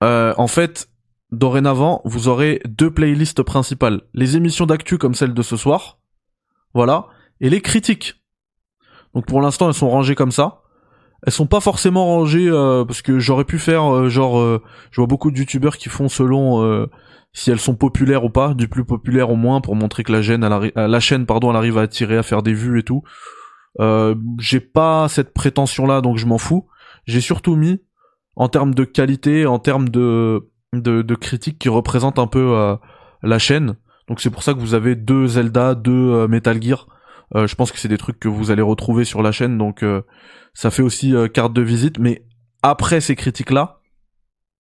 euh, 0.03 0.34
en 0.38 0.48
fait, 0.48 0.90
dorénavant, 1.31 2.02
vous 2.06 2.27
aurez 2.27 2.61
deux 2.65 2.91
playlists 2.91 3.44
principales. 3.44 4.02
Les 4.14 4.35
émissions 4.35 4.65
d'actu 4.65 4.98
comme 4.98 5.14
celle 5.14 5.34
de 5.34 5.41
ce 5.41 5.57
soir. 5.57 5.99
Voilà. 6.73 7.07
Et 7.40 7.49
les 7.49 7.61
critiques. 7.61 8.15
Donc 9.14 9.27
pour 9.27 9.41
l'instant, 9.41 9.68
elles 9.68 9.73
sont 9.76 9.90
rangées 9.90 10.15
comme 10.15 10.31
ça. 10.31 10.61
Elles 11.26 11.34
sont 11.34 11.45
pas 11.45 11.61
forcément 11.61 12.06
rangées 12.06 12.49
euh, 12.49 12.84
parce 12.84 13.02
que 13.02 13.19
j'aurais 13.19 13.45
pu 13.45 13.57
faire 13.57 13.94
euh, 13.94 14.10
genre 14.10 14.41
je 14.91 14.99
vois 14.99 15.07
beaucoup 15.07 15.31
de 15.31 15.38
youtubeurs 15.38 15.77
qui 15.77 15.88
font 15.88 16.10
selon 16.10 16.88
si 17.34 17.51
elles 17.51 17.60
sont 17.60 17.76
populaires 17.76 18.23
ou 18.23 18.30
pas, 18.30 18.53
du 18.53 18.68
plus 18.68 18.85
populaire 18.85 19.30
au 19.30 19.35
moins 19.35 19.60
pour 19.60 19.76
montrer 19.76 20.03
que 20.03 20.11
la 20.11 20.19
euh, 20.19 20.88
la 20.88 20.99
chaîne 20.99 21.26
pardon, 21.26 21.49
elle 21.49 21.57
arrive 21.57 21.77
à 21.77 21.81
attirer 21.81 22.18
à 22.18 22.23
faire 22.23 22.43
des 22.43 22.53
vues 22.53 22.80
et 22.80 22.84
tout. 22.84 23.03
Euh, 23.80 24.15
j'ai 24.39 24.60
pas 24.60 25.07
cette 25.10 25.34
prétention 25.34 25.85
là 25.85 26.01
donc 26.01 26.18
je 26.18 26.26
m'en 26.26 26.38
fous. 26.38 26.68
J'ai 27.05 27.22
surtout 27.22 27.55
mis 27.55 27.81
en 28.35 28.47
termes 28.47 28.73
de 28.73 28.84
qualité, 28.84 29.45
en 29.45 29.60
termes 29.60 29.89
de 29.89 30.49
de, 30.73 31.01
de 31.01 31.15
critiques 31.15 31.60
qui 31.60 31.69
représentent 31.69 32.19
un 32.19 32.27
peu 32.27 32.55
euh, 32.55 32.76
la 33.22 33.39
chaîne. 33.39 33.76
Donc 34.07 34.19
c'est 34.19 34.30
pour 34.30 34.43
ça 34.43 34.53
que 34.53 34.60
vous 34.60 34.73
avez 34.73 34.95
deux 34.95 35.27
Zelda, 35.27 35.76
deux 35.76 35.91
euh, 35.91 36.27
Metal 36.27 36.61
Gear. 36.61 36.88
Euh, 37.35 37.47
je 37.47 37.55
pense 37.55 37.72
que 37.72 37.80
c'est 37.80 37.88
des 37.88 37.97
trucs 37.97 38.19
que 38.19 38.27
vous 38.27 38.51
allez 38.51 38.61
retrouver 38.61 39.05
sur 39.05 39.22
la 39.22 39.31
chaîne, 39.31 39.57
donc 39.57 39.81
euh, 39.81 40.01
ça 40.53 40.69
fait 40.69 40.84
aussi 40.84 41.15
carte 41.34 41.53
de 41.53 41.61
visite. 41.61 41.99
Mais 41.99 42.26
après 42.61 43.01
ces 43.01 43.15
critiques-là, 43.15 43.80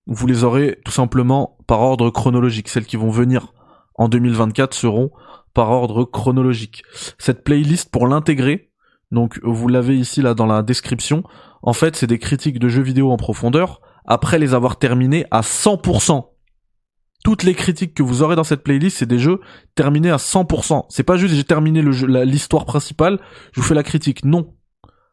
vous 0.05 0.27
les 0.27 0.43
aurez 0.43 0.79
tout 0.85 0.91
simplement 0.91 1.57
par 1.67 1.81
ordre 1.81 2.09
chronologique. 2.09 2.69
Celles 2.69 2.85
qui 2.85 2.97
vont 2.97 3.09
venir 3.09 3.53
en 3.95 4.07
2024 4.09 4.73
seront 4.73 5.11
par 5.53 5.69
ordre 5.71 6.03
chronologique. 6.03 6.83
Cette 7.17 7.43
playlist, 7.43 7.89
pour 7.91 8.07
l'intégrer, 8.07 8.71
donc 9.11 9.39
vous 9.43 9.67
l'avez 9.67 9.95
ici 9.95 10.21
là 10.21 10.33
dans 10.33 10.47
la 10.47 10.63
description, 10.63 11.23
en 11.61 11.73
fait 11.73 11.95
c'est 11.95 12.07
des 12.07 12.19
critiques 12.19 12.59
de 12.59 12.67
jeux 12.67 12.81
vidéo 12.81 13.11
en 13.11 13.17
profondeur, 13.17 13.81
après 14.05 14.39
les 14.39 14.53
avoir 14.53 14.77
terminés 14.77 15.25
à 15.31 15.41
100%. 15.41 16.29
Toutes 17.23 17.43
les 17.43 17.53
critiques 17.53 17.93
que 17.93 18.03
vous 18.03 18.21
aurez 18.21 18.35
dans 18.35 18.43
cette 18.43 18.63
playlist, 18.63 18.97
c'est 18.97 19.05
des 19.05 19.19
jeux 19.19 19.39
terminés 19.75 20.09
à 20.09 20.17
100%. 20.17 20.87
C'est 20.89 21.03
pas 21.03 21.15
juste 21.15 21.35
j'ai 21.35 21.45
terminé 21.45 21.81
l'histoire 21.81 22.65
principale, 22.65 23.19
je 23.53 23.61
vous 23.61 23.67
fais 23.67 23.75
la 23.75 23.83
critique. 23.83 24.25
Non. 24.25 24.53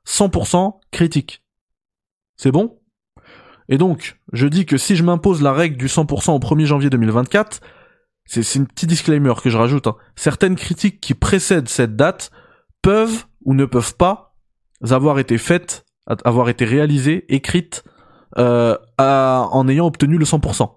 100% 0.09 0.81
critique. 0.91 1.45
C'est 2.37 2.51
bon? 2.51 2.80
Et 3.71 3.79
donc, 3.79 4.19
je 4.33 4.47
dis 4.47 4.67
que 4.67 4.77
si 4.77 4.97
je 4.97 5.03
m'impose 5.05 5.41
la 5.43 5.53
règle 5.53 5.77
du 5.79 5.87
100% 5.87 6.33
au 6.33 6.39
1er 6.39 6.67
janvier 6.67 6.91
2024, 6.91 7.61
c'est 8.27 8.43
c'est 8.43 8.59
un 8.61 8.65
petit 8.65 8.87
disclaimer 8.87 9.33
que 9.43 9.49
je 9.49 9.57
rajoute. 9.57 9.87
hein. 9.87 9.97
Certaines 10.17 10.57
critiques 10.57 11.01
qui 11.01 11.15
précèdent 11.15 11.69
cette 11.69 11.97
date 11.97 12.31
peuvent 12.83 13.27
ou 13.45 13.55
ne 13.55 13.65
peuvent 13.65 13.97
pas 13.97 14.37
avoir 14.91 15.19
été 15.19 15.39
faites, 15.39 15.87
avoir 16.25 16.49
été 16.49 16.65
réalisées, 16.65 17.25
écrites 17.33 17.85
euh, 18.39 18.77
en 18.99 19.69
ayant 19.69 19.87
obtenu 19.87 20.19
le 20.19 20.25
100%. 20.25 20.69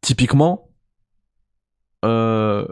Typiquement, 0.00 0.68
euh, 2.04 2.66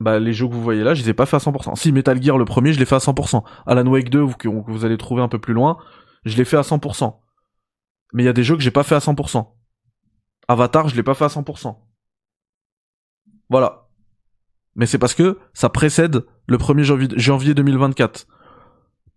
bah, 0.00 0.18
les 0.18 0.32
jeux 0.32 0.48
que 0.48 0.52
vous 0.52 0.62
voyez 0.62 0.82
là, 0.82 0.94
je 0.94 1.02
les 1.02 1.10
ai 1.10 1.14
pas 1.14 1.26
fait 1.26 1.36
à 1.36 1.40
100%. 1.40 1.76
Si 1.76 1.92
Metal 1.92 2.20
Gear 2.22 2.36
le 2.38 2.44
premier, 2.44 2.72
je 2.72 2.78
l'ai 2.78 2.84
fait 2.84 2.96
à 2.96 3.00
100%. 3.00 3.44
Alan 3.66 3.86
Wake 3.86 4.10
2, 4.10 4.20
vous- 4.20 4.34
que, 4.36 4.48
que 4.48 4.70
vous 4.70 4.84
allez 4.84 4.98
trouver 4.98 5.22
un 5.22 5.28
peu 5.28 5.38
plus 5.38 5.54
loin, 5.54 5.76
je 6.24 6.36
l'ai 6.36 6.44
fait 6.44 6.56
à 6.56 6.62
100%. 6.62 7.18
Mais 8.12 8.22
il 8.22 8.26
y 8.26 8.28
a 8.28 8.32
des 8.32 8.44
jeux 8.44 8.56
que 8.56 8.62
j'ai 8.62 8.70
pas 8.70 8.82
fait 8.82 8.94
à 8.94 8.98
100%. 8.98 9.46
Avatar, 10.48 10.88
je 10.88 10.96
l'ai 10.96 11.02
pas 11.02 11.14
fait 11.14 11.24
à 11.24 11.28
100%. 11.28 11.76
Voilà. 13.48 13.88
Mais 14.74 14.86
c'est 14.86 14.98
parce 14.98 15.14
que 15.14 15.38
ça 15.52 15.68
précède 15.68 16.24
le 16.46 16.56
1er 16.56 16.82
janvier, 16.82 17.08
janvier 17.16 17.54
2024. 17.54 18.26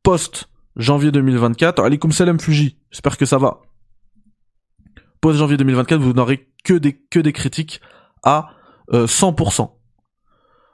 Post 0.04 0.50
janvier 0.76 1.12
2024. 1.12 1.84
Alikum 1.84 2.12
salam 2.12 2.40
Fuji. 2.40 2.80
J'espère 2.92 3.18
que 3.18 3.26
ça 3.26 3.38
va. 3.38 3.62
Post 5.22 5.40
janvier 5.40 5.58
2024, 5.58 6.00
vous 6.02 6.14
n'aurez 6.14 6.52
que 6.64 6.74
des, 6.74 6.94
que 6.94 7.20
des 7.20 7.34
critiques 7.34 7.82
à 8.24 8.52
euh, 8.94 9.08
100%. 9.08 9.72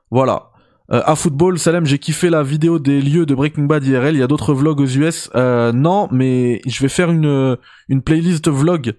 Voilà. 0.10 0.51
Euh, 0.92 1.02
à 1.06 1.16
football, 1.16 1.58
Salem, 1.58 1.86
j'ai 1.86 2.00
kiffé 2.00 2.30
la 2.30 2.44
vidéo 2.44 2.78
des 2.78 3.02
lieux 3.02 3.26
de 3.26 3.34
Breaking 3.34 3.64
Bad 3.64 3.86
IRL. 3.86 4.16
Il 4.16 4.20
y 4.20 4.24
a 4.24 4.28
d'autres 4.28 4.54
vlogs 4.54 4.82
aux 4.82 4.88
US. 4.88 5.30
Euh, 5.36 5.72
non, 5.72 6.10
mais 6.12 6.62
je 6.68 6.82
vais 6.82 6.90
faire 6.90 7.12
une 7.12 7.58
une 7.88 8.02
playlist 8.02 8.50
vlog 8.50 8.96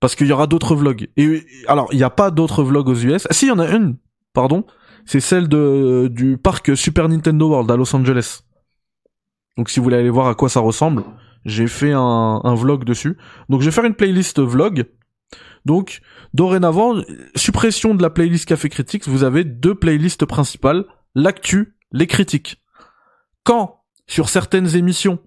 parce 0.00 0.16
qu'il 0.16 0.26
y 0.26 0.32
aura 0.32 0.46
d'autres 0.46 0.74
vlogs. 0.74 1.08
Et 1.16 1.46
alors, 1.66 1.88
il 1.92 1.96
n'y 1.96 2.04
a 2.04 2.10
pas 2.10 2.30
d'autres 2.30 2.62
vlogs 2.62 2.88
aux 2.88 2.94
US. 2.94 3.26
Ah, 3.30 3.32
si, 3.32 3.46
il 3.46 3.48
y 3.48 3.52
en 3.52 3.58
a 3.58 3.68
une. 3.68 3.96
Pardon. 4.34 4.64
C'est 5.06 5.20
celle 5.20 5.48
de 5.48 6.08
du 6.10 6.36
parc 6.36 6.76
Super 6.76 7.08
Nintendo 7.08 7.48
World 7.48 7.70
à 7.70 7.76
Los 7.76 7.94
Angeles. 7.96 8.40
Donc, 9.56 9.70
si 9.70 9.80
vous 9.80 9.84
voulez 9.84 9.96
aller 9.96 10.10
voir 10.10 10.28
à 10.28 10.34
quoi 10.34 10.48
ça 10.48 10.60
ressemble, 10.60 11.04
j'ai 11.44 11.68
fait 11.68 11.92
un, 11.92 12.54
vlog 12.54 12.84
dessus. 12.84 13.16
Donc, 13.48 13.60
je 13.60 13.66
vais 13.66 13.70
faire 13.70 13.84
une 13.84 13.94
playlist 13.94 14.40
vlog. 14.40 14.84
Donc, 15.64 16.00
dorénavant, 16.34 16.96
suppression 17.34 17.94
de 17.94 18.02
la 18.02 18.10
playlist 18.10 18.46
Café 18.46 18.68
Critics, 18.68 19.08
vous 19.08 19.24
avez 19.24 19.44
deux 19.44 19.74
playlists 19.74 20.26
principales 20.26 20.84
l'actu, 21.14 21.76
les 21.92 22.06
critiques. 22.06 22.62
Quand, 23.42 23.82
sur 24.06 24.28
certaines 24.28 24.76
émissions, 24.76 25.18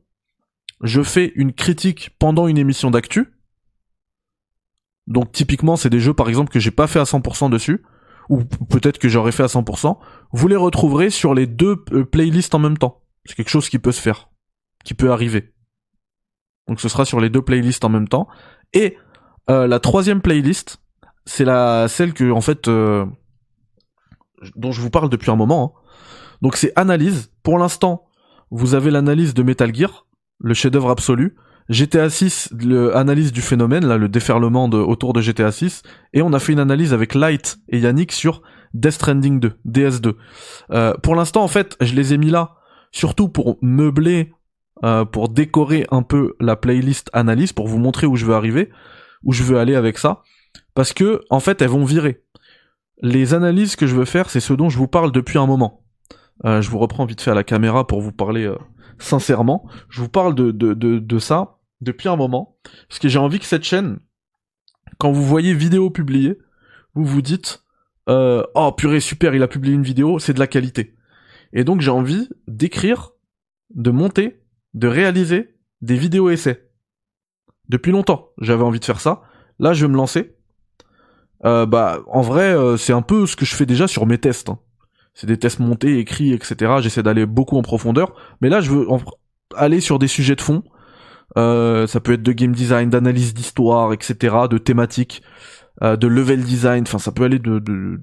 je 0.81 1.01
fais 1.01 1.31
une 1.35 1.53
critique 1.53 2.11
pendant 2.19 2.47
une 2.47 2.57
émission 2.57 2.91
d'actu, 2.91 3.33
donc 5.07 5.31
typiquement 5.31 5.75
c'est 5.75 5.89
des 5.89 5.99
jeux 5.99 6.13
par 6.13 6.29
exemple 6.29 6.51
que 6.51 6.59
j'ai 6.59 6.71
pas 6.71 6.87
fait 6.87 6.99
à 6.99 7.03
100% 7.03 7.49
dessus, 7.49 7.83
ou 8.29 8.43
peut-être 8.43 8.97
que 8.99 9.07
j'aurais 9.07 9.31
fait 9.31 9.43
à 9.43 9.47
100%, 9.47 9.97
vous 10.31 10.47
les 10.47 10.55
retrouverez 10.55 11.09
sur 11.09 11.33
les 11.33 11.47
deux 11.47 11.83
euh, 11.93 12.03
playlists 12.05 12.53
en 12.53 12.59
même 12.59 12.77
temps. 12.77 13.01
C'est 13.25 13.35
quelque 13.35 13.49
chose 13.49 13.69
qui 13.69 13.79
peut 13.79 13.91
se 13.91 14.01
faire, 14.01 14.29
qui 14.83 14.93
peut 14.93 15.11
arriver. 15.11 15.53
Donc 16.67 16.81
ce 16.81 16.89
sera 16.89 17.05
sur 17.05 17.21
les 17.21 17.29
deux 17.29 17.41
playlists 17.41 17.85
en 17.85 17.89
même 17.89 18.07
temps. 18.07 18.27
Et 18.73 18.97
euh, 19.49 19.67
la 19.67 19.79
troisième 19.79 20.21
playlist, 20.21 20.81
c'est 21.25 21.45
la 21.45 21.87
celle 21.87 22.13
que 22.13 22.29
en 22.29 22.41
fait 22.41 22.67
euh, 22.67 23.05
dont 24.55 24.71
je 24.71 24.81
vous 24.81 24.89
parle 24.89 25.09
depuis 25.09 25.31
un 25.31 25.35
moment. 25.35 25.75
Hein. 25.75 25.89
Donc 26.41 26.55
c'est 26.55 26.73
analyse. 26.75 27.31
Pour 27.43 27.57
l'instant, 27.57 28.05
vous 28.51 28.75
avez 28.75 28.91
l'analyse 28.91 29.33
de 29.33 29.43
Metal 29.43 29.73
Gear, 29.73 30.07
le 30.39 30.53
chef-d'œuvre 30.53 30.89
absolu. 30.89 31.35
GTA 31.69 32.09
6, 32.09 32.53
l'analyse 32.61 33.33
du 33.33 33.41
phénomène, 33.41 33.85
là, 33.85 33.97
le 33.97 34.07
déferlement 34.07 34.65
autour 34.69 35.11
de 35.11 35.19
GTA 35.19 35.51
6, 35.51 35.83
et 36.13 36.21
on 36.21 36.31
a 36.31 36.39
fait 36.39 36.53
une 36.53 36.59
analyse 36.59 36.93
avec 36.93 37.13
Light 37.13 37.57
et 37.67 37.79
Yannick 37.79 38.13
sur 38.13 38.41
Death 38.73 38.93
Stranding 38.93 39.41
2, 39.41 39.53
DS2. 39.67 40.13
Euh, 40.71 40.93
pour 41.03 41.15
l'instant, 41.15 41.43
en 41.43 41.49
fait, 41.49 41.75
je 41.81 41.93
les 41.93 42.13
ai 42.13 42.17
mis 42.17 42.29
là, 42.29 42.55
surtout 42.91 43.27
pour 43.27 43.57
meubler, 43.61 44.31
euh, 44.85 45.03
pour 45.03 45.27
décorer 45.27 45.85
un 45.91 46.03
peu 46.03 46.35
la 46.39 46.55
playlist 46.55 47.09
analyse, 47.11 47.51
pour 47.51 47.67
vous 47.67 47.79
montrer 47.79 48.07
où 48.07 48.15
je 48.15 48.25
veux 48.25 48.35
arriver, 48.35 48.69
où 49.23 49.33
je 49.33 49.43
veux 49.43 49.59
aller 49.59 49.75
avec 49.75 49.97
ça, 49.97 50.21
parce 50.73 50.93
que, 50.93 51.21
en 51.29 51.41
fait, 51.41 51.61
elles 51.61 51.69
vont 51.69 51.83
virer. 51.83 52.23
Les 53.01 53.33
analyses 53.33 53.75
que 53.75 53.87
je 53.87 53.95
veux 53.95 54.05
faire, 54.05 54.29
c'est 54.29 54.39
ce 54.39 54.53
dont 54.53 54.69
je 54.69 54.77
vous 54.77 54.87
parle 54.87 55.11
depuis 55.11 55.37
un 55.37 55.45
moment. 55.45 55.83
Euh, 56.45 56.61
je 56.61 56.69
vous 56.69 56.79
reprends 56.79 57.05
vite 57.05 57.21
fait 57.21 57.31
à 57.31 57.35
la 57.35 57.43
caméra 57.43 57.85
pour 57.85 58.01
vous 58.01 58.11
parler 58.11 58.45
euh, 58.45 58.57
sincèrement. 58.99 59.67
Je 59.89 60.01
vous 60.01 60.09
parle 60.09 60.35
de, 60.35 60.51
de, 60.51 60.73
de, 60.73 61.19
ça 61.19 61.59
depuis 61.81 62.09
un 62.09 62.15
moment. 62.15 62.57
Parce 62.87 62.99
que 62.99 63.07
j'ai 63.07 63.19
envie 63.19 63.39
que 63.39 63.45
cette 63.45 63.63
chaîne, 63.63 63.99
quand 64.97 65.11
vous 65.11 65.23
voyez 65.23 65.53
vidéo 65.53 65.89
publiée, 65.89 66.37
vous 66.95 67.05
vous 67.05 67.21
dites 67.21 67.63
euh, 68.09 68.43
Oh 68.55 68.71
purée, 68.71 68.99
super, 68.99 69.35
il 69.35 69.43
a 69.43 69.47
publié 69.47 69.75
une 69.75 69.83
vidéo, 69.83 70.19
c'est 70.19 70.33
de 70.33 70.39
la 70.39 70.47
qualité. 70.47 70.95
Et 71.53 71.63
donc 71.63 71.81
j'ai 71.81 71.91
envie 71.91 72.29
d'écrire, 72.47 73.11
de 73.73 73.91
monter, 73.91 74.43
de 74.73 74.87
réaliser 74.87 75.55
des 75.81 75.95
vidéos 75.95 76.29
essais. 76.29 76.71
Depuis 77.69 77.91
longtemps, 77.91 78.31
j'avais 78.39 78.63
envie 78.63 78.79
de 78.79 78.85
faire 78.85 78.99
ça. 78.99 79.21
Là, 79.59 79.73
je 79.73 79.85
vais 79.85 79.91
me 79.91 79.97
lancer. 79.97 80.36
Euh, 81.45 81.65
bah, 81.65 81.99
en 82.07 82.21
vrai, 82.21 82.55
euh, 82.55 82.77
c'est 82.77 82.93
un 82.93 83.01
peu 83.01 83.25
ce 83.25 83.35
que 83.35 83.45
je 83.45 83.55
fais 83.55 83.65
déjà 83.65 83.87
sur 83.87 84.05
mes 84.05 84.17
tests. 84.17 84.49
Hein. 84.49 84.59
C'est 85.13 85.27
des 85.27 85.37
tests 85.37 85.59
montés, 85.59 85.99
écrits, 85.99 86.33
etc. 86.33 86.75
J'essaie 86.79 87.03
d'aller 87.03 87.25
beaucoup 87.25 87.57
en 87.57 87.61
profondeur. 87.61 88.13
Mais 88.41 88.49
là, 88.49 88.61
je 88.61 88.71
veux 88.71 88.87
aller 89.55 89.81
sur 89.81 89.99
des 89.99 90.07
sujets 90.07 90.35
de 90.35 90.41
fond. 90.41 90.63
Euh, 91.37 91.87
ça 91.87 91.99
peut 91.99 92.13
être 92.13 92.23
de 92.23 92.31
game 92.31 92.53
design, 92.53 92.89
d'analyse 92.89 93.33
d'histoire, 93.33 93.93
etc., 93.93 94.35
de 94.49 94.57
thématiques, 94.57 95.21
de 95.81 96.07
level 96.07 96.43
design. 96.43 96.83
Enfin, 96.87 96.99
ça 96.99 97.11
peut 97.11 97.23
aller 97.23 97.39
de, 97.39 97.59
de, 97.59 97.99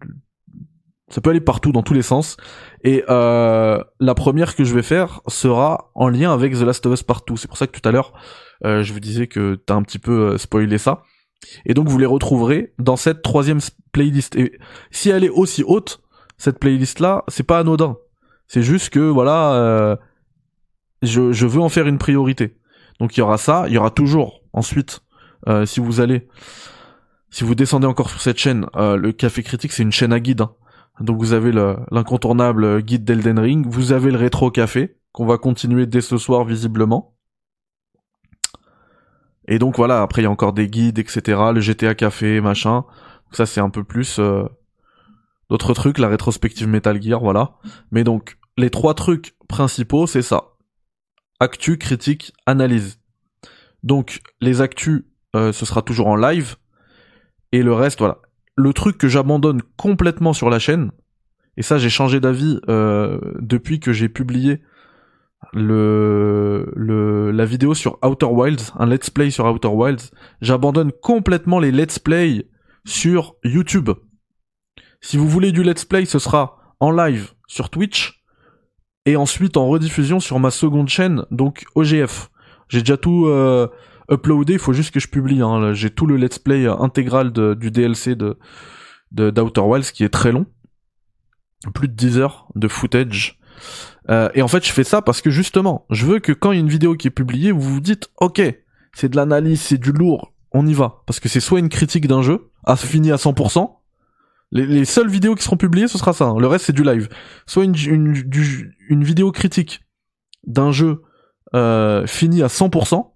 ça 1.09 1.20
peut 1.20 1.31
aller 1.31 1.40
partout 1.40 1.73
dans 1.73 1.82
tous 1.82 1.94
les 1.94 2.02
sens. 2.02 2.36
Et 2.82 3.05
la 3.09 4.15
première 4.16 4.56
que 4.56 4.65
je 4.65 4.74
vais 4.74 4.82
faire 4.82 5.20
sera 5.28 5.93
en 5.94 6.09
lien 6.09 6.32
avec 6.32 6.55
The 6.55 6.62
Last 6.62 6.85
of 6.86 6.94
Us 6.94 7.02
Partout. 7.05 7.36
C'est 7.36 7.48
pour 7.48 7.56
ça 7.56 7.66
que 7.69 7.78
tout 7.78 7.89
à 7.89 7.93
l'heure, 7.93 8.12
je 8.65 8.93
vous 8.93 9.01
disais 9.01 9.28
que 9.28 9.55
t'as 9.55 9.74
un 9.74 9.82
petit 9.82 10.01
peu 10.01 10.36
spoilé 10.36 10.78
ça. 10.78 11.02
Et 11.66 11.75
donc 11.75 11.89
vous 11.89 11.99
les 11.99 12.07
retrouverez 12.07 12.73
dans 12.79 12.97
cette 12.97 13.23
troisième 13.23 13.61
playlist. 13.93 14.37
Et 14.37 14.59
si 14.91 15.11
elle 15.11 15.25
est 15.25 15.31
aussi 15.31 15.62
haute, 15.65 16.01
cette 16.37 16.59
playlist 16.59 17.01
là, 17.01 17.25
c'est 17.29 17.43
pas 17.43 17.59
anodin. 17.59 17.97
C'est 18.49 18.62
juste 18.62 18.91
que 18.91 19.01
voilà, 19.01 19.55
euh, 19.55 19.97
je, 21.03 21.33
je, 21.33 21.47
veux 21.47 21.61
en 21.61 21.69
faire 21.69 21.87
une 21.87 21.99
priorité. 21.99 22.57
Donc 23.01 23.16
il 23.16 23.21
y 23.21 23.23
aura 23.23 23.39
ça, 23.39 23.65
il 23.69 23.75
y 23.75 23.79
aura 23.79 23.91
toujours 23.91 24.43
ensuite, 24.53 25.01
euh, 25.49 25.66
si 25.66 25.81
vous 25.81 26.01
allez, 26.01 26.29
si 27.31 27.45
vous 27.45 27.55
descendez 27.55 27.87
encore 27.87 28.11
sur 28.11 28.21
cette 28.21 28.39
chaîne, 28.39 28.66
euh, 28.77 28.97
le 28.97 29.12
Café 29.12 29.43
Critique 29.43 29.73
c'est 29.73 29.83
une 29.83 29.93
chaîne 29.93 30.12
à 30.12 30.21
guide. 30.21 30.43
Hein. 30.43 30.53
Donc 31.01 31.19
vous 31.19 31.33
avez 31.33 31.51
l'incontournable 31.91 32.83
guide 32.83 33.05
d'Elden 33.05 33.39
Ring, 33.39 33.66
vous 33.69 33.93
avez 33.93 34.11
le 34.11 34.19
rétro 34.19 34.51
café 34.51 34.97
qu'on 35.12 35.27
va 35.27 35.39
continuer 35.39 35.87
dès 35.87 36.01
ce 36.01 36.19
soir 36.19 36.45
visiblement. 36.45 37.14
Et 39.47 39.59
donc 39.59 39.77
voilà, 39.77 40.03
après 40.03 40.23
il 40.23 40.25
y 40.25 40.29
a 40.29 40.31
encore 40.31 40.53
des 40.53 40.69
guides, 40.69 40.99
etc. 40.99 41.41
Le 41.53 41.61
GTA 41.61 41.95
Café, 41.95 42.41
machin. 42.41 42.85
ça 43.33 43.47
c'est 43.47 43.61
un 43.61 43.71
peu 43.71 43.85
plus 43.85 44.19
euh, 44.19 44.45
d'autres 45.51 45.75
trucs, 45.75 45.99
la 45.99 46.09
rétrospective 46.09 46.66
Metal 46.69 47.01
Gear, 47.03 47.21
voilà. 47.21 47.57
Mais 47.91 48.05
donc 48.05 48.39
les 48.57 48.71
trois 48.71 48.95
trucs 48.95 49.35
principaux, 49.49 50.07
c'est 50.07 50.23
ça. 50.23 50.55
Actu, 51.41 51.79
critique, 51.79 52.33
analyse. 52.47 53.01
Donc 53.83 54.21
les 54.41 54.61
actus, 54.61 55.03
euh, 55.37 55.53
ce 55.53 55.66
sera 55.66 55.83
toujours 55.83 56.07
en 56.07 56.16
live. 56.16 56.57
Et 57.53 57.62
le 57.62 57.73
reste, 57.73 57.99
voilà. 57.99 58.19
Le 58.57 58.73
truc 58.73 58.99
que 58.99 59.09
j'abandonne 59.09 59.62
complètement 59.77 60.33
sur 60.33 60.49
la 60.49 60.59
chaîne, 60.59 60.93
et 61.57 61.62
ça 61.62 61.79
j'ai 61.79 61.91
changé 61.91 62.21
d'avis 62.21 62.61
euh, 62.69 63.19
depuis 63.41 63.81
que 63.81 63.93
j'ai 63.93 64.09
publié 64.09 64.62
le, 65.53 66.73
le, 66.75 67.31
la 67.31 67.45
vidéo 67.45 67.75
sur 67.75 67.99
Outer 68.05 68.27
Wilds, 68.27 68.73
un 68.79 68.87
let's 68.87 69.11
play 69.11 69.31
sur 69.31 69.47
Outer 69.47 69.69
Wilds, 69.69 70.11
j'abandonne 70.41 70.93
complètement 71.03 71.61
les 71.61 71.71
let's 71.71 71.99
play 71.99 72.49
sur 72.85 73.35
YouTube. 73.45 73.91
Si 75.01 75.16
vous 75.16 75.29
voulez 75.29 75.53
du 75.53 75.62
let's 75.62 75.85
play, 75.85 76.05
ce 76.05 76.19
sera 76.19 76.59
en 76.81 76.91
live 76.91 77.33
sur 77.47 77.71
Twitch 77.71 78.25
et 79.07 79.16
ensuite 79.16 79.57
en 79.57 79.66
rediffusion 79.69 80.21
sur 80.21 80.39
ma 80.39 80.51
seconde 80.51 80.89
chaîne, 80.89 81.25
donc 81.31 81.65
OGF. 81.75 82.31
J'ai 82.69 82.81
déjà 82.81 82.97
tout 82.97 83.27
euh, 83.27 83.69
uploadé, 84.11 84.55
il 84.55 84.59
faut 84.59 84.73
juste 84.73 84.93
que 84.93 85.01
je 85.01 85.09
publie. 85.09 85.43
Hein. 85.43 85.75
J'ai 85.75 85.91
tout 85.91 86.07
le 86.07 86.16
let's 86.16 86.39
play 86.39 86.66
intégral 86.66 87.33
du 87.33 87.71
DLC 87.71 88.16
d'Outer 89.12 89.61
Wilds 89.61 89.93
qui 89.93 90.05
est 90.05 90.09
très 90.09 90.33
long, 90.33 90.47
plus 91.75 91.89
de 91.89 91.95
10 91.95 92.19
heures 92.19 92.49
de 92.55 92.69
footage. 92.69 93.39
Euh, 94.11 94.29
et 94.35 94.43
en 94.43 94.49
fait, 94.49 94.65
je 94.67 94.73
fais 94.73 94.85
ça 94.85 95.03
parce 95.03 95.23
que 95.23 95.31
justement, 95.31 95.87
je 95.91 96.07
veux 96.07 96.19
que 96.19 96.33
quand 96.33 96.53
il 96.53 96.57
y 96.57 96.59
a 96.59 96.61
une 96.61 96.69
vidéo 96.69 96.95
qui 96.95 97.09
est 97.09 97.11
publiée, 97.11 97.53
vous 97.53 97.61
vous 97.61 97.81
dites, 97.81 98.11
ok, 98.19 98.43
c'est 98.93 99.09
de 99.09 99.17
l'analyse, 99.17 99.61
c'est 99.61 99.79
du 99.79 99.93
lourd, 99.93 100.33
on 100.53 100.67
y 100.67 100.75
va. 100.75 101.03
Parce 101.07 101.21
que 101.21 101.29
c'est 101.29 101.41
soit 101.41 101.59
une 101.59 101.69
critique 101.69 102.07
d'un 102.07 102.23
jeu, 102.23 102.51
à 102.65 102.77
fini 102.77 103.13
à 103.13 103.17
100%, 103.17 103.71
les, 104.53 104.67
les, 104.67 104.85
seules 104.85 105.09
vidéos 105.09 105.35
qui 105.35 105.43
seront 105.43 105.57
publiées, 105.57 105.89
ce 105.89 105.99
sera 105.99 106.13
ça. 106.13 106.27
Hein. 106.27 106.37
Le 106.39 106.47
reste, 106.47 106.67
c'est 106.67 106.73
du 106.73 106.85
live. 106.85 107.09
Soit 107.47 107.65
une, 107.65 107.75
vidéo 109.03 109.33
critique 109.33 109.81
d'un 110.47 110.71
jeu 110.71 111.03
euh, 111.55 112.07
fini 112.07 112.43
à 112.43 112.47
100%, 112.47 113.14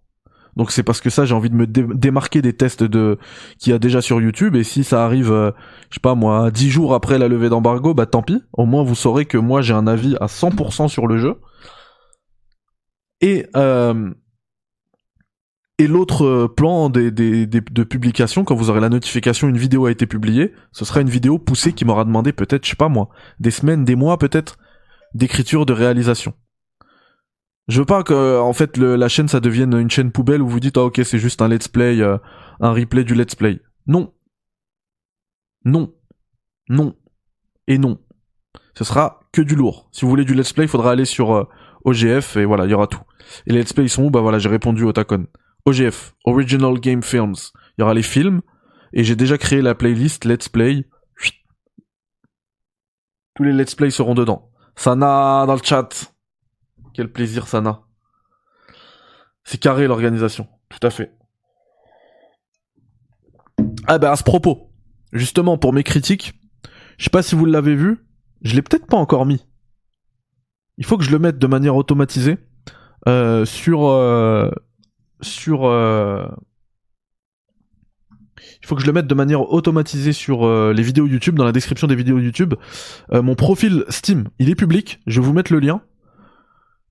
donc 0.59 0.73
c'est 0.73 0.83
parce 0.83 1.01
que 1.01 1.09
ça 1.09 1.25
j'ai 1.25 1.35
envie 1.35 1.49
de 1.49 1.55
me 1.55 1.67
démarquer 1.67 2.43
des 2.43 2.53
tests 2.53 2.83
de 2.83 3.17
qu'il 3.59 3.71
y 3.71 3.75
a 3.75 3.79
déjà 3.79 4.03
sur 4.03 4.21
YouTube 4.21 4.57
et 4.57 4.65
si 4.65 4.85
ça 4.85 5.05
arrive 5.05 5.33
euh, 5.33 5.53
je 5.89 5.95
sais 5.95 6.01
pas 6.01 6.15
moi 6.15 6.51
10 6.51 6.69
jours 6.69 6.95
après 6.95 7.17
la 7.17 7.29
levée 7.29 7.49
d'embargo 7.49 7.95
bah 7.95 8.05
tant 8.05 8.23
pis 8.23 8.43
au 8.53 8.67
moins 8.67 8.83
vous 8.83 8.95
saurez 8.95 9.25
que 9.25 9.39
moi 9.39 9.63
j'ai 9.63 9.73
un 9.73 9.87
avis 9.87 10.17
à 10.21 10.27
100% 10.27 10.89
sur 10.89 11.07
le 11.07 11.17
jeu 11.17 11.37
et 13.21 13.47
euh, 13.57 14.11
et 15.81 15.87
l'autre 15.87 16.49
plan 16.49 16.91
des, 16.91 17.13
des, 17.13 17.47
de 17.47 17.85
publication, 17.85 18.43
quand 18.43 18.57
vous 18.57 18.69
aurez 18.69 18.81
la 18.81 18.89
notification, 18.89 19.49
une 19.49 19.59
vidéo 19.59 19.87
a 19.87 19.93
été 19.93 20.07
publiée, 20.07 20.53
ce 20.73 20.85
sera 20.85 21.01
une 21.01 21.09
vidéo 21.09 21.39
poussée 21.39 21.73
qui 21.73 21.85
m'aura 21.85 22.05
demandé 22.05 22.33
peut-être, 22.33 22.65
je 22.65 22.71
sais 22.71 22.77
pas 22.77 22.89
moi, 22.89 23.11
des 23.39 23.53
semaines, 23.53 23.85
des 23.85 23.95
mois 23.95 24.19
peut-être, 24.19 24.59
d'écriture, 25.15 25.67
de 25.67 25.73
réalisation. 25.73 26.35
Je 27.69 27.81
veux 27.81 27.87
pas 27.87 28.03
que 28.03 28.39
en 28.41 28.53
fait 28.55 28.79
la 28.79 29.09
chaîne 29.09 29.29
ça 29.29 29.41
devienne 29.41 29.75
une 29.75 29.91
chaîne 29.91 30.11
poubelle 30.11 30.41
où 30.41 30.49
vous 30.49 30.61
dites 30.61 30.79
ah 30.79 30.85
ok 30.85 31.03
c'est 31.05 31.19
juste 31.19 31.43
un 31.43 31.49
let's 31.49 31.69
play, 31.69 32.01
euh, 32.01 32.17
un 32.61 32.73
replay 32.73 33.05
du 33.05 33.15
let's 33.15 33.35
play. 33.35 33.61
Non. 33.87 34.15
Non. 35.65 35.95
Non. 36.71 36.97
Et 37.67 37.77
non. 37.77 38.01
Ce 38.75 38.85
sera 38.85 39.21
que 39.33 39.43
du 39.43 39.55
lourd. 39.55 39.89
Si 39.93 40.03
vous 40.03 40.09
voulez 40.09 40.25
du 40.25 40.35
let's 40.35 40.53
play, 40.53 40.65
il 40.65 40.69
faudra 40.69 40.93
aller 40.93 41.05
sur 41.05 41.33
euh, 41.33 41.45
OGF 41.85 42.37
et 42.39 42.47
voilà, 42.47 42.65
il 42.65 42.71
y 42.71 42.75
aura 42.75 42.87
tout. 42.87 43.03
Et 43.47 43.53
les 43.53 43.61
let's 43.61 43.75
play 43.75 43.85
ils 43.85 43.91
sont 43.91 44.05
où? 44.05 44.11
Bah 44.11 44.21
voilà, 44.21 44.39
j'ai 44.39 44.49
répondu 44.49 44.85
au 44.85 44.93
Tacon. 44.93 45.27
OGF, 45.67 46.15
Original 46.25 46.81
Game 46.81 47.03
Films. 47.03 47.35
Il 47.77 47.83
y 47.83 47.85
aura 47.85 47.93
les 47.93 48.03
films 48.03 48.41
et 48.95 49.05
j'ai 49.05 49.17
déjà 49.17 49.37
créé 49.37 49.61
la 49.61 49.75
playlist 49.75 50.25
let's 50.25 50.49
play. 50.49 50.87
Tous 53.35 53.45
les 53.45 53.53
let's 53.53 53.75
play 53.75 53.91
seront 53.91 54.15
dedans. 54.15 54.51
Sana 54.75 55.45
dans 55.47 55.55
le 55.55 55.63
chat. 55.63 56.13
Quel 56.99 57.13
plaisir 57.13 57.47
Sana. 57.47 57.83
C'est 59.45 59.61
carré 59.61 59.87
l'organisation, 59.87 60.49
tout 60.69 60.85
à 60.85 60.91
fait. 60.91 61.15
Ah 63.87 63.99
bah 63.99 64.11
à 64.11 64.17
ce 64.17 64.25
propos, 64.25 64.73
justement 65.13 65.59
pour 65.59 65.73
mes 65.73 65.85
critiques, 65.85 66.35
je 66.97 67.05
sais 67.05 67.11
pas 67.11 67.23
si 67.23 67.37
vous 67.37 67.45
l'avez 67.45 67.77
vu, 67.77 68.05
je 68.43 68.57
l'ai 68.57 68.63
peut-être 68.63 68.89
pas 68.89 68.97
encore 68.97 69.27
mis. 69.27 69.47
Il 70.77 70.85
faut 70.85 70.99
que 70.99 71.05
je 71.05 71.13
le 71.13 71.21
mette 71.21 71.39
de 71.39 71.47
manière 71.47 71.77
automatisée 71.77 72.39
euh, 73.07 73.45
sur 73.45 73.87
euh, 73.87 74.51
sur 75.21 75.67
euh, 75.67 76.27
il 78.61 78.67
faut 78.67 78.75
que 78.75 78.83
je 78.83 78.89
le 78.89 78.93
mette 78.93 79.07
de 79.07 79.15
manière 79.15 79.53
automatisée 79.53 80.13
sur 80.13 80.45
les 80.73 80.83
vidéos 80.83 81.07
YouTube 81.07 81.37
dans 81.37 81.45
la 81.45 81.53
description 81.53 81.87
des 81.87 81.95
vidéos 81.95 82.19
YouTube. 82.19 82.55
Mon 83.13 83.37
profil 83.37 83.85
Steam, 83.89 84.31
il 84.41 84.51
est 84.51 84.57
public, 84.57 85.01
je 85.07 85.21
vais 85.21 85.27
vous 85.29 85.33
mettre 85.33 85.53
le 85.53 85.61
lien. 85.61 85.81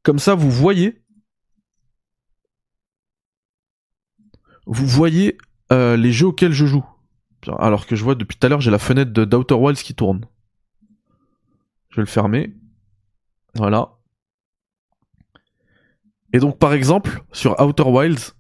Comme 0.07 0.19
ça 0.19 0.35
vous 0.35 0.49
voyez 0.49 1.03
vous 4.65 4.88
voyez 4.88 5.38
euh, 5.73 5.97
les 5.97 6.13
jeux 6.13 6.27
auxquels 6.27 6.53
je 6.53 6.65
joue. 6.65 6.85
Alors 7.59 7.85
que 7.85 7.97
je 7.97 8.05
vois 8.05 8.15
depuis 8.15 8.38
tout 8.38 8.45
à 8.45 8.49
l'heure, 8.49 8.61
j'ai 8.61 8.71
la 8.71 8.79
fenêtre 8.79 9.11
d'Outer 9.11 9.55
Wilds 9.55 9.84
qui 9.84 9.93
tourne. 9.95 10.25
Je 11.89 11.97
vais 11.97 12.03
le 12.03 12.07
fermer. 12.07 12.55
Voilà. 13.55 13.97
Et 16.31 16.39
donc, 16.39 16.57
par 16.57 16.71
exemple, 16.71 17.25
sur 17.34 17.59
Outer 17.59 17.84
Wilds, 17.84 18.34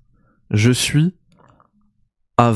je 0.51 0.71
suis 0.71 1.17
à... 2.37 2.53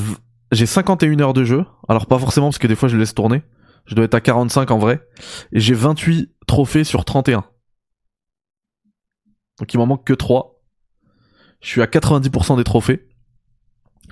J'ai 0.54 0.66
51 0.66 1.20
heures 1.20 1.34
de 1.34 1.44
jeu. 1.44 1.66
Alors, 1.90 2.06
pas 2.06 2.18
forcément, 2.18 2.48
parce 2.48 2.60
que 2.60 2.68
des 2.68 2.78
fois, 2.78 2.88
je 2.88 2.96
le 2.96 3.02
laisse 3.02 3.14
tourner. 3.14 3.44
Je 3.88 3.96
dois 3.96 4.06
être 4.06 4.16
à 4.16 4.22
45 4.22 4.72
en 4.72 4.78
vrai. 4.78 5.06
Et 5.52 5.60
j'ai 5.60 5.74
28 5.74 6.34
trophées 6.48 6.86
sur 6.86 7.04
31. 7.04 7.44
Donc, 9.62 9.74
il 9.74 9.78
m'en 9.78 9.86
manque 9.86 10.04
que 10.06 10.14
3. 10.14 10.60
Je 11.62 11.68
suis 11.68 11.82
à 11.82 11.86
90% 11.86 12.58
des 12.58 12.64
trophées. 12.64 13.08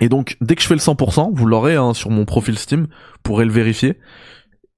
Et 0.00 0.08
donc, 0.08 0.36
dès 0.40 0.54
que 0.54 0.62
je 0.62 0.66
fais 0.68 0.74
le 0.74 0.80
100%, 0.80 1.30
vous 1.34 1.44
l'aurez 1.46 1.74
hein, 1.76 1.92
sur 1.92 2.08
mon 2.10 2.24
profil 2.24 2.56
Steam, 2.56 2.82
vous 2.82 3.18
pourrez 3.24 3.44
le 3.44 3.50
vérifier. 3.50 3.98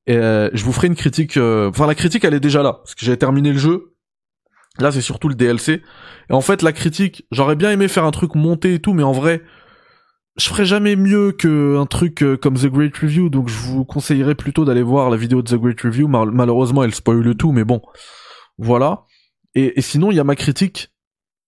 Et 0.06 0.16
euh, 0.16 0.48
je 0.54 0.64
vous 0.64 0.72
ferai 0.72 0.86
une 0.88 0.96
critique. 0.96 1.36
euh, 1.36 1.68
Enfin, 1.68 1.86
la 1.86 1.94
critique, 1.94 2.24
elle 2.24 2.34
est 2.34 2.40
déjà 2.40 2.62
là, 2.62 2.72
parce 2.82 2.94
que 2.94 3.04
j'ai 3.04 3.16
terminé 3.18 3.52
le 3.52 3.58
jeu. 3.58 3.94
Là, 4.78 4.90
c'est 4.90 5.02
surtout 5.02 5.28
le 5.28 5.34
DLC. 5.34 5.82
Et 6.30 6.32
en 6.32 6.40
fait, 6.40 6.62
la 6.62 6.72
critique, 6.72 7.26
j'aurais 7.30 7.54
bien 7.56 7.70
aimé 7.70 7.86
faire 7.88 8.04
un 8.04 8.10
truc 8.10 8.34
monté 8.34 8.72
et 8.74 8.78
tout, 8.80 8.94
mais 8.94 9.02
en 9.02 9.12
vrai, 9.12 9.42
je 10.38 10.48
ferais 10.48 10.64
jamais 10.64 10.96
mieux 10.96 11.32
qu'un 11.32 11.84
truc 11.84 12.22
euh, 12.22 12.38
comme 12.38 12.54
The 12.56 12.66
Great 12.68 12.96
Review. 12.96 13.28
Donc, 13.28 13.48
je 13.48 13.58
vous 13.58 13.84
conseillerais 13.84 14.34
plutôt 14.34 14.64
d'aller 14.64 14.82
voir 14.82 15.10
la 15.10 15.18
vidéo 15.18 15.42
de 15.42 15.48
The 15.54 15.60
Great 15.60 15.80
Review. 15.82 16.08
Mal- 16.08 16.30
malheureusement, 16.32 16.82
elle 16.82 16.94
spoil 16.94 17.20
le 17.20 17.34
tout, 17.34 17.52
mais 17.52 17.64
bon, 17.64 17.82
voilà. 18.56 19.04
Et, 19.54 19.78
et 19.78 19.82
sinon, 19.82 20.10
il 20.10 20.16
y 20.16 20.20
a 20.20 20.24
ma 20.24 20.36
critique. 20.36 20.92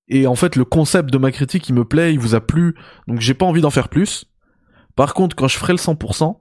Et 0.09 0.27
en 0.27 0.35
fait, 0.35 0.57
le 0.57 0.65
concept 0.65 1.11
de 1.11 1.19
ma 1.19 1.33
critique, 1.33 1.69
il 1.69 1.75
me 1.75 1.85
plaît, 1.85 2.13
il 2.13 2.19
vous 2.19 2.35
a 2.35 2.41
plu, 2.41 2.75
donc 3.09 3.21
j'ai 3.21 3.35
pas 3.35 3.47
envie 3.47 3.63
d'en 3.63 3.71
faire 3.71 3.89
plus. 3.89 4.27
Par 4.97 5.15
contre, 5.15 5.35
quand 5.35 5.49
je 5.49 5.57
ferai 5.57 5.73
le 5.73 5.79
100%, 5.79 6.39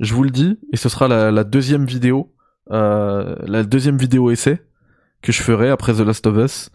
je 0.00 0.14
vous 0.14 0.24
le 0.24 0.30
dis, 0.30 0.58
et 0.72 0.76
ce 0.76 0.88
sera 0.88 1.08
la, 1.08 1.44
deuxième 1.44 1.84
vidéo, 1.84 2.34
euh, 2.70 3.36
la 3.42 3.62
deuxième 3.64 3.98
vidéo 3.98 4.30
essai 4.30 4.62
que 5.20 5.30
je 5.30 5.42
ferai 5.42 5.68
après 5.68 5.92
The 5.92 6.00
Last 6.00 6.26
of 6.26 6.36
Us, 6.36 6.70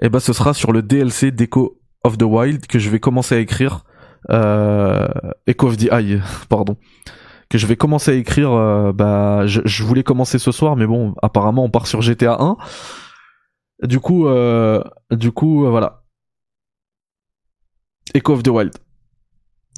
et 0.00 0.08
ben 0.08 0.18
ce 0.20 0.32
sera 0.32 0.54
sur 0.54 0.72
le 0.72 0.82
DLC 0.82 1.30
d'Echo 1.30 1.80
of 2.02 2.18
the 2.18 2.22
Wild 2.22 2.66
que 2.66 2.78
je 2.78 2.90
vais 2.90 2.98
commencer 2.98 3.36
à 3.36 3.38
écrire, 3.38 3.84
euh, 4.30 5.06
Echo 5.46 5.68
of 5.68 5.76
the 5.76 5.92
Eye, 5.92 6.20
pardon, 6.48 6.76
que 7.50 7.58
je 7.58 7.66
vais 7.66 7.76
commencer 7.76 8.10
à 8.10 8.14
écrire. 8.14 8.52
euh, 8.52 8.92
bah, 8.92 9.46
je, 9.46 9.60
je 9.64 9.84
voulais 9.84 10.02
commencer 10.02 10.38
ce 10.38 10.50
soir, 10.50 10.76
mais 10.76 10.86
bon, 10.86 11.14
apparemment 11.22 11.64
on 11.64 11.70
part 11.70 11.86
sur 11.86 12.00
GTA 12.00 12.38
1. 12.40 12.56
Du 13.82 14.00
coup, 14.00 14.26
euh, 14.26 14.82
du 15.10 15.30
coup, 15.30 15.64
euh, 15.64 15.70
voilà. 15.70 16.02
Echo 18.14 18.34
of 18.34 18.42
the 18.42 18.48
Wild. 18.48 18.76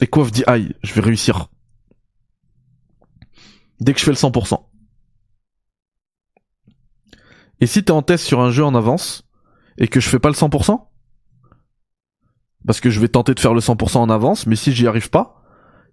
Echo 0.01 0.23
of 0.23 0.33
the 0.33 0.49
Eye. 0.49 0.75
Je 0.83 0.95
vais 0.95 1.03
réussir. 1.03 1.49
Dès 3.81 3.93
que 3.93 4.01
je 4.01 4.05
fais 4.05 4.11
le 4.11 4.17
100%. 4.17 4.67
Et 7.61 7.67
si 7.67 7.85
t'es 7.85 7.91
en 7.91 8.03
test 8.03 8.25
sur 8.25 8.41
un 8.41 8.51
jeu 8.51 8.65
en 8.65 8.75
avance, 8.75 9.29
et 9.77 9.89
que 9.89 10.01
je 10.01 10.09
fais 10.09 10.19
pas 10.19 10.31
le 10.31 10.35
100%, 10.35 10.89
parce 12.67 12.81
que 12.81 12.89
je 12.89 13.01
vais 13.01 13.09
tenter 13.09 13.35
de 13.35 13.41
faire 13.41 13.53
le 13.53 13.61
100% 13.61 13.99
en 13.99 14.09
avance, 14.09 14.47
mais 14.47 14.57
si 14.57 14.73
j'y 14.73 14.87
arrive 14.87 15.11
pas, 15.11 15.43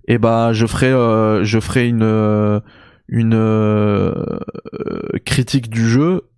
et 0.07 0.17
bah 0.17 0.53
je 0.53 0.65
ferai, 0.65 0.91
euh, 0.91 1.43
je 1.43 1.59
ferai 1.59 1.89
une, 1.89 2.61
une 3.09 4.39
critique 5.25 5.69
du 5.69 5.89
jeu 5.89 6.29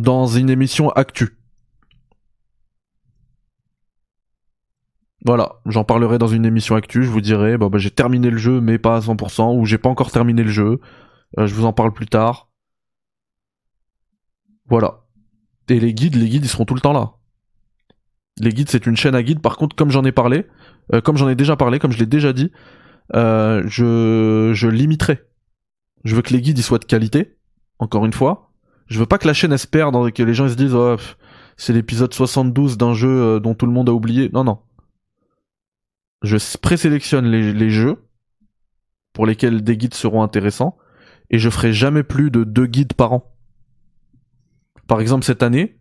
dans 0.00 0.26
une 0.26 0.50
émission 0.50 0.90
actu. 0.90 1.36
Voilà, 5.24 5.56
j'en 5.66 5.84
parlerai 5.84 6.16
dans 6.18 6.28
une 6.28 6.46
émission 6.46 6.76
actu, 6.76 7.02
je 7.04 7.10
vous 7.10 7.20
dirai, 7.20 7.58
bah, 7.58 7.68
bah, 7.68 7.76
j'ai 7.78 7.90
terminé 7.90 8.30
le 8.30 8.38
jeu 8.38 8.60
mais 8.62 8.78
pas 8.78 8.96
à 8.96 9.00
100%, 9.00 9.54
ou 9.58 9.66
j'ai 9.66 9.76
pas 9.76 9.90
encore 9.90 10.10
terminé 10.10 10.42
le 10.42 10.50
jeu, 10.50 10.80
Euh, 11.38 11.46
je 11.46 11.54
vous 11.54 11.64
en 11.64 11.72
parle 11.72 11.92
plus 11.92 12.06
tard. 12.08 12.48
Voilà. 14.68 15.04
Et 15.68 15.78
les 15.78 15.94
guides, 15.94 16.16
les 16.16 16.28
guides 16.28 16.44
ils 16.44 16.48
seront 16.48 16.64
tout 16.64 16.74
le 16.74 16.80
temps 16.80 16.92
là. 16.92 17.12
Les 18.40 18.50
guides 18.52 18.68
c'est 18.70 18.86
une 18.86 18.96
chaîne 18.96 19.14
à 19.14 19.22
guides, 19.22 19.40
par 19.40 19.56
contre 19.56 19.76
comme 19.76 19.90
j'en 19.90 20.04
ai 20.04 20.10
parlé, 20.12 20.46
euh, 20.92 21.00
comme 21.00 21.16
j'en 21.16 21.28
ai 21.28 21.36
déjà 21.36 21.54
parlé, 21.56 21.78
comme 21.78 21.92
je 21.92 21.98
l'ai 21.98 22.06
déjà 22.06 22.32
dit, 22.32 22.50
euh, 23.14 23.62
je, 23.66 24.50
je 24.54 24.68
limiterai. 24.68 25.20
Je 26.04 26.16
veux 26.16 26.22
que 26.22 26.32
les 26.32 26.40
guides 26.40 26.58
ils 26.58 26.64
soient 26.64 26.78
de 26.78 26.84
qualité, 26.84 27.36
encore 27.78 28.04
une 28.06 28.12
fois, 28.12 28.49
je 28.90 28.98
veux 28.98 29.06
pas 29.06 29.18
que 29.18 29.26
la 29.26 29.32
chaîne 29.32 29.56
se 29.56 29.66
perde, 29.66 29.94
hein, 29.96 30.10
que 30.10 30.22
les 30.22 30.34
gens 30.34 30.48
se 30.48 30.54
disent 30.54 30.74
oh, 30.74 30.96
c'est 31.56 31.72
l'épisode 31.72 32.12
72 32.12 32.76
d'un 32.76 32.92
jeu 32.92 33.08
euh, 33.08 33.40
dont 33.40 33.54
tout 33.54 33.66
le 33.66 33.72
monde 33.72 33.88
a 33.88 33.92
oublié. 33.92 34.30
Non, 34.32 34.44
non. 34.44 34.58
Je 36.22 36.36
présélectionne 36.58 37.26
les, 37.26 37.52
les 37.52 37.70
jeux 37.70 38.04
pour 39.12 39.26
lesquels 39.26 39.62
des 39.62 39.76
guides 39.76 39.94
seront 39.94 40.22
intéressants 40.22 40.76
et 41.30 41.38
je 41.38 41.48
ferai 41.48 41.72
jamais 41.72 42.02
plus 42.02 42.30
de 42.30 42.44
deux 42.44 42.66
guides 42.66 42.94
par 42.94 43.12
an. 43.12 43.32
Par 44.88 45.00
exemple, 45.00 45.24
cette 45.24 45.42
année, 45.42 45.78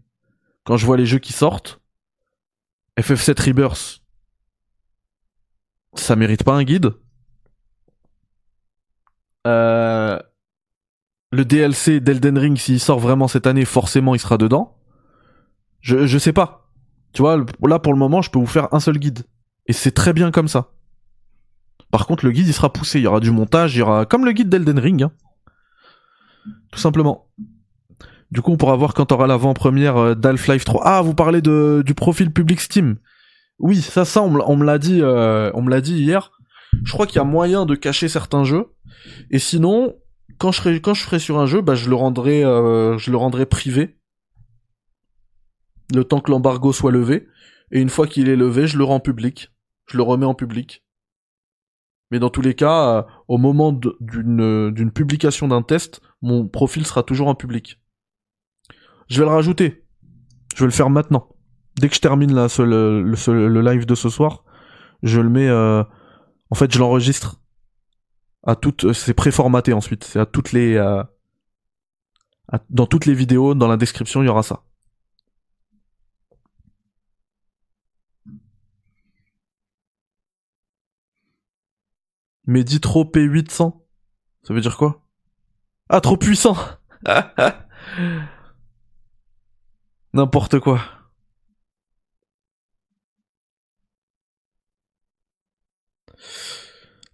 quand 0.64 0.78
je 0.78 0.86
vois 0.86 0.98
les 0.98 1.08
jeux 1.08 1.20
qui 1.20 1.34
sortent, 1.34 1.82
FF7 3.00 3.48
Rebirth, 3.48 4.04
ça 5.96 6.16
mérite 6.16 6.44
pas 6.44 6.54
un 6.54 6.64
guide? 6.64 6.92
Euh, 9.48 10.20
le 11.32 11.46
DLC 11.46 12.00
d'Elden 12.00 12.38
Ring, 12.38 12.58
s'il 12.58 12.80
sort 12.80 13.00
vraiment 13.00 13.28
cette 13.28 13.48
année, 13.48 13.66
forcément 13.66 14.16
il 14.16 14.20
sera 14.20 14.38
dedans. 14.38 14.76
Je, 15.82 16.06
je 16.08 16.18
sais 16.18 16.34
pas. 16.34 16.70
Tu 17.14 17.22
vois, 17.22 17.44
là 17.68 17.80
pour 17.80 17.94
le 17.94 18.00
moment, 18.00 18.22
je 18.22 18.30
peux 18.32 18.40
vous 18.40 18.46
faire 18.46 18.74
un 18.74 18.80
seul 18.80 18.98
guide. 18.98 19.24
Et 19.68 19.74
c'est 19.74 19.92
très 19.92 20.14
bien 20.14 20.32
comme 20.32 20.48
ça. 20.48 20.72
Par 21.92 22.06
contre, 22.08 22.26
le 22.26 22.32
guide 22.32 22.48
il 22.48 22.54
sera 22.54 22.72
poussé. 22.72 23.00
Il 23.00 23.04
y 23.04 23.08
aura 23.08 23.20
du 23.20 23.32
montage, 23.32 23.76
il 23.76 23.80
y 23.80 23.82
aura 23.82 24.06
comme 24.06 24.26
le 24.26 24.32
guide 24.32 24.50
d'Elden 24.50 24.80
Ring. 24.80 25.04
hein. 25.04 25.12
Tout 26.72 26.80
simplement. 26.80 27.28
Du 28.32 28.42
coup, 28.42 28.52
on 28.52 28.58
pourra 28.58 28.76
voir 28.76 28.94
quand 28.94 29.12
aura 29.12 29.26
l'avant-première 29.26 29.98
euh, 29.98 30.16
d'Half-Life 30.16 30.64
3. 30.64 30.82
Ah, 30.86 31.02
vous 31.02 31.16
parlez 31.16 31.42
de, 31.42 31.82
du 31.84 31.96
profil 31.96 32.32
public 32.32 32.60
Steam. 32.62 32.98
Oui, 33.58 33.82
ça, 33.82 34.06
ça, 34.06 34.22
on 34.22 34.56
me 34.56 34.64
l'a 34.66 34.78
dit, 34.78 35.00
euh, 35.02 35.52
on 35.56 35.62
me 35.64 35.70
l'a 35.70 35.82
dit 35.82 35.96
hier. 35.96 36.32
Je 36.84 36.92
crois 36.92 37.08
qu'il 37.08 37.16
y 37.18 37.20
a 37.20 37.24
moyen 37.24 37.66
de 37.66 37.74
cacher 37.76 38.08
certains 38.08 38.44
jeux. 38.44 38.68
Et 39.32 39.40
sinon, 39.40 39.96
quand 40.40 40.52
je 40.52 41.04
ferai 41.04 41.20
sur 41.20 41.38
un 41.38 41.46
jeu, 41.46 41.62
bah, 41.62 41.76
je 41.76 41.90
le 41.90 41.96
rendrai, 41.96 42.44
euh, 42.44 42.98
je 42.98 43.12
le 43.12 43.18
rendrai 43.18 43.46
privé. 43.46 43.98
Le 45.94 46.04
temps 46.04 46.22
que 46.22 46.32
l'embargo 46.32 46.74
soit 46.74 46.92
levé. 46.92 47.28
Et 47.72 47.82
une 47.82 47.90
fois 47.90 48.08
qu'il 48.08 48.30
est 48.30 48.36
levé, 48.36 48.66
je 48.68 48.78
le 48.78 48.84
rends 48.84 49.00
public. 49.00 49.52
Je 49.88 49.98
le 49.98 50.04
remets 50.04 50.26
en 50.26 50.34
public. 50.34 50.84
Mais 52.12 52.20
dans 52.20 52.30
tous 52.30 52.42
les 52.42 52.56
cas, 52.56 52.98
euh, 52.98 53.04
au 53.28 53.38
moment 53.38 53.72
d'une 53.72 54.92
publication 54.92 55.48
d'un 55.48 55.62
test, 55.62 56.02
mon 56.22 56.48
profil 56.48 56.86
sera 56.86 57.04
toujours 57.04 57.28
en 57.28 57.36
public. 57.36 57.80
Je 59.10 59.20
vais 59.20 59.26
le 59.26 59.32
rajouter. 59.32 59.86
Je 60.56 60.62
vais 60.62 60.66
le 60.68 60.72
faire 60.72 60.90
maintenant. 60.90 61.30
Dès 61.80 61.90
que 61.90 61.96
je 61.96 62.02
termine 62.02 62.34
le 62.34 63.62
live 63.62 63.86
de 63.86 63.96
ce 63.96 64.10
soir, 64.10 64.44
je 65.04 65.22
le 65.22 65.30
mets. 65.30 65.48
euh, 65.48 65.84
En 66.50 66.56
fait, 66.56 66.72
je 66.74 66.80
l'enregistre. 66.80 67.42
À 68.50 68.56
toutes, 68.56 68.94
c'est 68.94 69.14
préformaté 69.14 69.74
ensuite. 69.74 70.04
C'est 70.04 70.20
à 70.20 70.26
toutes 70.26 70.52
les. 70.54 70.74
euh, 70.76 71.04
Dans 72.70 72.86
toutes 72.86 73.06
les 73.08 73.16
vidéos, 73.16 73.56
dans 73.56 73.68
la 73.68 73.78
description, 73.78 74.22
il 74.22 74.26
y 74.26 74.30
aura 74.30 74.44
ça. 74.44 74.62
Mais 82.46 82.64
dit 82.64 82.82
trop 82.82 83.06
P800. 83.06 83.82
Ça 84.44 84.54
veut 84.54 84.62
dire 84.62 84.78
quoi? 84.78 85.02
Ah, 85.90 86.02
trop 86.02 86.18
puissant 86.18 86.58
N'importe 90.14 90.60
quoi. 90.60 90.82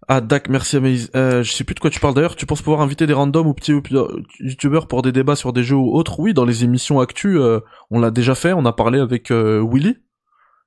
Ah, 0.08 0.20
Dak, 0.20 0.48
merci 0.48 0.76
Amaze. 0.76 1.10
Euh, 1.16 1.42
je 1.42 1.52
sais 1.52 1.64
plus 1.64 1.74
de 1.74 1.80
quoi 1.80 1.90
tu 1.90 1.98
parles 1.98 2.14
d'ailleurs. 2.14 2.36
Tu 2.36 2.46
penses 2.46 2.62
pouvoir 2.62 2.80
inviter 2.80 3.08
des 3.08 3.12
randoms 3.12 3.46
ou 3.46 3.54
petits 3.54 3.72
youtubeurs 4.38 4.86
pour 4.86 5.02
des 5.02 5.10
débats 5.10 5.34
sur 5.34 5.52
des 5.52 5.64
jeux 5.64 5.74
ou 5.76 5.94
autres? 5.96 6.20
Oui, 6.20 6.32
dans 6.32 6.44
les 6.44 6.62
émissions 6.62 7.00
actu, 7.00 7.40
euh, 7.40 7.58
on 7.90 7.98
l'a 7.98 8.12
déjà 8.12 8.36
fait. 8.36 8.52
On 8.52 8.64
a 8.66 8.72
parlé 8.72 9.00
avec 9.00 9.32
euh, 9.32 9.66
Willy. 9.68 9.96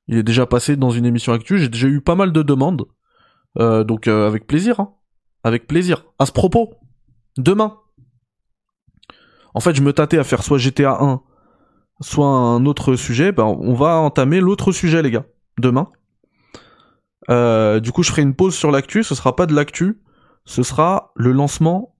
Il 0.07 0.17
est 0.17 0.23
déjà 0.23 0.45
passé 0.45 0.75
dans 0.75 0.89
une 0.89 1.05
émission 1.05 1.31
actu. 1.31 1.57
J'ai 1.57 1.69
déjà 1.69 1.87
eu 1.87 2.01
pas 2.01 2.15
mal 2.15 2.33
de 2.33 2.41
demandes. 2.41 2.85
Euh, 3.57 3.85
donc 3.85 4.07
avec 4.07 4.45
plaisir. 4.45 4.81
Hein. 4.81 4.93
Avec 5.45 5.67
plaisir. 5.67 6.05
À 6.19 6.25
ce 6.25 6.33
propos, 6.33 6.73
demain. 7.37 7.77
En 9.53 9.61
fait, 9.61 9.73
je 9.73 9.81
me 9.81 9.93
tâtais 9.93 10.17
à 10.17 10.25
faire 10.25 10.43
soit 10.43 10.57
GTA 10.57 10.97
1, 10.99 11.21
soit 12.01 12.27
un 12.27 12.65
autre 12.65 12.95
sujet. 12.95 13.31
Ben, 13.31 13.45
on 13.45 13.73
va 13.73 13.95
entamer 13.95 14.41
l'autre 14.41 14.73
sujet, 14.73 15.01
les 15.01 15.11
gars. 15.11 15.25
Demain. 15.57 15.89
Euh, 17.29 17.79
du 17.79 17.91
coup, 17.91 18.03
je 18.03 18.11
ferai 18.11 18.21
une 18.21 18.35
pause 18.35 18.55
sur 18.55 18.71
l'actu. 18.71 19.03
Ce 19.03 19.15
sera 19.15 19.35
pas 19.35 19.45
de 19.45 19.53
l'actu, 19.53 19.99
ce 20.45 20.63
sera 20.63 21.11
le 21.15 21.31
lancement 21.31 21.95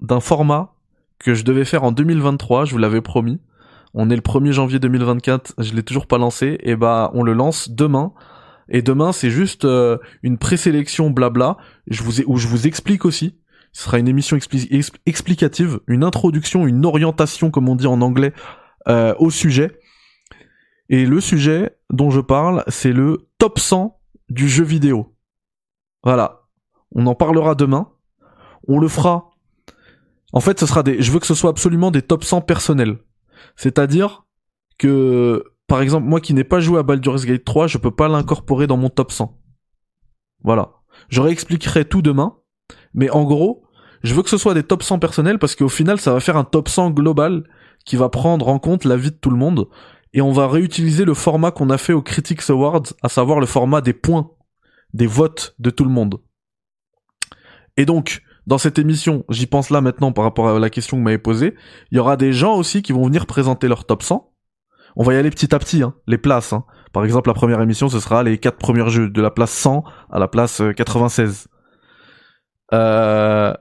d'un 0.00 0.20
format 0.20 0.74
que 1.18 1.34
je 1.34 1.44
devais 1.44 1.64
faire 1.64 1.84
en 1.84 1.92
2023. 1.92 2.64
Je 2.64 2.72
vous 2.72 2.78
l'avais 2.78 3.00
promis. 3.00 3.40
On 3.94 4.10
est 4.10 4.16
le 4.16 4.22
1er 4.22 4.52
janvier 4.52 4.78
2024. 4.78 5.54
Je 5.58 5.74
l'ai 5.74 5.82
toujours 5.82 6.06
pas 6.06 6.18
lancé. 6.18 6.58
Et 6.62 6.76
bah, 6.76 7.10
on 7.14 7.22
le 7.22 7.32
lance 7.32 7.70
demain. 7.70 8.12
Et 8.68 8.82
demain, 8.82 9.12
c'est 9.12 9.30
juste 9.30 9.64
euh, 9.64 9.98
une 10.22 10.38
présélection 10.38 11.10
blabla. 11.10 11.56
Je 11.86 12.02
vous 12.02 12.20
où 12.22 12.36
je 12.36 12.48
vous 12.48 12.66
explique 12.66 13.04
aussi. 13.04 13.38
Ce 13.72 13.84
sera 13.84 13.98
une 13.98 14.08
émission 14.08 14.36
explicative, 15.06 15.80
une 15.86 16.02
introduction, 16.02 16.66
une 16.66 16.84
orientation, 16.84 17.50
comme 17.50 17.68
on 17.68 17.76
dit 17.76 17.86
en 17.86 18.00
anglais, 18.00 18.32
euh, 18.88 19.14
au 19.18 19.30
sujet. 19.30 19.78
Et 20.88 21.04
le 21.04 21.20
sujet 21.20 21.76
dont 21.90 22.10
je 22.10 22.20
parle, 22.20 22.64
c'est 22.68 22.92
le 22.92 23.28
top 23.38 23.58
100 23.58 23.97
du 24.28 24.48
jeu 24.48 24.64
vidéo. 24.64 25.14
Voilà. 26.02 26.42
On 26.94 27.06
en 27.06 27.14
parlera 27.14 27.54
demain. 27.54 27.90
On 28.66 28.78
le 28.78 28.88
fera. 28.88 29.30
En 30.32 30.40
fait, 30.40 30.60
ce 30.60 30.66
sera 30.66 30.82
des, 30.82 31.00
je 31.00 31.10
veux 31.10 31.20
que 31.20 31.26
ce 31.26 31.34
soit 31.34 31.50
absolument 31.50 31.90
des 31.90 32.02
top 32.02 32.24
100 32.24 32.42
personnels. 32.42 32.98
C'est-à-dire 33.56 34.26
que, 34.76 35.44
par 35.66 35.80
exemple, 35.80 36.06
moi 36.06 36.20
qui 36.20 36.34
n'ai 36.34 36.44
pas 36.44 36.60
joué 36.60 36.78
à 36.78 36.82
Baldur's 36.82 37.24
Gate 37.24 37.44
3, 37.44 37.66
je 37.66 37.78
peux 37.78 37.90
pas 37.90 38.08
l'incorporer 38.08 38.66
dans 38.66 38.76
mon 38.76 38.90
top 38.90 39.12
100. 39.12 39.38
Voilà. 40.44 40.72
Je 41.08 41.20
réexpliquerai 41.20 41.84
tout 41.86 42.02
demain. 42.02 42.36
Mais 42.94 43.10
en 43.10 43.24
gros, 43.24 43.64
je 44.02 44.14
veux 44.14 44.22
que 44.22 44.30
ce 44.30 44.38
soit 44.38 44.54
des 44.54 44.62
top 44.62 44.82
100 44.82 44.98
personnels 44.98 45.38
parce 45.38 45.54
qu'au 45.54 45.68
final, 45.68 45.98
ça 45.98 46.12
va 46.12 46.20
faire 46.20 46.36
un 46.36 46.44
top 46.44 46.68
100 46.68 46.90
global 46.90 47.44
qui 47.84 47.96
va 47.96 48.08
prendre 48.08 48.48
en 48.48 48.58
compte 48.58 48.84
la 48.84 48.96
vie 48.96 49.10
de 49.10 49.16
tout 49.16 49.30
le 49.30 49.36
monde 49.36 49.68
et 50.12 50.20
on 50.20 50.32
va 50.32 50.48
réutiliser 50.48 51.04
le 51.04 51.14
format 51.14 51.50
qu'on 51.50 51.70
a 51.70 51.78
fait 51.78 51.92
au 51.92 52.02
Critics 52.02 52.48
Awards, 52.50 52.84
à 53.02 53.08
savoir 53.08 53.40
le 53.40 53.46
format 53.46 53.80
des 53.80 53.92
points, 53.92 54.30
des 54.94 55.06
votes 55.06 55.54
de 55.58 55.70
tout 55.70 55.84
le 55.84 55.90
monde. 55.90 56.20
Et 57.76 57.84
donc, 57.84 58.22
dans 58.46 58.58
cette 58.58 58.78
émission, 58.78 59.24
j'y 59.28 59.46
pense 59.46 59.70
là 59.70 59.80
maintenant 59.80 60.12
par 60.12 60.24
rapport 60.24 60.48
à 60.48 60.58
la 60.58 60.70
question 60.70 60.96
que 60.96 61.00
vous 61.00 61.04
m'avez 61.04 61.18
posée, 61.18 61.54
il 61.90 61.96
y 61.96 62.00
aura 62.00 62.16
des 62.16 62.32
gens 62.32 62.56
aussi 62.56 62.82
qui 62.82 62.92
vont 62.92 63.04
venir 63.04 63.26
présenter 63.26 63.68
leur 63.68 63.84
top 63.84 64.02
100. 64.02 64.32
On 64.96 65.04
va 65.04 65.14
y 65.14 65.16
aller 65.16 65.30
petit 65.30 65.54
à 65.54 65.58
petit, 65.58 65.82
hein, 65.82 65.94
les 66.06 66.18
places. 66.18 66.52
Hein. 66.52 66.64
Par 66.92 67.04
exemple, 67.04 67.28
la 67.28 67.34
première 67.34 67.60
émission, 67.60 67.88
ce 67.88 68.00
sera 68.00 68.22
les 68.22 68.38
quatre 68.38 68.56
premiers 68.56 68.88
jeux, 68.88 69.10
de 69.10 69.20
la 69.20 69.30
place 69.30 69.52
100 69.52 69.84
à 70.10 70.18
la 70.18 70.28
place 70.28 70.62
96. 70.76 71.46
Euh, 72.72 72.76
euh, 72.76 73.54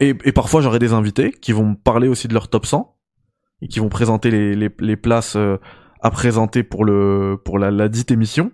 et, 0.00 0.14
et 0.24 0.32
parfois, 0.32 0.60
j'aurai 0.60 0.78
des 0.78 0.92
invités 0.92 1.30
qui 1.30 1.52
vont 1.52 1.70
me 1.70 1.76
parler 1.76 2.08
aussi 2.08 2.28
de 2.28 2.34
leur 2.34 2.48
top 2.48 2.66
100 2.66 2.97
et 3.62 3.68
qui 3.68 3.80
vont 3.80 3.88
présenter 3.88 4.30
les, 4.30 4.54
les, 4.54 4.70
les 4.78 4.96
places 4.96 5.36
euh, 5.36 5.56
à 6.00 6.10
présenter 6.10 6.62
pour 6.62 6.84
le 6.84 7.40
pour 7.44 7.58
la, 7.58 7.70
la, 7.70 7.88
dite 7.88 8.10
émission. 8.10 8.52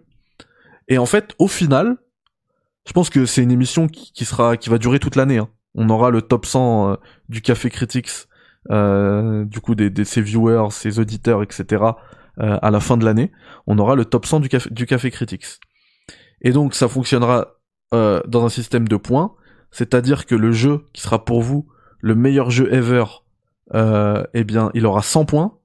Et 0.88 0.98
en 0.98 1.06
fait, 1.06 1.34
au 1.38 1.48
final, 1.48 1.96
je 2.86 2.92
pense 2.92 3.10
que 3.10 3.26
c'est 3.26 3.42
une 3.42 3.50
émission 3.50 3.86
qui, 3.86 4.12
qui, 4.12 4.24
sera 4.24 4.56
qui 4.56 4.70
va 4.70 4.78
durer 4.78 4.98
toute 4.98 5.16
l'année. 5.16 5.38
Hein. 5.38 5.48
On 5.74 5.88
aura 5.88 6.10
le 6.10 6.22
top 6.22 6.46
100 6.46 6.90
euh, 6.90 6.96
du 7.28 7.42
Café 7.42 7.70
Critics, 7.70 8.10
euh, 8.70 9.44
du 9.44 9.60
coup 9.60 9.74
des, 9.74 9.90
des 9.90 10.04
ses 10.04 10.22
viewers, 10.22 10.70
ses 10.70 10.98
auditeurs, 10.98 11.42
etc. 11.42 11.84
Euh, 12.40 12.58
à 12.60 12.70
la 12.70 12.80
fin 12.80 12.96
de 12.96 13.04
l'année, 13.04 13.32
on 13.66 13.78
aura 13.78 13.94
le 13.94 14.04
top 14.04 14.26
100 14.26 14.40
du 14.40 14.48
Café, 14.48 14.70
du 14.70 14.86
Café 14.86 15.10
Critics. 15.10 15.60
Et 16.40 16.52
donc 16.52 16.74
ça 16.74 16.88
fonctionnera 16.88 17.48
dans 17.92 18.44
un 18.44 18.48
système 18.48 18.88
de 18.88 18.96
points, 18.96 19.36
c'est-à-dire 19.70 20.26
que 20.26 20.34
le 20.34 20.50
jeu 20.50 20.80
qui 20.92 21.00
sera 21.00 21.24
pour 21.24 21.42
vous 21.42 21.68
le 22.00 22.16
meilleur 22.16 22.50
jeu 22.50 22.74
ever 22.74 23.04
euh, 23.04 23.23
eh 23.72 24.44
bien, 24.44 24.70
il 24.74 24.86
aura 24.86 25.02
100 25.02 25.24
points. 25.24 25.58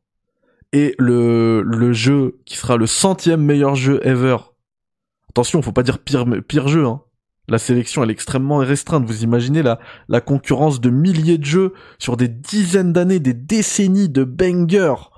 Et 0.71 0.95
le, 0.99 1.63
le 1.63 1.93
jeu 1.93 2.39
qui 2.45 2.55
sera 2.55 2.77
le 2.77 2.85
centième 2.85 3.41
meilleur 3.41 3.75
jeu 3.75 3.99
ever. 4.05 4.37
Attention, 5.29 5.61
faut 5.61 5.71
pas 5.71 5.83
dire 5.83 5.99
pire, 5.99 6.25
pire 6.47 6.67
jeu, 6.67 6.85
hein. 6.85 7.01
La 7.49 7.57
sélection, 7.57 8.03
elle 8.03 8.11
est 8.11 8.13
extrêmement 8.13 8.57
restreinte. 8.57 9.05
Vous 9.05 9.23
imaginez 9.23 9.63
la, 9.63 9.79
la 10.07 10.21
concurrence 10.21 10.79
de 10.79 10.91
milliers 10.91 11.39
de 11.39 11.45
jeux 11.45 11.73
sur 11.97 12.15
des 12.15 12.27
dizaines 12.27 12.93
d'années, 12.93 13.19
des 13.19 13.33
décennies 13.33 14.07
de 14.07 14.23
bangers, 14.23 15.09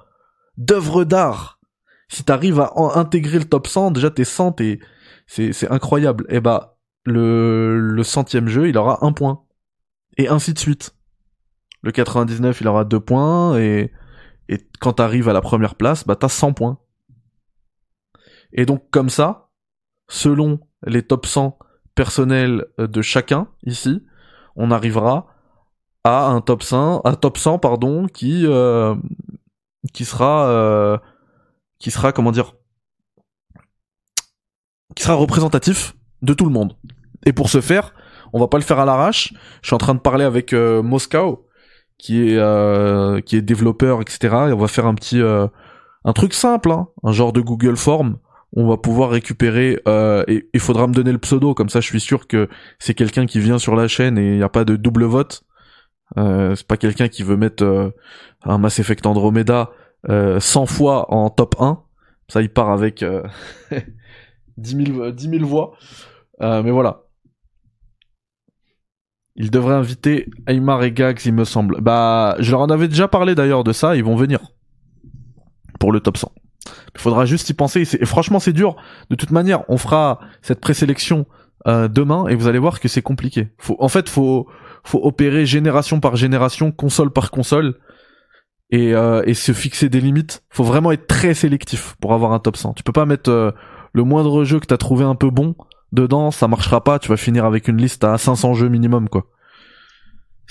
d'œuvres 0.57 1.03
d'art. 1.03 1.59
Si 2.07 2.23
t'arrives 2.23 2.61
à 2.61 2.73
intégrer 2.95 3.39
le 3.39 3.45
top 3.45 3.67
100, 3.67 3.91
déjà 3.91 4.09
t'es 4.11 4.23
100, 4.23 4.53
t'es, 4.53 4.79
c'est, 5.27 5.51
c'est 5.51 5.69
incroyable. 5.69 6.25
Et 6.29 6.37
eh 6.37 6.39
bah, 6.39 6.77
le, 7.05 7.77
le 7.77 8.03
centième 8.03 8.47
jeu, 8.47 8.69
il 8.69 8.77
aura 8.77 9.05
un 9.05 9.11
point. 9.11 9.43
Et 10.17 10.29
ainsi 10.29 10.53
de 10.53 10.59
suite. 10.59 10.95
Le 11.81 11.91
99, 11.91 12.61
il 12.61 12.67
aura 12.67 12.85
2 12.85 12.99
points, 12.99 13.59
et, 13.59 13.91
et 14.49 14.59
quand 14.79 14.93
t'arrives 14.93 15.29
à 15.29 15.33
la 15.33 15.41
première 15.41 15.75
place, 15.75 16.05
bah 16.05 16.15
t'as 16.15 16.29
100 16.29 16.53
points. 16.53 16.77
Et 18.53 18.65
donc 18.65 18.89
comme 18.91 19.09
ça, 19.09 19.49
selon 20.09 20.59
les 20.85 21.03
top 21.03 21.25
100 21.25 21.57
personnels 21.95 22.67
de 22.77 23.01
chacun 23.01 23.47
ici, 23.63 24.03
on 24.55 24.71
arrivera 24.71 25.27
à 26.03 26.27
un 26.27 26.41
top 26.41 26.63
100, 26.63 27.01
un 27.05 27.13
top 27.13 27.37
100 27.37 27.59
pardon, 27.59 28.07
qui 28.07 28.45
euh, 28.45 28.95
qui 29.93 30.05
sera 30.05 30.47
euh, 30.47 30.97
qui 31.79 31.91
sera 31.91 32.11
comment 32.11 32.31
dire 32.31 32.53
qui 34.95 35.03
sera 35.03 35.13
représentatif 35.15 35.95
de 36.21 36.33
tout 36.33 36.45
le 36.45 36.51
monde. 36.51 36.75
Et 37.25 37.33
pour 37.33 37.49
ce 37.49 37.61
faire, 37.61 37.93
on 38.33 38.39
va 38.39 38.47
pas 38.47 38.57
le 38.57 38.63
faire 38.63 38.79
à 38.79 38.85
l'arrache. 38.85 39.33
Je 39.61 39.67
suis 39.67 39.75
en 39.75 39.79
train 39.79 39.95
de 39.95 39.99
parler 39.99 40.25
avec 40.25 40.53
euh, 40.53 40.81
Moscow 40.81 41.47
qui 42.01 42.31
est 42.31 42.37
euh, 42.37 43.21
qui 43.21 43.35
est 43.35 43.41
développeur, 43.41 44.01
etc. 44.01 44.17
Et 44.49 44.53
on 44.53 44.57
va 44.57 44.67
faire 44.67 44.87
un 44.87 44.95
petit 44.95 45.21
euh, 45.21 45.47
un 46.03 46.13
truc 46.13 46.33
simple, 46.33 46.71
hein, 46.71 46.87
un 47.03 47.11
genre 47.11 47.31
de 47.31 47.41
Google 47.41 47.77
Form. 47.77 48.17
On 48.53 48.67
va 48.67 48.75
pouvoir 48.75 49.11
récupérer 49.11 49.79
euh, 49.87 50.23
et 50.27 50.49
il 50.53 50.59
faudra 50.59 50.87
me 50.87 50.93
donner 50.93 51.11
le 51.11 51.19
pseudo 51.19 51.53
comme 51.53 51.69
ça. 51.69 51.79
Je 51.79 51.85
suis 51.85 52.01
sûr 52.01 52.27
que 52.27 52.49
c'est 52.79 52.95
quelqu'un 52.95 53.27
qui 53.27 53.39
vient 53.39 53.59
sur 53.59 53.75
la 53.75 53.87
chaîne 53.87 54.17
et 54.17 54.31
il 54.31 54.37
n'y 54.37 54.43
a 54.43 54.49
pas 54.49 54.65
de 54.65 54.75
double 54.75 55.05
vote. 55.05 55.43
Euh, 56.17 56.55
c'est 56.55 56.67
pas 56.67 56.75
quelqu'un 56.75 57.07
qui 57.07 57.23
veut 57.23 57.37
mettre 57.37 57.93
un 58.43 58.57
Mass 58.57 58.79
Effect 58.79 59.05
Andromeda 59.05 59.69
100 60.09 60.65
fois 60.65 61.13
en 61.13 61.29
top 61.29 61.55
1. 61.59 61.83
Ça, 62.27 62.41
il 62.41 62.49
part 62.49 62.71
avec 62.71 63.05
10 64.57 64.85
000, 64.85 65.11
10 65.11 65.29
000 65.29 65.45
voix. 65.45 65.77
mais 66.41 66.71
voilà, 66.71 67.00
il 69.41 69.49
devrait 69.49 69.73
inviter 69.73 70.29
Aymar 70.47 70.83
et 70.83 70.91
Gags, 70.91 71.19
il 71.25 71.33
me 71.33 71.45
semble. 71.45 71.81
Bah, 71.81 72.35
je 72.37 72.51
leur 72.51 72.61
en 72.61 72.69
avais 72.69 72.87
déjà 72.87 73.07
parlé 73.07 73.33
d'ailleurs 73.33 73.63
de 73.63 73.73
ça, 73.73 73.95
ils 73.95 74.03
vont 74.03 74.15
venir. 74.15 74.39
Pour 75.79 75.91
le 75.91 75.99
top 75.99 76.17
100. 76.17 76.31
Il 76.93 77.01
faudra 77.01 77.25
juste 77.25 77.49
y 77.49 77.55
penser. 77.55 77.81
Et, 77.99 78.05
franchement, 78.05 78.39
c'est 78.39 78.53
dur. 78.53 78.75
De 79.09 79.15
toute 79.15 79.31
manière, 79.31 79.63
on 79.67 79.77
fera 79.77 80.19
cette 80.43 80.61
présélection 80.61 81.25
euh, 81.67 81.87
demain 81.87 82.27
et 82.27 82.35
vous 82.35 82.47
allez 82.47 82.59
voir 82.59 82.79
que 82.79 82.87
c'est 82.87 83.01
compliqué. 83.01 83.49
Faut, 83.57 83.75
en 83.79 83.89
fait, 83.89 84.09
faut, 84.09 84.47
faut 84.83 84.99
opérer 85.03 85.47
génération 85.47 85.99
par 85.99 86.15
génération, 86.17 86.71
console 86.71 87.09
par 87.09 87.31
console. 87.31 87.79
Et, 88.69 88.93
euh, 88.93 89.23
et 89.25 89.33
se 89.33 89.53
fixer 89.53 89.89
des 89.89 89.99
limites. 89.99 90.43
Faut 90.51 90.63
vraiment 90.63 90.91
être 90.91 91.07
très 91.07 91.33
sélectif 91.33 91.95
pour 91.99 92.13
avoir 92.13 92.31
un 92.31 92.39
top 92.39 92.57
100. 92.57 92.73
Tu 92.73 92.83
peux 92.83 92.93
pas 92.93 93.07
mettre 93.07 93.31
euh, 93.31 93.51
le 93.91 94.03
moindre 94.03 94.43
jeu 94.43 94.59
que 94.59 94.67
t'as 94.67 94.77
trouvé 94.77 95.03
un 95.03 95.15
peu 95.15 95.31
bon 95.31 95.55
dedans, 95.91 96.31
ça 96.31 96.47
marchera 96.47 96.83
pas, 96.83 96.99
tu 96.99 97.09
vas 97.09 97.17
finir 97.17 97.45
avec 97.45 97.67
une 97.67 97.77
liste 97.77 98.03
à 98.03 98.17
500 98.17 98.53
jeux 98.53 98.69
minimum, 98.69 99.09
quoi. 99.09 99.25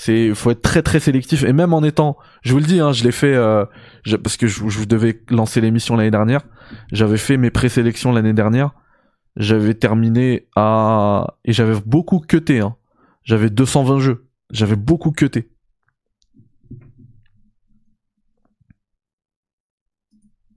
C'est, 0.03 0.35
faut 0.35 0.51
être 0.51 0.63
très 0.63 0.81
très 0.81 0.99
sélectif 0.99 1.45
et 1.45 1.53
même 1.53 1.75
en 1.75 1.83
étant, 1.83 2.17
je 2.41 2.55
vous 2.55 2.59
le 2.59 2.65
dis, 2.65 2.81
hein, 2.81 2.91
je 2.91 3.05
l'ai 3.05 3.13
fait 3.13 3.35
euh, 3.35 3.67
parce 4.25 4.39
que 4.39 4.47
je, 4.47 4.67
je, 4.67 4.85
devais 4.85 5.23
lancer 5.29 5.61
l'émission 5.61 5.95
l'année 5.95 6.11
dernière. 6.11 6.41
J'avais 6.91 7.19
fait 7.19 7.37
mes 7.37 7.51
présélections 7.51 8.11
l'année 8.11 8.33
dernière. 8.33 8.71
J'avais 9.37 9.75
terminé 9.75 10.49
à 10.57 11.37
et 11.45 11.53
j'avais 11.53 11.79
beaucoup 11.85 12.19
cuté. 12.19 12.61
Hein. 12.61 12.77
J'avais 13.25 13.51
220 13.51 13.99
jeux. 13.99 14.27
J'avais 14.51 14.75
beaucoup 14.75 15.11
cuté. 15.11 15.51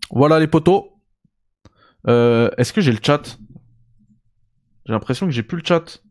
Voilà 0.09 0.39
les 0.39 0.47
potos. 0.47 0.85
Euh, 2.07 2.49
Est-ce 2.57 2.71
que 2.71 2.79
j'ai 2.79 2.93
le 2.93 2.99
chat? 3.03 3.39
J'ai 4.85 4.93
l'impression 4.93 5.25
que 5.25 5.33
j'ai 5.33 5.43
plus 5.43 5.57
le 5.57 5.65
chat. 5.65 6.01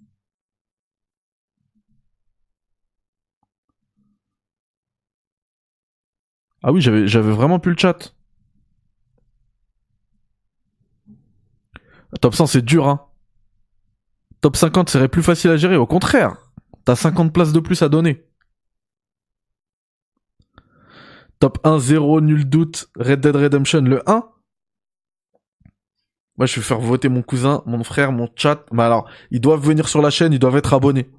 Ah 6.62 6.72
oui, 6.72 6.80
j'avais, 6.80 7.06
vraiment 7.32 7.58
plus 7.58 7.72
le 7.72 7.78
chat. 7.78 8.14
Top 12.20 12.34
100, 12.34 12.46
c'est 12.46 12.62
dur, 12.62 12.86
hein. 12.86 13.06
Top 14.40 14.56
50 14.56 14.90
serait 14.90 15.08
plus 15.08 15.22
facile 15.22 15.50
à 15.50 15.56
gérer. 15.56 15.76
Au 15.76 15.86
contraire, 15.86 16.36
t'as 16.84 16.96
50 16.96 17.32
places 17.32 17.52
de 17.52 17.60
plus 17.60 17.82
à 17.82 17.88
donner. 17.88 18.24
Top 21.38 21.58
1, 21.64 21.78
0, 21.78 22.20
nul 22.20 22.48
doute. 22.48 22.90
Red 22.96 23.20
Dead 23.20 23.34
Redemption, 23.34 23.82
le 23.82 24.08
1. 24.08 24.28
Moi, 26.36 26.46
je 26.46 26.56
vais 26.56 26.62
faire 26.62 26.80
voter 26.80 27.08
mon 27.08 27.22
cousin, 27.22 27.62
mon 27.66 27.82
frère, 27.84 28.12
mon 28.12 28.28
chat. 28.36 28.64
Mais 28.72 28.82
alors, 28.82 29.08
ils 29.30 29.40
doivent 29.40 29.64
venir 29.64 29.88
sur 29.88 30.02
la 30.02 30.10
chaîne, 30.10 30.32
ils 30.32 30.38
doivent 30.38 30.56
être 30.56 30.74
abonnés. 30.74 31.10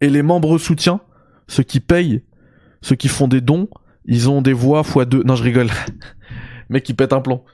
Et 0.00 0.08
les 0.08 0.22
membres 0.22 0.56
soutiens, 0.58 1.00
ceux 1.48 1.62
qui 1.62 1.80
payent, 1.80 2.24
ceux 2.82 2.96
qui 2.96 3.08
font 3.08 3.28
des 3.28 3.40
dons, 3.40 3.68
ils 4.04 4.30
ont 4.30 4.42
des 4.42 4.52
voix 4.52 4.80
x 4.80 5.06
2. 5.06 5.22
Non, 5.24 5.36
je 5.36 5.42
rigole. 5.42 5.68
Mec, 6.68 6.84
qui 6.84 6.94
pète 6.94 7.12
un 7.12 7.20
plomb. 7.20 7.44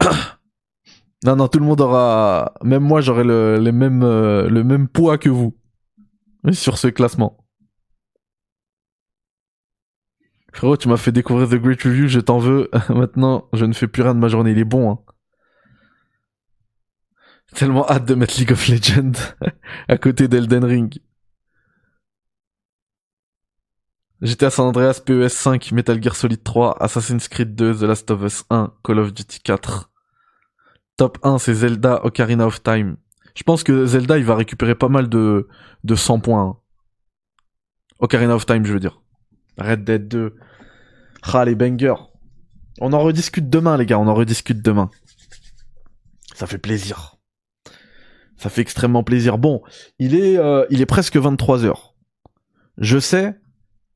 non, 1.24 1.36
non, 1.36 1.48
tout 1.48 1.58
le 1.58 1.64
monde 1.64 1.80
aura. 1.80 2.54
Même 2.62 2.82
moi, 2.82 3.00
j'aurai 3.00 3.24
le, 3.24 3.58
euh, 3.58 4.48
le 4.48 4.64
même 4.64 4.88
poids 4.88 5.18
que 5.18 5.28
vous 5.28 5.56
sur 6.52 6.78
ce 6.78 6.88
classement. 6.88 7.36
Frérot, 10.52 10.76
tu 10.76 10.88
m'as 10.88 10.96
fait 10.96 11.12
découvrir 11.12 11.48
The 11.48 11.62
Great 11.62 11.82
Review, 11.82 12.08
je 12.08 12.20
t'en 12.20 12.38
veux. 12.38 12.68
Maintenant, 12.88 13.48
je 13.52 13.64
ne 13.64 13.72
fais 13.72 13.86
plus 13.86 14.02
rien 14.02 14.14
de 14.14 14.20
ma 14.20 14.28
journée. 14.28 14.50
Il 14.50 14.58
est 14.58 14.64
bon, 14.64 14.90
hein. 14.90 14.98
Tellement 17.54 17.88
hâte 17.88 18.04
de 18.04 18.14
mettre 18.14 18.38
League 18.38 18.52
of 18.52 18.68
Legends 18.68 19.12
à 19.88 19.96
côté 19.96 20.28
d'Elden 20.28 20.64
Ring. 20.64 21.00
À 24.22 24.50
San 24.50 24.66
Andreas, 24.66 25.00
PES 25.00 25.32
5, 25.32 25.72
Metal 25.72 25.98
Gear 26.02 26.14
Solid 26.14 26.42
3, 26.44 26.76
Assassin's 26.78 27.26
Creed 27.26 27.56
2, 27.56 27.76
The 27.76 27.82
Last 27.84 28.10
of 28.10 28.22
Us 28.22 28.44
1, 28.50 28.74
Call 28.82 28.98
of 28.98 29.14
Duty 29.14 29.38
4. 29.46 29.90
Top 30.98 31.18
1, 31.22 31.38
c'est 31.38 31.54
Zelda 31.54 32.04
Ocarina 32.04 32.46
of 32.46 32.62
Time. 32.62 32.98
Je 33.34 33.42
pense 33.44 33.62
que 33.62 33.86
Zelda, 33.86 34.18
il 34.18 34.24
va 34.24 34.36
récupérer 34.36 34.74
pas 34.74 34.90
mal 34.90 35.08
de, 35.08 35.48
de 35.84 35.94
100 35.94 36.20
points. 36.20 36.42
Hein. 36.42 36.56
Ocarina 37.98 38.34
of 38.34 38.44
Time, 38.44 38.66
je 38.66 38.74
veux 38.74 38.78
dire. 38.78 39.00
Red 39.56 39.84
Dead 39.84 40.06
2. 40.06 40.36
Ah, 41.22 41.46
les 41.46 41.54
bangers. 41.54 41.94
On 42.82 42.92
en 42.92 43.00
rediscute 43.00 43.48
demain, 43.48 43.78
les 43.78 43.86
gars, 43.86 43.98
on 43.98 44.06
en 44.06 44.14
rediscute 44.14 44.60
demain. 44.60 44.90
Ça 46.34 46.46
fait 46.46 46.58
plaisir. 46.58 47.16
Ça 48.36 48.50
fait 48.50 48.60
extrêmement 48.60 49.02
plaisir. 49.02 49.38
Bon, 49.38 49.62
il 49.98 50.14
est, 50.14 50.36
euh, 50.36 50.66
il 50.68 50.82
est 50.82 50.86
presque 50.86 51.16
23 51.16 51.64
heures. 51.64 51.94
Je 52.76 52.98
sais 52.98 53.40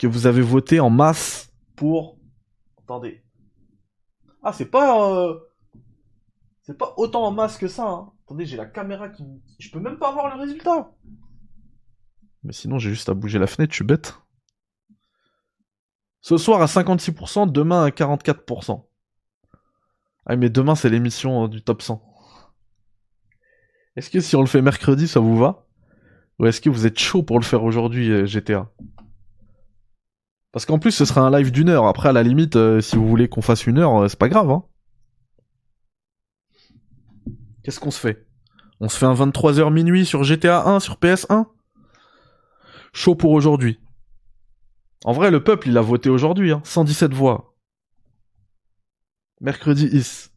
que 0.04 0.08
vous 0.08 0.26
avez 0.26 0.42
voté 0.42 0.80
en 0.80 0.90
masse 0.90 1.50
pour. 1.76 2.18
Attendez. 2.78 3.24
Ah, 4.42 4.52
c'est 4.52 4.66
pas. 4.66 5.10
Euh, 5.10 5.38
c'est 6.62 6.76
pas 6.76 6.92
autant 6.98 7.24
en 7.24 7.30
masse 7.30 7.56
que 7.56 7.68
ça. 7.68 7.88
Hein. 7.88 8.12
Attendez, 8.26 8.44
j'ai 8.44 8.58
la 8.58 8.66
caméra 8.66 9.08
qui. 9.08 9.24
Je 9.58 9.70
peux 9.70 9.80
même 9.80 9.96
pas 9.96 10.12
voir 10.12 10.34
le 10.34 10.42
résultat. 10.42 10.92
Mais 12.42 12.52
sinon, 12.52 12.78
j'ai 12.78 12.90
juste 12.90 13.08
à 13.08 13.14
bouger 13.14 13.38
la 13.38 13.46
fenêtre, 13.46 13.72
je 13.72 13.76
suis 13.76 13.84
bête. 13.84 14.14
Ce 16.20 16.36
soir 16.36 16.60
à 16.60 16.66
56%, 16.66 17.50
demain 17.50 17.84
à 17.86 17.88
44%. 17.88 18.84
Ah 20.26 20.36
mais 20.36 20.48
demain 20.48 20.74
c'est 20.74 20.88
l'émission 20.88 21.44
euh, 21.44 21.48
du 21.48 21.62
top 21.62 21.82
100. 21.82 22.02
Est-ce 23.96 24.08
que 24.08 24.20
si 24.20 24.34
on 24.36 24.40
le 24.40 24.46
fait 24.46 24.62
mercredi 24.62 25.06
ça 25.06 25.20
vous 25.20 25.36
va? 25.36 25.66
Ou 26.38 26.46
est-ce 26.46 26.62
que 26.62 26.70
vous 26.70 26.86
êtes 26.86 26.98
chaud 26.98 27.22
pour 27.22 27.38
le 27.38 27.44
faire 27.44 27.62
aujourd'hui 27.62 28.10
euh, 28.10 28.24
GTA 28.24 28.70
Parce 30.54 30.66
qu'en 30.66 30.78
plus 30.78 30.92
ce 30.92 31.04
sera 31.04 31.20
un 31.20 31.36
live 31.36 31.50
d'une 31.50 31.68
heure. 31.68 31.88
Après 31.88 32.08
à 32.08 32.12
la 32.12 32.22
limite 32.22 32.54
euh, 32.54 32.80
si 32.80 32.94
vous 32.94 33.08
voulez 33.08 33.28
qu'on 33.28 33.42
fasse 33.42 33.66
une 33.66 33.76
heure 33.76 34.08
c'est 34.08 34.18
pas 34.18 34.28
grave. 34.28 34.50
Hein 34.52 34.62
Qu'est-ce 37.64 37.80
qu'on 37.80 37.90
se 37.90 37.98
fait? 37.98 38.24
On 38.78 38.88
se 38.88 38.96
fait 38.96 39.06
un 39.06 39.14
23h 39.14 39.72
minuit 39.72 40.06
sur 40.06 40.22
GTA 40.22 40.68
1 40.68 40.78
sur 40.78 40.94
PS1 40.98 41.46
Chaud 42.92 43.16
pour 43.16 43.32
aujourd'hui. 43.32 43.80
En 45.04 45.12
vrai, 45.12 45.32
le 45.32 45.42
peuple, 45.42 45.68
il 45.68 45.76
a 45.76 45.80
voté 45.80 46.08
aujourd'hui, 46.08 46.52
hein. 46.52 46.62
117 46.64 47.12
voix. 47.12 47.56
Mercredi 49.40 49.86
is. 49.86 50.30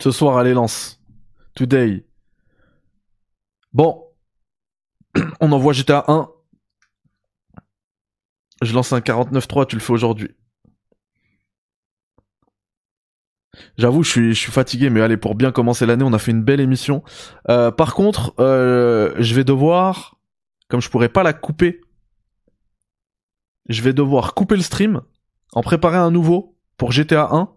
Ce 0.00 0.10
soir, 0.10 0.36
allez, 0.36 0.52
lance. 0.52 0.95
Today. 1.56 2.04
Bon. 3.72 4.04
On 5.40 5.50
envoie 5.52 5.72
GTA 5.72 6.04
1. 6.06 6.28
Je 8.62 8.74
lance 8.74 8.92
un 8.92 9.00
49.3, 9.00 9.66
tu 9.66 9.76
le 9.76 9.80
fais 9.80 9.92
aujourd'hui. 9.92 10.30
J'avoue, 13.78 14.02
je 14.02 14.10
suis, 14.10 14.34
je 14.34 14.38
suis 14.38 14.52
fatigué, 14.52 14.90
mais 14.90 15.00
allez, 15.00 15.16
pour 15.16 15.34
bien 15.34 15.50
commencer 15.50 15.86
l'année, 15.86 16.04
on 16.04 16.12
a 16.12 16.18
fait 16.18 16.30
une 16.30 16.42
belle 16.42 16.60
émission. 16.60 17.02
Euh, 17.48 17.70
par 17.70 17.94
contre, 17.94 18.34
euh, 18.38 19.14
je 19.18 19.34
vais 19.34 19.44
devoir, 19.44 20.18
comme 20.68 20.82
je 20.82 20.90
pourrais 20.90 21.08
pas 21.08 21.22
la 21.22 21.32
couper, 21.32 21.80
je 23.70 23.80
vais 23.80 23.94
devoir 23.94 24.34
couper 24.34 24.56
le 24.56 24.62
stream, 24.62 25.00
en 25.52 25.62
préparer 25.62 25.96
un 25.96 26.10
nouveau 26.10 26.58
pour 26.76 26.92
GTA 26.92 27.28
1. 27.32 27.55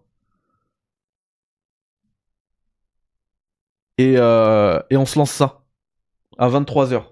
Et, 4.00 4.14
euh, 4.16 4.80
et 4.90 4.96
on 4.96 5.06
se 5.06 5.20
lance 5.20 5.32
ça 5.32 5.66
à 6.38 6.48
23h. 6.48 7.04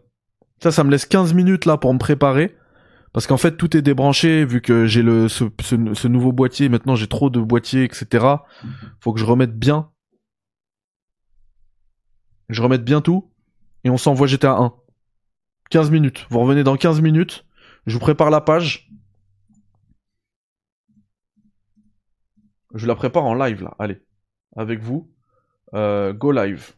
Ça, 0.64 0.72
ça 0.72 0.86
me 0.86 0.90
laisse 0.90 1.06
15 1.06 1.34
minutes 1.34 1.66
là 1.66 1.76
pour 1.76 1.94
me 1.94 2.00
préparer. 2.00 2.56
Parce 3.12 3.28
qu'en 3.28 3.36
fait, 3.36 3.58
tout 3.58 3.76
est 3.76 3.82
débranché, 3.82 4.46
vu 4.46 4.62
que 4.62 4.86
j'ai 4.86 5.02
le 5.02 5.28
ce, 5.28 6.08
nouveau 6.08 6.32
boîtier, 6.32 6.70
maintenant 6.70 6.96
j'ai 6.96 7.08
trop 7.08 7.30
de 7.30 7.42
boîtiers, 7.42 7.84
etc. 7.84 8.26
Faut 9.02 9.12
que 9.12 9.20
je 9.20 9.26
remette 9.26 9.60
bien. 9.60 9.92
Je 12.48 12.62
remette 12.62 12.86
bien 12.86 13.02
tout, 13.02 13.34
et 13.84 13.90
on 13.90 13.98
s'envoie 13.98 14.28
GTA 14.28 14.54
1. 14.54 14.74
15 15.70 15.92
minutes. 15.92 16.26
Vous 16.30 16.40
revenez 16.40 16.64
dans 16.64 16.78
15 16.78 17.02
minutes, 17.02 17.46
je 17.86 17.96
vous 17.96 18.00
prépare 18.00 18.30
la 18.30 18.40
page. 18.40 18.90
Je 22.74 22.88
la 22.88 22.96
prépare 22.96 23.26
en 23.26 23.34
live, 23.34 23.62
là, 23.62 23.76
allez. 23.78 24.02
Avec 24.56 24.80
vous. 24.80 25.12
Euh, 25.74 26.14
go 26.14 26.32
live. 26.32 26.77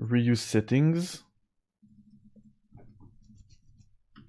Reuse 0.00 0.40
settings. 0.40 1.20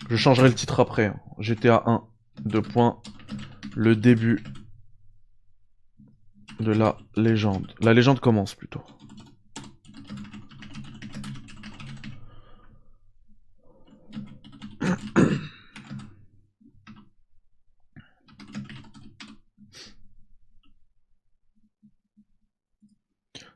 Je 0.10 0.15
changerai 0.18 0.49
le 0.49 0.56
titre 0.56 0.81
après. 0.81 1.14
GTA 1.39 1.84
1, 1.85 2.03
2 2.43 2.61
points. 2.61 3.02
Le 3.76 3.95
début 3.95 4.43
de 6.60 6.73
la 6.73 6.98
légende. 7.15 7.73
La 7.80 7.93
légende 7.93 8.19
commence 8.19 8.53
plutôt. 8.53 8.84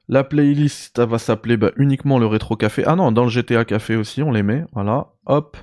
La 0.08 0.24
playlist 0.24 1.00
va 1.00 1.18
s'appeler 1.18 1.58
bah, 1.58 1.72
uniquement 1.78 2.20
le 2.20 2.28
rétro 2.28 2.56
café. 2.56 2.84
Ah 2.86 2.96
non, 2.96 3.12
dans 3.12 3.24
le 3.24 3.30
GTA 3.30 3.66
café 3.66 3.96
aussi, 3.96 4.22
on 4.22 4.32
les 4.32 4.44
met. 4.44 4.64
Voilà, 4.74 5.14
hop. 5.26 5.58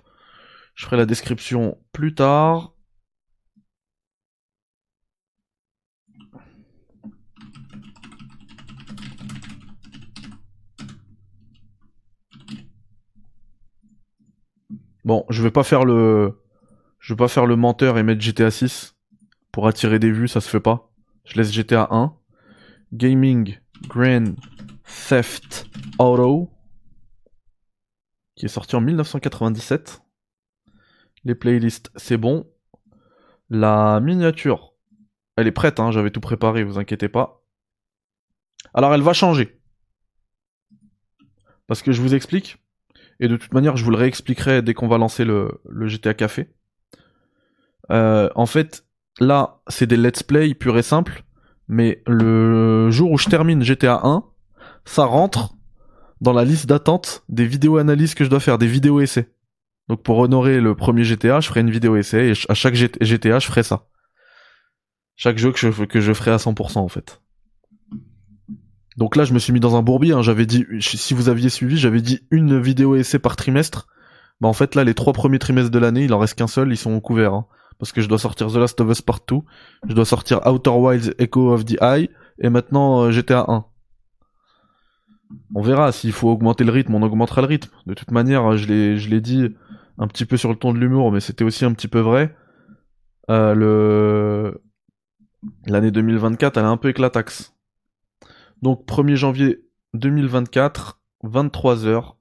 Je 0.75 0.85
ferai 0.85 0.97
la 0.97 1.07
description 1.07 1.79
plus 1.93 2.15
tard. 2.15 2.73
Bon, 15.05 15.25
je 15.31 15.43
vais 15.43 15.51
pas 15.51 15.65
faire 15.65 15.85
le 15.85 16.39
je 17.01 17.13
vais 17.13 17.17
pas 17.17 17.29
faire 17.29 17.47
le 17.47 17.57
menteur 17.57 17.99
et 17.99 18.03
mettre 18.05 18.21
GTA 18.21 18.51
6 18.51 18.97
pour 19.51 19.67
attirer 19.67 19.99
des 19.99 20.11
vues, 20.13 20.29
ça 20.29 20.41
se 20.41 20.49
fait 20.49 20.61
pas. 20.61 20.93
Je 21.25 21.37
laisse 21.37 21.53
GTA 21.53 21.89
1. 21.91 22.15
Gaming 22.93 23.62
Grand 23.89 24.35
Theft 25.09 25.67
Auto 25.99 26.53
qui 28.43 28.47
est 28.47 28.49
sorti 28.49 28.75
en 28.75 28.81
1997. 28.81 30.03
Les 31.25 31.37
playlists, 31.37 31.93
c'est 31.95 32.17
bon. 32.17 32.51
La 33.51 34.01
miniature, 34.01 34.75
elle 35.37 35.47
est 35.47 35.53
prête, 35.53 35.79
hein, 35.79 35.93
j'avais 35.93 36.11
tout 36.11 36.21
préparé, 36.21 36.65
vous 36.65 36.77
inquiétez 36.77 37.09
pas. 37.09 37.45
Alors 38.75 38.95
elle 38.95 39.03
va 39.03 39.13
changer. 39.13 39.61
Parce 41.69 41.83
que 41.83 41.93
je 41.93 42.03
vous 42.03 42.15
explique, 42.15 42.59
et 43.21 43.29
de 43.29 43.37
toute 43.37 43.55
manière 43.55 43.77
je 43.77 43.85
vous 43.85 43.93
le 43.93 43.97
réexpliquerai 43.97 44.63
dès 44.63 44.75
qu'on 44.75 44.89
va 44.89 44.99
lancer 44.99 45.25
le, 45.25 45.61
GTA 45.87 46.15
Café. 46.15 46.53
Euh, 47.91 48.29
en 48.35 48.47
fait, 48.47 48.87
là, 49.21 49.63
c'est 49.69 49.87
des 49.87 49.97
let's 49.97 50.25
play 50.25 50.53
pur 50.55 50.77
et 50.77 50.83
simple. 50.83 51.23
Mais 51.73 52.03
le 52.07 52.91
jour 52.91 53.11
où 53.11 53.17
je 53.17 53.31
termine 53.31 53.63
GTA 53.63 54.03
1, 54.05 54.25
ça 54.85 55.07
rentre 55.07 55.55
dans 56.21 56.35
la 56.35 56.45
liste 56.45 56.67
d'attente 56.67 57.25
des 57.31 57.47
vidéos 57.47 57.79
analyses 57.79 58.15
que 58.15 58.25
je 58.25 58.29
dois 58.29 58.41
faire, 58.41 58.59
des 58.59 58.67
vidéos 58.67 59.01
essais. 59.01 59.33
Donc 59.89 60.03
pour 60.03 60.19
honorer 60.19 60.61
le 60.61 60.75
premier 60.75 61.03
GTA, 61.03 61.41
je 61.41 61.49
ferai 61.49 61.61
une 61.61 61.71
vidéo 61.71 61.97
essai 61.97 62.29
et 62.29 62.33
à 62.51 62.53
chaque 62.53 62.75
GTA, 62.75 63.39
je 63.39 63.47
ferai 63.47 63.63
ça. 63.63 63.87
Chaque 65.17 65.39
jeu 65.39 65.51
que 65.51 65.59
je, 65.59 65.85
que 65.85 66.01
je 66.01 66.13
ferai 66.13 66.33
à 66.33 66.37
100% 66.37 66.77
en 66.79 66.89
fait. 66.89 67.23
Donc 68.99 69.17
là, 69.17 69.25
je 69.25 69.33
me 69.33 69.39
suis 69.39 69.55
mis 69.55 69.61
dans 69.61 69.75
un 69.75 69.83
bourbier. 69.83 70.13
Hein. 70.13 70.21
J'avais 70.21 70.45
dit, 70.45 70.67
si 70.81 71.15
vous 71.15 71.31
aviez 71.31 71.49
suivi, 71.49 71.79
j'avais 71.79 72.03
dit 72.03 72.21
une 72.31 72.61
vidéo 72.61 72.97
essai 72.97 73.19
par 73.19 73.35
trimestre. 73.35 73.87
Bah 74.43 74.49
en 74.49 74.53
fait 74.53 74.75
là, 74.75 74.85
les 74.85 74.93
trois 74.93 75.15
premiers 75.15 75.39
trimestres 75.39 75.71
de 75.71 75.79
l'année, 75.79 76.05
il 76.05 76.13
en 76.13 76.19
reste 76.19 76.35
qu'un 76.35 76.47
seul, 76.47 76.71
ils 76.71 76.77
sont 76.77 77.01
couverts. 77.01 77.33
Hein. 77.33 77.47
Parce 77.83 77.91
que 77.91 78.01
je 78.01 78.07
dois 78.07 78.21
sortir 78.21 78.47
The 78.47 78.59
Last 78.59 78.81
of 78.81 78.89
Us 78.89 79.03
Part 79.03 79.23
2, 79.27 79.39
je 79.89 79.95
dois 79.95 80.05
sortir 80.05 80.47
Outer 80.47 80.71
Wilds 80.71 81.15
Echo 81.19 81.53
of 81.53 81.65
the 81.65 81.77
Eye, 81.83 82.09
et 82.39 82.49
maintenant 82.49 83.03
euh, 83.03 83.11
GTA 83.11 83.45
1. 83.49 83.67
On 85.57 85.63
verra 85.63 85.91
s'il 85.91 86.13
faut 86.13 86.31
augmenter 86.31 86.63
le 86.63 86.71
rythme, 86.71 86.95
on 86.95 87.03
augmentera 87.03 87.41
le 87.41 87.49
rythme. 87.49 87.73
De 87.87 87.95
toute 87.95 88.13
manière, 88.13 88.57
je 88.57 88.69
l'ai, 88.69 89.21
dit 89.21 89.57
un 89.99 90.07
petit 90.07 90.27
peu 90.27 90.37
sur 90.37 90.51
le 90.51 90.55
ton 90.55 90.73
de 90.73 90.79
l'humour, 90.79 91.11
mais 91.11 91.19
c'était 91.19 91.43
aussi 91.43 91.65
un 91.65 91.73
petit 91.73 91.89
peu 91.89 91.99
vrai. 91.99 92.37
Euh, 93.31 93.53
le 93.53 94.63
l'année 95.67 95.91
2024, 95.91 96.59
elle 96.59 96.65
a 96.67 96.69
un 96.69 96.77
peu 96.77 96.89
éclataxe. 96.89 97.53
Donc 98.63 98.87
1er 98.87 99.17
janvier 99.17 99.67
2024, 99.95 101.01
23h. 101.25 102.15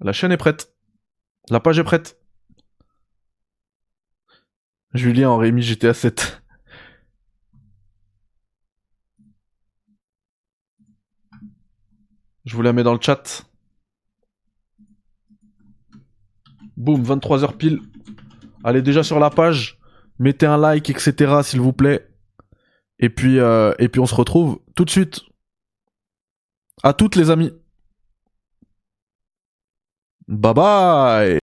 La 0.00 0.12
chaîne 0.12 0.32
est 0.32 0.36
prête. 0.36 0.74
La 1.50 1.60
page 1.60 1.78
est 1.78 1.84
prête. 1.84 2.18
Julien 4.94 5.30
aurait 5.30 5.52
mis 5.52 5.62
GTA 5.62 5.94
7. 5.94 6.42
Je 12.44 12.56
vous 12.56 12.62
la 12.62 12.72
mets 12.72 12.82
dans 12.82 12.92
le 12.92 13.00
chat. 13.00 13.46
Boum, 16.76 17.02
23h 17.02 17.56
pile. 17.56 17.80
Allez 18.64 18.82
déjà 18.82 19.02
sur 19.02 19.18
la 19.18 19.30
page. 19.30 19.78
Mettez 20.18 20.46
un 20.46 20.58
like, 20.58 20.90
etc. 20.90 21.40
s'il 21.42 21.60
vous 21.60 21.72
plaît. 21.72 22.08
Et 22.98 23.08
puis, 23.08 23.38
euh, 23.38 23.72
et 23.78 23.88
puis 23.88 24.00
on 24.00 24.06
se 24.06 24.14
retrouve 24.14 24.60
tout 24.74 24.84
de 24.84 24.90
suite. 24.90 25.20
À 26.82 26.92
toutes 26.92 27.16
les 27.16 27.30
amis. 27.30 27.52
Bye 30.28 30.54
bye 30.54 31.40